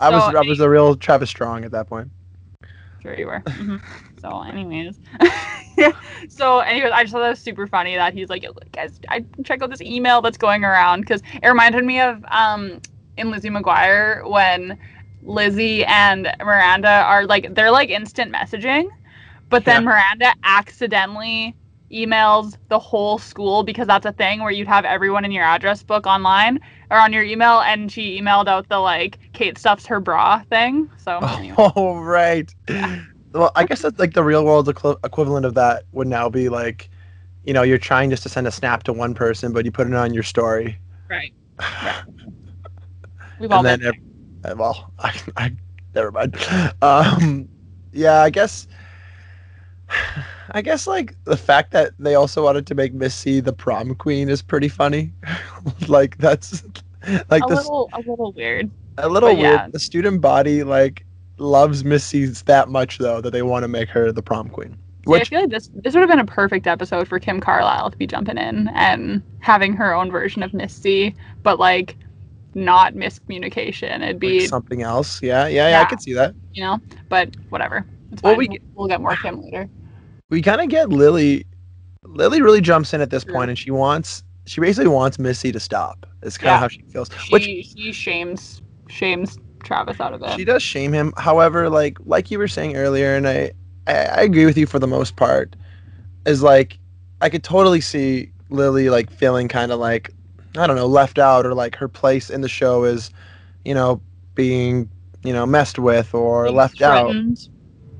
I 0.00 0.10
was 0.10 0.34
I 0.34 0.42
was 0.42 0.60
a 0.60 0.68
real 0.68 0.94
Travis 0.94 1.30
Strong 1.30 1.64
at 1.64 1.72
that 1.72 1.88
point 1.88 2.10
sure 3.02 3.14
you 3.18 3.26
were. 3.26 3.42
Mm-hmm. 3.52 3.76
so, 4.20 4.42
anyways, 4.42 5.00
so 6.28 6.60
anyways, 6.60 6.92
I 6.92 7.02
just 7.02 7.12
thought 7.12 7.20
that 7.20 7.30
was 7.30 7.40
super 7.40 7.66
funny 7.66 7.96
that 7.96 8.14
he's 8.14 8.28
like, 8.28 8.44
guys, 8.72 9.00
I 9.08 9.24
check 9.44 9.62
out 9.62 9.70
this 9.70 9.80
email 9.80 10.20
that's 10.22 10.38
going 10.38 10.64
around 10.64 11.00
because 11.00 11.22
it 11.42 11.46
reminded 11.46 11.84
me 11.84 12.00
of 12.00 12.24
um 12.30 12.80
in 13.16 13.30
Lizzie 13.30 13.50
McGuire 13.50 14.28
when 14.28 14.78
Lizzie 15.22 15.84
and 15.84 16.28
Miranda 16.40 16.88
are 16.88 17.26
like 17.26 17.54
they're 17.54 17.70
like 17.70 17.90
instant 17.90 18.32
messaging, 18.32 18.86
but 19.50 19.64
then 19.64 19.84
yeah. 19.84 19.90
Miranda 19.90 20.34
accidentally 20.44 21.56
emails 21.92 22.56
the 22.68 22.78
whole 22.78 23.18
school 23.18 23.62
because 23.62 23.86
that's 23.86 24.06
a 24.06 24.12
thing 24.12 24.40
where 24.42 24.50
you'd 24.50 24.66
have 24.66 24.84
everyone 24.84 25.24
in 25.24 25.30
your 25.30 25.44
address 25.44 25.82
book 25.82 26.06
online 26.06 26.58
or 26.90 26.98
on 26.98 27.12
your 27.12 27.22
email 27.22 27.60
and 27.60 27.92
she 27.92 28.20
emailed 28.20 28.48
out 28.48 28.68
the 28.68 28.78
like 28.78 29.18
Kate 29.34 29.58
stuffs 29.58 29.86
her 29.86 30.00
bra 30.00 30.42
thing. 30.48 30.88
So 30.96 31.18
oh, 31.22 31.36
anyway. 31.38 31.56
Oh 31.58 31.98
right. 31.98 32.52
Yeah. 32.68 32.96
Well, 33.34 33.52
I 33.56 33.64
guess 33.64 33.82
that's 33.82 33.98
like 33.98 34.14
the 34.14 34.24
real 34.24 34.44
world 34.44 34.68
equ- 34.68 34.98
equivalent 35.04 35.46
of 35.46 35.54
that 35.54 35.84
would 35.92 36.06
now 36.08 36.28
be 36.28 36.48
like, 36.48 36.90
you 37.44 37.52
know, 37.52 37.62
you're 37.62 37.78
trying 37.78 38.10
just 38.10 38.22
to 38.24 38.28
send 38.28 38.46
a 38.46 38.50
snap 38.50 38.82
to 38.84 38.92
one 38.92 39.14
person, 39.14 39.52
but 39.52 39.64
you 39.64 39.72
put 39.72 39.86
it 39.86 39.94
on 39.94 40.12
your 40.14 40.22
story. 40.22 40.78
Right. 41.08 41.32
right. 41.60 42.02
We've 43.38 43.50
all 43.50 43.64
and 43.64 43.80
been 43.80 43.92
then, 43.92 44.11
well, 44.56 44.92
I, 44.98 45.14
I 45.36 45.52
never 45.94 46.10
mind. 46.10 46.36
Um, 46.80 47.48
yeah, 47.92 48.22
I 48.22 48.30
guess 48.30 48.66
I 50.50 50.62
guess 50.62 50.86
like 50.86 51.14
the 51.24 51.36
fact 51.36 51.70
that 51.72 51.92
they 51.98 52.14
also 52.14 52.44
wanted 52.44 52.66
to 52.68 52.74
make 52.74 52.92
Missy 52.92 53.40
the 53.40 53.52
prom 53.52 53.94
queen 53.94 54.28
is 54.28 54.42
pretty 54.42 54.68
funny. 54.68 55.12
like 55.88 56.16
that's 56.18 56.64
like 57.30 57.42
a 57.44 57.48
this, 57.48 57.58
little 57.58 57.88
a 57.92 57.98
little 57.98 58.32
weird. 58.32 58.70
A 58.98 59.08
little 59.08 59.34
weird. 59.34 59.38
Yeah. 59.38 59.68
The 59.68 59.80
student 59.80 60.20
body 60.20 60.62
like 60.64 61.04
loves 61.38 61.84
Missy 61.84 62.26
that 62.26 62.68
much 62.68 62.98
though 62.98 63.20
that 63.20 63.30
they 63.30 63.42
want 63.42 63.64
to 63.64 63.68
make 63.68 63.88
her 63.90 64.12
the 64.12 64.22
prom 64.22 64.48
queen. 64.48 64.76
Which, 65.04 65.32
yeah, 65.32 65.38
I 65.38 65.40
feel 65.40 65.40
like 65.40 65.50
this 65.50 65.70
this 65.74 65.94
would 65.94 66.00
have 66.00 66.10
been 66.10 66.20
a 66.20 66.24
perfect 66.24 66.66
episode 66.66 67.08
for 67.08 67.18
Kim 67.18 67.40
Carlisle 67.40 67.90
to 67.90 67.96
be 67.96 68.06
jumping 68.06 68.38
in 68.38 68.68
and 68.68 69.22
having 69.40 69.72
her 69.74 69.94
own 69.94 70.10
version 70.10 70.42
of 70.42 70.54
Missy, 70.54 71.16
but 71.42 71.58
like 71.58 71.96
not 72.54 72.94
Miss 72.94 73.18
Communication. 73.18 74.02
It'd 74.02 74.18
be 74.18 74.40
like 74.40 74.48
something 74.48 74.82
else. 74.82 75.22
Yeah, 75.22 75.46
yeah, 75.46 75.48
yeah, 75.48 75.68
yeah, 75.70 75.80
I 75.82 75.84
could 75.84 76.00
see 76.00 76.12
that. 76.14 76.34
You 76.52 76.64
know, 76.64 76.80
but 77.08 77.34
whatever. 77.48 77.86
It's 78.10 78.22
well, 78.22 78.36
we, 78.36 78.48
we'll, 78.48 78.58
we'll 78.74 78.88
get 78.88 79.00
more 79.00 79.16
Kim 79.16 79.40
later 79.42 79.68
we 80.32 80.40
kind 80.40 80.62
of 80.62 80.68
get 80.70 80.88
Lily. 80.88 81.46
Lily 82.04 82.40
really 82.40 82.62
jumps 82.62 82.94
in 82.94 83.02
at 83.02 83.10
this 83.10 83.22
point, 83.22 83.50
and 83.50 83.58
she 83.58 83.70
wants 83.70 84.24
she 84.46 84.60
basically 84.60 84.88
wants 84.88 85.18
Missy 85.18 85.52
to 85.52 85.60
stop. 85.60 86.06
It's 86.22 86.38
kind 86.38 86.48
of 86.48 86.54
yeah. 86.54 86.58
how 86.58 86.68
she 86.68 86.82
feels. 86.90 87.10
She, 87.22 87.32
which 87.32 87.42
she 87.44 87.92
shames 87.92 88.62
shames 88.88 89.38
Travis 89.62 90.00
out 90.00 90.14
of 90.14 90.22
it. 90.22 90.34
She 90.34 90.44
does 90.44 90.62
shame 90.62 90.92
him. 90.92 91.12
However, 91.18 91.68
like 91.68 91.98
like 92.06 92.30
you 92.30 92.38
were 92.38 92.48
saying 92.48 92.76
earlier, 92.76 93.14
and 93.14 93.28
I, 93.28 93.52
I, 93.86 93.92
I 93.92 94.20
agree 94.22 94.46
with 94.46 94.56
you 94.56 94.66
for 94.66 94.78
the 94.78 94.86
most 94.86 95.16
part, 95.16 95.54
is 96.24 96.42
like 96.42 96.78
I 97.20 97.28
could 97.28 97.44
totally 97.44 97.82
see 97.82 98.32
Lily 98.48 98.88
like 98.88 99.12
feeling 99.12 99.48
kind 99.48 99.70
of 99.70 99.78
like 99.78 100.12
I 100.56 100.66
don't 100.66 100.76
know 100.76 100.86
left 100.86 101.18
out 101.18 101.46
or 101.46 101.54
like 101.54 101.76
her 101.76 101.88
place 101.88 102.30
in 102.30 102.40
the 102.40 102.48
show 102.48 102.84
is, 102.84 103.10
you 103.64 103.74
know, 103.74 104.00
being 104.34 104.90
you 105.24 105.32
know 105.32 105.46
messed 105.46 105.78
with 105.78 106.14
or 106.14 106.44
being 106.44 106.56
left 106.56 106.78
threatened. 106.78 107.38
out. 107.38 107.48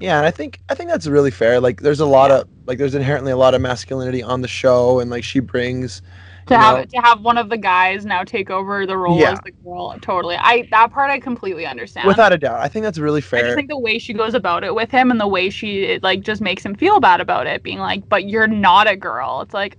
Yeah, 0.01 0.19
and 0.19 0.27
I 0.27 0.31
think 0.31 0.61
I 0.69 0.75
think 0.75 0.91
that's 0.91 1.07
really 1.07 1.31
fair. 1.31 1.61
Like 1.61 1.81
there's 1.81 2.01
a 2.01 2.07
lot 2.07 2.31
yeah. 2.31 2.39
of 2.39 2.49
like 2.67 2.79
there's 2.79 2.95
inherently 2.95 3.33
a 3.33 3.37
lot 3.37 3.55
of 3.55 3.61
masculinity 3.61 4.23
on 4.23 4.43
the 4.43 4.49
show 4.49 5.01
and 5.01 5.11
like 5.11 5.25
she 5.25 5.41
brings 5.41 6.03
to 6.47 6.59
have 6.59 6.79
know, 6.79 6.85
to 6.85 6.97
have 6.99 7.21
one 7.21 7.39
of 7.39 7.49
the 7.49 7.57
guys 7.57 8.05
now 8.05 8.25
take 8.25 8.51
over 8.51 8.87
the 8.87 8.97
role 8.97 9.19
yeah. 9.19 9.33
as 9.33 9.41
the 9.41 9.51
girl. 9.51 9.97
Totally. 10.01 10.37
I 10.37 10.69
that 10.71 10.91
part 10.91 11.11
I 11.11 11.21
completely 11.21 11.67
understand. 11.67 12.07
Without 12.07 12.33
a 12.33 12.39
doubt. 12.39 12.61
I 12.61 12.69
think 12.69 12.83
that's 12.83 12.99
really 12.99 13.21
fair. 13.21 13.41
I 13.41 13.43
just 13.45 13.57
think 13.57 13.69
the 13.69 13.79
way 13.79 13.99
she 13.99 14.13
goes 14.13 14.35
about 14.35 14.65
it 14.65 14.75
with 14.75 14.91
him 14.91 15.11
and 15.11 15.21
the 15.21 15.27
way 15.27 15.51
she 15.51 15.85
it, 15.85 16.03
like 16.03 16.23
just 16.23 16.41
makes 16.41 16.65
him 16.65 16.75
feel 16.75 17.01
bad 17.01 17.21
about 17.21 17.47
it, 17.47 17.63
being 17.63 17.79
like, 17.79 18.09
"But 18.09 18.29
you're 18.29 18.49
not 18.49 18.89
a 18.89 18.97
girl." 18.97 19.41
It's 19.43 19.55
like, 19.55 19.77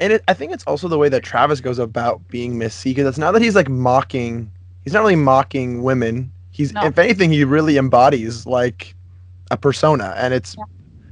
and 0.00 0.12
it, 0.12 0.24
I 0.28 0.34
think 0.34 0.52
it's 0.52 0.64
also 0.64 0.88
the 0.88 0.98
way 0.98 1.08
that 1.08 1.22
Travis 1.22 1.60
goes 1.60 1.78
about 1.78 2.26
being 2.28 2.58
Missy 2.58 2.90
because 2.90 3.06
it's 3.06 3.18
not 3.18 3.32
that 3.32 3.42
he's 3.42 3.54
like 3.54 3.68
mocking. 3.68 4.50
He's 4.84 4.92
not 4.92 5.00
really 5.00 5.16
mocking 5.16 5.82
women. 5.82 6.32
He's, 6.50 6.72
no. 6.72 6.84
if 6.84 6.98
anything, 6.98 7.30
he 7.30 7.44
really 7.44 7.76
embodies 7.76 8.46
like 8.46 8.94
a 9.50 9.56
persona, 9.56 10.14
and 10.16 10.34
it's 10.34 10.56
yeah. 10.56 10.64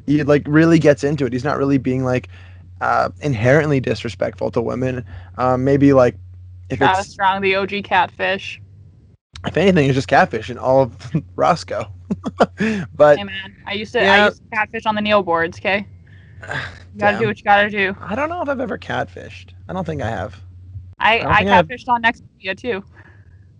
he 0.07 0.23
like 0.25 0.43
really 0.47 0.79
gets 0.79 1.05
into 1.05 1.27
it. 1.27 1.33
He's 1.33 1.45
not 1.45 1.59
really 1.59 1.79
being 1.79 2.05
like 2.05 2.29
uh, 2.81 3.11
inherently 3.21 3.81
disrespectful 3.81 4.51
to 4.53 4.61
women. 4.61 5.05
Um, 5.39 5.65
maybe 5.65 5.93
like 5.93 6.17
if 6.71 6.81
it's 6.81 7.09
strong, 7.09 7.41
the 7.43 7.55
OG 7.55 7.85
catfish. 7.85 8.61
if 9.47 9.57
anything, 9.57 9.87
it's 9.87 9.95
just 9.95 10.09
catfish 10.09 10.51
in 10.51 10.59
all 10.59 10.83
of 10.83 11.13
Roscoe. 11.37 11.87
but 12.95 13.19
Hey 13.19 13.25
man, 13.25 13.57
I 13.67 13.73
used 13.73 13.93
to 13.93 14.01
Yeah. 14.01 14.25
I 14.25 14.25
used 14.27 14.43
to 14.43 14.57
catfish 14.57 14.87
on 14.87 14.95
the 14.95 15.01
Neoboards. 15.01 15.59
Okay, 15.59 15.87
you 16.43 16.49
gotta 16.49 17.13
Damn. 17.13 17.21
do 17.21 17.27
what 17.27 17.39
you 17.39 17.45
gotta 17.45 17.71
do. 17.71 17.97
I 18.01 18.15
don't 18.15 18.29
know 18.29 18.43
if 18.43 18.49
I've 18.49 18.61
ever 18.61 18.79
catfished. 18.79 19.51
I 19.69 19.73
don't 19.73 19.85
think 19.85 20.03
I 20.03 20.09
have. 20.09 20.41
I 20.99 21.19
I 21.19 21.33
I 21.39 21.45
catfished 21.45 21.89
on 21.89 22.03
Nexopia 22.03 22.57
too. 22.57 22.85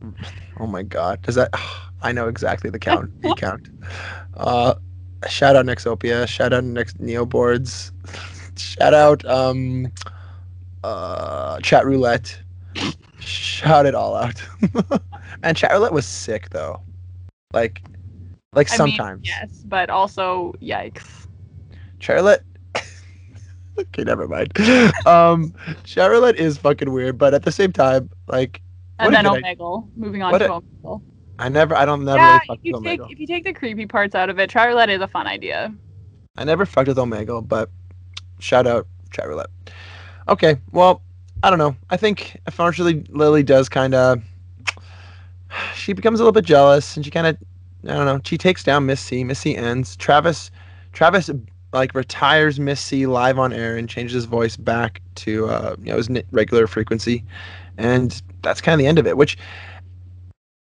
Oh 0.59 0.67
my 0.67 0.83
god. 0.83 1.21
Does 1.21 1.35
that 1.35 1.51
I 2.03 2.13
know 2.13 2.29
exactly 2.29 2.71
the 2.71 2.79
count 2.79 3.21
the 3.23 3.35
count. 3.37 3.69
Uh 4.35 4.75
shout 5.29 5.57
out 5.57 5.67
Nexopia, 5.67 6.27
shout 6.27 6.53
out 6.53 6.65
Next 6.65 6.99
Neoboards. 6.99 7.93
shout 8.59 8.95
out 8.95 9.25
um 9.27 9.93
uh 10.85 11.61
chat 11.61 11.85
roulette. 11.85 12.39
Shout 13.19 13.87
it 13.87 13.95
all 13.95 14.15
out. 14.15 14.43
and 15.43 15.57
chat 15.57 15.73
roulette 15.73 15.93
was 15.93 16.07
sick 16.07 16.51
though. 16.51 16.81
Like 17.53 17.83
like 18.55 18.71
I 18.71 18.85
mean, 18.85 18.97
sometimes. 18.97 19.27
yes, 19.27 19.63
but 19.67 19.91
also 19.91 20.55
yikes. 20.63 21.27
Charlotte. 21.99 22.43
Okay, 23.79 24.05
never 24.05 24.27
mind. 24.29 24.53
Um, 25.07 25.55
Charlotte 25.85 26.37
is 26.37 26.57
fucking 26.59 26.91
weird, 26.93 27.19
but 27.19 27.35
at 27.35 27.43
the 27.45 27.53
same 27.53 27.73
time, 27.73 28.11
like, 28.29 28.61
And 28.99 29.15
then 29.15 29.25
Omegle. 29.25 29.89
Moving 29.97 30.23
on 30.23 30.39
to 30.39 30.53
a- 30.55 30.61
Omegle. 30.61 31.03
I 31.39 31.49
never, 31.51 31.75
I 31.77 31.85
don't 31.85 32.05
never 32.05 32.17
Yeah, 32.19 32.39
really 32.49 32.59
if 32.59 32.65
you 32.65 32.73
with 32.75 32.85
take 32.85 33.01
Omegle. 33.01 33.13
if 33.13 33.19
you 33.21 33.27
take 33.27 33.45
the 33.45 33.53
creepy 33.53 33.87
parts 33.87 34.15
out 34.15 34.31
of 34.31 34.39
it, 34.39 34.51
Charlotte 34.51 34.89
is 34.89 35.01
a 35.03 35.09
fun 35.09 35.27
idea. 35.27 35.73
I 36.39 36.45
never 36.45 36.65
fucked 36.67 36.89
with 36.89 36.97
Omegle, 36.97 37.47
but 37.47 37.71
shout 38.39 38.67
out 38.67 38.87
Charlotte. 39.15 39.51
Okay, 40.29 40.57
well, 40.73 41.03
I 41.43 41.51
don't 41.51 41.59
know. 41.59 41.77
I 41.91 41.97
think 41.99 42.41
unfortunately 42.47 43.05
Lily 43.11 43.43
does 43.43 43.69
kind 43.69 43.95
of. 43.95 44.23
She 45.75 45.93
becomes 45.93 46.19
a 46.21 46.23
little 46.23 46.33
bit 46.33 46.45
jealous, 46.45 46.97
and 46.97 47.05
she 47.05 47.11
kind 47.11 47.27
of, 47.27 47.37
I 47.85 47.95
don't 47.95 48.07
know. 48.07 48.21
She 48.25 48.37
takes 48.37 48.65
down 48.65 48.85
Missy. 48.87 49.23
Miss 49.25 49.39
C 49.41 49.55
ends. 49.57 49.97
Travis, 49.97 50.51
Travis, 50.93 51.31
like 51.77 51.95
retires 51.95 52.59
Missy 52.59 53.07
live 53.07 53.39
on 53.39 53.53
air 53.53 53.77
and 53.77 53.89
changes 53.89 54.15
his 54.15 54.25
voice 54.25 54.57
back 54.57 55.01
to 55.17 55.47
uh, 55.49 55.77
you 55.79 55.93
know 55.93 55.97
his 55.97 56.09
regular 56.33 56.67
frequency, 56.67 57.25
and 57.79 58.21
that's 58.43 58.61
kind 58.61 58.75
of 58.75 58.79
the 58.79 58.87
end 58.87 58.99
of 58.99 59.07
it. 59.07 59.17
Which 59.17 59.37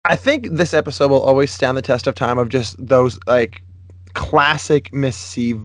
I 0.06 0.16
think 0.16 0.48
this 0.52 0.74
episode 0.74 1.12
will 1.12 1.22
always 1.22 1.52
stand 1.52 1.78
the 1.78 1.82
test 1.82 2.08
of 2.08 2.16
time 2.16 2.38
of 2.38 2.50
just 2.50 2.76
those 2.86 3.20
like 3.28 3.62
classic 4.14 4.94
Missy 4.94 5.60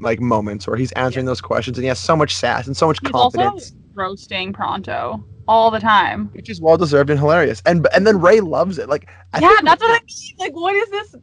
like 0.00 0.20
moments 0.20 0.66
where 0.66 0.76
he's 0.76 0.92
answering 0.92 1.26
those 1.26 1.40
questions 1.40 1.78
and 1.78 1.84
he 1.84 1.88
has 1.88 1.98
so 1.98 2.16
much 2.16 2.34
sass 2.34 2.66
and 2.66 2.76
so 2.76 2.86
much 2.86 2.98
He's 3.00 3.12
confidence. 3.12 3.70
also 3.70 3.74
roasting 3.94 4.52
Pronto 4.52 5.24
all 5.46 5.70
the 5.70 5.78
time. 5.78 6.26
which 6.32 6.50
is 6.50 6.60
well 6.60 6.76
deserved 6.76 7.10
and 7.10 7.18
hilarious. 7.20 7.62
And 7.66 7.86
and 7.94 8.06
then 8.06 8.20
Ray 8.20 8.40
loves 8.40 8.78
it. 8.78 8.88
Like 8.88 9.08
I 9.32 9.40
yeah, 9.40 9.56
that's 9.62 9.82
what 9.82 9.90
I 9.90 10.04
mean. 10.04 10.34
Like, 10.38 10.54
what 10.54 10.74
is 10.74 10.90
this? 10.90 11.14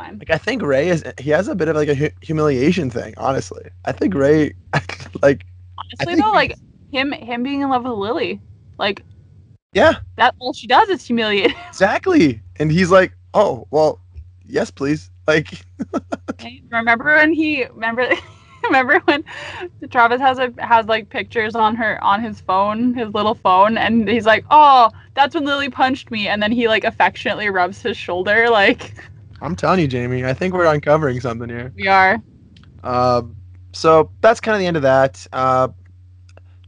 Fine. 0.00 0.18
like 0.18 0.30
I 0.30 0.38
think 0.38 0.62
Ray 0.62 0.88
is 0.88 1.04
he 1.18 1.30
has 1.30 1.48
a 1.48 1.54
bit 1.54 1.68
of 1.68 1.76
like 1.76 1.88
a 1.88 1.94
hu- 1.94 2.10
humiliation 2.22 2.90
thing. 2.90 3.14
Honestly, 3.16 3.64
I 3.84 3.92
think 3.92 4.14
Ray 4.14 4.52
like 5.22 5.44
Honestly, 5.78 6.20
though, 6.20 6.32
like 6.32 6.56
him 6.92 7.12
him 7.12 7.42
being 7.42 7.60
in 7.60 7.68
love 7.70 7.84
with 7.84 7.92
Lily, 7.92 8.40
like 8.78 9.04
yeah 9.74 9.94
that 10.16 10.34
all 10.38 10.52
she 10.52 10.66
does 10.66 10.88
is 10.88 11.06
humiliate. 11.06 11.54
exactly. 11.68 12.42
And 12.56 12.70
he's 12.70 12.90
like, 12.90 13.12
oh 13.34 13.66
well, 13.70 14.00
yes 14.46 14.70
please. 14.70 15.10
Like 15.26 15.48
remember 16.70 17.04
when 17.16 17.32
he 17.32 17.64
remember 17.66 18.08
remember 18.64 19.00
when 19.04 19.24
Travis 19.90 20.20
has 20.20 20.38
a 20.38 20.52
has 20.58 20.86
like 20.86 21.08
pictures 21.08 21.54
on 21.54 21.76
her 21.76 22.02
on 22.02 22.22
his 22.22 22.40
phone, 22.40 22.94
his 22.94 23.12
little 23.14 23.34
phone, 23.34 23.78
and 23.78 24.08
he's 24.08 24.26
like, 24.26 24.44
"Oh, 24.50 24.90
that's 25.14 25.34
when 25.34 25.44
Lily 25.44 25.68
punched 25.70 26.10
me," 26.10 26.28
and 26.28 26.42
then 26.42 26.52
he 26.52 26.68
like 26.68 26.84
affectionately 26.84 27.48
rubs 27.50 27.82
his 27.82 27.96
shoulder, 27.96 28.48
like 28.50 28.94
I'm 29.42 29.56
telling 29.56 29.80
you, 29.80 29.88
Jamie, 29.88 30.24
I 30.24 30.34
think 30.34 30.54
we're 30.54 30.66
uncovering 30.66 31.20
something 31.20 31.48
here. 31.48 31.72
we 31.76 31.86
are. 31.88 32.20
Um, 32.82 33.36
so 33.72 34.10
that's 34.20 34.40
kind 34.40 34.54
of 34.54 34.60
the 34.60 34.66
end 34.66 34.76
of 34.76 34.82
that. 34.82 35.26
Uh, 35.32 35.68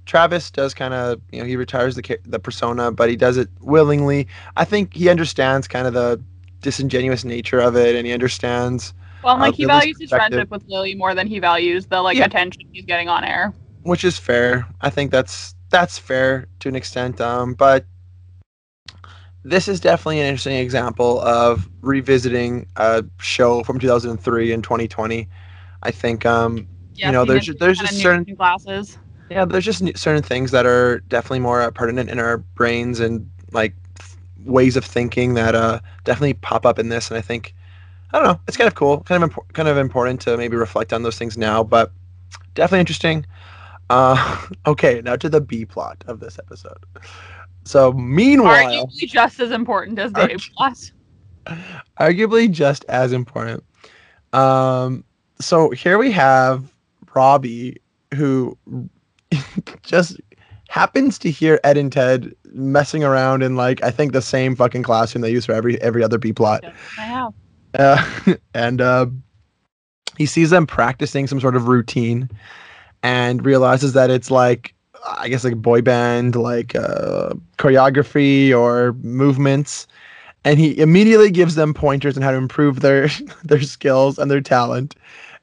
Travis 0.04 0.50
does 0.50 0.74
kind 0.74 0.92
of, 0.94 1.20
you 1.30 1.40
know, 1.40 1.46
he 1.46 1.56
retires 1.56 1.94
the 1.94 2.18
the 2.26 2.38
persona, 2.38 2.90
but 2.90 3.08
he 3.08 3.16
does 3.16 3.36
it 3.36 3.48
willingly. 3.60 4.26
I 4.56 4.64
think 4.64 4.94
he 4.94 5.08
understands 5.08 5.68
kind 5.68 5.86
of 5.86 5.94
the 5.94 6.20
disingenuous 6.60 7.24
nature 7.24 7.60
of 7.60 7.76
it, 7.76 7.94
and 7.96 8.06
he 8.06 8.12
understands, 8.12 8.94
Well, 9.22 9.36
Uh, 9.36 9.40
like 9.40 9.54
he 9.54 9.64
Lily's 9.64 9.80
values 9.80 9.98
his 10.00 10.10
friendship 10.10 10.50
with 10.50 10.64
Lily 10.66 10.94
more 10.94 11.14
than 11.14 11.26
he 11.26 11.38
values 11.38 11.86
the 11.86 12.00
like 12.02 12.16
Yeah. 12.16 12.26
attention 12.26 12.62
he's 12.72 12.84
getting 12.84 13.08
on 13.08 13.24
air. 13.24 13.52
which 13.84 14.04
is 14.04 14.18
fair. 14.18 14.66
I 14.80 14.90
think 14.90 15.10
that's 15.10 15.54
that's 15.70 15.98
fair 15.98 16.46
to 16.60 16.68
an 16.68 16.76
extent. 16.76 17.20
Um, 17.20 17.54
but 17.54 17.84
this 19.44 19.68
is 19.68 19.80
definitely 19.80 20.20
an 20.20 20.26
interesting 20.26 20.56
example 20.56 21.20
of 21.22 21.68
revisiting 21.80 22.66
a 22.76 23.04
show 23.18 23.62
from 23.64 23.78
2003 23.78 24.52
and 24.52 24.62
2020. 24.62 25.28
I 25.82 25.90
think, 25.90 26.24
um, 26.24 26.66
Yeah, 26.94 27.10
know, 27.10 27.24
there's 27.24 27.50
there's 27.58 27.78
just 27.78 28.00
certain- 28.00 28.24
new 28.26 28.36
glasses. 28.36 28.98
yeah, 29.30 29.44
there's 29.44 29.64
just 29.64 29.82
certain 29.98 30.22
things 30.22 30.50
that 30.52 30.66
are 30.66 31.00
definitely 31.08 31.40
more 31.40 31.60
uh, 31.62 31.70
pertinent 31.70 32.08
in 32.10 32.18
our 32.18 32.38
brains 32.38 33.00
and 33.00 33.28
like 33.52 33.74
f- 33.98 34.16
ways 34.44 34.76
of 34.76 34.84
thinking 34.84 35.34
that 35.34 35.54
uh 35.54 35.80
definitely 36.04 36.34
pop 36.34 36.64
up 36.64 36.78
in 36.78 36.88
this. 36.88 37.10
And 37.10 37.18
I 37.18 37.20
think 37.20 37.54
I 38.12 38.18
don't 38.18 38.26
know, 38.28 38.40
it's 38.46 38.56
kind 38.56 38.68
of 38.68 38.74
cool, 38.74 39.00
kind 39.04 39.24
of 39.24 39.36
kind 39.54 39.68
of 39.68 39.76
important 39.76 40.20
to 40.22 40.36
maybe 40.36 40.56
reflect 40.56 40.92
on 40.92 41.02
those 41.02 41.18
things 41.18 41.36
now, 41.36 41.64
but 41.64 41.90
definitely 42.54 42.80
interesting. 42.80 43.26
Uh, 43.90 44.46
okay, 44.66 45.00
now 45.04 45.16
to 45.16 45.28
the 45.28 45.40
B 45.40 45.64
plot 45.64 46.04
of 46.06 46.20
this 46.20 46.38
episode. 46.38 46.78
So 47.64 47.92
meanwhile, 47.92 48.86
Arguably 48.86 49.08
just 49.08 49.40
as 49.40 49.50
important 49.50 49.98
as 49.98 50.12
the 50.12 50.22
A 50.22 50.28
Argu- 50.28 50.50
plot. 50.56 50.92
arguably 52.00 52.50
just 52.50 52.84
as 52.86 53.12
important. 53.12 53.64
Um, 54.32 55.04
so 55.40 55.70
here 55.70 55.98
we 55.98 56.10
have 56.12 56.72
Robbie, 57.14 57.76
who 58.14 58.56
just 59.82 60.20
happens 60.68 61.18
to 61.18 61.30
hear 61.30 61.60
Ed 61.64 61.76
and 61.76 61.92
Ted 61.92 62.34
messing 62.52 63.04
around 63.04 63.42
in 63.42 63.56
like 63.56 63.82
I 63.82 63.90
think 63.90 64.12
the 64.12 64.22
same 64.22 64.56
fucking 64.56 64.82
classroom 64.82 65.22
they 65.22 65.30
use 65.30 65.44
for 65.46 65.52
every 65.52 65.80
every 65.82 66.02
other 66.02 66.18
B 66.18 66.32
plot, 66.32 66.64
have. 66.96 67.34
uh, 67.78 68.34
and 68.54 68.80
uh, 68.80 69.06
he 70.16 70.26
sees 70.26 70.50
them 70.50 70.66
practicing 70.66 71.26
some 71.26 71.40
sort 71.40 71.56
of 71.56 71.68
routine, 71.68 72.30
and 73.02 73.44
realizes 73.44 73.92
that 73.92 74.10
it's 74.10 74.30
like 74.30 74.74
I 75.06 75.28
guess 75.28 75.44
like 75.44 75.56
boy 75.60 75.82
band 75.82 76.36
like 76.36 76.74
uh, 76.74 77.30
choreography 77.58 78.56
or 78.56 78.92
movements, 79.02 79.86
and 80.44 80.58
he 80.58 80.78
immediately 80.78 81.30
gives 81.30 81.54
them 81.54 81.74
pointers 81.74 82.16
on 82.16 82.22
how 82.22 82.30
to 82.30 82.36
improve 82.36 82.80
their 82.80 83.08
their 83.44 83.62
skills 83.62 84.18
and 84.18 84.30
their 84.30 84.40
talent. 84.40 84.94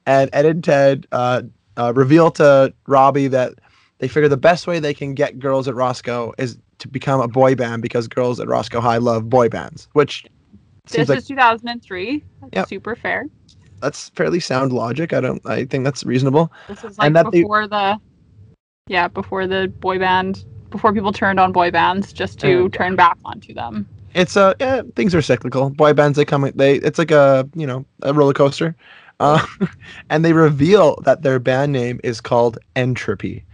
And 0.05 0.30
Ed 0.34 0.45
and 0.45 0.64
Ted 0.64 1.07
uh, 1.12 1.43
uh, 1.78 1.93
reveal 1.95 2.32
to 2.32 2.74
Robbie 2.88 3.28
that 3.28 3.55
they 3.99 4.07
figure 4.07 4.30
the 4.30 4.38
best 4.38 4.66
way 4.68 4.80
they 4.80 4.93
can 4.93 5.14
get 5.14 5.39
girls 5.39 5.68
at 5.68 5.76
Roscoe 5.76 6.34
is 6.38 6.57
to 6.80 6.88
become 6.88 7.19
a 7.19 7.27
boy 7.27 7.56
band 7.56 7.81
because 7.81 8.07
girls 8.07 8.40
at 8.40 8.48
Roscoe 8.48 8.80
High 8.81 8.98
love 8.98 9.30
boy 9.30 9.49
bands, 9.49 9.88
which 9.94 10.26
This 10.86 10.95
seems 10.95 11.10
like 11.10 11.19
is 11.19 11.27
2003. 11.27 12.23
That's 12.41 12.56
Yep. 12.56 12.68
super 12.69 12.95
fair. 12.95 13.26
that's 13.81 14.10
fairly 14.10 14.40
sound 14.40 14.72
logic. 14.73 15.14
I 15.14 15.22
don't. 15.22 15.45
I 15.45 15.65
think 15.65 15.84
that's 15.84 16.03
reasonable. 16.03 16.52
This 16.68 16.84
is 16.84 16.98
like 16.98 17.07
And 17.07 17.15
that 17.15 17.31
they- 17.31 17.41
before 17.41 17.68
the 17.68 17.99
yeah, 18.90 19.07
before 19.07 19.48
the 19.48 19.72
boy 19.80 19.98
band 19.99 20.44
before 20.70 20.94
people 20.94 21.11
turned 21.14 21.40
on 21.40 21.52
boy 21.52 21.72
bands 21.72 22.11
just 22.14 22.40
to 22.41 22.64
And- 22.66 22.74
turn 22.74 22.95
back 22.95 23.18
onto 23.24 23.53
them. 23.53 23.88
It's 24.16 24.36
uh, 24.36 24.56
yeah, 24.60 24.82
things 24.95 25.14
are 25.16 25.22
cyclical. 25.22 25.70
Boy 25.70 25.94
bands 25.94 26.18
they 26.18 26.26
come. 26.26 26.49
They 26.56 26.76
it's 26.78 26.98
like 26.99 27.11
a 27.11 27.48
you 27.56 27.66
know 27.68 27.86
a 28.02 28.11
roller 28.14 28.34
coaster, 28.34 28.76
uh, 29.20 29.45
and 30.10 30.26
they 30.26 30.34
reveal 30.34 30.99
that 31.06 31.22
their 31.22 31.38
band 31.40 31.72
name 31.72 31.99
is 32.03 32.20
called 32.20 32.57
Entropy, 32.76 33.45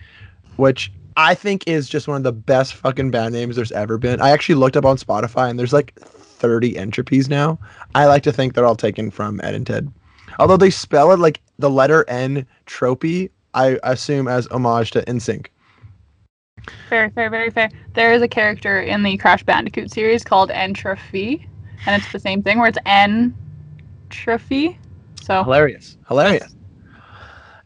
which 0.56 0.91
I 1.18 1.36
think 1.36 1.68
is 1.68 1.90
just 1.90 2.07
one 2.07 2.18
of 2.18 2.24
the 2.24 2.32
best 2.32 2.74
fucking 2.74 3.12
band 3.12 3.34
names 3.34 3.57
there's 3.57 3.74
ever 3.74 3.98
been. 3.98 4.22
I 4.22 4.30
actually 4.30 4.56
looked 4.56 4.78
up 4.78 4.86
on 4.86 4.95
Spotify 4.98 5.49
and 5.49 5.60
there's 5.60 5.74
like 5.74 5.94
30 5.99 6.76
entropies 6.76 7.28
now. 7.30 7.60
I 7.94 8.06
like 8.06 8.24
to 8.24 8.32
think 8.32 8.53
they're 8.53 8.66
all 8.66 8.76
taken 8.78 9.12
from 9.12 9.41
Ed 9.44 9.56
and 9.56 9.68
Ted, 9.68 9.91
although 10.40 10.57
they 10.57 10.70
spell 10.70 11.12
it 11.12 11.20
like 11.20 11.41
the 11.60 11.70
letter 11.70 12.06
N 12.07 12.45
tropy. 12.66 13.30
I 13.56 13.80
assume 13.84 14.27
as 14.27 14.48
homage 14.52 14.91
to 14.91 15.02
NSYNC. 15.03 15.48
Fair, 16.90 17.10
fair, 17.11 17.30
very 17.30 17.49
fair. 17.49 17.69
There 17.94 18.14
is 18.14 18.22
a 18.22 18.27
character 18.27 18.82
in 18.82 19.02
the 19.02 19.18
Crash 19.18 19.44
Bandicoot 19.44 19.91
series 19.91 20.23
called 20.23 20.52
Entropy, 20.52 21.48
and 21.88 22.02
it's 22.02 22.11
the 22.11 22.19
same 22.19 22.44
thing 22.44 22.60
where 22.60 22.68
it's 22.68 22.77
Entropy. 22.86 24.77
So 25.22 25.44
hilarious 25.44 25.98
hilarious 26.07 26.56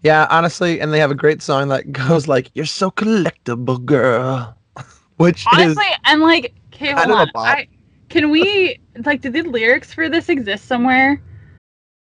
yeah 0.01 0.25
honestly 0.29 0.79
and 0.79 0.93
they 0.93 0.99
have 0.99 1.11
a 1.11 1.15
great 1.15 1.41
song 1.41 1.67
that 1.67 1.91
goes 2.07 2.25
like 2.25 2.49
you're 2.53 2.65
so 2.65 2.89
collectible 2.89 3.83
girl 3.83 4.55
which 5.17 5.41
is 5.41 5.47
honestly, 5.51 5.83
is 5.83 5.95
and 6.05 6.21
like, 6.21 6.53
okay, 6.73 6.93
hold 6.93 7.11
of 7.11 7.29
on. 7.35 7.47
I, 7.47 7.67
can 8.07 8.29
we 8.29 8.79
like? 9.05 9.21
Did 9.21 9.33
the 9.33 9.41
lyrics 9.41 9.93
for 9.93 10.07
this 10.09 10.29
exist 10.29 10.65
somewhere? 10.65 11.21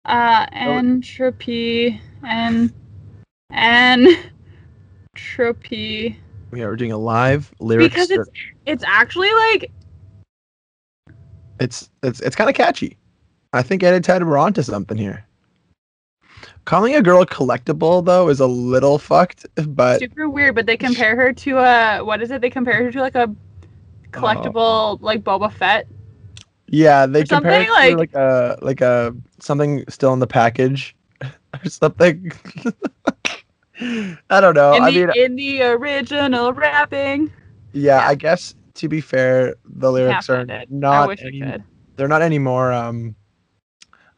Uh, 0.06 0.46
entropy 0.54 2.00
and 2.24 2.72
entropy. 3.52 4.58
Yeah, 6.16 6.16
we 6.52 6.62
are 6.64 6.76
doing 6.76 6.92
a 6.92 6.98
live 6.98 7.54
lyrics 7.60 7.94
because 7.94 8.12
it's 8.12 8.30
it's 8.66 8.84
actually 8.86 9.32
like 9.34 9.72
it's 11.60 11.90
it's 12.04 12.20
it's 12.22 12.36
kind 12.36 12.50
of 12.50 12.56
catchy. 12.56 12.98
I 13.54 13.62
think 13.62 13.84
Ed 13.84 13.94
and 13.94 14.04
Ted 14.04 14.24
were 14.24 14.38
onto 14.38 14.62
something 14.62 14.98
here. 14.98 15.26
Calling 16.66 16.96
a 16.96 17.02
girl 17.02 17.26
collectible 17.26 18.04
though 18.04 18.30
is 18.30 18.40
a 18.40 18.48
little 18.48 19.00
fucked, 19.00 19.46
but 19.68 20.00
Super 20.00 20.30
weird, 20.30 20.56
but 20.56 20.66
they 20.66 20.78
compare 20.78 21.16
her 21.16 21.34
to 21.34 21.58
a 21.58 22.04
what 22.04 22.22
is 22.22 22.32
it? 22.32 22.42
They 22.42 22.50
compare 22.50 22.84
her 22.84 22.92
to 22.92 23.00
like 23.00 23.16
a 23.16 23.34
collectible 24.12 24.56
oh. 24.56 24.98
like 25.02 25.24
Boba 25.24 25.52
Fett. 25.52 25.88
yeah, 26.68 27.06
they 27.06 27.24
compare 27.24 27.62
it 27.62 27.68
something 27.68 27.92
to 27.92 27.98
like 27.98 28.14
a 28.14 28.58
like 28.62 28.82
a 28.82 29.16
something 29.40 29.86
still 29.90 30.14
in 30.14 30.20
the 30.20 30.28
package 30.28 30.96
or 31.22 31.70
something. 31.70 32.32
I 33.80 34.42
don't 34.42 34.56
know. 34.56 34.74
in 34.74 34.84
I 34.84 34.92
the 34.92 35.08
mean, 35.08 35.12
in 35.16 35.36
the 35.36 35.62
original 35.64 36.54
wrapping. 36.54 37.32
yeah, 37.74 37.98
yeah. 38.00 38.08
I 38.08 38.16
guess 38.16 38.56
to 38.76 38.88
be 38.88 39.02
fair, 39.02 39.56
the 39.66 39.92
lyrics 39.92 40.30
are 40.30 40.46
not 40.70 41.10
any, 41.22 41.44
they're 41.96 42.08
not 42.08 42.22
any 42.22 42.40
more 42.40 42.72
um 42.74 43.16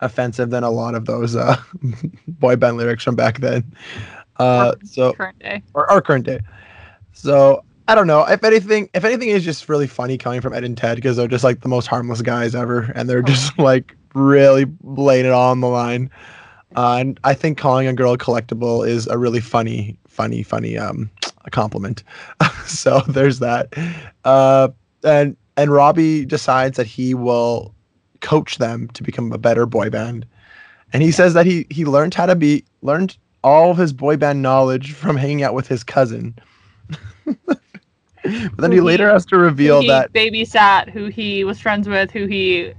offensive 0.02 0.50
than 0.50 0.64
a 0.64 0.70
lot 0.72 0.96
of 0.96 1.06
those 1.06 1.36
uh 1.36 1.58
boy 2.28 2.56
band 2.56 2.78
lyrics 2.78 3.04
from 3.04 3.16
back 3.16 3.40
then. 3.40 3.64
Uh 4.38 4.74
Or 4.82 4.86
so 4.86 5.14
Current 5.14 5.40
day. 5.40 5.62
or, 5.74 5.92
or 5.92 6.02
current 6.02 6.26
day. 6.26 6.40
So 7.12 7.64
I 7.88 7.96
don't 7.96 8.08
know. 8.08 8.24
If 8.24 8.44
anything, 8.44 8.90
if 8.94 9.04
anything 9.04 9.30
is 9.30 9.44
just 9.44 9.68
really 9.68 9.88
funny 9.88 10.18
coming 10.18 10.42
from 10.42 10.54
Ed 10.54 10.64
and 10.64 10.78
Ted 10.78 10.96
because 10.96 11.18
they're 11.18 11.28
just 11.28 11.44
like 11.44 11.62
the 11.62 11.68
most 11.68 11.88
harmless 11.88 12.22
guys 12.22 12.54
ever, 12.54 12.92
and 12.96 13.10
they're 13.10 13.24
just 13.24 13.58
like 13.58 13.96
really 14.14 14.66
laying 14.84 15.26
it 15.26 15.32
all 15.32 15.52
on 15.52 15.60
the 15.60 15.68
line. 15.68 16.10
Uh, 16.76 16.98
and 17.00 17.20
I 17.24 17.34
think 17.34 17.58
calling 17.58 17.88
a 17.88 17.94
girl 17.94 18.16
collectible 18.16 18.88
is 18.88 19.08
a 19.08 19.18
really 19.18 19.40
funny, 19.40 19.98
funny, 20.08 20.44
funny 20.44 20.78
um 20.78 21.10
a 21.46 21.50
compliment. 21.50 22.04
so 22.66 23.02
there's 23.08 23.40
that. 23.40 23.74
Uh, 24.24 24.70
and 25.04 25.36
and 25.58 25.72
Robbie 25.72 26.26
decides 26.26 26.78
that 26.78 26.88
he 26.88 27.14
will 27.14 27.74
coach 28.22 28.58
them 28.58 28.88
to 28.90 29.04
become 29.04 29.32
a 29.32 29.38
better 29.38 29.66
boy 29.66 29.90
band. 29.90 30.26
And 30.94 31.04
he 31.04 31.12
says 31.12 31.34
that 31.34 31.46
he 31.46 31.66
he 31.70 31.86
learned 31.86 32.14
how 32.14 32.26
to 32.26 32.36
be 32.36 32.66
learned 32.82 33.18
all 33.44 33.72
of 33.72 33.78
his 33.78 33.94
boy 33.94 34.18
band 34.18 34.42
knowledge 34.42 34.94
from 34.94 35.16
hanging 35.18 35.44
out 35.44 35.54
with 35.54 35.68
his 35.68 35.84
cousin. 35.84 36.36
but 37.26 38.58
then 38.58 38.72
he 38.72 38.78
he- 38.78 38.82
later 38.82 39.10
has 39.10 39.26
to 39.28 39.36
Who 39.36 39.42
reveal 39.42 39.82
he 39.82 39.88
that 39.88 40.12
babysat, 40.14 40.90
who 40.90 41.08
he 41.08 41.44
was 41.44 41.60
friends 41.60 41.88
with, 41.88 42.12
who 42.12 42.26
he. 42.26 42.74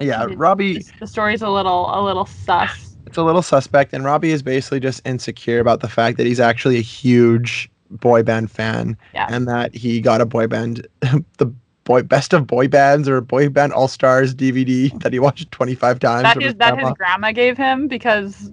yeah, 0.00 0.26
Robbie 0.30 0.84
The 1.00 1.06
story's 1.06 1.42
a 1.42 1.48
little 1.48 1.88
a 1.94 2.00
little 2.02 2.26
sus. 2.26 2.91
It's 3.12 3.18
a 3.18 3.22
little 3.22 3.42
suspect 3.42 3.92
and 3.92 4.04
Robbie 4.06 4.30
is 4.30 4.42
basically 4.42 4.80
just 4.80 5.06
insecure 5.06 5.60
about 5.60 5.80
the 5.80 5.88
fact 5.88 6.16
that 6.16 6.26
he's 6.26 6.40
actually 6.40 6.78
a 6.78 6.82
huge 6.82 7.70
boy 7.90 8.22
band 8.22 8.50
fan 8.50 8.96
Yeah. 9.12 9.26
and 9.28 9.46
that 9.48 9.74
he 9.74 10.00
got 10.00 10.22
a 10.22 10.24
boy 10.26 10.46
band 10.46 10.86
the 11.36 11.52
boy 11.84 12.02
best 12.02 12.32
of 12.32 12.46
boy 12.46 12.68
bands 12.68 13.06
or 13.08 13.20
boy 13.20 13.50
band 13.50 13.74
all 13.74 13.86
stars 13.88 14.34
DVD 14.34 14.88
that 15.02 15.12
he 15.12 15.18
watched 15.18 15.50
25 15.52 15.98
times 16.00 16.22
That 16.22 16.36
his 16.36 16.44
his 16.52 16.54
that 16.54 16.72
grandma. 16.74 16.88
his 16.88 16.96
grandma 16.96 17.32
gave 17.32 17.58
him 17.58 17.86
because 17.86 18.50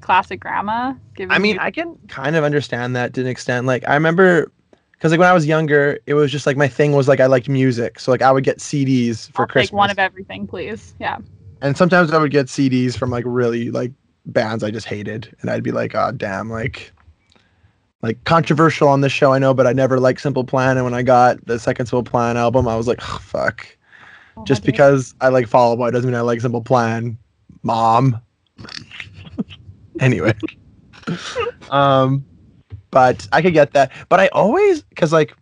classic 0.00 0.38
grandma. 0.38 0.94
I 1.28 1.38
mean, 1.38 1.56
you- 1.56 1.60
I 1.60 1.70
can 1.72 1.96
kind 2.06 2.36
of 2.36 2.44
understand 2.44 2.94
that 2.94 3.14
to 3.14 3.20
an 3.20 3.26
extent. 3.26 3.66
Like, 3.66 3.88
I 3.88 3.94
remember 3.94 4.50
because 4.92 5.10
like 5.10 5.18
when 5.18 5.28
I 5.28 5.32
was 5.32 5.46
younger, 5.46 5.98
it 6.06 6.14
was 6.14 6.30
just 6.30 6.46
like 6.46 6.56
my 6.56 6.68
thing 6.68 6.92
was 6.92 7.08
like 7.08 7.18
I 7.18 7.26
liked 7.26 7.48
music, 7.48 7.98
so 7.98 8.12
like 8.12 8.22
I 8.22 8.30
would 8.30 8.44
get 8.44 8.58
CDs 8.58 9.28
for 9.32 9.42
I'll 9.42 9.48
Christmas, 9.48 9.70
take 9.70 9.76
one 9.76 9.90
of 9.90 9.98
everything, 9.98 10.46
please. 10.46 10.94
Yeah. 11.00 11.18
And 11.62 11.76
sometimes 11.76 12.12
I 12.12 12.18
would 12.18 12.32
get 12.32 12.46
CDs 12.46 12.96
from 12.96 13.10
like 13.10 13.24
really 13.26 13.70
like 13.70 13.92
bands 14.26 14.62
I 14.62 14.70
just 14.70 14.86
hated, 14.86 15.34
and 15.40 15.50
I'd 15.50 15.62
be 15.62 15.72
like, 15.72 15.94
oh 15.94 16.12
damn, 16.12 16.50
like. 16.50 16.92
Like 18.04 18.24
controversial 18.24 18.88
on 18.88 19.00
this 19.00 19.12
show, 19.12 19.32
I 19.32 19.38
know, 19.38 19.54
but 19.54 19.64
I 19.64 19.72
never 19.72 20.00
liked 20.00 20.20
Simple 20.20 20.42
Plan. 20.42 20.76
And 20.76 20.82
when 20.82 20.92
I 20.92 21.04
got 21.04 21.46
the 21.46 21.56
second 21.56 21.86
Simple 21.86 22.02
Plan 22.02 22.36
album, 22.36 22.66
I 22.66 22.74
was 22.74 22.88
like, 22.88 22.98
oh, 23.00 23.18
"Fuck!" 23.22 23.64
Oh, 24.36 24.42
Just 24.42 24.64
dear. 24.64 24.72
because 24.72 25.14
I 25.20 25.28
like 25.28 25.46
Fall 25.46 25.70
Out 25.70 25.78
Boy 25.78 25.92
doesn't 25.92 26.10
mean 26.10 26.18
I 26.18 26.22
like 26.22 26.40
Simple 26.40 26.62
Plan, 26.62 27.16
Mom. 27.62 28.20
anyway, 30.00 30.34
um, 31.70 32.24
but 32.90 33.28
I 33.30 33.40
could 33.40 33.52
get 33.52 33.72
that. 33.74 33.92
But 34.08 34.18
I 34.18 34.26
always, 34.32 34.82
because 34.82 35.12
like, 35.12 35.36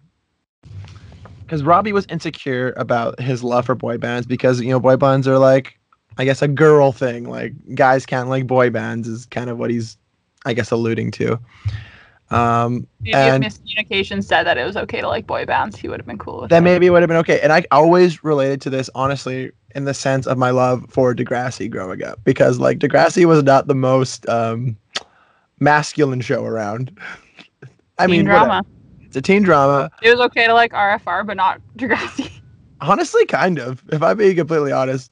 because 1.41 1.63
Robbie 1.63 1.95
was 1.95 2.05
insecure 2.11 2.75
about 2.77 3.19
his 3.19 3.43
love 3.43 3.65
for 3.65 3.75
boy 3.75 3.97
bands 3.97 4.27
because 4.27 4.61
you 4.61 4.69
know 4.69 4.81
boy 4.81 4.97
bands 4.97 5.27
are 5.27 5.39
like, 5.39 5.80
I 6.21 6.25
guess 6.25 6.43
a 6.43 6.49
girl 6.49 6.93
thing. 6.93 7.25
Like 7.29 7.53
guys 7.75 8.05
can't 8.07 8.29
like 8.29 8.47
boy 8.47 8.71
bands 8.71 9.09
is 9.09 9.27
kind 9.27 9.49
of 9.51 9.59
what 9.59 9.71
he's, 9.71 9.97
I 10.45 10.53
guess, 10.55 10.71
alluding 10.71 11.11
to. 11.13 11.39
Um, 12.31 12.87
Maybe 13.01 13.15
and- 13.15 13.43
if 13.45 13.49
Miss 13.49 13.59
Communication 13.59 14.23
said 14.23 14.45
that 14.45 14.57
it 14.57 14.65
was 14.65 14.77
okay 14.77 15.01
to 15.01 15.09
like 15.09 15.27
boy 15.27 15.45
bands, 15.47 15.77
he 15.77 15.89
would 15.89 15.99
have 15.99 16.07
been 16.07 16.19
cool 16.19 16.43
with 16.43 16.51
then 16.51 16.63
it. 16.63 16.71
maybe 16.71 16.87
it 16.87 16.91
would 16.91 17.03
have 17.03 17.09
been 17.09 17.17
okay. 17.19 17.41
And 17.41 17.53
I 17.53 17.65
always 17.73 18.23
related 18.23 18.61
to 18.63 18.71
this 18.71 18.89
honestly 18.95 19.51
in 19.75 19.85
the 19.85 19.95
sense 19.95 20.27
of 20.27 20.37
my 20.39 20.51
love 20.51 20.85
for 20.89 21.15
Degrassi 21.15 21.69
growing 21.71 22.03
up 22.05 22.21
because 22.25 22.59
like 22.59 22.79
Degrassi 22.79 23.25
was 23.25 23.43
not 23.43 23.67
the 23.67 23.75
most 23.75 24.29
um, 24.29 24.77
masculine 25.59 26.21
show 26.21 26.45
around. 26.45 26.97
I 27.99 28.07
Teen 28.07 28.11
mean, 28.11 28.25
drama. 28.27 28.47
whatever. 28.47 28.67
it's 29.07 29.17
a 29.17 29.23
teen 29.23 29.43
drama. 29.43 29.91
It 30.03 30.11
was 30.11 30.21
okay 30.21 30.47
to 30.47 30.55
like 30.55 30.73
RFR, 30.73 31.27
but 31.27 31.37
not 31.37 31.61
Degrassi. 31.77 32.31
Honestly, 32.81 33.27
kind 33.27 33.59
of. 33.59 33.83
If 33.93 34.03
I'm 34.03 34.17
being 34.17 34.37
completely 34.37 34.73
honest, 34.73 35.11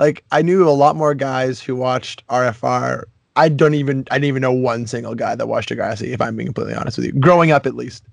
like 0.00 0.24
I 0.32 0.42
knew 0.42 0.68
a 0.68 0.70
lot 0.70 0.96
more 0.96 1.14
guys 1.14 1.60
who 1.60 1.76
watched 1.76 2.26
RFR. 2.28 3.04
I 3.36 3.48
don't 3.48 3.74
even 3.74 4.06
I 4.10 4.16
didn't 4.16 4.24
even 4.28 4.42
know 4.42 4.52
one 4.52 4.86
single 4.86 5.14
guy 5.14 5.34
that 5.36 5.46
watched 5.46 5.68
Degrassi. 5.68 6.08
If 6.08 6.20
I'm 6.20 6.34
being 6.36 6.48
completely 6.48 6.74
honest 6.74 6.96
with 6.98 7.06
you, 7.06 7.12
growing 7.12 7.52
up 7.52 7.66
at 7.66 7.76
least. 7.76 8.04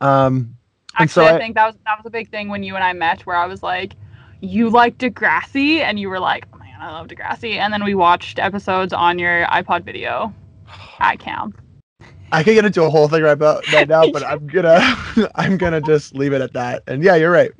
Um, 0.00 0.54
And 0.98 1.10
so 1.10 1.22
Actually, 1.22 1.26
I, 1.26 1.36
I- 1.36 1.38
think 1.38 1.54
that 1.56 1.66
was 1.66 1.74
that 1.86 1.98
was 1.98 2.06
a 2.06 2.10
big 2.10 2.30
thing 2.30 2.48
when 2.48 2.62
you 2.62 2.74
and 2.76 2.84
I 2.84 2.92
met, 2.92 3.26
where 3.26 3.36
I 3.36 3.46
was 3.46 3.62
like, 3.62 3.94
"You 4.40 4.70
like 4.70 4.98
Degrassi," 4.98 5.78
and 5.80 5.98
you 5.98 6.08
were 6.10 6.20
like, 6.20 6.46
"Oh 6.52 6.58
man, 6.58 6.80
I 6.80 6.92
love 6.92 7.08
Degrassi." 7.08 7.56
And 7.56 7.72
then 7.72 7.82
we 7.82 7.94
watched 7.94 8.38
episodes 8.38 8.92
on 8.92 9.18
your 9.18 9.46
iPod 9.46 9.84
video 9.84 10.32
at 11.00 11.18
camp. 11.18 11.58
I 12.30 12.42
could 12.42 12.54
get 12.54 12.64
into 12.64 12.82
a 12.82 12.88
whole 12.90 13.08
thing 13.08 13.22
right 13.22 13.32
about 13.32 13.70
right 13.72 13.88
now, 13.88 14.10
but 14.10 14.22
I'm 14.24 14.46
gonna 14.54 14.80
I'm 15.34 15.56
gonna 15.56 15.80
just 15.80 16.14
leave 16.14 16.32
it 16.32 16.40
at 16.42 16.52
that. 16.52 16.82
And 16.86 17.02
yeah, 17.02 17.16
you're 17.16 17.30
right. 17.32 17.50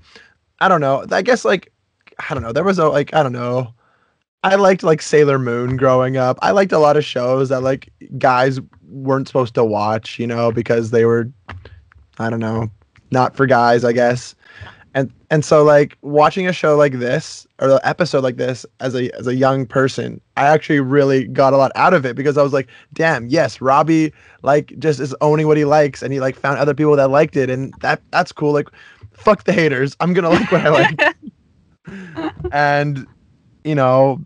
I 0.60 0.68
don't 0.68 0.80
know. 0.80 1.04
I 1.10 1.22
guess 1.22 1.44
like 1.44 1.72
I 2.18 2.34
don't 2.34 2.42
know. 2.42 2.52
There 2.52 2.64
was 2.64 2.78
a 2.78 2.88
like 2.88 3.14
I 3.14 3.22
don't 3.22 3.32
know. 3.32 3.74
I 4.44 4.56
liked 4.56 4.82
like 4.82 5.00
Sailor 5.02 5.38
Moon 5.38 5.76
growing 5.76 6.16
up. 6.16 6.38
I 6.42 6.50
liked 6.50 6.72
a 6.72 6.78
lot 6.78 6.96
of 6.96 7.04
shows 7.04 7.48
that 7.50 7.62
like 7.62 7.92
guys 8.18 8.60
weren't 8.88 9.28
supposed 9.28 9.54
to 9.54 9.64
watch, 9.64 10.18
you 10.18 10.26
know, 10.26 10.50
because 10.50 10.90
they 10.90 11.04
were 11.04 11.30
I 12.18 12.28
don't 12.28 12.40
know, 12.40 12.70
not 13.10 13.36
for 13.36 13.46
guys, 13.46 13.84
I 13.84 13.92
guess. 13.92 14.34
And 14.94 15.12
and 15.30 15.44
so 15.44 15.62
like 15.62 15.96
watching 16.02 16.46
a 16.46 16.52
show 16.52 16.76
like 16.76 16.94
this 16.94 17.46
or 17.58 17.68
the 17.68 17.80
episode 17.86 18.22
like 18.22 18.36
this 18.36 18.66
as 18.80 18.94
a 18.94 19.10
as 19.16 19.26
a 19.26 19.34
young 19.34 19.64
person, 19.64 20.20
I 20.36 20.48
actually 20.48 20.80
really 20.80 21.24
got 21.28 21.54
a 21.54 21.56
lot 21.56 21.72
out 21.76 21.94
of 21.94 22.04
it 22.04 22.16
because 22.16 22.36
I 22.36 22.42
was 22.42 22.52
like, 22.52 22.68
damn, 22.92 23.28
yes, 23.28 23.60
Robbie 23.60 24.12
like 24.42 24.78
just 24.78 25.00
is 25.00 25.14
owning 25.20 25.46
what 25.46 25.56
he 25.56 25.64
likes 25.64 26.02
and 26.02 26.12
he 26.12 26.20
like 26.20 26.36
found 26.36 26.58
other 26.58 26.74
people 26.74 26.96
that 26.96 27.10
liked 27.10 27.36
it 27.36 27.48
and 27.48 27.72
that 27.80 28.02
that's 28.10 28.32
cool. 28.32 28.52
Like 28.52 28.68
fuck 29.12 29.44
the 29.44 29.52
haters. 29.52 29.96
I'm 30.00 30.12
gonna 30.12 30.30
like 30.30 30.50
what 30.50 30.66
I 30.66 30.68
like. 30.68 31.16
and 32.52 33.06
you 33.64 33.74
know, 33.74 34.20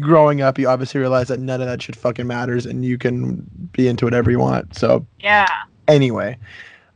growing 0.00 0.40
up 0.40 0.58
you 0.58 0.68
obviously 0.68 1.00
realize 1.00 1.28
that 1.28 1.40
none 1.40 1.60
of 1.60 1.66
that 1.66 1.82
shit 1.82 1.96
fucking 1.96 2.26
matters 2.26 2.66
and 2.66 2.84
you 2.84 2.98
can 2.98 3.48
be 3.72 3.88
into 3.88 4.04
whatever 4.04 4.30
you 4.30 4.38
want. 4.38 4.76
So 4.76 5.06
yeah. 5.20 5.48
anyway 5.86 6.36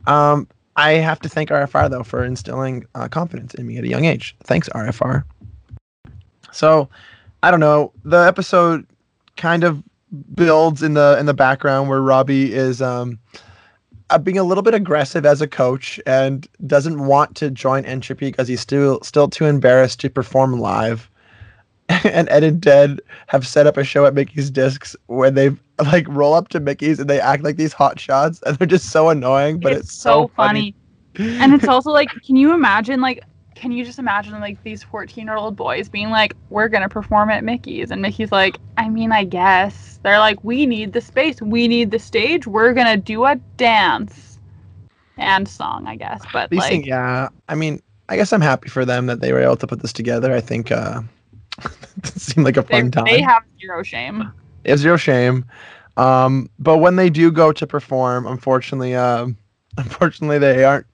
um 0.07 0.47
i 0.75 0.93
have 0.93 1.19
to 1.19 1.29
thank 1.29 1.49
rfr 1.49 1.89
though 1.89 2.03
for 2.03 2.23
instilling 2.23 2.85
uh, 2.95 3.07
confidence 3.07 3.53
in 3.55 3.65
me 3.65 3.77
at 3.77 3.83
a 3.83 3.87
young 3.87 4.05
age 4.05 4.35
thanks 4.43 4.69
rfr 4.69 5.23
so 6.51 6.89
i 7.41 7.49
don't 7.51 7.59
know 7.59 7.91
the 8.03 8.17
episode 8.17 8.85
kind 9.37 9.63
of 9.63 9.81
builds 10.35 10.83
in 10.83 10.93
the 10.93 11.17
in 11.19 11.25
the 11.25 11.33
background 11.33 11.89
where 11.89 12.01
robbie 12.01 12.53
is 12.53 12.81
um 12.81 13.17
Uh, 14.09 14.17
being 14.17 14.37
a 14.37 14.43
little 14.43 14.61
bit 14.61 14.73
aggressive 14.73 15.25
as 15.25 15.41
a 15.41 15.47
coach 15.47 15.99
and 16.05 16.47
doesn't 16.67 17.05
want 17.05 17.35
to 17.35 17.49
join 17.49 17.85
entropy 17.85 18.29
because 18.29 18.47
he's 18.47 18.59
still 18.59 19.01
still 19.01 19.27
too 19.27 19.45
embarrassed 19.45 19.99
to 19.99 20.09
perform 20.09 20.59
live 20.59 21.09
and 22.03 22.29
Ed 22.29 22.43
and 22.43 22.61
Ted 22.61 23.01
have 23.27 23.45
set 23.45 23.67
up 23.67 23.77
a 23.77 23.83
show 23.83 24.05
at 24.05 24.13
Mickey's 24.13 24.49
Discs 24.49 24.95
where 25.07 25.31
they 25.31 25.51
like 25.79 26.07
roll 26.07 26.33
up 26.33 26.49
to 26.49 26.59
Mickey's 26.59 26.99
and 26.99 27.09
they 27.09 27.19
act 27.19 27.43
like 27.43 27.57
these 27.57 27.73
hot 27.73 27.99
shots 27.99 28.41
and 28.45 28.57
they're 28.57 28.67
just 28.67 28.89
so 28.91 29.09
annoying, 29.09 29.59
but 29.59 29.73
it's, 29.73 29.93
so 29.93 30.29
funny. 30.35 30.75
and 31.17 31.53
it's 31.53 31.67
also 31.67 31.91
like, 31.91 32.09
can 32.25 32.35
you 32.35 32.53
imagine 32.53 33.01
like? 33.01 33.23
Can 33.55 33.71
you 33.71 33.85
just 33.85 33.99
imagine 33.99 34.39
like 34.39 34.61
these 34.63 34.83
14 34.83 35.25
year 35.25 35.35
old 35.35 35.55
boys 35.55 35.89
being 35.89 36.09
like, 36.09 36.33
we're 36.49 36.67
going 36.67 36.83
to 36.83 36.89
perform 36.89 37.29
at 37.29 37.43
Mickey's? 37.43 37.91
And 37.91 38.01
Mickey's 38.01 38.31
like, 38.31 38.57
I 38.77 38.89
mean, 38.89 39.11
I 39.11 39.23
guess. 39.23 39.99
They're 40.03 40.19
like, 40.19 40.43
we 40.43 40.65
need 40.65 40.93
the 40.93 41.01
space. 41.01 41.41
We 41.41 41.67
need 41.67 41.91
the 41.91 41.99
stage. 41.99 42.45
We're 42.45 42.73
going 42.73 42.87
to 42.87 42.97
do 42.97 43.25
a 43.25 43.35
dance 43.57 44.39
and 45.17 45.47
song, 45.47 45.87
I 45.87 45.95
guess. 45.95 46.21
But 46.33 46.49
These 46.49 46.59
like, 46.59 46.69
things, 46.69 46.87
yeah. 46.87 47.29
I 47.47 47.55
mean, 47.55 47.81
I 48.09 48.15
guess 48.17 48.33
I'm 48.33 48.41
happy 48.41 48.69
for 48.69 48.85
them 48.85 49.05
that 49.05 49.21
they 49.21 49.31
were 49.31 49.39
able 49.39 49.57
to 49.57 49.67
put 49.67 49.81
this 49.81 49.93
together. 49.93 50.33
I 50.33 50.41
think 50.41 50.71
uh, 50.71 51.01
it 51.97 52.19
seemed 52.19 52.45
like 52.45 52.57
a 52.57 52.61
they, 52.61 52.81
fun 52.81 52.91
time. 52.91 53.05
they 53.05 53.21
have 53.21 53.43
zero 53.59 53.83
shame. 53.83 54.31
They 54.63 54.71
have 54.71 54.79
zero 54.79 54.97
shame. 54.97 55.45
Um, 55.95 56.49
but 56.59 56.79
when 56.79 56.95
they 56.95 57.09
do 57.09 57.31
go 57.31 57.51
to 57.51 57.67
perform, 57.67 58.25
unfortunately, 58.27 58.95
um, 58.95 59.37
unfortunately, 59.77 60.39
they 60.39 60.63
aren't 60.63 60.85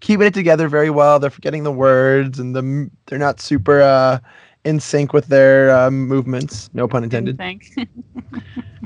keeping 0.00 0.26
it 0.26 0.34
together 0.34 0.68
very 0.68 0.90
well. 0.90 1.18
They're 1.18 1.30
forgetting 1.30 1.64
the 1.64 1.72
words 1.72 2.38
and 2.38 2.54
the 2.54 2.90
they're 3.06 3.18
not 3.18 3.40
super 3.40 3.80
uh, 3.82 4.18
in 4.64 4.80
sync 4.80 5.12
with 5.12 5.26
their 5.26 5.70
uh, 5.76 5.90
movements. 5.90 6.70
No 6.74 6.88
pun 6.88 7.04
intended. 7.04 7.38
Thanks. 7.38 7.70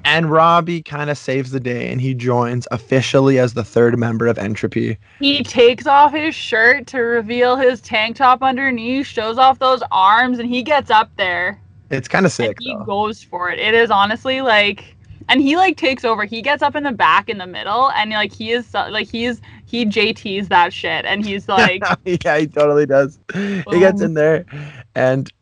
And 0.04 0.30
Robbie 0.30 0.82
kind 0.82 1.10
of 1.10 1.18
saves 1.18 1.52
the 1.52 1.60
day 1.60 1.90
and 1.92 2.00
he 2.00 2.14
joins 2.14 2.66
officially 2.72 3.38
as 3.38 3.54
the 3.54 3.62
third 3.64 3.96
member 3.98 4.26
of 4.26 4.36
Entropy. 4.38 4.98
he 5.20 5.44
takes 5.44 5.86
off 5.86 6.12
his 6.12 6.34
shirt 6.34 6.86
to 6.88 6.98
reveal 6.98 7.56
his 7.56 7.80
tank 7.80 8.16
top 8.16 8.42
underneath, 8.42 9.06
shows 9.06 9.38
off 9.38 9.58
those 9.60 9.82
arms, 9.92 10.38
and 10.38 10.48
he 10.48 10.62
gets 10.62 10.90
up 10.90 11.10
there. 11.16 11.60
It's 11.90 12.08
kind 12.08 12.26
of 12.26 12.32
and 12.38 12.54
sick 12.54 12.56
he 12.58 12.76
though. 12.78 12.84
goes 12.84 13.22
for 13.22 13.50
it. 13.50 13.58
It 13.60 13.74
is 13.74 13.90
honestly 13.90 14.40
like, 14.40 14.91
and 15.28 15.40
he 15.40 15.56
like 15.56 15.76
takes 15.76 16.04
over. 16.04 16.24
He 16.24 16.42
gets 16.42 16.62
up 16.62 16.74
in 16.76 16.82
the 16.84 16.92
back 16.92 17.28
in 17.28 17.38
the 17.38 17.46
middle, 17.46 17.90
and 17.92 18.10
like 18.10 18.32
he 18.32 18.50
is 18.52 18.72
like 18.74 19.08
he's 19.10 19.40
he 19.66 19.84
JT's 19.86 20.48
that 20.48 20.72
shit, 20.72 21.04
and 21.04 21.24
he's 21.24 21.48
like, 21.58 21.82
yeah, 22.04 22.38
he 22.38 22.46
totally 22.46 22.86
does. 22.86 23.18
He 23.34 23.62
gets 23.80 24.00
Um, 24.00 24.06
in 24.06 24.14
there 24.14 24.44
and 24.94 25.32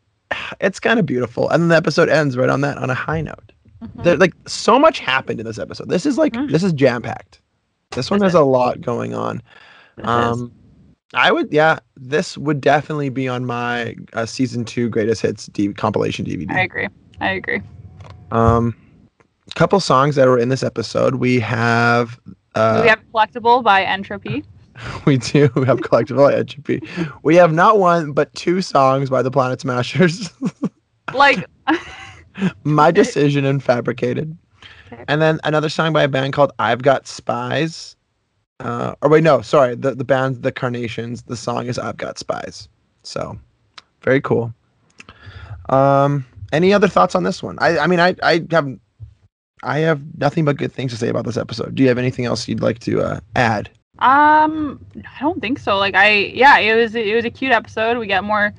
it's 0.61 0.79
kind 0.79 0.97
of 0.99 1.05
beautiful. 1.05 1.49
And 1.49 1.61
then 1.63 1.69
the 1.69 1.75
episode 1.75 2.07
ends 2.09 2.37
right 2.37 2.49
on 2.49 2.61
that 2.61 2.77
on 2.77 2.89
a 2.89 2.93
high 2.93 3.19
note. 3.21 3.51
mhm. 3.83 4.03
There 4.03 4.15
like 4.17 4.33
so 4.47 4.79
much 4.79 4.99
happened 4.99 5.39
in 5.41 5.45
this 5.45 5.59
episode. 5.59 5.89
This 5.89 6.05
is 6.05 6.17
like 6.17 6.33
Mhm. 6.33 6.49
this 6.51 6.63
is 6.63 6.71
jam 6.73 7.01
packed. 7.01 7.41
This 7.91 8.09
one 8.09 8.21
has 8.21 8.33
a 8.33 8.41
lot 8.41 8.79
going 8.81 9.13
on. 9.13 9.41
This 9.97 10.03
is- 10.05 10.09
Um, 10.09 10.51
I 11.13 11.29
would, 11.33 11.51
yeah, 11.51 11.79
this 11.97 12.37
would 12.37 12.61
definitely 12.61 13.09
be 13.09 13.27
on 13.27 13.45
my 13.45 13.97
uh, 14.13 14.25
season 14.25 14.63
two 14.63 14.87
greatest 14.87 15.21
hits 15.21 15.47
D- 15.47 15.73
compilation 15.73 16.25
DVD. 16.25 16.49
I 16.53 16.61
agree. 16.61 16.87
I 17.19 17.31
agree. 17.31 17.61
Um, 18.31 18.73
couple 19.55 19.79
songs 19.79 20.15
that 20.15 20.27
were 20.27 20.37
in 20.39 20.49
this 20.49 20.63
episode. 20.63 21.15
We 21.15 21.39
have, 21.39 22.19
uh, 22.55 22.79
we 22.83 22.89
have 22.89 23.01
collectible 23.13 23.63
by 23.63 23.83
Entropy. 23.83 24.43
we 25.05 25.17
do 25.17 25.49
We 25.55 25.65
have 25.65 25.79
collectible 25.79 26.29
by 26.29 26.35
entropy. 26.35 26.81
We 27.23 27.35
have 27.35 27.53
not 27.53 27.77
one 27.79 28.13
but 28.13 28.33
two 28.35 28.61
songs 28.61 29.09
by 29.09 29.21
the 29.21 29.31
Planet 29.31 29.61
Smashers. 29.61 30.31
Like, 31.13 31.45
my 32.63 32.89
decision 32.89 33.43
and 33.43 33.61
fabricated, 33.61 34.37
Okay. 34.93 35.03
and 35.09 35.21
then 35.21 35.41
another 35.43 35.67
song 35.67 35.91
by 35.91 36.03
a 36.03 36.07
band 36.07 36.31
called 36.31 36.53
I've 36.57 36.83
Got 36.83 37.05
Spies. 37.05 37.97
Uh, 38.61 38.95
or 39.01 39.09
wait, 39.09 39.21
no, 39.23 39.41
sorry, 39.41 39.75
the 39.75 39.93
the 39.93 40.05
band 40.05 40.41
The 40.41 40.53
Carnations. 40.53 41.23
The 41.23 41.35
song 41.35 41.65
is 41.67 41.77
I've 41.77 41.97
Got 41.97 42.17
Spies. 42.17 42.69
So, 43.03 43.37
very 44.03 44.21
cool. 44.21 44.53
Um, 45.67 46.25
any 46.53 46.71
other 46.71 46.87
thoughts 46.87 47.13
on 47.13 47.23
this 47.23 47.43
one? 47.43 47.57
I 47.59 47.79
I 47.79 47.87
mean, 47.87 47.99
I 47.99 48.15
I 48.23 48.45
have 48.51 48.69
I 49.63 49.79
have 49.79 50.01
nothing 50.17 50.45
but 50.45 50.57
good 50.57 50.71
things 50.71 50.91
to 50.91 50.97
say 50.97 51.09
about 51.09 51.25
this 51.25 51.37
episode. 51.37 51.75
Do 51.75 51.83
you 51.83 51.89
have 51.89 51.97
anything 51.97 52.25
else 52.25 52.47
you'd 52.47 52.61
like 52.61 52.79
to 52.79 53.01
uh, 53.01 53.19
add? 53.35 53.69
um, 53.99 54.83
I 54.95 55.19
don't 55.19 55.39
think 55.41 55.59
so. 55.59 55.77
Like, 55.77 55.93
I 55.95 56.09
yeah, 56.33 56.57
it 56.57 56.75
was 56.75 56.95
it 56.95 57.13
was 57.15 57.25
a 57.25 57.29
cute 57.29 57.51
episode. 57.51 57.97
We 57.99 58.07
get 58.07 58.23
more, 58.23 58.51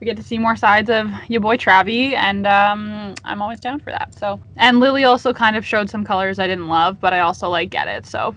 we 0.00 0.04
get 0.04 0.16
to 0.16 0.22
see 0.22 0.38
more 0.38 0.56
sides 0.56 0.90
of 0.90 1.08
your 1.28 1.40
boy 1.40 1.56
Travi, 1.56 2.14
and 2.14 2.46
um, 2.46 3.14
I'm 3.24 3.40
always 3.40 3.60
down 3.60 3.78
for 3.80 3.90
that. 3.90 4.12
So, 4.18 4.40
and 4.56 4.80
Lily 4.80 5.04
also 5.04 5.32
kind 5.32 5.54
of 5.56 5.64
showed 5.64 5.88
some 5.88 6.04
colors 6.04 6.38
I 6.40 6.46
didn't 6.48 6.68
love, 6.68 7.00
but 7.00 7.12
I 7.12 7.20
also 7.20 7.48
like 7.48 7.70
get 7.70 7.86
it. 7.86 8.04
So, 8.06 8.34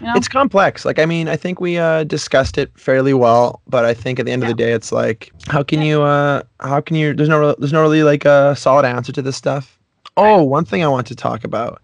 you 0.00 0.06
know, 0.06 0.14
It's 0.16 0.26
complex. 0.26 0.84
Like 0.84 0.98
I 0.98 1.06
mean, 1.06 1.28
I 1.28 1.36
think 1.36 1.60
we 1.60 1.78
uh, 1.78 2.02
discussed 2.02 2.58
it 2.58 2.72
fairly 2.76 3.14
well, 3.14 3.62
but 3.68 3.84
I 3.84 3.94
think 3.94 4.18
at 4.18 4.26
the 4.26 4.32
end 4.32 4.42
of 4.42 4.48
the 4.48 4.54
day, 4.54 4.72
it's 4.72 4.90
like, 4.90 5.30
how 5.46 5.62
can 5.62 5.80
Yeah. 5.80 5.86
you? 5.86 6.02
Uh, 6.02 6.42
how 6.58 6.80
can 6.80 6.96
you? 6.96 7.14
There's 7.14 7.28
no, 7.28 7.54
there's 7.54 7.72
no 7.72 7.82
really 7.82 8.02
like 8.02 8.24
a 8.24 8.56
solid 8.56 8.84
answer 8.84 9.12
to 9.12 9.22
this 9.22 9.36
stuff. 9.36 9.78
Oh, 10.16 10.42
one 10.42 10.64
thing 10.64 10.84
I 10.84 10.88
want 10.88 11.06
to 11.08 11.14
talk 11.14 11.44
about, 11.44 11.82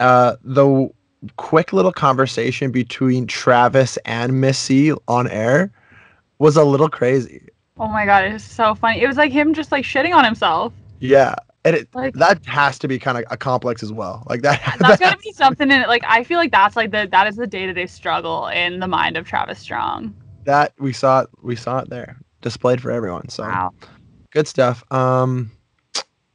uh, 0.00 0.36
the 0.42 0.90
quick 1.36 1.72
little 1.72 1.92
conversation 1.92 2.70
between 2.70 3.26
Travis 3.26 3.96
and 4.04 4.40
Missy 4.40 4.92
on 5.08 5.28
air 5.28 5.72
was 6.38 6.56
a 6.56 6.64
little 6.64 6.88
crazy. 6.88 7.48
oh 7.78 7.88
my 7.88 8.04
god, 8.04 8.24
it's 8.24 8.44
so 8.44 8.74
funny. 8.74 9.00
It 9.00 9.06
was 9.06 9.16
like 9.16 9.32
him 9.32 9.54
just 9.54 9.72
like 9.72 9.84
shitting 9.84 10.14
on 10.14 10.24
himself. 10.24 10.72
Yeah, 10.98 11.34
and 11.64 11.76
it 11.76 11.88
Like 11.94 12.14
that 12.14 12.44
has 12.46 12.78
to 12.80 12.88
be 12.88 12.98
kind 12.98 13.18
of 13.18 13.24
a 13.30 13.36
complex 13.36 13.82
as 13.82 13.92
well. 13.92 14.24
Like 14.28 14.42
that. 14.42 14.76
that's 14.80 15.00
gotta 15.00 15.18
be 15.18 15.32
something 15.32 15.70
in 15.70 15.82
it. 15.82 15.88
Like 15.88 16.04
I 16.06 16.24
feel 16.24 16.38
like 16.38 16.50
that's 16.50 16.76
like 16.76 16.90
the 16.90 17.08
that 17.10 17.26
is 17.26 17.36
the 17.36 17.46
day 17.46 17.66
to 17.66 17.72
day 17.72 17.86
struggle 17.86 18.48
in 18.48 18.80
the 18.80 18.88
mind 18.88 19.16
of 19.16 19.26
Travis 19.26 19.58
Strong. 19.58 20.14
that 20.44 20.72
we 20.78 20.92
saw 20.92 21.20
it. 21.20 21.30
We 21.42 21.56
saw 21.56 21.78
it 21.78 21.88
there 21.90 22.18
displayed 22.40 22.80
for 22.80 22.90
everyone. 22.90 23.28
So. 23.28 23.44
Wow. 23.44 23.72
good 24.32 24.48
stuff 24.48 24.82
um 24.90 25.50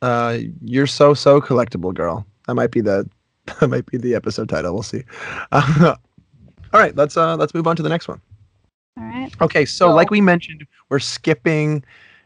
uh 0.01 0.37
you're 0.61 0.87
so 0.87 1.13
so 1.13 1.41
collectible 1.41 1.93
girl 1.93 2.25
that 2.47 2.53
might 2.55 2.71
be 2.71 2.81
the 2.81 3.09
that 3.59 3.67
might 3.69 3.85
be 3.85 3.97
the 3.97 4.13
episode 4.15 4.47
title 4.49 4.73
we'll 4.73 4.83
see 4.83 5.03
uh, 5.51 5.95
all 6.73 6.79
right 6.79 6.95
let's 6.95 7.17
uh 7.17 7.35
let's 7.37 7.53
move 7.53 7.65
on 7.67 7.75
to 7.75 7.81
the 7.83 7.89
next 7.89 8.07
one 8.07 8.21
All 8.97 9.03
right. 9.05 9.31
okay 9.41 9.65
so 9.65 9.87
So- 9.89 9.95
like 9.95 10.11
we 10.11 10.21
mentioned 10.21 10.65
we're 10.89 10.99
skipping 10.99 11.83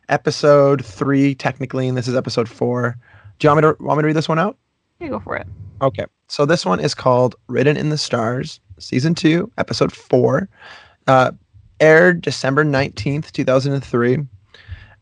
episode 0.09 0.83
three 0.85 1.33
technically 1.35 1.87
and 1.87 1.97
this 1.97 2.07
is 2.07 2.15
episode 2.15 2.49
four 2.49 2.97
do 3.39 3.47
you 3.47 3.53
want 3.53 3.63
me 3.65 3.71
to 3.73 3.83
want 3.83 3.97
me 3.97 4.01
to 4.03 4.07
read 4.07 4.15
this 4.15 4.27
one 4.29 4.39
out 4.39 4.57
Yeah, 4.99 5.07
go 5.09 5.19
for 5.19 5.35
it. 5.37 5.47
Okay. 5.81 6.05
So 6.27 6.45
this 6.45 6.63
one 6.65 6.79
is 6.79 6.93
called 6.93 7.35
Written 7.47 7.75
in 7.75 7.89
the 7.89 7.97
Stars, 7.97 8.59
season 8.77 9.15
two, 9.15 9.51
episode 9.57 9.91
four. 9.91 10.47
Uh, 11.07 11.31
aired 11.79 12.21
December 12.21 12.63
19th, 12.63 13.31
2003. 13.31 14.19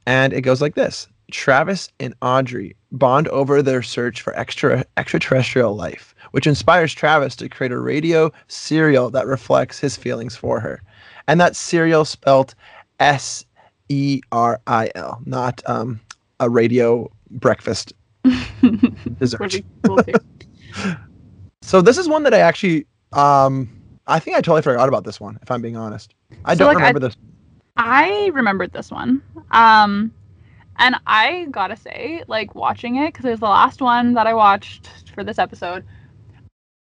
And 0.06 0.32
it 0.32 0.40
goes 0.42 0.62
like 0.62 0.76
this 0.76 1.08
Travis 1.32 1.90
and 2.00 2.14
Audrey 2.22 2.76
bond 2.92 3.28
over 3.30 3.62
their 3.62 3.82
search 3.82 4.22
for 4.22 4.36
extra 4.38 4.84
extraterrestrial 4.98 5.76
life, 5.76 6.14
which 6.32 6.48
inspires 6.48 6.94
Travis 6.94 7.36
to 7.38 7.50
create 7.50 7.72
a 7.72 7.80
radio 7.80 8.32
serial 8.48 9.10
that 9.12 9.28
reflects 9.28 9.80
his 9.80 9.96
feelings 9.96 10.36
for 10.36 10.60
her. 10.60 10.82
And 11.28 11.40
that 11.40 11.56
serial 11.56 12.06
spelt 12.06 12.56
S 13.00 13.46
E 13.90 14.22
R 14.32 14.60
I 14.68 14.90
L, 14.96 15.22
not 15.26 15.62
um, 15.68 16.00
a 16.40 16.50
radio 16.50 17.10
breakfast 17.32 17.94
dessert. 19.20 19.40
Would 19.40 19.52
be 19.52 19.66
cool 19.84 19.98
too. 20.04 20.14
So 21.62 21.82
this 21.82 21.98
is 21.98 22.08
one 22.08 22.24
that 22.24 22.34
I 22.34 22.40
actually, 22.40 22.88
um, 23.14 23.70
I 24.08 24.20
think 24.20 24.36
I 24.38 24.42
totally 24.42 24.62
forgot 24.64 24.88
about 24.88 25.04
this 25.04 25.20
one. 25.20 25.38
If 25.42 25.52
I'm 25.52 25.62
being 25.62 25.78
honest, 25.78 26.14
I 26.46 26.54
So, 26.56 26.60
don't 26.60 26.68
like, 26.68 26.78
I- 26.78 26.80
remember 26.88 27.00
this. 27.00 27.16
I 27.78 28.30
remembered 28.34 28.74
this 28.74 28.92
one. 28.92 29.22
Um, 29.52 30.12
and 30.80 30.96
I 31.06 31.48
gotta 31.52 31.76
say, 31.76 32.24
like 32.28 32.56
watching 32.56 32.96
it 32.96 33.14
because 33.14 33.26
it 33.26 33.32
was 33.32 33.40
the 33.40 33.46
last 33.46 33.82
one 33.82 34.14
that 34.14 34.26
I 34.26 34.34
watched 34.34 34.90
for 35.14 35.24
this 35.24 35.38
episode. 35.38 35.86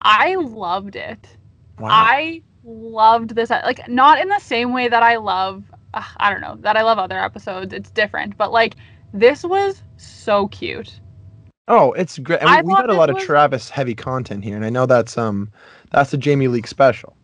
I 0.01 0.35
loved 0.35 0.95
it. 0.95 1.27
Wow. 1.79 1.87
I 1.89 2.43
loved 2.63 3.35
this. 3.35 3.49
Like 3.49 3.87
not 3.87 4.19
in 4.19 4.27
the 4.27 4.39
same 4.39 4.73
way 4.73 4.87
that 4.87 5.01
I 5.01 5.15
love. 5.15 5.63
Uh, 5.93 6.03
I 6.17 6.31
don't 6.31 6.41
know 6.41 6.57
that 6.61 6.77
I 6.77 6.83
love 6.83 6.99
other 6.99 7.19
episodes. 7.19 7.73
It's 7.73 7.89
different, 7.89 8.37
but 8.37 8.51
like 8.51 8.75
this 9.13 9.43
was 9.43 9.81
so 9.97 10.47
cute. 10.49 10.99
oh, 11.67 11.93
it's 11.93 12.19
great. 12.19 12.41
And 12.41 12.49
I 12.49 12.61
we, 12.61 12.67
we 12.67 12.73
had 12.75 12.89
a 12.89 12.93
lot 12.93 13.09
of 13.09 13.15
was- 13.15 13.23
Travis 13.23 13.69
heavy 13.69 13.95
content 13.95 14.43
here, 14.43 14.55
and 14.55 14.65
I 14.65 14.69
know 14.69 14.85
that's 14.85 15.17
um 15.17 15.51
that's 15.91 16.13
a 16.13 16.17
Jamie 16.17 16.49
Leak 16.49 16.67
special. 16.67 17.15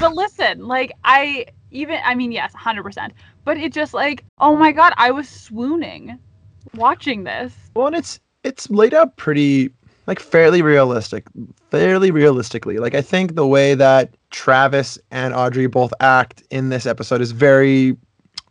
But 0.00 0.14
listen, 0.14 0.66
like 0.66 0.92
I 1.04 1.46
even 1.70 1.98
I 2.04 2.14
mean 2.14 2.32
yes, 2.32 2.52
100%. 2.54 3.10
But 3.44 3.56
it 3.56 3.72
just 3.72 3.94
like 3.94 4.24
oh 4.38 4.56
my 4.56 4.72
god, 4.72 4.92
I 4.96 5.10
was 5.10 5.28
swooning 5.28 6.18
watching 6.74 7.24
this. 7.24 7.54
Well, 7.74 7.86
and 7.88 7.96
it's 7.96 8.20
it's 8.44 8.68
laid 8.70 8.94
out 8.94 9.16
pretty 9.16 9.70
like 10.06 10.18
fairly 10.20 10.62
realistic, 10.62 11.24
fairly 11.70 12.10
realistically. 12.10 12.78
Like 12.78 12.94
I 12.94 13.02
think 13.02 13.34
the 13.34 13.46
way 13.46 13.74
that 13.74 14.14
Travis 14.30 14.98
and 15.10 15.34
Audrey 15.34 15.66
both 15.66 15.92
act 16.00 16.42
in 16.50 16.68
this 16.70 16.86
episode 16.86 17.20
is 17.20 17.32
very 17.32 17.96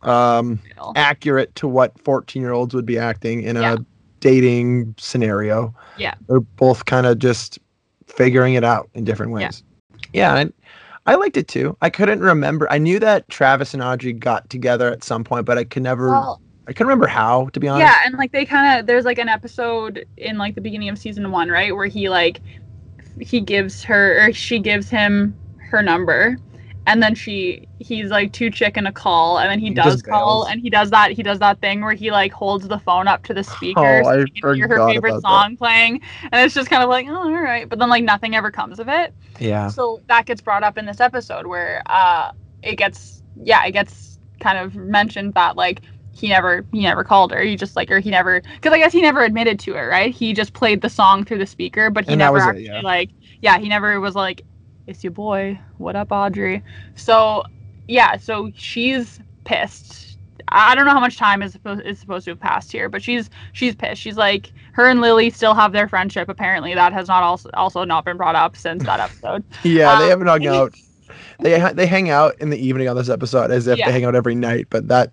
um 0.02 0.58
accurate 0.96 1.54
to 1.56 1.68
what 1.68 1.98
14 2.00 2.40
year 2.40 2.52
olds 2.52 2.74
would 2.74 2.86
be 2.86 2.98
acting 2.98 3.42
in 3.42 3.56
a 3.56 3.60
Yeah. 3.60 3.76
dating 4.20 4.94
scenario. 4.98 5.74
Yeah. 5.98 6.14
They're 6.28 6.40
both 6.40 6.86
kind 6.86 7.06
of 7.06 7.18
just 7.18 7.58
figuring 8.06 8.54
it 8.54 8.64
out 8.64 8.88
in 8.94 9.04
different 9.04 9.32
Yeah. 9.32 9.46
ways. 9.46 9.62
Yeah. 10.12 10.36
and 10.36 10.52
I 11.06 11.14
liked 11.14 11.36
it 11.36 11.48
too. 11.48 11.76
I 11.80 11.90
couldn't 11.90 12.20
remember. 12.20 12.70
I 12.70 12.78
knew 12.78 12.98
that 13.00 13.28
Travis 13.28 13.74
and 13.74 13.82
Audrey 13.82 14.12
got 14.12 14.48
together 14.50 14.90
at 14.90 15.02
some 15.02 15.24
point, 15.24 15.46
but 15.46 15.58
I 15.58 15.64
could 15.64 15.82
never, 15.82 16.10
Well, 16.10 16.40
I 16.68 16.72
couldn't 16.72 16.88
remember 16.88 17.06
how, 17.06 17.48
to 17.52 17.60
be 17.60 17.68
honest. 17.68 17.86
yeah, 17.86 18.06
and 18.06 18.16
like 18.16 18.32
they 18.32 18.44
kind 18.44 18.78
of 18.78 18.86
there's 18.86 19.04
like 19.04 19.18
an 19.18 19.28
episode 19.28 20.04
in 20.16 20.38
like 20.38 20.54
the 20.54 20.60
beginning 20.60 20.88
of 20.88 20.98
season 20.98 21.30
1, 21.30 21.48
right, 21.48 21.74
where 21.74 21.86
he 21.86 22.08
like 22.08 22.40
he 23.20 23.40
gives 23.40 23.82
her 23.84 24.26
or 24.26 24.32
she 24.32 24.58
gives 24.58 24.88
him 24.88 25.34
her 25.70 25.82
number 25.82 26.36
and 26.86 27.02
then 27.02 27.14
she 27.14 27.68
he's 27.78 28.10
like 28.10 28.32
too 28.32 28.50
chicken 28.50 28.86
a 28.86 28.92
call 28.92 29.38
and 29.38 29.50
then 29.50 29.60
he, 29.60 29.68
He 29.68 29.74
does 29.74 30.02
call 30.02 30.44
and 30.44 30.60
he 30.60 30.70
does 30.70 30.90
that 30.90 31.12
he 31.12 31.22
does 31.22 31.38
that 31.40 31.60
thing 31.60 31.82
where 31.82 31.94
he 31.94 32.10
like 32.10 32.32
holds 32.32 32.66
the 32.68 32.78
phone 32.78 33.08
up 33.08 33.22
to 33.24 33.34
the 33.34 33.44
speaker 33.44 34.02
Oh, 34.02 34.04
so 34.04 34.18
I 34.20 34.24
he 34.34 34.42
can 34.42 34.50
hear 34.50 34.68
her 34.68 34.80
favorite 34.80 35.16
about 35.16 35.26
that. 35.28 35.46
song 35.46 35.56
playing 35.56 36.00
and 36.32 36.44
it's 36.44 36.54
just 36.54 36.70
kind 36.70 36.82
of 36.82 36.88
like 36.88 37.06
oh 37.08 37.14
all 37.16 37.32
right 37.32 37.68
but 37.68 37.78
then 37.78 37.88
like 37.90 38.04
nothing 38.04 38.34
ever 38.34 38.50
comes 38.50 38.80
of 38.80 38.88
it 38.88 39.14
Yeah. 39.38 39.72
so 39.72 40.02
that 40.08 40.26
gets 40.26 40.40
brought 40.40 40.64
up 40.64 40.78
in 40.78 40.86
this 40.86 41.00
episode 41.00 41.46
where 41.46 41.82
uh 41.86 42.32
it 42.62 42.76
gets 42.76 43.22
yeah 43.42 43.64
it 43.66 43.72
gets 43.72 44.18
kind 44.40 44.58
of 44.58 44.74
mentioned 44.74 45.34
that 45.34 45.56
like 45.56 45.82
he 46.12 46.28
never 46.28 46.66
he 46.72 46.82
never 46.82 47.04
called 47.04 47.32
her 47.32 47.40
he 47.42 47.56
just 47.56 47.76
like 47.76 47.90
or 47.90 48.00
he 48.00 48.10
never 48.10 48.40
because 48.40 48.72
i 48.72 48.78
guess 48.78 48.92
he 48.92 49.00
never 49.02 49.22
admitted 49.22 49.58
to 49.60 49.74
it 49.76 49.82
right 49.82 50.12
he 50.14 50.32
just 50.34 50.52
played 50.54 50.80
the 50.80 50.88
song 50.90 51.24
through 51.24 51.38
the 51.38 51.46
speaker 51.46 51.90
but 51.90 52.04
he 52.04 52.14
And 52.14 52.18
never 52.18 52.32
was 52.32 52.46
it, 52.46 52.56
actually 52.56 52.64
yeah. 52.66 52.82
like 52.82 53.10
yeah 53.42 53.58
he 53.58 53.68
never 53.68 54.00
was 54.00 54.14
like 54.14 54.44
it's 54.86 55.02
your 55.04 55.10
boy 55.12 55.58
what 55.78 55.96
up 55.96 56.10
audrey 56.10 56.62
so 56.94 57.44
yeah, 57.88 58.16
so 58.18 58.52
she's 58.54 59.18
pissed. 59.44 60.16
I 60.46 60.76
don't 60.76 60.84
know 60.84 60.92
how 60.92 61.00
much 61.00 61.16
time 61.16 61.42
is 61.42 61.50
supposed 61.52 61.82
is 61.84 61.98
supposed 61.98 62.24
to 62.26 62.30
have 62.30 62.38
passed 62.40 62.70
here, 62.70 62.88
but 62.88 63.02
she's 63.02 63.28
she's 63.52 63.74
pissed. 63.74 64.00
She's 64.00 64.16
like 64.16 64.52
her 64.74 64.88
and 64.88 65.00
Lily 65.00 65.28
still 65.30 65.54
have 65.54 65.72
their 65.72 65.88
friendship. 65.88 66.28
Apparently, 66.28 66.72
that 66.72 66.92
has 66.92 67.08
not 67.08 67.24
also 67.24 67.50
also 67.54 67.82
not 67.82 68.04
been 68.04 68.16
brought 68.16 68.36
up 68.36 68.56
since 68.56 68.84
that 68.84 69.00
episode. 69.00 69.42
Yeah, 69.64 69.98
they 69.98 70.04
Um, 70.04 70.10
haven't 70.10 70.26
hung 70.28 70.46
out. 70.56 70.72
They 71.40 71.58
ha- 71.58 71.72
they 71.72 71.86
hang 71.86 72.10
out 72.10 72.36
in 72.40 72.50
the 72.50 72.64
evening 72.64 72.88
on 72.88 72.94
this 72.94 73.08
episode 73.08 73.50
as 73.50 73.66
if 73.66 73.76
Yeah. 73.76 73.86
they 73.86 73.92
hang 73.92 74.04
out 74.04 74.14
every 74.14 74.36
night, 74.36 74.68
but 74.70 74.86
that 74.86 75.12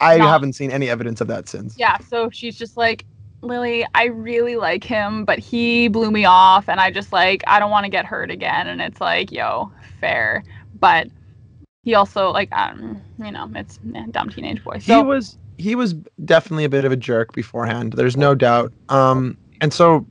I 0.00 0.18
No. 0.18 0.26
haven't 0.26 0.52
seen 0.54 0.70
any 0.70 0.90
evidence 0.90 1.22
of 1.22 1.28
that 1.28 1.48
since. 1.48 1.78
Yeah, 1.78 1.96
so 2.10 2.28
she's 2.28 2.56
just 2.56 2.76
like, 2.76 3.06
Lily, 3.44 3.86
I 3.94 4.04
really 4.04 4.56
like 4.56 4.84
him, 4.84 5.24
but 5.24 5.38
he 5.38 5.88
blew 5.88 6.10
me 6.10 6.24
off, 6.24 6.68
and 6.68 6.80
I 6.80 6.90
just 6.90 7.12
like, 7.12 7.42
I 7.46 7.58
don't 7.58 7.70
want 7.70 7.84
to 7.84 7.90
get 7.90 8.04
hurt 8.04 8.30
again. 8.30 8.66
And 8.68 8.80
it's 8.80 9.00
like, 9.00 9.30
yo, 9.30 9.70
fair. 10.00 10.42
But 10.80 11.08
he 11.82 11.94
also, 11.94 12.30
like, 12.30 12.50
um, 12.52 13.00
you 13.18 13.30
know, 13.30 13.50
it's 13.54 13.78
a 13.94 14.06
dumb 14.08 14.30
teenage 14.30 14.62
boy. 14.64 14.74
he 14.74 14.80
So, 14.80 15.02
was 15.02 15.38
he 15.58 15.74
was 15.74 15.94
definitely 16.24 16.64
a 16.64 16.68
bit 16.68 16.84
of 16.84 16.92
a 16.92 16.96
jerk 16.96 17.32
beforehand. 17.32 17.92
There's 17.92 18.16
no 18.16 18.34
doubt. 18.34 18.72
Um, 18.88 19.36
and 19.60 19.72
so 19.72 20.06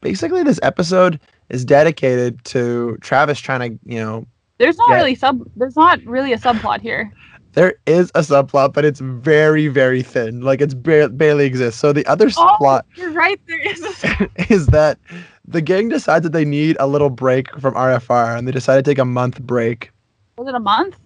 basically, 0.00 0.42
this 0.42 0.58
episode 0.62 1.20
is 1.50 1.64
dedicated 1.64 2.44
to 2.46 2.96
Travis 3.00 3.38
trying 3.38 3.60
to, 3.60 3.78
you 3.84 4.00
know, 4.00 4.26
there's 4.58 4.76
not 4.78 4.90
yeah. 4.90 4.96
really 4.96 5.14
sub, 5.14 5.48
there's 5.56 5.76
not 5.76 6.02
really 6.04 6.32
a 6.32 6.38
subplot 6.38 6.80
here. 6.80 7.12
There 7.54 7.74
is 7.86 8.10
a 8.14 8.20
subplot, 8.20 8.72
but 8.72 8.84
it's 8.84 9.00
very 9.00 9.68
very 9.68 10.02
thin. 10.02 10.40
Like 10.42 10.60
it's 10.60 10.74
bar- 10.74 11.08
barely 11.08 11.46
exists. 11.46 11.80
So 11.80 11.92
the 11.92 12.06
other 12.06 12.28
Oh, 12.36 12.54
plot 12.58 12.86
you're 12.96 13.12
right. 13.12 13.40
There 13.46 13.60
is. 13.60 13.82
A, 14.04 14.28
is 14.52 14.66
that 14.68 14.98
the 15.46 15.60
gang 15.60 15.88
decides 15.88 16.22
that 16.24 16.32
they 16.32 16.44
need 16.44 16.76
a 16.80 16.86
little 16.86 17.10
break 17.10 17.50
from 17.60 17.74
RFR, 17.74 18.36
and 18.38 18.46
they 18.48 18.52
decide 18.52 18.76
to 18.76 18.82
take 18.82 18.98
a 18.98 19.04
month 19.04 19.40
break. 19.40 19.90
was 20.36 20.48
it 20.48 20.54
a 20.54 20.60
month? 20.60 20.96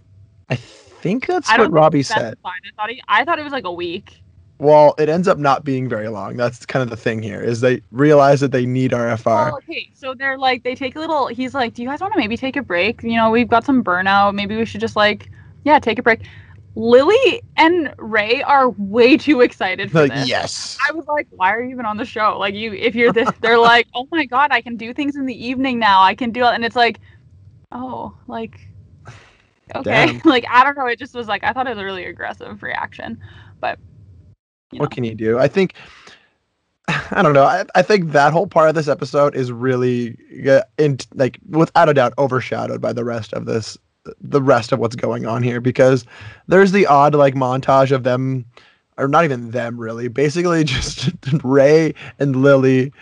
I 0.48 0.56
think 0.56 1.26
that's 1.26 1.48
I 1.50 1.58
what 1.58 1.70
Robbie 1.72 1.98
That's 1.98 2.08
said. 2.08 2.38
fine. 2.42 2.52
I 2.66 2.70
thought 2.76 2.90
he, 2.90 3.02
I 3.08 3.24
thought 3.24 3.38
it 3.38 3.42
was 3.44 3.52
like 3.52 3.64
a 3.64 3.72
week. 3.72 4.22
Well, 4.60 4.94
it 4.98 5.08
ends 5.08 5.28
up 5.28 5.38
not 5.38 5.62
being 5.62 5.88
very 5.88 6.08
long. 6.08 6.36
That's 6.36 6.66
kind 6.66 6.82
of 6.82 6.90
the 6.90 6.96
thing 6.96 7.22
here. 7.22 7.40
Is 7.40 7.60
they 7.60 7.80
realize 7.92 8.40
that 8.40 8.50
they 8.50 8.66
need 8.66 8.90
RFR. 8.90 9.52
Oh, 9.52 9.56
okay. 9.58 9.90
So 9.94 10.14
they're 10.14 10.36
like, 10.38 10.64
they 10.64 10.74
take 10.74 10.96
a 10.96 10.98
little. 10.98 11.28
He's 11.28 11.54
like, 11.54 11.74
"Do 11.74 11.82
you 11.82 11.88
guys 11.88 12.00
want 12.00 12.12
to 12.14 12.18
maybe 12.18 12.36
take 12.36 12.56
a 12.56 12.62
break? 12.62 13.02
You 13.04 13.16
know, 13.16 13.30
we've 13.30 13.46
got 13.48 13.64
some 13.64 13.84
burnout. 13.84 14.34
Maybe 14.34 14.56
we 14.56 14.64
should 14.64 14.80
just 14.80 14.96
like, 14.96 15.30
yeah, 15.64 15.78
take 15.78 15.98
a 15.98 16.02
break." 16.02 16.20
Lily 16.74 17.42
and 17.56 17.92
Ray 17.98 18.40
are 18.42 18.70
way 18.70 19.16
too 19.16 19.40
excited 19.40 19.90
for 19.90 20.02
like 20.02 20.14
this. 20.14 20.28
yes. 20.28 20.78
I 20.88 20.92
was 20.92 21.06
like, 21.06 21.26
"Why 21.30 21.52
are 21.52 21.60
you 21.60 21.70
even 21.70 21.84
on 21.84 21.96
the 21.96 22.04
show? 22.04 22.38
Like, 22.38 22.54
you, 22.54 22.72
if 22.72 22.94
you're 22.94 23.12
this, 23.12 23.28
they're 23.40 23.58
like, 23.58 23.88
oh 23.94 24.06
my 24.12 24.24
god, 24.24 24.52
I 24.52 24.60
can 24.60 24.76
do 24.76 24.94
things 24.94 25.16
in 25.16 25.26
the 25.26 25.46
evening 25.46 25.78
now. 25.78 26.02
I 26.02 26.14
can 26.14 26.30
do 26.30 26.44
it." 26.44 26.54
And 26.54 26.64
it's 26.64 26.76
like, 26.76 27.00
oh, 27.72 28.16
like, 28.28 28.60
okay, 29.74 29.82
Damn. 29.82 30.20
like 30.24 30.44
I 30.50 30.64
don't 30.64 30.76
know. 30.76 30.86
It 30.86 30.98
just 30.98 31.14
was 31.14 31.26
like 31.26 31.42
I 31.44 31.52
thought 31.52 31.66
it 31.66 31.70
was 31.70 31.78
a 31.78 31.84
really 31.84 32.04
aggressive 32.04 32.62
reaction, 32.62 33.20
but 33.60 33.78
you 34.70 34.78
know. 34.78 34.82
What 34.82 34.92
can 34.92 35.04
you 35.04 35.14
do? 35.14 35.38
I 35.38 35.48
think 35.48 35.74
I 37.10 37.22
don't 37.22 37.32
know. 37.32 37.44
I, 37.44 37.64
I 37.74 37.82
think 37.82 38.12
that 38.12 38.32
whole 38.32 38.46
part 38.46 38.68
of 38.68 38.74
this 38.74 38.88
episode 38.88 39.34
is 39.34 39.52
really 39.52 40.16
in 40.78 40.98
like 41.14 41.38
without 41.48 41.88
a 41.88 41.94
doubt 41.94 42.14
overshadowed 42.18 42.80
by 42.80 42.92
the 42.92 43.04
rest 43.04 43.32
of 43.32 43.46
this 43.46 43.76
the 44.20 44.42
rest 44.42 44.72
of 44.72 44.78
what's 44.78 44.96
going 44.96 45.26
on 45.26 45.42
here 45.42 45.60
because 45.60 46.04
there's 46.46 46.72
the 46.72 46.86
odd 46.86 47.14
like 47.14 47.34
montage 47.34 47.92
of 47.92 48.02
them 48.02 48.44
or 48.96 49.08
not 49.08 49.24
even 49.24 49.50
them 49.50 49.78
really 49.78 50.08
basically 50.08 50.64
just 50.76 51.10
Ray 51.44 51.94
and 52.18 52.36
Lily 52.36 52.92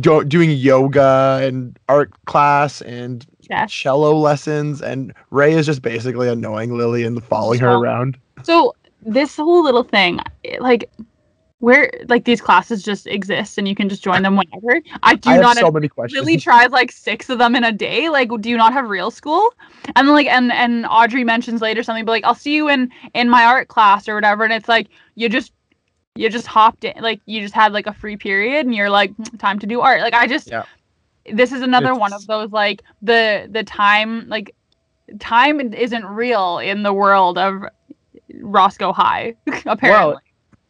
do, 0.00 0.24
doing 0.24 0.50
yoga 0.50 1.40
and 1.42 1.78
art 1.88 2.12
class 2.24 2.80
and 2.82 3.26
Yes. 3.48 3.70
cello 3.70 4.16
lessons 4.16 4.82
and 4.82 5.14
Ray 5.30 5.52
is 5.52 5.66
just 5.66 5.80
basically 5.80 6.28
annoying 6.28 6.76
Lily 6.76 7.04
and 7.04 7.22
following 7.22 7.60
her 7.60 7.74
around. 7.74 8.18
So 8.42 8.74
this 9.02 9.36
whole 9.36 9.62
little 9.62 9.84
thing, 9.84 10.18
like, 10.58 10.90
where 11.58 11.90
like 12.08 12.24
these 12.24 12.40
classes 12.40 12.82
just 12.82 13.06
exist 13.06 13.56
and 13.56 13.66
you 13.66 13.74
can 13.74 13.88
just 13.88 14.02
join 14.04 14.22
them 14.22 14.36
whenever. 14.36 14.80
I 15.02 15.14
do 15.14 15.30
I 15.30 15.34
have 15.34 15.42
not. 15.42 15.56
so 15.56 15.70
many 15.70 15.88
questions. 15.88 16.20
Lily 16.20 16.38
tries 16.38 16.70
like 16.70 16.92
six 16.92 17.30
of 17.30 17.38
them 17.38 17.56
in 17.56 17.64
a 17.64 17.72
day. 17.72 18.08
Like, 18.08 18.28
do 18.40 18.50
you 18.50 18.56
not 18.56 18.72
have 18.72 18.88
real 18.88 19.10
school? 19.10 19.54
And 19.94 20.06
then, 20.06 20.14
like, 20.14 20.26
and 20.26 20.52
and 20.52 20.86
Audrey 20.86 21.24
mentions 21.24 21.62
later 21.62 21.82
something, 21.82 22.04
but 22.04 22.12
like, 22.12 22.24
I'll 22.24 22.34
see 22.34 22.54
you 22.54 22.68
in 22.68 22.90
in 23.14 23.30
my 23.30 23.44
art 23.44 23.68
class 23.68 24.08
or 24.08 24.14
whatever. 24.14 24.44
And 24.44 24.52
it's 24.52 24.68
like 24.68 24.88
you 25.14 25.28
just 25.28 25.52
you 26.14 26.28
just 26.28 26.46
hopped 26.46 26.84
in, 26.84 27.02
like 27.02 27.20
you 27.26 27.40
just 27.40 27.54
had 27.54 27.72
like 27.72 27.86
a 27.86 27.94
free 27.94 28.16
period, 28.16 28.66
and 28.66 28.74
you're 28.74 28.90
like, 28.90 29.16
"Mm, 29.16 29.38
time 29.38 29.58
to 29.60 29.66
do 29.66 29.80
art. 29.80 30.02
Like, 30.02 30.14
I 30.14 30.26
just 30.26 30.48
Yeah. 30.50 30.64
this 31.32 31.52
is 31.52 31.62
another 31.62 31.94
one 31.94 32.12
of 32.12 32.26
those 32.26 32.52
like 32.52 32.82
the 33.00 33.48
the 33.50 33.64
time 33.64 34.28
like 34.28 34.54
time 35.20 35.72
isn't 35.72 36.04
real 36.04 36.58
in 36.58 36.82
the 36.82 36.92
world 36.92 37.38
of 37.38 37.62
Roscoe 38.40 38.92
High, 38.92 39.36
apparently. 39.66 40.16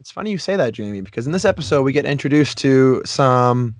It's 0.07 0.13
funny 0.13 0.31
you 0.31 0.37
say 0.37 0.55
that, 0.55 0.71
Jamie, 0.71 1.01
because 1.01 1.25
in 1.25 1.33
this 1.33 1.43
episode 1.43 1.81
we 1.81 1.91
get 1.91 2.05
introduced 2.05 2.57
to 2.59 3.01
some, 3.03 3.75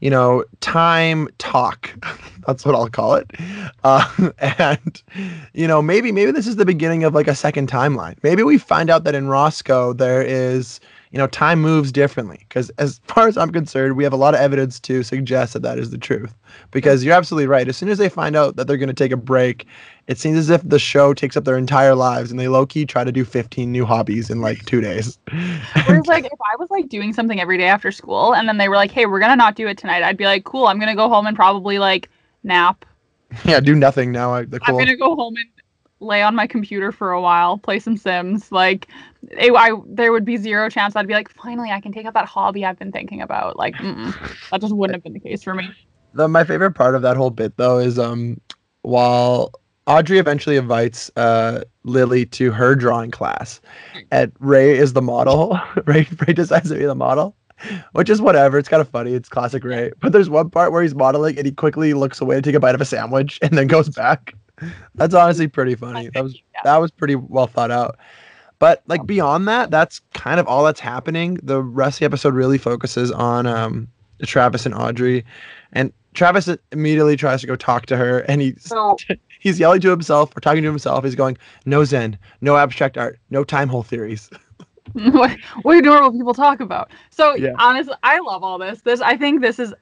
you 0.00 0.10
know, 0.10 0.44
time 0.60 1.30
talk. 1.38 1.90
That's 2.46 2.66
what 2.66 2.74
I'll 2.74 2.90
call 2.90 3.14
it. 3.14 3.30
Uh, 3.82 4.06
and 4.38 5.02
you 5.54 5.66
know, 5.66 5.80
maybe 5.80 6.12
maybe 6.12 6.30
this 6.30 6.46
is 6.46 6.56
the 6.56 6.66
beginning 6.66 7.04
of 7.04 7.14
like 7.14 7.26
a 7.26 7.34
second 7.34 7.70
timeline. 7.70 8.22
Maybe 8.22 8.42
we 8.42 8.58
find 8.58 8.90
out 8.90 9.04
that 9.04 9.14
in 9.14 9.28
Roscoe 9.28 9.94
there 9.94 10.20
is, 10.20 10.78
you 11.12 11.18
know, 11.18 11.26
time 11.28 11.60
moves 11.60 11.92
differently. 11.92 12.38
Because 12.48 12.70
as 12.70 13.00
far 13.04 13.28
as 13.28 13.36
I'm 13.36 13.52
concerned, 13.52 13.96
we 13.96 14.04
have 14.04 14.12
a 14.12 14.16
lot 14.16 14.34
of 14.34 14.40
evidence 14.40 14.80
to 14.80 15.02
suggest 15.02 15.52
that 15.52 15.62
that 15.62 15.78
is 15.78 15.90
the 15.90 15.98
truth. 15.98 16.34
Because 16.70 17.04
you're 17.04 17.14
absolutely 17.14 17.46
right. 17.46 17.68
As 17.68 17.76
soon 17.76 17.88
as 17.88 17.98
they 17.98 18.08
find 18.08 18.34
out 18.34 18.56
that 18.56 18.66
they're 18.66 18.76
going 18.76 18.88
to 18.88 18.94
take 18.94 19.12
a 19.12 19.16
break, 19.16 19.66
it 20.08 20.18
seems 20.18 20.36
as 20.36 20.50
if 20.50 20.66
the 20.68 20.78
show 20.78 21.14
takes 21.14 21.36
up 21.36 21.44
their 21.44 21.56
entire 21.56 21.94
lives 21.94 22.30
and 22.30 22.40
they 22.40 22.48
low 22.48 22.66
key 22.66 22.84
try 22.84 23.04
to 23.04 23.12
do 23.12 23.24
15 23.24 23.70
new 23.70 23.84
hobbies 23.84 24.30
in 24.30 24.40
like 24.40 24.64
two 24.64 24.80
days. 24.80 25.18
Whereas 25.86 26.06
like 26.06 26.24
if 26.24 26.40
I 26.52 26.56
was 26.58 26.70
like 26.70 26.88
doing 26.88 27.12
something 27.12 27.40
every 27.40 27.58
day 27.58 27.68
after 27.68 27.92
school 27.92 28.34
and 28.34 28.48
then 28.48 28.58
they 28.58 28.68
were 28.68 28.76
like, 28.76 28.90
"Hey, 28.90 29.06
we're 29.06 29.20
gonna 29.20 29.36
not 29.36 29.54
do 29.54 29.68
it 29.68 29.78
tonight," 29.78 30.02
I'd 30.02 30.16
be 30.16 30.24
like, 30.24 30.44
"Cool, 30.44 30.66
I'm 30.66 30.80
gonna 30.80 30.96
go 30.96 31.08
home 31.08 31.26
and 31.26 31.36
probably 31.36 31.78
like 31.78 32.10
nap. 32.42 32.84
yeah, 33.44 33.60
do 33.60 33.74
nothing 33.74 34.12
now. 34.12 34.34
I, 34.34 34.44
the 34.44 34.60
I'm 34.64 34.76
gonna 34.76 34.96
go 34.96 35.14
home 35.14 35.36
and 35.36 35.48
lay 36.00 36.22
on 36.22 36.34
my 36.34 36.46
computer 36.46 36.92
for 36.92 37.12
a 37.12 37.20
while, 37.20 37.58
play 37.58 37.78
some 37.78 37.96
Sims. 37.96 38.52
Like, 38.52 38.88
it, 39.30 39.52
I 39.54 39.72
there 39.86 40.12
would 40.12 40.24
be 40.24 40.36
zero 40.36 40.68
chance 40.68 40.96
I'd 40.96 41.06
be 41.06 41.14
like, 41.14 41.30
finally, 41.32 41.70
I 41.70 41.80
can 41.80 41.92
take 41.92 42.06
up 42.06 42.14
that 42.14 42.26
hobby 42.26 42.64
I've 42.64 42.78
been 42.78 42.92
thinking 42.92 43.22
about. 43.22 43.56
Like, 43.56 43.76
that 43.78 44.60
just 44.60 44.74
wouldn't 44.74 44.96
have 44.96 45.02
been 45.02 45.12
the 45.12 45.20
case 45.20 45.42
for 45.42 45.54
me. 45.54 45.68
the, 46.14 46.28
my 46.28 46.44
favorite 46.44 46.72
part 46.72 46.94
of 46.94 47.02
that 47.02 47.16
whole 47.16 47.30
bit 47.30 47.56
though 47.56 47.78
is 47.78 47.98
um 47.98 48.40
while 48.82 49.52
Audrey 49.86 50.18
eventually 50.18 50.56
invites 50.56 51.10
uh 51.16 51.62
Lily 51.84 52.26
to 52.26 52.50
her 52.52 52.74
drawing 52.74 53.10
class 53.10 53.60
and 54.10 54.32
Ray 54.40 54.76
is 54.76 54.92
the 54.92 55.02
model. 55.02 55.58
Ray 55.86 56.06
Ray 56.26 56.34
decides 56.34 56.68
to 56.70 56.76
be 56.76 56.84
the 56.84 56.94
model. 56.94 57.36
Which 57.92 58.10
is 58.10 58.20
whatever. 58.20 58.58
It's 58.58 58.68
kind 58.68 58.80
of 58.80 58.88
funny. 58.88 59.14
It's 59.14 59.28
classic 59.28 59.62
Ray. 59.62 59.92
But 60.00 60.10
there's 60.12 60.28
one 60.28 60.50
part 60.50 60.72
where 60.72 60.82
he's 60.82 60.96
modeling 60.96 61.36
and 61.38 61.46
he 61.46 61.52
quickly 61.52 61.94
looks 61.94 62.20
away 62.20 62.34
to 62.34 62.42
take 62.42 62.56
a 62.56 62.60
bite 62.60 62.74
of 62.74 62.80
a 62.80 62.84
sandwich 62.84 63.38
and 63.40 63.56
then 63.56 63.68
goes 63.68 63.88
back. 63.88 64.34
That's 64.96 65.14
honestly 65.14 65.46
pretty 65.46 65.76
funny. 65.76 66.10
That 66.12 66.24
was 66.24 66.36
that 66.64 66.76
was 66.78 66.90
pretty 66.90 67.14
well 67.14 67.46
thought 67.46 67.70
out. 67.70 67.98
But 68.62 68.80
like 68.86 69.04
beyond 69.06 69.48
that, 69.48 69.72
that's 69.72 70.00
kind 70.14 70.38
of 70.38 70.46
all 70.46 70.62
that's 70.62 70.78
happening. 70.78 71.40
The 71.42 71.60
rest 71.60 71.96
of 71.96 71.98
the 71.98 72.04
episode 72.04 72.32
really 72.32 72.58
focuses 72.58 73.10
on 73.10 73.44
um 73.44 73.88
Travis 74.24 74.66
and 74.66 74.72
Audrey. 74.72 75.24
And 75.72 75.92
Travis 76.14 76.48
immediately 76.70 77.16
tries 77.16 77.40
to 77.40 77.48
go 77.48 77.56
talk 77.56 77.86
to 77.86 77.96
her 77.96 78.20
and 78.20 78.40
he's 78.40 78.62
So 78.62 78.96
he's 79.40 79.58
yelling 79.58 79.80
to 79.80 79.90
himself 79.90 80.30
or 80.36 80.40
talking 80.40 80.62
to 80.62 80.68
himself. 80.68 81.02
He's 81.02 81.16
going, 81.16 81.36
No 81.66 81.82
Zen, 81.82 82.16
no 82.40 82.56
abstract 82.56 82.96
art, 82.96 83.18
no 83.30 83.42
time 83.42 83.68
hole 83.68 83.82
theories. 83.82 84.30
what, 84.92 85.36
what 85.62 85.74
do 85.74 85.80
normal 85.80 86.12
people 86.12 86.32
talk 86.32 86.60
about? 86.60 86.92
So 87.10 87.34
Yeah. 87.34 87.54
honestly, 87.58 87.94
I 88.04 88.20
love 88.20 88.44
all 88.44 88.58
this. 88.58 88.82
This 88.82 89.00
I 89.00 89.16
think 89.16 89.40
this 89.40 89.58
is 89.58 89.74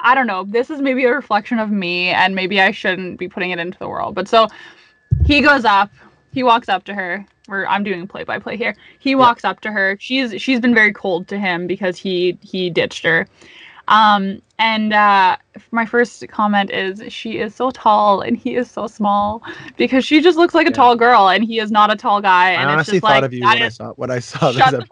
I 0.00 0.16
don't 0.16 0.26
know, 0.26 0.42
this 0.42 0.68
is 0.68 0.80
maybe 0.80 1.04
a 1.04 1.14
reflection 1.14 1.60
of 1.60 1.70
me 1.70 2.08
and 2.08 2.34
maybe 2.34 2.60
I 2.60 2.72
shouldn't 2.72 3.20
be 3.20 3.28
putting 3.28 3.52
it 3.52 3.60
into 3.60 3.78
the 3.78 3.88
world. 3.88 4.16
But 4.16 4.26
so 4.26 4.48
he 5.24 5.40
goes 5.42 5.64
up, 5.64 5.92
he 6.36 6.44
walks 6.44 6.68
up 6.68 6.84
to 6.84 6.94
her. 6.94 7.26
I'm 7.50 7.82
doing 7.82 8.06
play 8.06 8.24
by 8.24 8.38
play 8.38 8.58
here. 8.58 8.76
He 9.00 9.14
walks 9.16 9.44
up 9.44 9.60
to 9.62 9.72
her. 9.72 9.96
She's 10.00 10.40
she's 10.42 10.60
been 10.60 10.74
very 10.74 10.92
cold 10.92 11.28
to 11.28 11.38
him 11.38 11.66
because 11.66 11.98
he 11.98 12.38
he 12.42 12.70
ditched 12.70 13.04
her. 13.04 13.26
Um 13.88 14.42
and 14.58 14.92
uh 14.92 15.38
my 15.72 15.86
first 15.86 16.28
comment 16.28 16.70
is 16.70 17.02
she 17.12 17.38
is 17.38 17.54
so 17.54 17.70
tall 17.70 18.20
and 18.20 18.36
he 18.36 18.56
is 18.56 18.70
so 18.70 18.86
small 18.86 19.42
because 19.78 20.04
she 20.04 20.20
just 20.20 20.38
looks 20.38 20.54
like 20.54 20.66
a 20.68 20.70
Yeah. 20.70 20.76
tall 20.76 20.96
girl 20.96 21.30
and 21.30 21.44
he 21.44 21.58
is 21.58 21.70
not 21.70 21.90
a 21.92 21.96
tall 21.96 22.20
guy 22.20 22.52
I 22.54 22.62
and 22.62 22.70
it's 22.70 22.74
honestly 22.74 22.84
just 22.84 23.00
thought 23.00 23.24
like 23.24 23.24
of 23.24 23.32
you 23.32 23.48
when 23.50 23.62
I 23.62 23.68
saw 23.68 23.92
when 23.94 24.10
I 24.10 24.18
saw 24.20 24.52
this. 24.52 24.72
Up. 24.72 24.84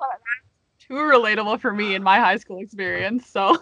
Too 0.81 0.95
relatable 0.95 1.61
for 1.61 1.73
me 1.73 1.95
in 1.95 2.03
my 2.03 2.21
high 2.21 2.37
school 2.37 2.61
experience. 2.61 3.27
So, 3.29 3.59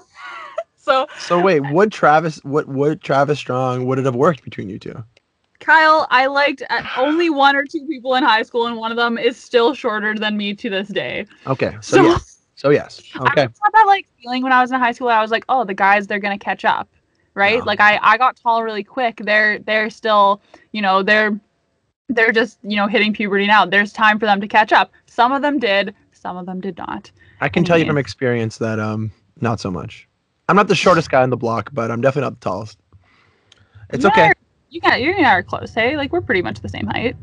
so 0.76 1.06
So 1.16 1.40
wait, 1.40 1.60
would 1.60 1.92
Travis 1.92 2.38
what 2.44 2.68
would 2.68 3.00
Travis 3.02 3.38
Strong 3.38 3.86
would 3.86 3.98
it 3.98 4.04
have 4.04 4.14
worked 4.16 4.44
between 4.44 4.68
you 4.68 4.78
two? 4.78 5.04
Kyle, 5.62 6.06
I 6.10 6.26
liked 6.26 6.62
uh, 6.68 6.82
only 6.98 7.30
one 7.30 7.56
or 7.56 7.64
two 7.64 7.86
people 7.86 8.14
in 8.16 8.22
high 8.24 8.42
school, 8.42 8.66
and 8.66 8.76
one 8.76 8.90
of 8.90 8.96
them 8.96 9.16
is 9.16 9.36
still 9.36 9.74
shorter 9.74 10.14
than 10.14 10.36
me 10.36 10.54
to 10.54 10.68
this 10.68 10.88
day. 10.88 11.26
Okay. 11.46 11.70
So, 11.80 11.96
So, 11.96 12.02
yes. 12.02 12.38
So 12.56 12.70
yes. 12.70 13.00
I 13.14 13.22
Okay. 13.22 13.46
just 13.46 13.60
had 13.62 13.70
that 13.72 13.84
like 13.86 14.06
feeling 14.20 14.42
when 14.42 14.52
I 14.52 14.60
was 14.60 14.72
in 14.72 14.80
high 14.80 14.92
school. 14.92 15.08
I 15.08 15.20
was 15.20 15.30
like, 15.30 15.44
oh, 15.48 15.64
the 15.64 15.74
guys 15.74 16.06
they're 16.06 16.18
gonna 16.18 16.38
catch 16.38 16.64
up, 16.64 16.88
right? 17.34 17.60
No. 17.60 17.64
Like 17.64 17.80
I 17.80 17.98
I 18.02 18.18
got 18.18 18.36
tall 18.36 18.62
really 18.62 18.84
quick. 18.84 19.20
They're 19.24 19.58
they're 19.60 19.90
still, 19.90 20.42
you 20.72 20.82
know, 20.82 21.02
they're 21.02 21.38
they're 22.08 22.32
just 22.32 22.58
you 22.62 22.76
know 22.76 22.86
hitting 22.86 23.12
puberty 23.12 23.46
now. 23.46 23.64
There's 23.64 23.92
time 23.92 24.18
for 24.18 24.26
them 24.26 24.40
to 24.40 24.48
catch 24.48 24.72
up. 24.72 24.92
Some 25.06 25.32
of 25.32 25.42
them 25.42 25.58
did, 25.58 25.94
some 26.12 26.36
of 26.36 26.46
them 26.46 26.60
did 26.60 26.76
not. 26.76 27.10
I 27.40 27.48
can 27.48 27.64
tell 27.64 27.78
you 27.78 27.86
from 27.86 27.98
experience 27.98 28.58
that 28.58 28.78
um 28.78 29.10
not 29.40 29.60
so 29.60 29.70
much. 29.70 30.08
I'm 30.48 30.56
not 30.56 30.68
the 30.68 30.74
shortest 30.74 31.10
guy 31.10 31.22
on 31.22 31.30
the 31.30 31.36
block, 31.36 31.70
but 31.72 31.90
I'm 31.90 32.00
definitely 32.00 32.26
not 32.26 32.40
the 32.40 32.44
tallest. 32.44 32.78
It's 33.90 34.04
okay. 34.04 34.31
You 34.72 34.80
got 34.80 35.02
you 35.02 35.14
and 35.14 35.26
I 35.26 35.34
are 35.34 35.42
close, 35.42 35.74
hey? 35.74 35.98
Like 35.98 36.12
we're 36.12 36.22
pretty 36.22 36.40
much 36.40 36.60
the 36.60 36.68
same 36.68 36.86
height. 36.86 37.14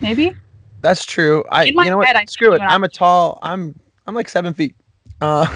Maybe. 0.00 0.32
That's 0.80 1.04
true. 1.04 1.44
I 1.52 1.64
you 1.64 1.74
know 1.74 1.98
what? 1.98 2.16
I 2.16 2.24
Screw 2.24 2.54
it. 2.54 2.62
you 2.62 2.66
I'm 2.66 2.84
a 2.84 2.88
tall. 2.88 3.38
I'm 3.42 3.78
I'm 4.06 4.14
like 4.14 4.28
seven 4.30 4.54
feet. 4.54 4.74
Uh, 5.22 5.46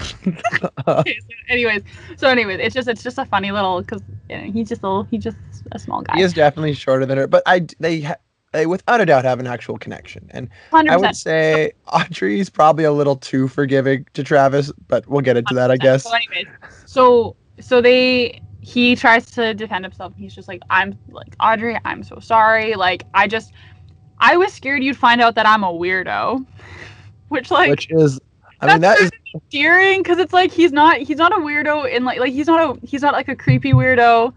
Okay, 0.87 1.19
so 1.19 1.27
anyways, 1.47 1.83
so 2.17 2.27
anyways, 2.27 2.59
it's 2.59 2.73
just 2.73 2.87
it's 2.87 3.03
just 3.03 3.19
a 3.19 3.25
funny 3.25 3.51
little 3.51 3.81
because 3.81 4.01
he's 4.27 4.69
just 4.69 4.81
a 4.81 4.87
little, 4.87 5.03
he's 5.03 5.23
just 5.23 5.37
a 5.71 5.77
small 5.77 6.01
guy. 6.01 6.15
he 6.15 6.23
is 6.23 6.33
definitely 6.33 6.73
shorter 6.73 7.05
than 7.05 7.19
her, 7.19 7.27
but 7.27 7.43
I 7.45 7.67
they 7.79 8.01
ha- 8.01 8.15
they 8.53 8.65
without 8.65 9.01
a 9.01 9.05
doubt 9.05 9.23
have 9.23 9.39
an 9.39 9.45
actual 9.45 9.77
connection, 9.77 10.27
and 10.31 10.49
Hundred 10.71 10.91
I 10.93 10.97
would 10.97 11.15
say 11.15 11.73
Audrey's 11.93 12.49
probably 12.49 12.85
a 12.85 12.91
little 12.91 13.15
too 13.15 13.47
forgiving 13.47 14.07
to 14.13 14.23
Travis, 14.23 14.71
but 14.87 15.07
we'll 15.07 15.21
get 15.21 15.37
into 15.37 15.53
that, 15.53 15.69
I 15.69 15.77
guess. 15.77 16.05
So 16.05 16.11
anyways, 16.11 16.47
so 16.87 17.35
so 17.59 17.81
they 17.81 18.41
he 18.61 18.95
tries 18.95 19.25
to 19.31 19.53
defend 19.53 19.83
himself. 19.83 20.13
He's 20.15 20.33
just 20.33 20.47
like, 20.47 20.61
I'm 20.69 20.97
like 21.09 21.35
Audrey, 21.39 21.77
I'm 21.83 22.03
so 22.03 22.19
sorry. 22.19 22.75
Like 22.75 23.03
I 23.13 23.27
just 23.27 23.51
I 24.19 24.37
was 24.37 24.53
scared 24.53 24.83
you'd 24.83 24.97
find 24.97 25.19
out 25.19 25.35
that 25.35 25.47
I'm 25.47 25.63
a 25.63 25.71
weirdo, 25.71 26.45
which 27.29 27.51
like 27.51 27.69
Which 27.69 27.89
is, 27.91 28.19
I 28.61 28.67
mean, 28.67 28.81
That's 28.81 29.01
is 29.01 29.11
endearing 29.33 30.03
because 30.03 30.19
it's 30.19 30.33
like 30.33 30.51
he's 30.51 30.71
not 30.71 30.97
he's 30.99 31.17
not 31.17 31.33
a 31.33 31.37
weirdo 31.37 31.91
in 31.91 32.03
like 32.05 32.19
like 32.19 32.31
he's 32.31 32.47
not 32.47 32.77
a 32.77 32.85
he's 32.85 33.01
not 33.01 33.13
like 33.13 33.27
a 33.27 33.35
creepy 33.35 33.73
weirdo. 33.73 34.33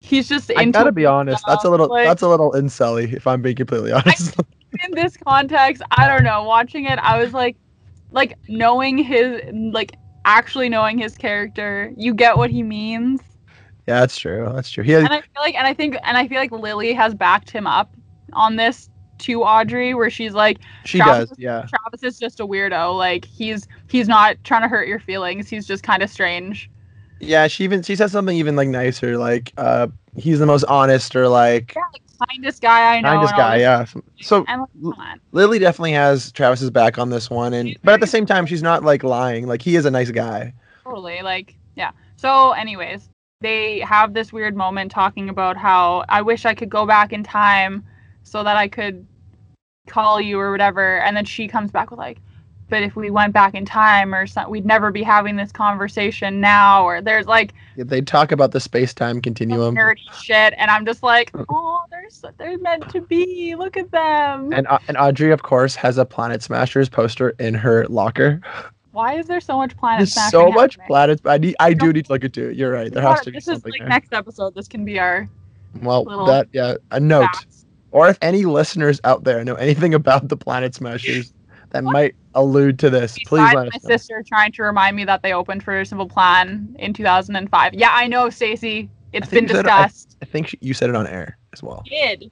He's 0.00 0.28
just 0.28 0.50
I 0.54 0.64
gotta 0.66 0.92
be 0.92 1.06
honest. 1.06 1.44
That's 1.46 1.64
a 1.64 1.70
little 1.70 1.88
like- 1.88 2.06
that's 2.06 2.22
a 2.22 2.28
little 2.28 2.52
incelly, 2.52 3.14
if 3.14 3.26
I'm 3.26 3.40
being 3.40 3.56
completely 3.56 3.92
honest. 3.92 4.36
in 4.84 4.90
this 4.90 5.16
context, 5.16 5.82
I 5.92 6.08
don't 6.08 6.24
know. 6.24 6.42
Watching 6.42 6.84
it, 6.86 6.98
I 6.98 7.18
was 7.22 7.32
like, 7.32 7.56
like 8.10 8.36
knowing 8.48 8.98
his, 8.98 9.40
like 9.72 9.96
actually 10.24 10.68
knowing 10.68 10.98
his 10.98 11.16
character, 11.16 11.92
you 11.96 12.12
get 12.12 12.36
what 12.36 12.50
he 12.50 12.62
means. 12.62 13.20
Yeah, 13.86 14.00
that's 14.00 14.16
true. 14.18 14.50
That's 14.54 14.70
true. 14.70 14.84
He 14.84 14.94
And 14.94 15.08
I 15.08 15.20
feel 15.20 15.42
like, 15.42 15.54
and 15.54 15.66
I 15.66 15.74
think, 15.74 15.96
and 16.02 16.16
I 16.16 16.26
feel 16.28 16.38
like 16.38 16.52
Lily 16.52 16.92
has 16.94 17.14
backed 17.14 17.50
him 17.50 17.66
up 17.66 17.94
on 18.32 18.56
this 18.56 18.88
to 19.18 19.42
Audrey, 19.42 19.94
where 19.94 20.10
she's 20.10 20.34
like, 20.34 20.58
she 20.84 20.98
Travis- 20.98 21.28
does. 21.30 21.38
Yeah. 21.38 21.66
Travis 21.68 22.02
is 22.02 22.18
just 22.18 22.40
a 22.40 22.46
weirdo. 22.46 22.96
Like 22.96 23.24
he's 23.24 23.68
he's 23.88 24.08
not 24.08 24.36
trying 24.44 24.62
to 24.62 24.68
hurt 24.68 24.88
your 24.88 24.98
feelings. 25.00 25.48
He's 25.48 25.66
just 25.66 25.82
kind 25.82 26.02
of 26.02 26.10
strange. 26.10 26.70
Yeah, 27.20 27.46
she 27.46 27.64
even 27.64 27.82
she 27.82 27.94
says 27.96 28.12
something 28.12 28.36
even 28.36 28.56
like 28.56 28.68
nicer, 28.68 29.16
like 29.16 29.52
uh 29.56 29.86
he's 30.16 30.38
the 30.38 30.46
most 30.46 30.64
honest 30.64 31.14
or 31.14 31.28
like 31.28 31.74
Yeah, 31.74 31.82
like, 31.92 32.28
kindest 32.28 32.60
guy 32.60 32.96
I 32.96 33.00
know. 33.00 33.08
kindest 33.08 33.36
guy, 33.36 33.56
yeah. 33.56 33.84
So 34.20 34.44
like. 34.80 35.20
Lily 35.32 35.58
definitely 35.58 35.92
has 35.92 36.32
Travis's 36.32 36.70
back 36.70 36.98
on 36.98 37.10
this 37.10 37.30
one 37.30 37.54
and 37.54 37.76
but 37.84 37.94
at 37.94 38.00
the 38.00 38.06
same 38.06 38.26
time 38.26 38.46
she's 38.46 38.62
not 38.62 38.82
like 38.82 39.04
lying. 39.04 39.46
Like 39.46 39.62
he 39.62 39.76
is 39.76 39.84
a 39.84 39.90
nice 39.90 40.10
guy. 40.10 40.52
Totally. 40.84 41.22
Like, 41.22 41.56
yeah. 41.76 41.92
So, 42.16 42.52
anyways, 42.52 43.08
they 43.40 43.80
have 43.80 44.14
this 44.14 44.32
weird 44.32 44.56
moment 44.56 44.90
talking 44.90 45.28
about 45.28 45.56
how 45.56 46.04
I 46.08 46.22
wish 46.22 46.44
I 46.44 46.54
could 46.54 46.70
go 46.70 46.86
back 46.86 47.12
in 47.12 47.22
time 47.22 47.84
so 48.22 48.42
that 48.42 48.56
I 48.56 48.68
could 48.68 49.06
call 49.86 50.20
you 50.20 50.40
or 50.40 50.50
whatever. 50.50 51.00
And 51.00 51.16
then 51.16 51.24
she 51.24 51.46
comes 51.46 51.70
back 51.70 51.90
with, 51.90 51.98
like, 51.98 52.18
but 52.70 52.82
if 52.82 52.96
we 52.96 53.10
went 53.10 53.34
back 53.34 53.54
in 53.54 53.66
time 53.66 54.14
or 54.14 54.26
something, 54.26 54.50
we'd 54.50 54.64
never 54.64 54.90
be 54.90 55.02
having 55.02 55.36
this 55.36 55.52
conversation 55.52 56.40
now. 56.40 56.84
Or 56.84 57.02
there's 57.02 57.26
like 57.26 57.52
They 57.76 58.00
talk 58.00 58.32
about 58.32 58.52
the 58.52 58.60
space-time 58.60 59.20
continuum. 59.20 59.76
nerdy 59.76 59.98
shit. 60.22 60.54
And 60.56 60.70
I'm 60.70 60.86
just 60.86 61.02
like, 61.02 61.30
oh, 61.50 61.84
they're, 61.90 62.08
so, 62.08 62.30
they're 62.38 62.58
meant 62.58 62.88
to 62.90 63.02
be. 63.02 63.54
Look 63.54 63.76
at 63.76 63.90
them. 63.90 64.52
And 64.52 64.66
uh, 64.68 64.78
and 64.88 64.96
Audrey 64.96 65.30
of 65.30 65.42
course 65.42 65.74
has 65.76 65.98
a 65.98 66.04
Planet 66.06 66.42
Smashers 66.42 66.88
poster 66.88 67.30
in 67.38 67.54
her 67.54 67.86
locker. 67.88 68.40
Why 68.94 69.18
is 69.18 69.26
there 69.26 69.40
so 69.40 69.56
much 69.58 69.76
planet 69.76 70.08
There's 70.08 70.30
so 70.30 70.50
much 70.50 70.74
happening? 70.76 70.86
planets. 70.86 71.22
I 71.26 71.38
need 71.38 71.56
I 71.60 71.74
do 71.74 71.92
need 71.92 72.06
to 72.06 72.12
look 72.12 72.24
into 72.24 72.48
it. 72.50 72.56
You're 72.56 72.72
right. 72.72 72.90
There 72.92 73.02
has 73.02 73.20
to 73.22 73.30
be 73.30 73.36
This 73.36 73.48
is 73.48 73.64
like 73.64 73.74
there. 73.78 73.88
next 73.88 74.12
episode. 74.14 74.54
This 74.54 74.68
can 74.68 74.84
be 74.84 74.98
our 74.98 75.28
Well, 75.82 76.04
that 76.26 76.48
yeah, 76.52 76.74
a 76.90 77.00
note. 77.00 77.24
facts. 77.34 77.66
Or 77.90 78.08
if 78.08 78.18
any 78.22 78.44
listeners 78.44 79.00
out 79.04 79.24
there 79.24 79.44
know 79.44 79.54
anything 79.56 79.94
about 79.94 80.28
the 80.28 80.36
Planet 80.36 80.74
Smashers 80.74 81.32
that 81.70 81.84
might 81.84 82.14
allude 82.34 82.78
to 82.80 82.90
this, 82.90 83.16
please 83.26 83.52
let 83.54 83.68
us 83.68 83.74
know. 83.74 83.80
My 83.84 83.88
sister 83.96 84.22
trying 84.26 84.52
to 84.52 84.62
remind 84.62 84.96
me 84.96 85.04
that 85.04 85.22
they 85.22 85.32
opened 85.32 85.62
for 85.62 85.84
Simple 85.84 86.08
Plan 86.08 86.74
in 86.78 86.92
2005. 86.92 87.74
Yeah, 87.74 87.90
I 87.92 88.06
know, 88.08 88.30
Stacy. 88.30 88.88
It's 89.12 89.28
been 89.28 89.44
it- 89.44 89.50
I- 89.50 89.54
discussed. 89.54 90.16
I 90.22 90.24
think 90.24 90.48
she, 90.48 90.58
you 90.60 90.74
said 90.74 90.88
it 90.90 90.96
on 90.96 91.06
air 91.06 91.36
as 91.52 91.62
well. 91.62 91.82
Did. 91.86 92.30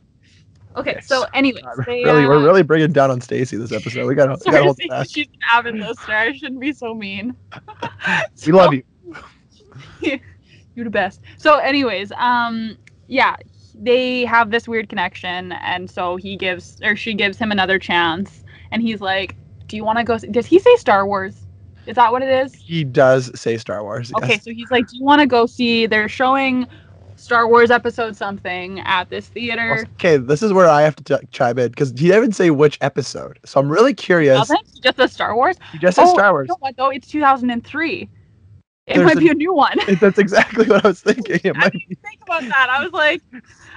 Okay, 0.76 0.92
Yes. 0.96 1.06
so 1.06 1.24
anyways, 1.34 1.64
they, 1.86 2.02
really, 2.04 2.24
uh, 2.24 2.28
we're 2.28 2.42
really 2.42 2.62
bringing 2.62 2.92
down 2.92 3.10
on 3.10 3.20
Stacy 3.20 3.56
this 3.56 3.72
episode. 3.72 4.06
We 4.06 4.14
gotta, 4.14 4.36
we 4.44 4.50
gotta 4.52 4.64
hold 4.64 4.76
it 4.80 4.84
Stacey, 4.84 4.88
back. 4.88 5.06
she's 5.10 5.26
an 5.26 5.40
avid 5.50 5.74
listener. 5.76 6.14
I 6.14 6.32
shouldn't 6.32 6.60
be 6.60 6.72
so 6.72 6.94
mean. 6.94 7.34
We 8.46 8.52
love 8.52 8.72
you. 8.74 8.82
You're 10.74 10.84
the 10.84 10.90
best. 10.90 11.20
So, 11.36 11.58
anyways, 11.58 12.12
um, 12.12 12.76
yeah, 13.06 13.36
they 13.74 14.24
have 14.24 14.50
this 14.50 14.66
weird 14.66 14.88
connection, 14.88 15.52
and 15.52 15.90
so 15.90 16.16
he 16.16 16.36
gives 16.36 16.80
or 16.82 16.96
she 16.96 17.14
gives 17.14 17.38
him 17.38 17.50
another 17.52 17.78
chance, 17.78 18.42
and 18.70 18.80
he's 18.82 19.00
like, 19.00 19.36
"Do 19.66 19.76
you 19.76 19.84
want 19.84 19.98
to 19.98 20.04
go?" 20.04 20.18
Does 20.18 20.46
he 20.46 20.58
say 20.58 20.74
Star 20.76 21.06
Wars? 21.06 21.46
Is 21.86 21.96
that 21.96 22.12
what 22.12 22.22
it 22.22 22.28
is? 22.28 22.54
He 22.54 22.84
does 22.84 23.30
say 23.38 23.56
Star 23.58 23.82
Wars. 23.82 24.12
Yes. 24.16 24.24
Okay, 24.24 24.38
so 24.38 24.50
he's 24.52 24.70
like, 24.70 24.86
"Do 24.88 24.96
you 24.96 25.04
want 25.04 25.20
to 25.20 25.26
go 25.26 25.46
see? 25.46 25.86
They're 25.86 26.08
showing 26.08 26.66
Star 27.22 27.46
Wars 27.48 27.70
episode 27.70 28.16
something 28.16 28.80
at 28.80 29.08
this 29.10 29.28
theater." 29.28 29.86
Okay, 29.94 30.16
this 30.16 30.42
is 30.42 30.52
where 30.52 30.68
I 30.68 30.82
have 30.82 30.96
to 30.96 31.04
t- 31.18 31.26
chime 31.30 31.58
in 31.58 31.68
because 31.70 31.90
he 31.90 32.08
didn't 32.08 32.32
say 32.32 32.50
which 32.50 32.78
episode. 32.80 33.38
So 33.44 33.60
I'm 33.60 33.68
really 33.70 33.94
curious. 33.94 34.36
Doesn't 34.38 34.82
just 34.82 34.96
says 34.96 35.12
Star 35.12 35.34
Wars? 35.36 35.56
He 35.72 35.78
just 35.78 35.98
Oh, 35.98 36.12
Star 36.14 36.32
Wars. 36.32 36.48
You 36.48 36.54
know 36.54 36.56
what 36.60 36.76
though? 36.76 36.90
It's 36.90 37.06
2003. 37.08 38.08
It 38.88 38.94
There's 38.96 39.04
might 39.06 39.16
a- 39.16 39.20
be 39.20 39.28
a 39.28 39.34
new 39.34 39.54
one. 39.54 39.76
That's 40.00 40.18
exactly 40.18 40.66
what 40.66 40.84
I 40.84 40.88
was 40.88 41.00
thinking. 41.08 41.40
It 41.44 41.56
I 41.56 41.58
might 41.58 41.72
didn't 41.72 41.98
think 42.02 42.20
about 42.24 42.42
that. 42.42 42.66
I 42.68 42.82
was 42.82 42.92
like, 42.92 43.22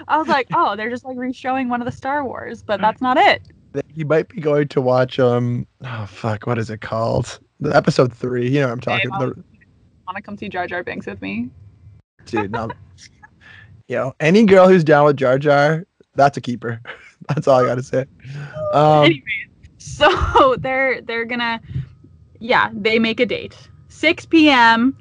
I 0.07 0.17
was 0.17 0.27
like, 0.27 0.47
oh, 0.53 0.75
they're 0.75 0.89
just 0.89 1.05
like 1.05 1.15
re-showing 1.17 1.69
one 1.69 1.79
of 1.81 1.85
the 1.85 1.91
Star 1.91 2.25
Wars, 2.25 2.63
but 2.63 2.81
that's 2.81 3.01
not 3.01 3.15
it. 3.17 3.41
he 3.93 4.03
might 4.03 4.27
be 4.29 4.41
going 4.41 4.67
to 4.69 4.81
watch 4.81 5.19
um 5.19 5.67
oh 5.83 6.05
fuck 6.07 6.47
what 6.47 6.57
is 6.57 6.69
it 6.69 6.79
called 6.79 7.39
the 7.59 7.75
episode 7.75 8.11
three 8.13 8.47
you 8.49 8.61
know 8.61 8.67
what 8.67 8.71
i'm 8.73 8.79
talking 8.79 9.07
about 9.07 9.35
Want 10.07 10.15
to 10.15 10.21
come 10.21 10.37
see 10.37 10.47
Jar 10.47 10.65
Jar 10.65 10.81
Binks 10.81 11.05
with 11.07 11.21
me? 11.21 11.49
dude 12.25 12.51
no 12.51 12.69
you 13.87 13.95
know 13.95 14.13
any 14.19 14.43
girl 14.45 14.67
who's 14.67 14.83
down 14.83 15.05
with 15.05 15.17
jar 15.17 15.37
jar 15.37 15.85
that's 16.15 16.37
a 16.37 16.41
keeper 16.41 16.81
that's 17.29 17.47
all 17.47 17.59
i 17.63 17.65
gotta 17.65 17.83
say 17.83 18.05
um 18.73 19.05
Anyways, 19.05 19.23
so 19.77 20.55
they're 20.59 21.01
they're 21.01 21.25
gonna, 21.25 21.61
yeah, 22.39 22.69
they 22.73 22.99
make 22.99 23.19
a 23.19 23.25
date, 23.25 23.55
6 23.89 24.25
p.m. 24.25 24.97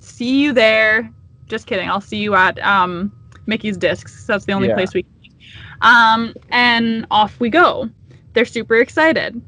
See 0.00 0.40
you 0.42 0.52
there. 0.52 1.12
Just 1.46 1.66
kidding. 1.66 1.88
I'll 1.88 2.00
see 2.00 2.18
you 2.18 2.34
at 2.34 2.58
um 2.64 3.12
Mickey's 3.46 3.76
Discs. 3.76 4.26
That's 4.26 4.44
the 4.44 4.52
only 4.52 4.68
Yeah. 4.68 4.74
place 4.74 4.94
we. 4.94 5.02
Can. 5.02 5.10
Um, 5.82 6.34
and 6.50 7.06
off 7.10 7.40
we 7.40 7.50
go. 7.50 7.90
They're 8.34 8.44
super 8.44 8.76
excited. 8.76 9.40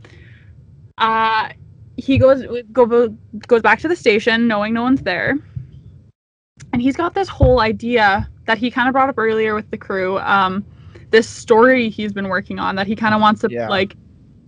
Uh, 0.98 1.50
he 1.96 2.18
goes 2.18 2.44
go, 2.72 3.08
goes 3.46 3.62
back 3.62 3.80
to 3.80 3.88
the 3.88 3.96
station, 3.96 4.48
knowing 4.48 4.74
no 4.74 4.82
one's 4.82 5.02
there, 5.02 5.38
and 6.72 6.82
he's 6.82 6.96
got 6.96 7.14
this 7.14 7.28
whole 7.28 7.60
idea 7.60 8.28
that 8.46 8.58
he 8.58 8.70
kind 8.70 8.88
of 8.88 8.92
brought 8.92 9.08
up 9.08 9.18
earlier 9.18 9.54
with 9.54 9.70
the 9.70 9.78
crew. 9.78 10.18
Um, 10.18 10.64
this 11.10 11.28
story 11.28 11.88
he's 11.90 12.12
been 12.12 12.28
working 12.28 12.58
on 12.58 12.74
that 12.76 12.86
he 12.86 12.96
kind 12.96 13.14
of 13.14 13.20
wants 13.20 13.40
to 13.42 13.48
Yeah. 13.50 13.68
like 13.68 13.94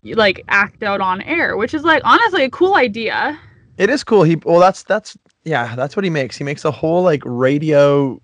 like 0.04 0.42
act 0.48 0.82
out 0.82 1.00
on 1.00 1.22
air, 1.22 1.56
which 1.56 1.72
is 1.74 1.82
like 1.84 2.02
honestly 2.04 2.44
a 2.44 2.50
cool 2.50 2.74
idea. 2.74 3.38
it 3.78 3.90
is 3.90 4.04
cool 4.04 4.22
he 4.22 4.36
well 4.44 4.60
that's 4.60 4.82
that's 4.84 5.16
yeah 5.44 5.74
that's 5.74 5.96
what 5.96 6.04
he 6.04 6.10
makes 6.10 6.36
he 6.38 6.44
makes 6.44 6.64
a 6.64 6.70
whole 6.70 7.02
like 7.02 7.20
radio 7.24 8.20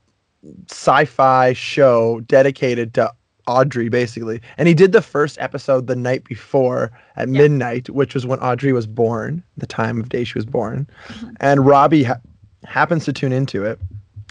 sci-fi 0.71 1.53
show 1.53 2.21
dedicated 2.21 2.95
to 2.95 3.11
audrey 3.47 3.89
basically 3.89 4.41
and 4.59 4.69
he 4.69 4.75
did 4.75 4.93
the 4.93 5.03
first 5.03 5.37
episode 5.41 5.87
the 5.89 5.97
night 5.97 6.23
before 6.25 6.93
at 7.17 7.29
Yeah. 7.29 7.41
midnight 7.43 7.91
which 7.91 8.15
was 8.15 8.27
when 8.27 8.39
audrey 8.39 8.73
was 8.73 8.87
born 8.87 9.43
the 9.57 9.67
time 9.67 9.99
of 10.01 10.09
day 10.09 10.23
she 10.25 10.39
was 10.39 10.47
born 10.47 10.87
Mhm. 11.09 11.37
and 11.41 11.67
robbie 11.67 12.05
ha- 12.05 12.21
happens 12.65 13.05
to 13.07 13.13
tune 13.13 13.33
into 13.33 13.65
it 13.65 13.81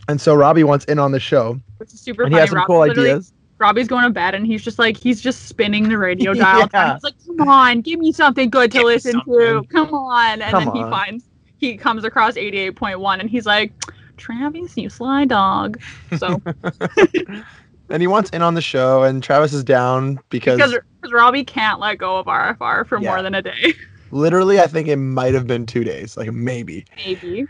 and 0.10 0.20
so 0.20 0.36
robbie 0.36 0.64
wants 0.64 0.84
in 0.86 1.00
on 1.00 1.12
the 1.12 1.20
show 1.20 1.58
Which 1.78 1.94
is 1.94 2.02
super 2.02 2.24
and 2.24 2.34
he 2.34 2.40
has 2.40 2.50
some 2.50 2.58
Rob 2.58 2.68
cool 2.68 2.82
ideas 2.82 3.32
Robbie's 3.60 3.88
going 3.90 4.06
to 4.06 4.10
bed 4.10 4.36
and 4.36 4.46
he's 4.46 4.64
just 4.64 4.80
like 4.80 4.96
he's 4.96 5.20
just 5.20 5.44
spinning 5.48 5.90
the 5.90 5.98
radio 5.98 6.34
dial. 6.46 6.70
Yeah. 6.74 6.94
He's 6.94 7.04
like, 7.04 7.16
"Come 7.28 7.50
on, 7.50 7.82
give 7.82 8.00
me 8.00 8.14
something 8.14 8.50
good 8.50 8.72
to 8.72 8.78
Give 8.78 8.86
listen 8.86 9.22
to. 9.26 9.64
Come 9.70 9.94
on!" 9.94 10.42
And 10.42 10.52
Come 10.52 10.66
then 10.66 10.76
he 10.76 10.84
on. 10.84 10.90
finds 10.90 11.26
he 11.58 11.76
comes 11.76 12.06
across 12.06 12.38
eighty-eight 12.38 12.78
point 12.78 13.02
one 13.02 13.20
and 13.20 13.30
he's 13.30 13.46
like, 13.46 13.74
"Travis, 14.16 14.78
you 14.78 14.90
sly 14.90 15.26
dog." 15.26 15.78
So 16.18 16.42
and 17.90 18.02
he 18.02 18.08
wants 18.08 18.30
in 18.30 18.42
on 18.42 18.54
the 18.54 18.62
show 18.62 19.04
and 19.04 19.22
travis 19.22 19.52
is 19.52 19.64
down 19.66 20.20
because, 20.30 20.58
because 20.58 20.78
because 21.02 21.12
Robbie 21.14 21.44
can't 21.44 21.82
let 21.82 21.98
go 21.98 22.18
of 22.18 22.28
RFR 22.28 22.88
for 22.88 22.98
Yeah. 23.02 23.10
more 23.10 23.22
than 23.22 23.36
a 23.36 23.42
day, 23.42 23.74
literally 24.12 24.60
i 24.60 24.68
think 24.68 24.88
it 24.88 24.96
might 24.96 25.34
have 25.34 25.48
been 25.48 25.66
two 25.66 25.84
days 25.84 26.16
like 26.18 26.32
maybe 26.32 26.86
maybe. 27.06 27.46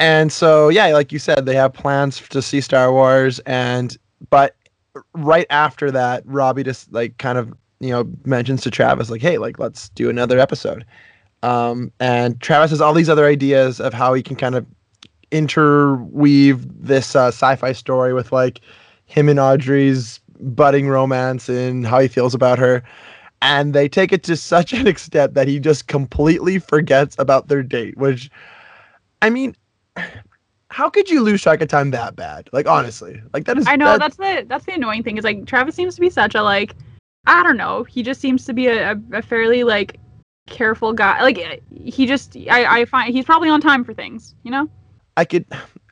And 0.00 0.32
so, 0.32 0.70
yeah, 0.70 0.86
like 0.86 1.12
you 1.12 1.18
said, 1.18 1.44
they 1.44 1.54
have 1.54 1.74
plans 1.74 2.26
to 2.30 2.40
see 2.40 2.62
Star 2.62 2.90
Wars, 2.90 3.38
and 3.40 3.96
but 4.30 4.56
right 5.12 5.46
after 5.50 5.90
that, 5.90 6.22
Robbie 6.24 6.64
just 6.64 6.90
like 6.90 7.18
kind 7.18 7.36
of 7.36 7.52
you 7.80 7.90
know 7.90 8.10
mentions 8.24 8.62
to 8.62 8.70
Travis 8.70 9.10
like, 9.10 9.20
hey, 9.20 9.36
like 9.36 9.58
let's 9.58 9.90
do 9.90 10.08
another 10.08 10.38
episode. 10.38 10.86
Um, 11.42 11.92
and 12.00 12.40
Travis 12.40 12.70
has 12.70 12.80
all 12.80 12.94
these 12.94 13.10
other 13.10 13.26
ideas 13.26 13.78
of 13.78 13.92
how 13.92 14.14
he 14.14 14.22
can 14.22 14.36
kind 14.36 14.54
of 14.54 14.66
interweave 15.30 16.66
this 16.82 17.14
uh, 17.14 17.28
sci-fi 17.28 17.72
story 17.72 18.14
with 18.14 18.32
like 18.32 18.60
him 19.04 19.28
and 19.28 19.38
Audrey's 19.38 20.18
budding 20.40 20.88
romance 20.88 21.48
and 21.50 21.86
how 21.86 21.98
he 21.98 22.08
feels 22.08 22.34
about 22.34 22.58
her. 22.58 22.82
And 23.42 23.74
they 23.74 23.88
take 23.88 24.12
it 24.12 24.22
to 24.24 24.36
such 24.36 24.72
an 24.72 24.86
extent 24.86 25.34
that 25.34 25.46
he 25.46 25.60
just 25.60 25.88
completely 25.88 26.58
forgets 26.58 27.16
about 27.18 27.48
their 27.48 27.62
date, 27.62 27.98
which 27.98 28.30
I 29.22 29.28
mean, 29.28 29.54
how 30.70 30.88
could 30.88 31.10
you 31.10 31.20
lose 31.20 31.42
track 31.42 31.60
of 31.60 31.68
time 31.68 31.90
that 31.90 32.16
bad? 32.16 32.48
Like 32.52 32.66
honestly, 32.66 33.20
like 33.32 33.44
that 33.44 33.58
is. 33.58 33.66
I 33.66 33.76
know 33.76 33.98
that's, 33.98 34.16
that's 34.16 34.16
the 34.16 34.46
that's 34.46 34.64
the 34.66 34.74
annoying 34.74 35.02
thing 35.02 35.18
is 35.18 35.24
like 35.24 35.46
Travis 35.46 35.74
seems 35.74 35.94
to 35.96 36.00
be 36.00 36.10
such 36.10 36.34
a 36.34 36.42
like 36.42 36.74
I 37.26 37.42
don't 37.42 37.56
know. 37.56 37.84
He 37.84 38.02
just 38.02 38.20
seems 38.20 38.44
to 38.46 38.52
be 38.52 38.68
a, 38.68 38.98
a 39.12 39.22
fairly 39.22 39.64
like 39.64 39.98
careful 40.46 40.92
guy. 40.92 41.22
Like 41.22 41.62
he 41.70 42.06
just 42.06 42.36
I 42.50 42.80
I 42.80 42.84
find 42.84 43.12
he's 43.12 43.24
probably 43.24 43.48
on 43.48 43.60
time 43.60 43.84
for 43.84 43.92
things. 43.92 44.34
You 44.42 44.50
know. 44.52 44.70
I 45.16 45.24
could. 45.24 45.44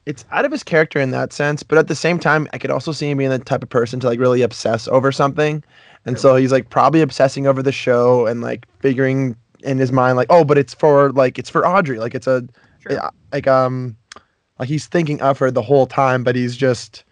It's 0.06 0.24
out 0.30 0.46
of 0.46 0.52
his 0.52 0.62
character 0.64 0.98
in 0.98 1.10
that 1.10 1.34
sense, 1.34 1.62
but 1.62 1.76
at 1.76 1.86
the 1.88 1.94
same 1.94 2.18
time, 2.18 2.48
I 2.54 2.58
could 2.58 2.70
also 2.70 2.92
see 2.92 3.10
him 3.10 3.18
being 3.18 3.28
the 3.28 3.38
type 3.38 3.62
of 3.62 3.68
person 3.68 4.00
to 4.00 4.06
like 4.06 4.18
really 4.18 4.40
obsess 4.40 4.88
over 4.88 5.12
something, 5.12 5.62
and 6.06 6.18
so 6.18 6.36
he's 6.36 6.50
like 6.50 6.70
probably 6.70 7.02
obsessing 7.02 7.46
over 7.46 7.62
the 7.62 7.72
show 7.72 8.26
and 8.26 8.40
like 8.40 8.66
figuring 8.78 9.36
in 9.64 9.76
his 9.76 9.92
mind 9.92 10.16
like, 10.16 10.28
oh, 10.30 10.44
but 10.44 10.56
it's 10.56 10.72
for 10.72 11.12
like 11.12 11.38
it's 11.38 11.50
for 11.50 11.66
Audrey, 11.66 11.98
like 11.98 12.14
it's 12.14 12.26
a 12.26 12.48
Sure. 12.78 13.10
like 13.32 13.46
um 13.46 13.97
like 14.58 14.68
he's 14.68 14.86
thinking 14.86 15.20
of 15.22 15.38
her 15.38 15.50
the 15.50 15.62
whole 15.62 15.86
time, 15.86 16.24
but 16.24 16.34
he's 16.36 16.56
just 16.56 17.04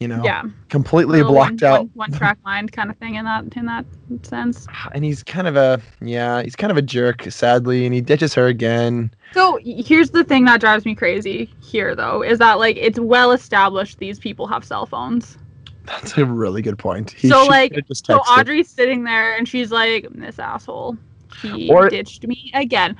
you 0.00 0.08
know 0.08 0.22
Yeah. 0.24 0.42
completely 0.70 1.22
blocked 1.22 1.62
one, 1.62 1.70
out, 1.70 1.80
One, 1.80 1.90
one 1.94 2.12
track 2.12 2.38
mind 2.44 2.72
kind 2.72 2.90
of 2.90 2.96
thing 2.96 3.14
in 3.14 3.24
that 3.24 3.44
in 3.56 3.66
that 3.66 3.84
sense. 4.22 4.66
and 4.92 5.04
he's 5.04 5.22
kind 5.22 5.46
of 5.46 5.56
a 5.56 5.80
yeah, 6.00 6.42
he's 6.42 6.56
kind 6.56 6.70
of 6.70 6.76
a 6.76 6.82
jerk, 6.82 7.22
sadly, 7.30 7.84
and 7.86 7.94
he 7.94 8.00
ditches 8.00 8.34
her 8.34 8.46
again. 8.46 9.12
So 9.32 9.58
here's 9.64 10.10
the 10.10 10.22
thing 10.24 10.44
that 10.44 10.60
drives 10.60 10.84
me 10.84 10.94
crazy 10.94 11.52
here 11.60 11.94
though 11.94 12.22
is 12.22 12.38
that 12.40 12.58
like 12.58 12.76
it's 12.76 12.98
well 12.98 13.32
established 13.32 13.98
these 13.98 14.18
people 14.18 14.46
have 14.46 14.64
cell 14.64 14.86
phones. 14.86 15.38
That's 15.86 16.16
a 16.16 16.24
really 16.24 16.62
good 16.62 16.78
point. 16.78 17.10
He 17.10 17.28
So, 17.28 17.44
like, 17.44 17.74
So. 17.92 18.16
Audrey's 18.16 18.70
sitting 18.70 19.04
there 19.04 19.36
and 19.36 19.46
she's 19.46 19.70
like, 19.70 20.06
"This 20.14 20.38
asshole, 20.38 20.96
he 21.42 21.70
Or- 21.70 21.90
ditched 21.90 22.26
me 22.26 22.50
again." 22.54 22.96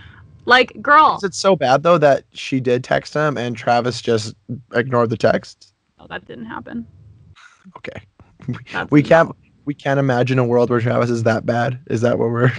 Like, 0.46 0.80
girl, 0.82 1.16
Is 1.16 1.24
it 1.24 1.34
so 1.34 1.56
bad 1.56 1.82
though 1.82 1.98
that 1.98 2.24
she 2.32 2.60
did 2.60 2.84
text 2.84 3.14
him 3.14 3.36
and 3.36 3.56
Travis 3.56 4.00
just 4.00 4.34
ignored 4.72 5.10
the 5.10 5.16
text? 5.16 5.72
no, 5.98 6.06
that 6.08 6.26
didn't 6.26 6.46
happen. 6.46 6.86
Okay. 7.76 8.02
That's 8.72 8.90
we 8.90 9.02
can't 9.02 9.34
we 9.64 9.74
can't 9.74 9.98
imagine 9.98 10.38
a 10.38 10.44
world 10.44 10.70
where 10.70 10.80
Travis 10.80 11.10
is 11.10 11.22
that 11.22 11.46
bad. 11.46 11.80
Is 11.86 12.02
that 12.02 12.18
what 12.18 12.30
we're 12.30 12.52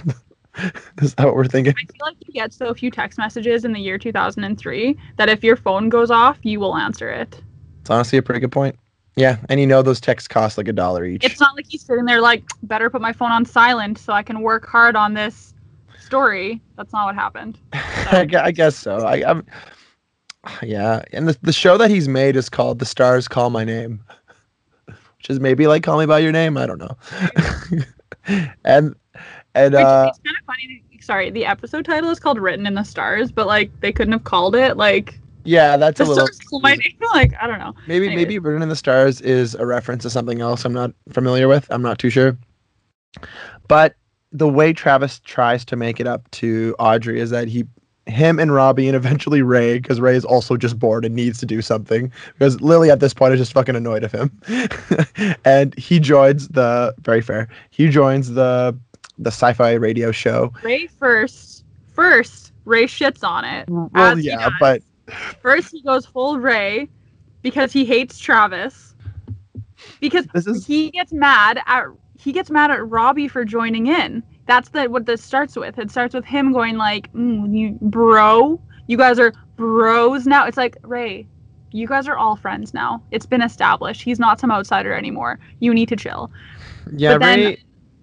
is 1.02 1.14
that 1.14 1.26
what 1.26 1.36
we're 1.36 1.46
thinking? 1.46 1.74
I 1.76 1.80
feel 1.80 2.06
like 2.06 2.16
you 2.26 2.32
get 2.32 2.52
so 2.52 2.72
few 2.74 2.90
text 2.90 3.18
messages 3.18 3.64
in 3.64 3.72
the 3.72 3.80
year 3.80 3.98
2003 3.98 4.96
that 5.16 5.28
if 5.28 5.44
your 5.44 5.56
phone 5.56 5.88
goes 5.88 6.10
off, 6.10 6.38
you 6.42 6.58
will 6.58 6.76
answer 6.76 7.10
it. 7.10 7.40
It's 7.80 7.90
honestly 7.90 8.18
a 8.18 8.22
pretty 8.22 8.40
good 8.40 8.52
point. 8.52 8.76
Yeah, 9.14 9.38
and 9.48 9.58
you 9.58 9.66
know 9.66 9.80
those 9.80 10.00
texts 10.00 10.28
cost 10.28 10.58
like 10.58 10.68
a 10.68 10.74
dollar 10.74 11.06
each. 11.06 11.24
It's 11.24 11.40
not 11.40 11.56
like 11.56 11.64
he's 11.66 11.82
sitting 11.82 12.04
there 12.04 12.20
like, 12.20 12.44
better 12.64 12.90
put 12.90 13.00
my 13.00 13.14
phone 13.14 13.32
on 13.32 13.46
silent 13.46 13.96
so 13.96 14.12
I 14.12 14.22
can 14.22 14.42
work 14.42 14.66
hard 14.66 14.94
on 14.94 15.14
this 15.14 15.54
story. 16.06 16.62
That's 16.76 16.92
not 16.92 17.06
what 17.06 17.14
happened. 17.14 17.58
I, 17.72 18.26
I 18.34 18.50
guess 18.52 18.76
so. 18.76 18.98
I, 18.98 19.28
I'm, 19.28 19.44
yeah, 20.62 21.02
and 21.12 21.28
the 21.28 21.36
the 21.42 21.52
show 21.52 21.76
that 21.76 21.90
he's 21.90 22.08
made 22.08 22.36
is 22.36 22.48
called 22.48 22.78
"The 22.78 22.86
Stars 22.86 23.28
Call 23.28 23.50
My 23.50 23.64
Name," 23.64 24.02
which 24.86 25.28
is 25.28 25.40
maybe 25.40 25.66
like 25.66 25.82
"Call 25.82 25.98
Me 25.98 26.06
by 26.06 26.20
Your 26.20 26.32
Name." 26.32 26.56
I 26.56 26.66
don't 26.66 26.78
know. 26.78 26.96
and 28.64 28.94
and 29.54 29.74
Which 29.74 29.82
uh, 29.82 30.10
it's 30.10 30.20
kind 30.20 30.36
of 30.40 30.46
funny. 30.46 30.82
To, 30.92 31.04
sorry, 31.04 31.30
the 31.30 31.44
episode 31.44 31.84
title 31.84 32.10
is 32.10 32.20
called 32.20 32.38
"Written 32.38 32.66
in 32.66 32.74
the 32.74 32.84
Stars," 32.84 33.32
but 33.32 33.46
like 33.46 33.70
they 33.80 33.92
couldn't 33.92 34.12
have 34.12 34.24
called 34.24 34.54
it 34.54 34.76
like 34.76 35.18
yeah, 35.44 35.76
that's 35.76 35.98
"The 35.98 36.04
a 36.04 36.06
little 36.06 36.26
Stars 36.26 36.38
Call 36.38 36.60
My 36.60 36.74
Name." 36.74 36.92
Like 37.14 37.32
I 37.40 37.46
don't 37.46 37.58
know. 37.58 37.72
maybe 37.86 38.06
anyways. 38.06 38.26
maybe 38.26 38.38
"Written 38.38 38.62
in 38.62 38.68
the 38.68 38.76
Stars" 38.76 39.20
is 39.20 39.54
a 39.54 39.64
reference 39.64 40.02
to 40.02 40.10
something 40.10 40.40
else. 40.40 40.64
I'm 40.64 40.72
not 40.74 40.92
familiar 41.10 41.48
with. 41.48 41.66
I'm 41.70 41.82
not 41.82 41.98
too 41.98 42.10
sure. 42.10 42.36
But 43.68 43.94
the 44.36 44.48
way 44.48 44.72
Travis 44.72 45.20
tries 45.24 45.64
to 45.66 45.76
make 45.76 46.00
it 46.00 46.06
up 46.06 46.30
to 46.32 46.74
Audrey 46.78 47.20
is 47.20 47.30
that 47.30 47.48
he 47.48 47.64
him 48.06 48.38
and 48.38 48.52
Robbie 48.52 48.86
and 48.86 48.94
eventually 48.96 49.42
Ray, 49.42 49.78
because 49.78 50.00
Ray 50.00 50.14
is 50.14 50.24
also 50.24 50.56
just 50.56 50.78
bored 50.78 51.04
and 51.04 51.14
needs 51.14 51.40
to 51.40 51.46
do 51.46 51.60
something. 51.60 52.12
Because 52.34 52.60
Lily 52.60 52.90
at 52.90 53.00
this 53.00 53.12
point 53.12 53.34
is 53.34 53.40
just 53.40 53.52
fucking 53.52 53.74
annoyed 53.74 54.04
of 54.04 54.12
him. 54.12 54.30
and 55.44 55.76
he 55.76 55.98
joins 55.98 56.48
the 56.48 56.94
very 57.00 57.20
fair. 57.20 57.48
He 57.70 57.88
joins 57.88 58.32
the 58.32 58.78
the 59.18 59.30
sci-fi 59.30 59.72
radio 59.72 60.12
show. 60.12 60.52
Ray 60.62 60.86
first, 60.86 61.64
first 61.94 62.52
Ray 62.64 62.84
shits 62.84 63.24
on 63.24 63.44
it. 63.44 63.66
Well, 63.68 64.18
yeah, 64.18 64.50
but 64.60 64.82
First 65.40 65.72
he 65.72 65.82
goes 65.82 66.06
full 66.06 66.38
Ray 66.38 66.88
because 67.42 67.72
he 67.72 67.84
hates 67.84 68.18
Travis. 68.18 68.94
Because 70.00 70.26
this 70.34 70.46
is 70.46 70.66
he 70.66 70.90
gets 70.90 71.12
mad 71.12 71.60
at 71.66 71.86
he 72.26 72.32
gets 72.32 72.50
mad 72.50 72.72
at 72.72 72.84
Robbie 72.90 73.28
for 73.28 73.44
joining 73.44 73.86
in. 73.86 74.20
That's 74.46 74.70
the 74.70 74.86
what 74.90 75.06
this 75.06 75.22
starts 75.22 75.54
with. 75.54 75.78
It 75.78 75.92
starts 75.92 76.12
with 76.12 76.24
him 76.24 76.52
going 76.52 76.76
like, 76.76 77.12
mm, 77.12 77.56
"You 77.56 77.78
bro, 77.80 78.60
you 78.88 78.96
guys 78.96 79.20
are 79.20 79.32
bros 79.54 80.26
now." 80.26 80.44
It's 80.44 80.56
like 80.56 80.76
Ray, 80.82 81.24
you 81.70 81.86
guys 81.86 82.08
are 82.08 82.16
all 82.16 82.34
friends 82.34 82.74
now. 82.74 83.00
It's 83.12 83.26
been 83.26 83.42
established. 83.42 84.02
He's 84.02 84.18
not 84.18 84.40
some 84.40 84.50
outsider 84.50 84.92
anymore. 84.92 85.38
You 85.60 85.72
need 85.72 85.88
to 85.88 85.94
chill. 85.96 86.32
yeah, 86.96 87.12
but 87.12 87.20
then- 87.20 87.56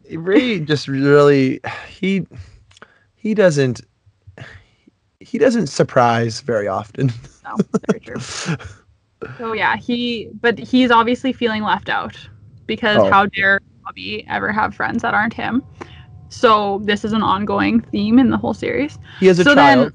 Ray 0.06 0.16
Ray 0.18 0.60
just 0.62 0.88
really 0.88 1.60
he 1.90 2.26
he 3.16 3.34
doesn't 3.34 3.82
he 5.20 5.38
doesn't 5.38 5.68
surprise 5.68 6.40
very 6.40 6.70
often. 6.70 7.12
No, 7.44 7.58
very 7.90 8.00
true. 8.00 8.56
So 9.38 9.54
yeah, 9.54 9.78
he 9.78 10.30
but 10.42 10.60
he's 10.60 10.92
obviously 10.92 11.32
feeling 11.32 11.64
left 11.64 11.88
out 11.88 12.18
because 12.68 12.98
Oh. 12.98 13.10
how 13.10 13.26
dare 13.28 13.62
Robbie 13.86 14.26
ever 14.30 14.52
have 14.52 14.74
friends 14.76 15.02
that 15.02 15.14
aren't 15.14 15.34
him? 15.34 15.64
So 16.30 16.82
this 16.84 17.06
is 17.06 17.14
an 17.14 17.22
ongoing 17.24 17.82
theme 17.82 18.18
in 18.20 18.30
the 18.30 18.38
whole 18.38 18.54
series. 18.54 18.98
He 19.20 19.28
is 19.28 19.40
a 19.40 19.44
So 19.44 19.56
child. 19.56 19.94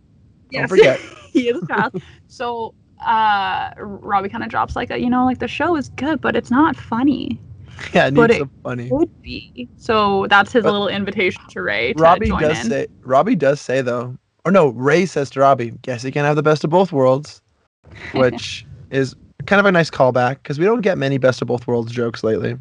then- 0.52 0.60
Don't 0.60 0.68
forget. 0.68 1.00
he 1.32 1.48
is 1.48 1.62
a 1.62 1.66
child. 1.66 2.02
so 2.28 2.74
uh 3.06 3.70
Robbie 3.78 4.28
kind 4.28 4.42
of 4.42 4.50
drops 4.50 4.74
like 4.74 4.90
a, 4.90 4.98
you 4.98 5.08
know 5.08 5.24
like 5.24 5.38
the 5.38 5.46
show 5.46 5.76
is 5.76 5.88
good 5.90 6.20
but 6.20 6.34
it's 6.36 6.50
not 6.50 6.76
funny. 6.76 7.40
Yeah, 7.94 8.08
it 8.08 8.14
but 8.14 8.30
needs 8.30 8.42
it 8.42 8.48
funny. 8.64 8.88
Would 8.90 9.22
be. 9.22 9.68
So 9.76 10.26
that's 10.28 10.50
his 10.52 10.64
But- 10.64 10.72
little 10.72 10.88
invitation 10.88 11.40
to 11.50 11.62
Ray 11.62 11.92
to 11.92 12.02
Robbie 12.02 12.26
join 12.28 12.42
does 12.42 12.64
in. 12.64 12.70
say 12.70 12.86
Robbie 13.02 13.36
does 13.36 13.60
say 13.60 13.82
though, 13.82 14.16
or 14.44 14.50
no, 14.50 14.70
Ray 14.70 15.06
says 15.06 15.30
to 15.30 15.40
Robbie, 15.40 15.70
"Guess 15.82 16.02
he 16.02 16.10
can 16.10 16.24
have 16.24 16.34
the 16.34 16.42
best 16.42 16.64
of 16.64 16.70
both 16.70 16.90
worlds," 16.92 17.40
which 18.14 18.66
is 18.90 19.14
kind 19.46 19.60
of 19.60 19.66
a 19.66 19.70
nice 19.70 19.90
callback 19.90 20.38
because 20.42 20.58
we 20.58 20.64
don't 20.64 20.80
get 20.80 20.98
many 20.98 21.18
best 21.18 21.40
of 21.40 21.46
both 21.46 21.68
worlds 21.68 21.92
jokes 21.92 22.24
lately. 22.24 22.56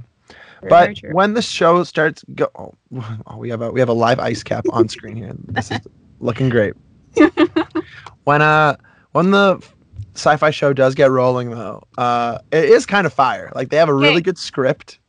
But 0.69 0.97
when 1.11 1.33
the 1.33 1.41
show 1.41 1.83
starts 1.83 2.23
go, 2.35 2.49
oh, 2.55 2.73
oh, 3.27 3.37
we 3.37 3.49
have 3.49 3.61
a 3.61 3.71
we 3.71 3.79
have 3.79 3.89
a 3.89 3.93
live 3.93 4.19
ice 4.19 4.43
cap 4.43 4.65
on 4.71 4.89
screen 4.89 5.15
here. 5.15 5.33
This 5.47 5.71
is 5.71 5.79
looking 6.19 6.49
great. 6.49 6.73
when 8.23 8.41
uh 8.41 8.75
when 9.11 9.31
the 9.31 9.61
sci-fi 10.15 10.49
show 10.49 10.73
does 10.73 10.95
get 10.95 11.11
rolling 11.11 11.51
though, 11.51 11.83
uh, 11.97 12.39
it 12.51 12.65
is 12.65 12.85
kind 12.85 13.05
of 13.05 13.13
fire. 13.13 13.51
Like 13.55 13.69
they 13.69 13.77
have 13.77 13.89
a 13.89 13.93
really 13.93 14.21
good 14.21 14.37
script. 14.37 14.99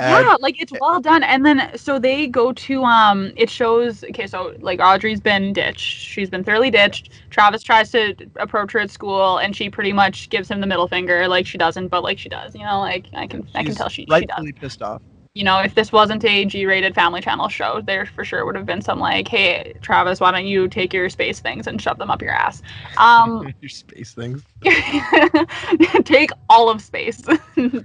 And 0.00 0.26
yeah, 0.26 0.36
like 0.40 0.60
it's 0.60 0.72
well 0.80 1.00
done. 1.00 1.22
And 1.22 1.46
then 1.46 1.70
so 1.76 1.98
they 2.00 2.26
go 2.26 2.52
to 2.52 2.84
um 2.84 3.32
it 3.36 3.48
shows 3.48 4.02
okay, 4.04 4.26
so 4.26 4.54
like 4.60 4.80
Audrey's 4.80 5.20
been 5.20 5.52
ditched. 5.52 5.80
She's 5.80 6.28
been 6.30 6.42
thoroughly 6.44 6.70
ditched. 6.70 7.10
Travis 7.30 7.62
tries 7.62 7.90
to 7.92 8.14
approach 8.36 8.72
her 8.72 8.80
at 8.80 8.90
school 8.90 9.38
and 9.38 9.54
she 9.54 9.70
pretty 9.70 9.92
much 9.92 10.30
gives 10.30 10.50
him 10.50 10.60
the 10.60 10.66
middle 10.66 10.88
finger. 10.88 11.28
Like 11.28 11.46
she 11.46 11.58
doesn't, 11.58 11.88
but 11.88 12.02
like 12.02 12.18
she 12.18 12.28
does, 12.28 12.54
you 12.56 12.64
know, 12.64 12.80
like 12.80 13.06
I 13.14 13.28
can 13.28 13.48
I 13.54 13.62
can 13.64 13.74
tell 13.76 13.88
she 13.88 14.06
she 14.10 14.26
does. 14.26 14.50
pissed 14.60 14.82
off. 14.82 15.02
You 15.34 15.42
know, 15.42 15.60
if 15.60 15.74
this 15.74 15.90
wasn't 15.90 16.24
a 16.24 16.44
G 16.44 16.64
rated 16.64 16.94
family 16.94 17.20
channel 17.20 17.48
show, 17.48 17.80
there 17.80 18.06
for 18.06 18.24
sure 18.24 18.46
would 18.46 18.54
have 18.54 18.66
been 18.66 18.82
some 18.82 19.00
like, 19.00 19.26
Hey, 19.26 19.74
Travis, 19.82 20.20
why 20.20 20.30
don't 20.30 20.46
you 20.46 20.68
take 20.68 20.92
your 20.94 21.08
space 21.10 21.40
things 21.40 21.66
and 21.66 21.82
shove 21.82 21.98
them 21.98 22.10
up 22.10 22.22
your 22.22 22.30
ass? 22.32 22.62
Um 22.98 23.52
Your 23.60 23.68
space 23.68 24.14
things. 24.14 24.44
take 26.04 26.30
all 26.48 26.70
of 26.70 26.80
space 26.80 27.22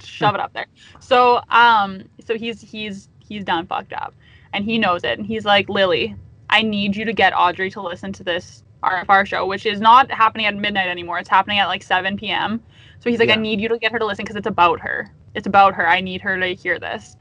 shove 0.02 0.36
it 0.36 0.40
up 0.42 0.54
there 0.54 0.68
so 1.00 1.42
um 1.50 2.04
so 2.26 2.38
he's 2.38 2.62
he's 2.62 3.10
he's 3.20 3.44
done 3.44 3.68
fucked 3.68 3.94
up 3.94 4.14
and 4.54 4.64
he 4.64 4.78
knows 4.78 5.04
it 5.04 5.18
and 5.18 5.28
he's 5.28 5.44
like 5.46 5.68
lily 5.70 6.16
i 6.50 6.62
need 6.62 6.96
you 6.96 7.04
to 7.06 7.14
get 7.14 7.34
audrey 7.36 7.70
to 7.70 7.82
listen 7.82 8.14
to 8.14 8.24
this 8.24 8.64
rfr 8.84 9.26
show 9.26 9.46
which 9.46 9.66
is 9.66 9.82
not 9.82 10.10
happening 10.12 10.46
at 10.46 10.56
midnight 10.56 10.88
anymore 10.88 11.20
it's 11.20 11.30
happening 11.30 11.60
at 11.60 11.68
like 11.68 11.84
7 11.84 12.16
p.m 12.18 12.64
so 13.00 13.10
he's 13.10 13.20
like 13.20 13.30
Yeah. 13.30 13.36
i 13.36 13.38
need 13.38 13.60
you 13.60 13.68
to 13.70 13.78
get 13.78 13.92
her 13.92 14.00
to 14.00 14.06
listen 14.06 14.24
because 14.24 14.38
it's 14.38 14.48
about 14.48 14.80
her 14.80 15.14
it's 15.36 15.48
about 15.48 15.74
her 15.76 15.88
i 15.88 16.00
need 16.00 16.22
her 16.22 16.40
to 16.40 16.54
hear 16.56 16.80
this 16.80 17.18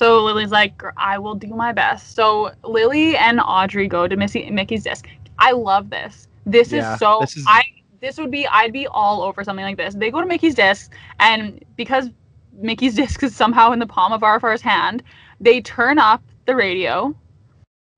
so 0.00 0.06
lily's 0.24 0.50
like 0.60 0.82
i 0.96 1.14
will 1.24 1.34
do 1.46 1.48
my 1.64 1.72
best 1.72 2.14
so 2.14 2.50
lily 2.64 3.16
and 3.26 3.40
audrey 3.56 3.86
go 3.96 4.08
to 4.08 4.16
Missy, 4.16 4.48
mickey's 4.50 4.84
disc 4.84 5.06
i 5.38 5.50
love 5.52 5.90
this 5.90 6.26
this 6.46 6.72
Yeah, 6.72 6.94
is 6.94 6.98
so 6.98 7.18
this 7.20 7.36
is- 7.36 7.44
i 7.48 7.62
this 8.00 8.16
would 8.16 8.30
be 8.30 8.46
I'd 8.46 8.72
be 8.72 8.86
all 8.86 9.20
over 9.20 9.44
something 9.44 9.62
like 9.70 9.76
this. 9.76 9.92
They 9.94 10.10
go 10.10 10.22
to 10.22 10.26
Mickey's 10.26 10.54
disc 10.54 10.90
and 11.18 11.62
because 11.76 12.08
Mickey's 12.54 12.94
disc 13.02 13.22
is 13.22 13.36
somehow 13.36 13.72
in 13.72 13.78
the 13.78 13.86
palm 13.86 14.10
of 14.12 14.22
RFR's 14.22 14.62
hand. 14.62 15.02
They 15.38 15.60
turn 15.60 15.98
up 15.98 16.22
the 16.46 16.56
radio, 16.56 17.14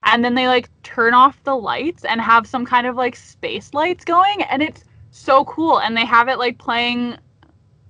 and 0.05 0.25
then 0.25 0.35
they 0.35 0.49
like 0.49 0.69
turn 0.83 1.15
off 1.15 1.41
the 1.45 1.55
lights 1.55 2.05
and 2.05 2.21
have 2.21 2.49
some 2.49 2.67
kind 2.67 2.89
of 2.89 2.97
like 2.97 3.15
space 3.15 3.73
lights 3.75 4.05
going, 4.05 4.43
and 4.51 4.61
it's 4.61 4.83
so 5.13 5.45
cool. 5.45 5.79
And 5.79 5.97
they 5.97 6.05
have 6.05 6.27
it 6.29 6.37
like 6.39 6.59
playing. 6.59 7.17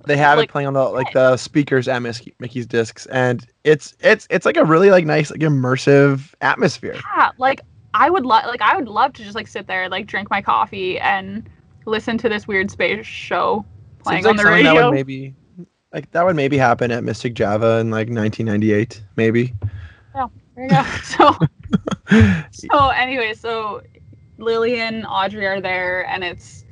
They 0.05 0.19
have 0.19 0.37
Like- 0.37 0.51
it 0.51 0.53
playing 0.53 0.69
on 0.69 0.75
the 0.75 0.85
like 0.85 1.15
the 1.15 1.39
speakers 1.39 1.89
at 1.89 2.03
Mickey's 2.03 2.67
discs, 2.67 3.07
and 3.07 3.47
it's 3.65 3.95
it's 4.01 4.27
it's 4.31 4.47
like 4.47 4.57
a 4.57 4.65
really 4.65 4.91
like 4.91 5.07
nice 5.07 5.31
like 5.31 5.41
immersive 5.41 6.35
atmosphere. 6.41 6.97
Yeah, 7.17 7.31
like 7.39 7.61
I 7.95 8.11
would 8.11 8.25
love, 8.25 8.45
like 8.47 8.63
I 8.63 8.77
would 8.77 8.89
love 8.89 9.13
to 9.15 9.23
just 9.23 9.35
like 9.35 9.47
sit 9.47 9.67
there, 9.67 9.89
like 9.89 10.07
drink 10.07 10.31
my 10.31 10.43
coffee 10.43 10.99
and 10.99 11.49
listen 11.87 12.19
to 12.19 12.29
this 12.29 12.47
weird 12.47 12.71
space 12.71 13.07
show 13.07 13.65
playing 14.03 14.25
Seems 14.25 14.25
like 14.25 14.31
on 14.31 14.37
the 14.37 14.43
something 14.43 14.65
that 14.65 14.71
radio. 14.71 14.87
would 14.87 14.95
maybe 14.95 15.35
like 15.93 16.11
that 16.13 16.25
would 16.25 16.37
maybe 16.37 16.57
happen 16.57 16.91
at 16.91 17.05
Mystic 17.05 17.35
Java 17.35 17.79
in 17.79 17.91
like 17.91 18.09
1998, 18.09 19.03
maybe. 19.17 19.55
There 20.55 20.65
you 20.65 20.71
go. 20.71 20.83
So. 21.05 21.37
So 22.51 22.89
anyway, 22.89 23.33
so 23.33 23.81
Lily 24.37 24.81
and 24.81 25.07
Audrey 25.07 25.47
are 25.47 25.63
there, 25.63 26.07
and 26.07 26.23
it's 26.23 26.65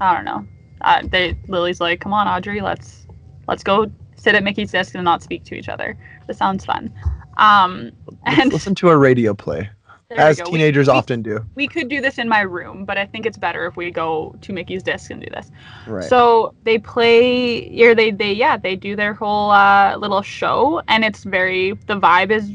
I 0.00 0.14
don't 0.14 0.24
know. 0.24 0.46
Uh, 0.82 1.02
they 1.04 1.36
Lily's 1.48 1.80
like, 1.80 2.00
"Come 2.00 2.12
on, 2.12 2.28
Audrey, 2.28 2.60
let's 2.60 3.08
let's 3.48 3.64
go 3.64 3.90
sit 4.26 4.34
at 4.34 4.42
Mickey's 4.42 4.72
disc 4.72 4.92
and 4.96 5.04
not 5.04 5.22
speak 5.22 5.44
to 5.44 5.54
each 5.54 5.68
other. 5.68 5.96
This 6.26 6.36
sounds 6.36 6.64
fun." 6.64 6.92
Um, 7.36 7.92
Let's 8.06 8.40
and 8.40 8.52
listen 8.52 8.74
to 8.76 8.88
a 8.88 8.96
radio 8.96 9.34
play, 9.34 9.70
as 10.10 10.40
teenagers 10.40 10.88
we, 10.88 10.92
often 10.92 11.22
do. 11.22 11.44
we 11.54 11.68
could 11.68 11.88
do 11.88 12.00
this 12.00 12.18
in 12.18 12.28
my 12.28 12.40
room, 12.40 12.84
but 12.84 12.98
I 12.98 13.06
think 13.06 13.24
it's 13.24 13.38
better 13.38 13.66
if 13.66 13.76
we 13.76 13.92
go 13.92 14.34
to 14.40 14.52
Mickey's 14.52 14.82
disc 14.82 15.10
and 15.12 15.20
do 15.20 15.28
this. 15.30 15.50
Right. 15.86 16.04
So 16.04 16.54
they 16.64 16.78
play, 16.78 17.80
or 17.82 17.94
they 17.94 18.10
they 18.10 18.32
yeah 18.32 18.56
they 18.56 18.74
do 18.74 18.96
their 18.96 19.14
whole 19.14 19.52
uh, 19.52 19.96
little 19.96 20.22
show, 20.22 20.82
and 20.88 21.04
it's 21.04 21.22
very 21.22 21.72
the 21.86 22.00
vibe 22.00 22.32
is 22.32 22.50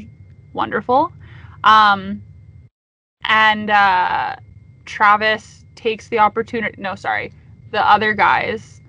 wonderful. 0.53 1.14
Um, 1.64 2.22
and 3.23 3.69
uh, 3.69 4.35
Travis 4.85 5.64
takes 5.76 6.10
the 6.10 6.19
opportunity. 6.19 6.81
No, 6.81 6.95
sorry, 6.95 7.31
the 7.72 7.88
other 7.88 8.14
guys 8.14 8.81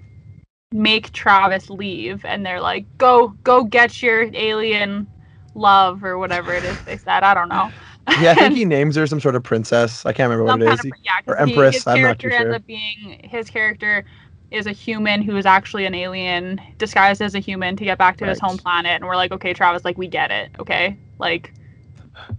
make 0.72 1.12
Travis 1.12 1.70
leave, 1.70 2.24
and 2.24 2.44
they're 2.44 2.60
like, 2.60 2.86
"Go, 2.98 3.28
go, 3.44 3.64
get 3.64 4.02
your 4.02 4.30
alien 4.34 5.06
love 5.54 6.02
or 6.04 6.18
whatever 6.18 6.52
it 6.54 6.64
is 6.64 6.78
they 6.84 6.96
said. 6.96 7.22
I 7.22 7.34
don't 7.34 7.48
know." 7.48 7.70
yeah, 8.20 8.32
I 8.32 8.34
think 8.34 8.54
he 8.56 8.64
names 8.64 8.96
her 8.96 9.06
some 9.06 9.20
sort 9.20 9.34
of 9.36 9.42
princess. 9.42 10.04
I 10.06 10.12
can't 10.12 10.30
remember 10.30 10.44
what 10.44 10.52
Some 10.52 10.62
it 10.62 10.66
kind 10.66 10.80
of- 10.80 10.98
yeah, 11.04 11.12
or 11.26 11.36
he- 11.46 11.52
Empress, 11.52 11.74
his 11.76 11.86
I'm 11.86 12.02
not 12.02 12.18
too 12.18 12.28
character 12.28 12.30
ends 12.30 12.46
sure. 12.48 12.54
up 12.56 12.66
being 12.66 13.20
his 13.24 13.50
character 13.50 14.04
is 14.50 14.66
a 14.66 14.72
human 14.72 15.22
who 15.22 15.36
is 15.36 15.46
actually 15.46 15.86
an 15.86 15.94
alien 15.94 16.60
disguised 16.76 17.22
as 17.22 17.34
a 17.34 17.38
human 17.38 17.74
to 17.76 17.84
get 17.84 17.96
back 17.96 18.18
to 18.18 18.26
his 18.26 18.38
home 18.38 18.58
planet, 18.58 18.92
and 18.92 19.06
we're 19.06 19.16
like, 19.16 19.32
okay, 19.32 19.54
Travis, 19.54 19.84
like 19.84 19.96
we 19.96 20.06
get 20.08 20.30
it, 20.30 20.50
okay, 20.60 20.98
like 21.18 21.54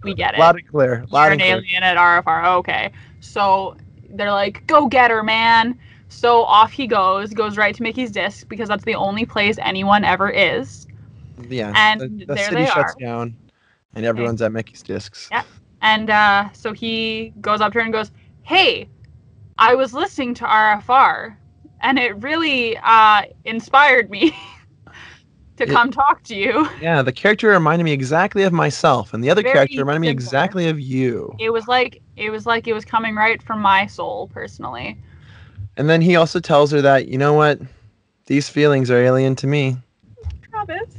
we 0.04 0.14
get 0.14 0.34
it. 0.34 0.38
Loud 0.38 0.56
and 0.56 0.66
clear. 0.68 1.04
Loud 1.10 1.24
You're 1.24 1.32
and 1.32 1.40
an 1.42 1.46
clear. 1.46 1.56
alien 1.56 1.82
at 1.82 1.96
RFR, 1.96 2.58
okay. 2.58 2.92
So 3.20 3.76
they're 4.10 4.30
like, 4.30 4.64
go 4.68 4.86
get 4.86 5.10
her, 5.10 5.22
man. 5.24 5.78
So 6.14 6.44
off 6.44 6.72
he 6.72 6.86
goes, 6.86 7.34
goes 7.34 7.56
right 7.56 7.74
to 7.74 7.82
Mickey's 7.82 8.12
disc 8.12 8.48
because 8.48 8.68
that's 8.68 8.84
the 8.84 8.94
only 8.94 9.26
place 9.26 9.58
anyone 9.60 10.04
ever 10.04 10.30
is. 10.30 10.86
Yeah. 11.48 11.72
And 11.74 12.00
the, 12.00 12.26
the 12.26 12.34
there 12.34 12.44
city 12.44 12.56
they 12.62 12.66
shuts 12.66 12.94
are. 12.94 13.00
down, 13.00 13.36
and 13.94 14.06
everyone's 14.06 14.40
at 14.40 14.52
Mickey's 14.52 14.82
discs. 14.82 15.28
Yeah. 15.30 15.42
And 15.82 16.10
uh, 16.10 16.50
so 16.52 16.72
he 16.72 17.32
goes 17.40 17.60
up 17.60 17.72
to 17.72 17.78
her 17.80 17.84
and 17.84 17.92
goes, 17.92 18.12
Hey, 18.42 18.88
I 19.58 19.74
was 19.74 19.92
listening 19.92 20.34
to 20.34 20.44
RFR, 20.44 21.36
and 21.80 21.98
it 21.98 22.16
really 22.22 22.78
uh, 22.78 23.22
inspired 23.44 24.08
me 24.08 24.30
to 25.56 25.64
It- 25.64 25.70
come 25.70 25.90
talk 25.90 26.22
to 26.24 26.36
you. 26.36 26.68
Yeah, 26.80 27.02
the 27.02 27.12
character 27.12 27.48
reminded 27.48 27.84
me 27.84 27.92
exactly 27.92 28.44
of 28.44 28.52
myself, 28.52 29.14
and 29.14 29.22
the 29.22 29.30
other 29.30 29.42
Very 29.42 29.54
character 29.54 29.78
reminded 29.78 30.00
me 30.00 30.08
exactly 30.08 30.68
of 30.68 30.78
you. 30.78 31.34
It 31.40 31.50
was 31.50 31.66
like 31.66 32.00
it 32.16 32.30
was 32.30 32.46
like 32.46 32.68
it 32.68 32.72
was 32.72 32.84
coming 32.84 33.16
right 33.16 33.42
from 33.42 33.60
my 33.60 33.86
soul 33.86 34.28
personally. 34.28 34.96
And 35.76 35.88
then 35.88 36.00
he 36.02 36.16
also 36.16 36.40
tells 36.40 36.70
her 36.70 36.80
that, 36.82 37.08
you 37.08 37.18
know 37.18 37.32
what, 37.34 37.60
these 38.26 38.48
feelings 38.48 38.90
are 38.90 38.98
alien 38.98 39.34
to 39.36 39.46
me. 39.46 39.76
Travis. 40.50 40.94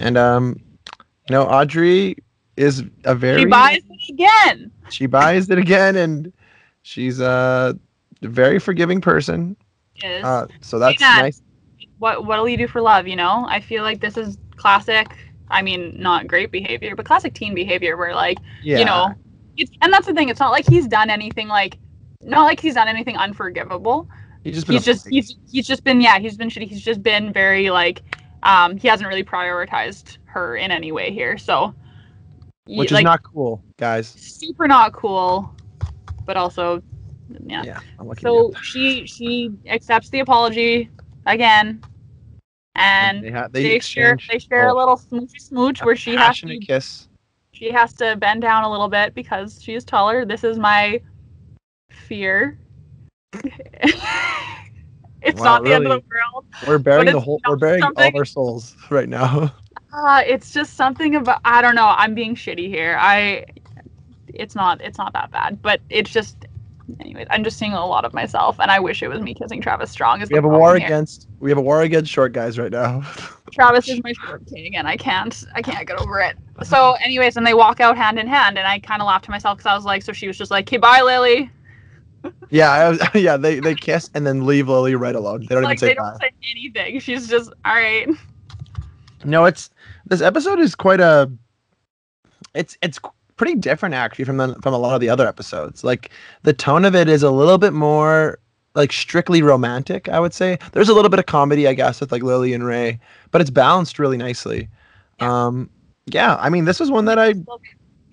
And 0.00 0.16
um, 0.18 0.60
you 1.28 1.32
know, 1.32 1.44
Audrey 1.44 2.16
is 2.56 2.84
a 3.04 3.14
very 3.14 3.40
She 3.42 3.46
buys 3.46 3.82
it 3.88 4.12
again. 4.12 4.70
she 4.90 5.06
buys 5.06 5.48
it 5.50 5.58
again, 5.58 5.96
and 5.96 6.32
she's 6.82 7.20
a 7.20 7.78
very 8.22 8.58
forgiving 8.58 9.00
person. 9.00 9.56
Is 9.96 10.24
Uh, 10.24 10.46
so 10.60 10.78
that's 10.78 11.00
Yeah. 11.00 11.22
nice. 11.22 11.42
what 11.98 12.24
what'll 12.26 12.48
you 12.48 12.56
do 12.56 12.66
for 12.68 12.80
love, 12.80 13.06
you 13.06 13.16
know? 13.16 13.46
I 13.48 13.60
feel 13.60 13.82
like 13.82 14.00
this 14.00 14.16
is 14.16 14.36
classic 14.56 15.16
I 15.50 15.62
mean, 15.62 15.94
not 16.00 16.26
great 16.26 16.50
behavior, 16.50 16.96
but 16.96 17.04
classic 17.06 17.34
teen 17.34 17.54
behavior 17.54 17.96
where 17.96 18.14
like 18.14 18.38
Yeah, 18.62 18.78
you 18.80 18.84
know 18.84 19.14
it's 19.56 19.70
and 19.82 19.92
that's 19.92 20.06
the 20.06 20.14
thing 20.14 20.28
it's 20.28 20.40
not 20.40 20.50
like 20.50 20.66
he's 20.68 20.86
done 20.88 21.10
anything 21.10 21.48
like 21.48 21.78
not 22.24 22.44
like 22.44 22.60
he's 22.60 22.74
done 22.74 22.88
anything 22.88 23.16
unforgivable. 23.16 24.08
He's 24.42 24.54
just 24.54 24.66
been 24.66 24.74
he's 24.74 24.84
just 24.84 25.08
he's, 25.08 25.36
he's 25.50 25.66
just 25.66 25.84
been 25.84 26.00
yeah 26.00 26.18
he's 26.18 26.36
been 26.36 26.48
shitty. 26.48 26.68
He's 26.68 26.82
just 26.82 27.02
been 27.02 27.32
very 27.32 27.70
like 27.70 28.02
um 28.42 28.76
he 28.76 28.88
hasn't 28.88 29.08
really 29.08 29.24
prioritized 29.24 30.18
her 30.26 30.56
in 30.56 30.70
any 30.70 30.92
way 30.92 31.12
here 31.12 31.38
so. 31.38 31.74
Which 32.66 32.92
is 32.92 33.02
not 33.02 33.22
cool, 33.22 33.62
guys. 33.76 34.08
super 34.08 34.66
not 34.66 34.94
cool 34.94 35.54
but 36.24 36.36
also 36.36 36.82
yeah, 37.46 37.62
Yeah, 37.64 37.80
so 38.18 38.52
she 38.62 39.06
she 39.06 39.50
accepts 39.66 40.10
the 40.10 40.20
apology 40.20 40.90
again 41.26 41.82
and 42.74 43.24
they, 43.24 43.30
ha- 43.30 43.48
they, 43.50 43.62
they, 43.62 43.78
share 43.78 44.18
they 44.30 44.38
share 44.38 44.68
a 44.68 44.74
little 44.74 44.96
smoochy 44.96 45.40
smooch 45.40 45.82
where 45.82 45.96
she 45.96 46.14
has 46.16 46.40
to 46.40 46.58
kiss. 46.58 47.08
she 47.52 47.70
has 47.70 47.94
to 47.94 48.16
bend 48.16 48.42
down 48.42 48.64
a 48.64 48.70
little 48.70 48.88
bit 48.88 49.14
because 49.14 49.62
she 49.62 49.74
is 49.74 49.84
taller. 49.84 50.24
This 50.24 50.44
is 50.44 50.58
my 50.58 51.00
fear. 52.04 52.58
it's 55.22 55.40
Wow, 55.40 55.44
not 55.44 55.64
the 55.64 55.72
end 55.72 55.86
of 55.86 56.02
the 56.02 56.02
world. 56.08 56.44
We're 56.66 56.78
bearing 56.78 57.12
the 57.12 57.20
whole. 57.20 57.40
We're 57.46 57.56
bearing 57.56 57.82
all 57.82 58.16
our 58.16 58.24
souls 58.24 58.76
right 58.90 59.08
now. 59.08 59.54
Uh, 59.92 60.22
it's 60.26 60.52
just 60.52 60.74
something 60.74 61.16
about 61.16 61.40
I 61.44 61.62
don't 61.62 61.74
know. 61.74 61.88
I'm 61.88 62.14
being 62.14 62.34
shitty 62.34 62.68
here. 62.68 62.96
I 63.00 63.44
it's 64.28 64.54
not 64.54 64.80
it's 64.80 64.98
not 64.98 65.12
that 65.12 65.30
bad, 65.30 65.60
but 65.62 65.80
it's 65.90 66.10
just 66.10 66.46
anyways, 67.00 67.26
I'm 67.30 67.44
just 67.44 67.58
seeing 67.58 67.72
a 67.72 67.86
lot 67.86 68.04
of 68.04 68.12
myself 68.12 68.58
and 68.60 68.70
I 68.70 68.78
wish 68.80 69.02
it 69.02 69.08
was 69.08 69.20
me 69.20 69.34
kissing 69.34 69.60
Travis 69.60 69.90
Strong 69.90 70.22
is 70.22 70.28
we 70.28 70.36
have 70.36 70.44
a 70.44 70.48
war 70.48 70.76
here. 70.76 70.86
against. 70.86 71.28
We 71.40 71.50
have 71.50 71.58
a 71.58 71.62
war 71.62 71.82
against 71.82 72.10
short 72.10 72.32
guys 72.32 72.58
right 72.58 72.72
now. 72.72 73.02
Travis 73.52 73.88
is 73.88 74.02
my 74.02 74.12
short 74.12 74.44
king, 74.46 74.74
and 74.76 74.88
I 74.88 74.96
can't, 74.96 75.44
I 75.54 75.62
can't 75.62 75.86
get 75.86 76.00
over 76.00 76.18
it. 76.20 76.36
So, 76.64 76.96
anyways, 77.04 77.36
and 77.36 77.46
they 77.46 77.54
walk 77.54 77.80
out 77.80 77.96
hand 77.96 78.18
in 78.18 78.26
hand, 78.26 78.58
and 78.58 78.66
I 78.66 78.80
kind 78.80 79.00
of 79.00 79.06
laughed 79.06 79.26
to 79.26 79.30
myself 79.30 79.58
because 79.58 79.70
I 79.70 79.74
was 79.76 79.84
like, 79.84 80.02
so 80.02 80.12
she 80.12 80.26
was 80.26 80.36
just 80.36 80.50
like, 80.50 80.66
"Okay, 80.66 80.76
bye, 80.76 81.02
Lily." 81.02 81.50
Yeah, 82.50 82.70
I 82.70 82.88
was, 82.88 83.00
yeah. 83.14 83.36
They 83.36 83.60
they 83.60 83.74
kiss 83.74 84.10
and 84.14 84.26
then 84.26 84.46
leave 84.46 84.68
Lily 84.68 84.94
right 84.94 85.14
alone. 85.14 85.46
They 85.48 85.54
don't 85.54 85.64
like 85.64 85.78
even 85.78 85.88
say 85.88 85.88
they 85.88 85.94
don't 85.94 86.20
say 86.20 86.30
anything. 86.50 86.98
She's 87.00 87.28
just 87.28 87.52
all 87.64 87.74
right. 87.74 88.08
No, 89.24 89.44
it's 89.44 89.70
this 90.06 90.20
episode 90.20 90.58
is 90.58 90.74
quite 90.74 91.00
a. 91.00 91.30
It's 92.54 92.76
it's 92.82 92.98
pretty 93.36 93.54
different 93.56 93.94
actually 93.94 94.24
from 94.24 94.36
the, 94.36 94.54
from 94.62 94.74
a 94.74 94.78
lot 94.78 94.94
of 94.94 95.00
the 95.00 95.08
other 95.08 95.26
episodes. 95.26 95.82
Like 95.82 96.10
the 96.42 96.52
tone 96.52 96.84
of 96.84 96.94
it 96.94 97.08
is 97.08 97.22
a 97.22 97.30
little 97.30 97.58
bit 97.58 97.72
more 97.72 98.38
like 98.74 98.92
strictly 98.92 99.42
romantic. 99.42 100.08
I 100.08 100.20
would 100.20 100.34
say 100.34 100.58
there's 100.72 100.88
a 100.88 100.94
little 100.94 101.08
bit 101.08 101.18
of 101.18 101.26
comedy, 101.26 101.66
I 101.66 101.74
guess, 101.74 102.00
with 102.00 102.12
like 102.12 102.22
Lily 102.22 102.52
and 102.52 102.64
Ray, 102.64 103.00
but 103.30 103.40
it's 103.40 103.50
balanced 103.50 103.98
really 103.98 104.16
nicely. 104.16 104.68
Yeah. 105.20 105.46
Um, 105.46 105.70
yeah, 106.06 106.36
I 106.36 106.50
mean, 106.50 106.64
this 106.64 106.80
is 106.80 106.90
one 106.90 107.06
that 107.06 107.18
I 107.18 107.32
The 107.32 107.46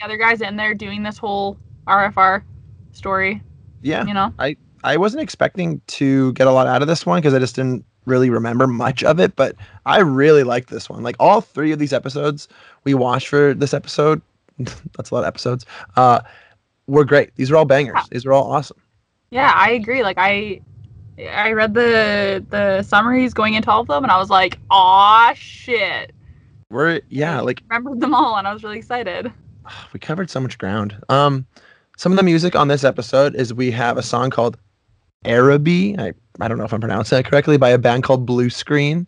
other 0.03 0.17
guys 0.17 0.41
in 0.41 0.55
there 0.55 0.73
doing 0.73 1.03
this 1.03 1.17
whole 1.17 1.57
RFR 1.88 2.43
story. 2.93 3.41
Yeah 3.82 4.06
You 4.06 4.14
know, 4.14 4.34
I 4.40 4.56
I 4.84 4.98
wasn't 4.98 5.22
expecting 5.24 5.80
to 5.88 6.34
get 6.34 6.48
a 6.48 6.52
lot 6.52 6.68
out 6.68 6.82
of 6.82 6.88
this 6.88 7.06
one 7.06 7.20
because 7.20 7.34
I 7.34 7.40
just 7.40 7.56
didn't 7.56 7.86
really 8.06 8.30
remember 8.32 8.66
much 8.66 9.03
of 9.03 9.20
it, 9.20 9.36
but 9.36 9.56
I 9.86 9.99
really 9.99 10.44
liked 10.44 10.70
this 10.70 10.90
one. 10.90 11.03
Like 11.03 11.16
all 11.20 11.40
three 11.41 11.72
of 11.72 11.78
these 11.80 11.94
episodes 11.94 12.48
we 12.84 12.94
watched 12.95 13.28
for 13.28 13.53
this 13.53 13.74
episode, 13.76 14.22
that's 14.58 15.12
a 15.12 15.14
lot 15.14 15.22
of 15.22 15.28
episodes, 15.28 15.66
uh, 15.98 16.22
were 16.88 17.06
great. 17.06 17.36
These 17.36 17.52
are 17.52 17.58
all 17.58 17.66
bangers. 17.66 17.94
Yeah. 17.95 18.03
These 18.12 18.26
are 18.26 18.34
all 18.34 18.52
awesome. 18.52 18.78
yeah, 19.30 19.52
I 19.56 19.70
agree. 19.72 20.02
Like 20.02 20.18
I, 20.18 20.62
I 21.30 21.52
read 21.52 21.76
the 21.76 22.44
the 22.49 22.82
summaries 22.82 23.34
going 23.36 23.53
into 23.53 23.70
all 23.70 23.82
of 23.82 23.88
them, 23.88 24.03
and 24.03 24.12
I 24.12 24.18
was 24.18 24.32
like, 24.32 24.58
"Aw, 24.72 25.34
shit!" 25.36 26.12
We're 26.72 27.02
yeah, 27.10 27.38
I 27.38 27.41
like 27.41 27.62
remembered 27.70 27.99
them 27.99 28.16
all, 28.16 28.36
and 28.38 28.48
I 28.48 28.53
was 28.53 28.64
really 28.64 28.80
excited. 28.80 29.32
we 29.94 29.99
covered 29.99 30.30
so 30.32 30.40
much 30.40 30.58
ground. 30.58 30.98
Um, 31.10 31.45
some 32.02 32.11
of 32.11 32.18
the 32.18 32.23
music 32.23 32.56
on 32.56 32.68
this 32.68 32.84
episode 32.84 33.36
is 33.36 33.53
we 33.53 33.69
have 33.69 33.95
a 33.95 34.02
song 34.02 34.32
called 34.32 34.57
Araby. 35.23 35.95
I, 35.99 36.14
I 36.40 36.48
don't 36.48 36.57
know 36.57 36.64
if 36.64 36.73
I'm 36.73 36.80
pronouncing 36.80 37.15
that 37.15 37.26
correctly 37.26 37.57
by 37.57 37.69
a 37.69 37.78
band 37.78 38.02
called 38.02 38.26
Blue 38.26 38.49
Screen. 38.49 39.06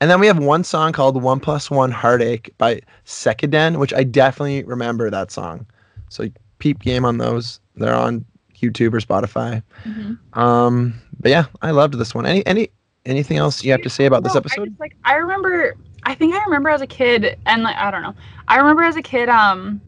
And 0.00 0.08
then 0.08 0.20
we 0.20 0.28
have 0.28 0.38
one 0.38 0.62
song 0.62 0.92
called 0.92 1.20
One 1.20 1.40
Plus 1.40 1.68
One 1.68 1.90
Heartache 1.90 2.54
by 2.56 2.80
Sekiden, 3.04 3.80
which 3.80 3.92
I 3.92 4.04
definitely 4.04 4.62
remember 4.62 5.10
that 5.10 5.32
song. 5.32 5.66
So 6.10 6.28
peep 6.60 6.78
game 6.78 7.04
on 7.04 7.18
those. 7.18 7.58
They're 7.74 7.92
on 7.92 8.24
YouTube 8.54 8.94
or 8.94 9.00
Spotify. 9.00 9.60
Mhm. 9.84 10.36
Um, 10.38 10.94
but 11.18 11.32
yeah, 11.32 11.46
I 11.60 11.72
loved 11.72 11.94
this 11.94 12.14
one. 12.14 12.24
Any 12.24 12.46
any 12.46 12.68
anything 13.04 13.38
else 13.38 13.64
you 13.64 13.72
have 13.72 13.82
to 13.82 13.90
say 13.90 14.06
about 14.06 14.22
this 14.22 14.34
No, 14.34 14.38
I 14.38 14.42
episode? 14.42 14.68
just, 14.68 14.78
like 14.78 14.94
I 15.04 15.16
remember 15.16 15.74
I 16.04 16.14
think 16.14 16.36
I 16.36 16.44
remember 16.44 16.68
as 16.68 16.82
a 16.82 16.86
kid 16.86 17.36
and 17.46 17.64
like 17.64 17.74
I 17.78 17.90
don't 17.90 18.02
know. 18.02 18.14
I 18.46 18.58
remember 18.58 18.84
as 18.84 18.94
a 18.94 19.02
kid 19.02 19.28
um 19.28 19.80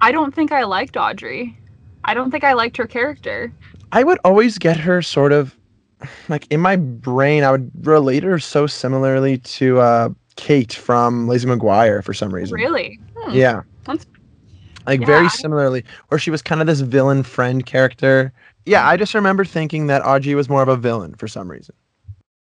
I 0.00 0.10
don't 0.10 0.34
think 0.34 0.50
I 0.50 0.64
liked 0.64 0.96
Audrey. 0.96 1.56
I 2.04 2.14
don't 2.14 2.30
think 2.30 2.44
I 2.44 2.52
liked 2.54 2.76
her 2.78 2.86
character. 2.86 3.52
I 3.92 4.02
would 4.04 4.18
always 4.24 4.58
get 4.58 4.76
her 4.78 5.02
sort 5.02 5.32
of 5.32 5.56
like 6.28 6.46
in 6.50 6.60
my 6.60 6.76
brain. 6.76 7.44
I 7.44 7.50
would 7.50 7.70
relate 7.86 8.22
her 8.22 8.38
so 8.38 8.66
similarly 8.66 9.38
to 9.38 9.80
uh, 9.80 10.08
Kate 10.36 10.72
from 10.72 11.28
Lizzie 11.28 11.48
McGuire 11.48 12.02
for 12.02 12.14
some 12.14 12.32
reason. 12.34 12.54
Really? 12.54 12.98
Hmm. 13.16 13.34
Yeah. 13.34 13.62
That's- 13.84 14.06
Like 14.86 15.00
Yeah, 15.00 15.06
very 15.06 15.28
similarly, 15.28 15.84
where 16.08 16.18
she 16.18 16.30
was 16.30 16.40
kind 16.42 16.60
of 16.60 16.66
this 16.66 16.80
villain 16.80 17.22
friend 17.22 17.64
character. 17.66 18.32
Yeah, 18.66 18.86
I 18.86 18.96
just 18.96 19.14
remember 19.14 19.44
thinking 19.44 19.86
that 19.88 20.04
Audrey 20.04 20.34
was 20.34 20.48
more 20.48 20.62
of 20.62 20.68
a 20.68 20.76
villain 20.76 21.14
for 21.14 21.28
some 21.28 21.50
reason, 21.50 21.74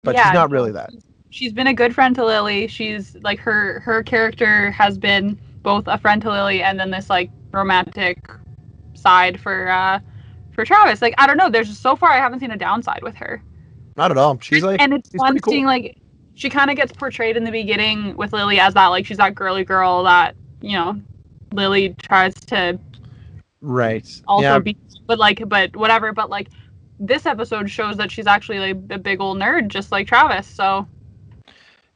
but 0.02 0.14
Yeah, 0.14 0.24
she's 0.24 0.34
not 0.34 0.50
really 0.50 0.72
that. 0.72 0.90
She's 1.30 1.52
been 1.52 1.66
a 1.66 1.74
good 1.74 1.94
friend 1.94 2.14
to 2.16 2.24
Lily. 2.24 2.68
She's 2.68 3.16
like 3.22 3.38
her 3.40 3.80
her 3.80 4.02
character 4.02 4.70
has 4.72 4.98
been 4.98 5.38
both 5.62 5.84
a 5.86 5.96
friend 5.98 6.20
to 6.22 6.30
Lily 6.30 6.62
and 6.62 6.78
then 6.78 6.90
this 6.90 7.08
like 7.10 7.30
romantic 7.52 8.18
side 9.02 9.40
for 9.40 9.68
uh 9.68 10.00
for 10.52 10.64
Travis. 10.64 11.02
Like 11.02 11.14
I 11.18 11.26
don't 11.26 11.36
know, 11.36 11.50
there's 11.50 11.78
so 11.78 11.96
far 11.96 12.10
I 12.10 12.18
haven't 12.18 12.40
seen 12.40 12.50
a 12.50 12.56
downside 12.56 13.02
with 13.02 13.16
her. 13.16 13.42
Not 13.96 14.10
at 14.10 14.16
all. 14.16 14.38
She's 14.40 14.62
like, 14.62 14.80
and 14.80 14.94
it's 14.94 15.10
fun 15.10 15.38
cool. 15.40 15.52
seeing 15.52 15.66
like 15.66 15.98
she 16.34 16.48
kind 16.48 16.70
of 16.70 16.76
gets 16.76 16.92
portrayed 16.92 17.36
in 17.36 17.44
the 17.44 17.50
beginning 17.50 18.16
with 18.16 18.32
Lily 18.32 18.58
as 18.58 18.74
that 18.74 18.88
like 18.88 19.06
she's 19.06 19.18
that 19.18 19.34
girly 19.34 19.64
girl 19.64 20.02
that 20.04 20.34
you 20.60 20.72
know 20.72 21.00
Lily 21.52 21.94
tries 22.02 22.34
to 22.34 22.78
right. 23.60 24.08
also 24.26 24.42
yeah, 24.42 24.58
be 24.58 24.76
but 25.06 25.18
like 25.18 25.46
but 25.48 25.76
whatever 25.76 26.12
but 26.12 26.30
like 26.30 26.48
this 26.98 27.26
episode 27.26 27.70
shows 27.70 27.96
that 27.96 28.10
she's 28.10 28.26
actually 28.26 28.60
like 28.60 28.76
a 28.90 28.98
big 28.98 29.20
old 29.20 29.38
nerd 29.38 29.68
just 29.68 29.92
like 29.92 30.06
Travis 30.06 30.46
so 30.46 30.86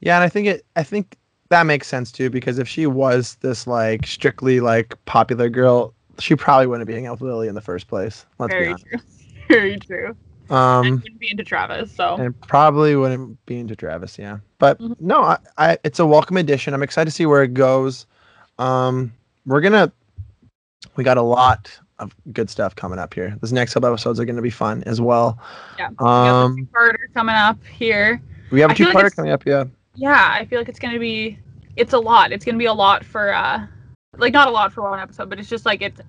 Yeah, 0.00 0.16
and 0.16 0.24
I 0.24 0.28
think 0.28 0.46
it 0.48 0.66
I 0.76 0.82
think 0.82 1.16
that 1.48 1.64
makes 1.64 1.86
sense 1.86 2.12
too 2.12 2.28
because 2.28 2.58
if 2.58 2.68
she 2.68 2.86
was 2.86 3.36
this 3.40 3.66
like 3.66 4.06
strictly 4.06 4.60
like 4.60 4.94
popular 5.04 5.48
girl, 5.48 5.94
she 6.18 6.34
probably 6.36 6.66
wouldn't 6.66 6.86
be 6.86 6.92
hanging 6.94 7.06
out 7.08 7.20
with 7.20 7.28
Lily 7.30 7.48
in 7.48 7.54
the 7.54 7.60
first 7.60 7.88
place. 7.88 8.26
Let's 8.38 8.52
be 8.54 8.58
very 8.58 8.68
honest. 8.68 8.86
true 8.86 8.98
very 9.48 9.76
true 9.78 10.16
and 10.48 10.56
Um 10.56 10.90
wouldn't 11.02 11.18
be 11.20 11.30
into 11.30 11.44
Travis 11.44 11.90
so 11.92 12.16
and 12.16 12.38
probably 12.42 12.94
wouldn't 12.96 13.44
be 13.46 13.58
into 13.58 13.74
Travis, 13.76 14.18
yeah. 14.18 14.38
But 14.58 14.78
Mhm. 14.78 14.96
no, 15.00 15.22
I, 15.22 15.38
I 15.58 15.78
it's 15.84 15.98
a 15.98 16.06
welcome 16.06 16.36
addition. 16.36 16.72
I'm 16.74 16.82
excited 16.82 17.10
to 17.10 17.14
see 17.14 17.26
where 17.26 17.42
it 17.42 17.54
goes. 17.54 18.06
Um 18.58 19.12
we're 19.44 19.60
gonna 19.60 19.92
we 20.96 21.04
got 21.04 21.18
a 21.18 21.22
lot 21.22 21.70
of 21.98 22.14
good 22.32 22.48
stuff 22.50 22.74
coming 22.76 22.98
up 22.98 23.12
here. 23.14 23.36
This 23.40 23.52
next 23.52 23.74
couple 23.74 23.88
episodes 23.88 24.20
are 24.20 24.24
gonna 24.24 24.42
be 24.42 24.50
fun 24.50 24.82
as 24.84 25.00
well. 25.00 25.38
Yeah, 25.78 25.88
we 25.90 26.06
Um 26.06 26.56
two-parter 26.56 27.12
coming 27.14 27.34
up 27.34 27.58
here 27.66 28.20
we 28.50 28.60
have 28.60 28.70
a 28.70 28.72
I 28.72 28.76
feel 28.76 28.92
two 28.92 28.98
like 28.98 29.16
coming 29.16 29.32
up, 29.32 29.44
yeah. 29.46 29.64
yeah 29.94 30.30
I 30.32 30.44
feel 30.44 30.58
like 30.60 30.68
it's 30.68 30.78
gonna 30.78 30.98
be 30.98 31.38
it's 31.76 31.92
a 31.92 31.98
lot 31.98 32.32
it's 32.32 32.44
gonna 32.44 32.58
be 32.58 32.66
a 32.66 32.72
lot 32.72 33.04
for 33.04 33.34
uh 33.34 33.66
like 34.18 34.32
not 34.32 34.48
a 34.48 34.50
lot 34.50 34.72
for 34.72 34.82
one 34.82 34.98
episode 35.00 35.28
but 35.28 35.38
it's 35.38 35.48
just 35.48 35.66
like 35.66 35.82
it's 35.82 36.00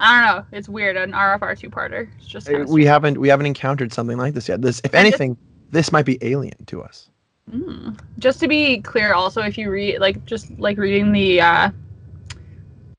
I 0.00 0.20
don't 0.26 0.36
know 0.36 0.46
it's 0.52 0.68
weird 0.68 0.96
an 0.96 1.12
RFR 1.12 1.58
two-parter 1.58 2.08
it's 2.18 2.26
just 2.26 2.48
Uh, 2.50 2.64
We 2.68 2.84
haven't 2.84 3.18
we 3.18 3.28
haven't 3.28 3.46
encountered 3.46 3.92
something 3.92 4.16
like 4.18 4.34
this 4.34 4.48
yet. 4.48 4.60
This 4.62 4.80
if 4.84 4.94
anything, 4.94 5.36
this 5.70 5.90
might 5.92 6.04
be 6.04 6.18
alien 6.22 6.64
to 6.66 6.82
us. 6.82 7.08
Mm. 7.50 7.98
Just 8.18 8.40
to 8.40 8.48
be 8.48 8.80
clear, 8.80 9.14
also, 9.14 9.40
if 9.42 9.56
you 9.56 9.70
read 9.70 10.00
like 10.00 10.24
just 10.26 10.50
like 10.58 10.76
reading 10.78 11.12
the 11.12 11.40
uh, 11.40 11.70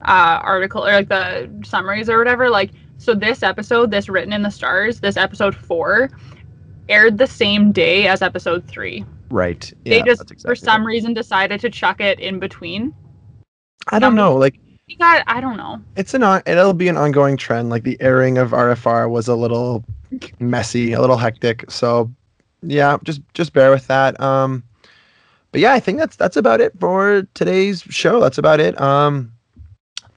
uh, 0.06 0.40
article 0.42 0.86
or 0.86 0.92
like 0.94 1.10
the 1.10 1.50
summaries 1.66 2.10
or 2.10 2.18
whatever, 2.18 2.50
like 2.50 2.72
so 2.98 3.14
this 3.14 3.44
episode, 3.44 3.92
this 3.92 4.10
written 4.10 4.34
in 4.34 4.42
the 4.42 4.50
stars, 4.50 5.00
this 5.00 5.18
episode 5.18 5.56
four, 5.56 6.10
aired 6.90 7.18
the 7.18 7.28
same 7.28 7.72
day 7.72 8.08
as 8.08 8.22
episode 8.22 8.66
three. 8.68 9.06
Right. 9.30 9.72
Yeah, 9.86 9.98
They 9.98 10.02
just 10.04 10.28
that's 10.28 10.44
for 10.44 10.56
some 10.56 10.82
right. 10.82 10.94
reason 10.94 11.14
decided 11.14 11.60
to 11.62 11.70
chuck 11.70 12.00
it 12.00 12.20
in 12.20 12.40
between. 12.40 12.94
I 13.90 14.00
don't 14.00 14.16
know. 14.16 14.36
Like 14.36 14.56
We 14.88 14.96
got 14.96 15.24
I 15.28 15.40
don't 15.42 15.58
know. 15.58 15.82
it's 15.96 16.14
an 16.14 16.24
on, 16.24 16.42
it'll 16.46 16.74
be 16.74 16.88
an 16.88 16.98
ongoing 16.98 17.38
trend. 17.38 17.70
Like 17.70 17.84
the 17.84 17.98
airing 18.02 18.38
of 18.38 18.52
RFR 18.52 19.10
was 19.10 19.28
a 19.28 19.36
little 19.36 19.84
messy, 20.40 20.94
a 20.94 21.02
little 21.02 21.18
hectic. 21.18 21.70
So 21.70 22.12
yeah, 22.62 22.98
just 23.04 23.22
just 23.34 23.54
bear 23.54 23.72
with 23.72 23.88
that. 23.88 24.20
Um, 24.20 24.64
but 25.52 25.62
yeah, 25.62 25.74
I 25.74 25.80
think 25.80 26.00
that's 26.00 26.16
that's 26.16 26.38
about 26.38 26.60
it 26.62 26.74
for 26.80 27.28
today's 27.34 27.82
show. 27.84 28.20
That's 28.20 28.38
about 28.38 28.60
it. 28.60 28.80
Um, 28.82 29.32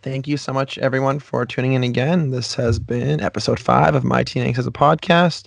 thank 0.03 0.27
you 0.27 0.37
so 0.37 0.53
much, 0.53 0.79
everyone, 0.79 1.19
for 1.21 1.45
tuning 1.47 1.75
in 1.75 1.85
again. 1.85 2.31
This 2.31 2.55
has 2.55 2.79
been 2.79 3.21
episode 3.21 3.61
five 3.61 3.95
of 3.95 4.03
My 4.05 4.25
Teen 4.25 4.45
Angst 4.45 4.59
as 4.59 4.67
a 4.67 4.73
podcast. 4.73 5.47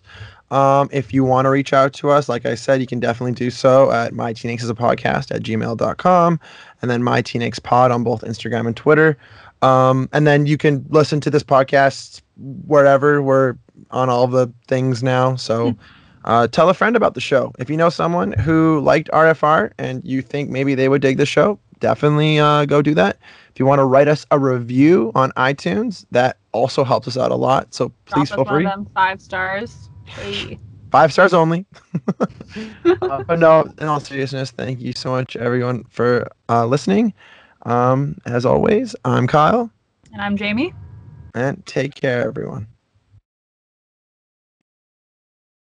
Um, 0.52 0.88
if 0.92 1.12
you 1.14 1.24
want 1.24 1.46
to 1.46 1.50
reach 1.50 1.74
out 1.74 1.94
to 1.94 2.12
us, 2.12 2.30
like 2.30 2.46
I 2.46 2.54
said, 2.54 2.80
you 2.80 2.86
can 2.86 3.00
definitely 3.00 3.32
do 3.32 3.50
so 3.50 3.92
at 3.92 4.14
my 4.14 4.34
teen 4.34 4.56
Angst 4.56 4.64
as 4.64 4.70
a 4.70 4.76
podcast 4.76 5.32
at 5.34 5.42
gmail.com 5.42 6.40
and 6.84 6.92
then 6.92 7.02
my 7.02 7.22
teen 7.22 7.42
Angst 7.42 7.64
pod 7.64 7.90
on 7.90 8.04
both 8.04 8.22
Instagram 8.22 8.68
and 8.68 8.78
Twitter. 8.78 9.18
Um, 9.64 10.10
and 10.12 10.28
then 10.28 10.46
you 10.46 10.58
can 10.58 10.86
listen 10.90 11.22
to 11.22 11.30
this 11.30 11.42
podcast 11.42 12.22
wherever 12.68 13.22
we're 13.22 13.56
on 13.90 14.10
all 14.10 14.28
the 14.28 14.52
things 14.68 15.02
now. 15.02 15.36
So 15.38 15.76
uh, 16.26 16.48
tell 16.48 16.70
a 16.70 16.74
friend 16.74 16.96
about 16.96 17.14
the 17.14 17.22
show. 17.22 17.54
If 17.58 17.70
you 17.70 17.78
know 17.78 17.90
someone 17.90 18.34
who 18.34 18.82
liked 18.82 19.10
RFR 19.12 19.72
and 19.78 20.04
you 20.04 20.22
think 20.22 20.50
maybe 20.50 20.76
they 20.76 20.90
would 20.90 21.02
dig 21.02 21.18
the 21.18 21.26
show, 21.26 21.58
definitely 21.80 22.38
uh, 22.40 22.66
go 22.66 22.82
do 22.82 22.94
that. 22.96 23.18
If 23.54 23.60
you 23.60 23.66
want 23.66 23.80
to 23.80 23.86
write 23.86 24.10
us 24.10 24.26
a 24.32 24.38
review 24.38 25.14
on 25.16 25.32
iTunes, 25.32 26.06
that 26.12 26.38
also 26.52 26.84
helps 26.84 27.08
us 27.08 27.18
out 27.18 27.32
a 27.32 27.36
lot. 27.36 27.74
So 27.74 27.94
please 28.06 28.30
Drop 28.30 28.48
feel 28.48 28.56
free. 28.58 28.68
five 28.94 29.22
stars. 29.22 29.90
Hey. 30.06 30.60
Five 30.94 31.12
stars 31.12 31.34
only. 31.34 31.66
uh, 33.02 33.24
but 33.28 33.40
no, 33.40 33.68
in 33.80 33.88
all 33.88 34.00
seriousness, 34.00 34.52
thank 34.52 34.80
you 34.80 34.94
so 34.96 35.10
much, 35.10 35.36
everyone, 35.36 35.86
for 35.90 36.28
uh, 36.50 36.68
listening. 36.68 37.16
Um, 37.64 38.18
as 38.28 38.46
always, 38.46 38.96
I'm 39.04 39.26
Kyle, 39.26 39.72
And 40.12 40.22
I'm 40.22 40.38
Jamie. 40.38 40.72
and 41.34 41.66
take 41.66 41.96
care, 41.96 42.28
everyone. 42.28 42.68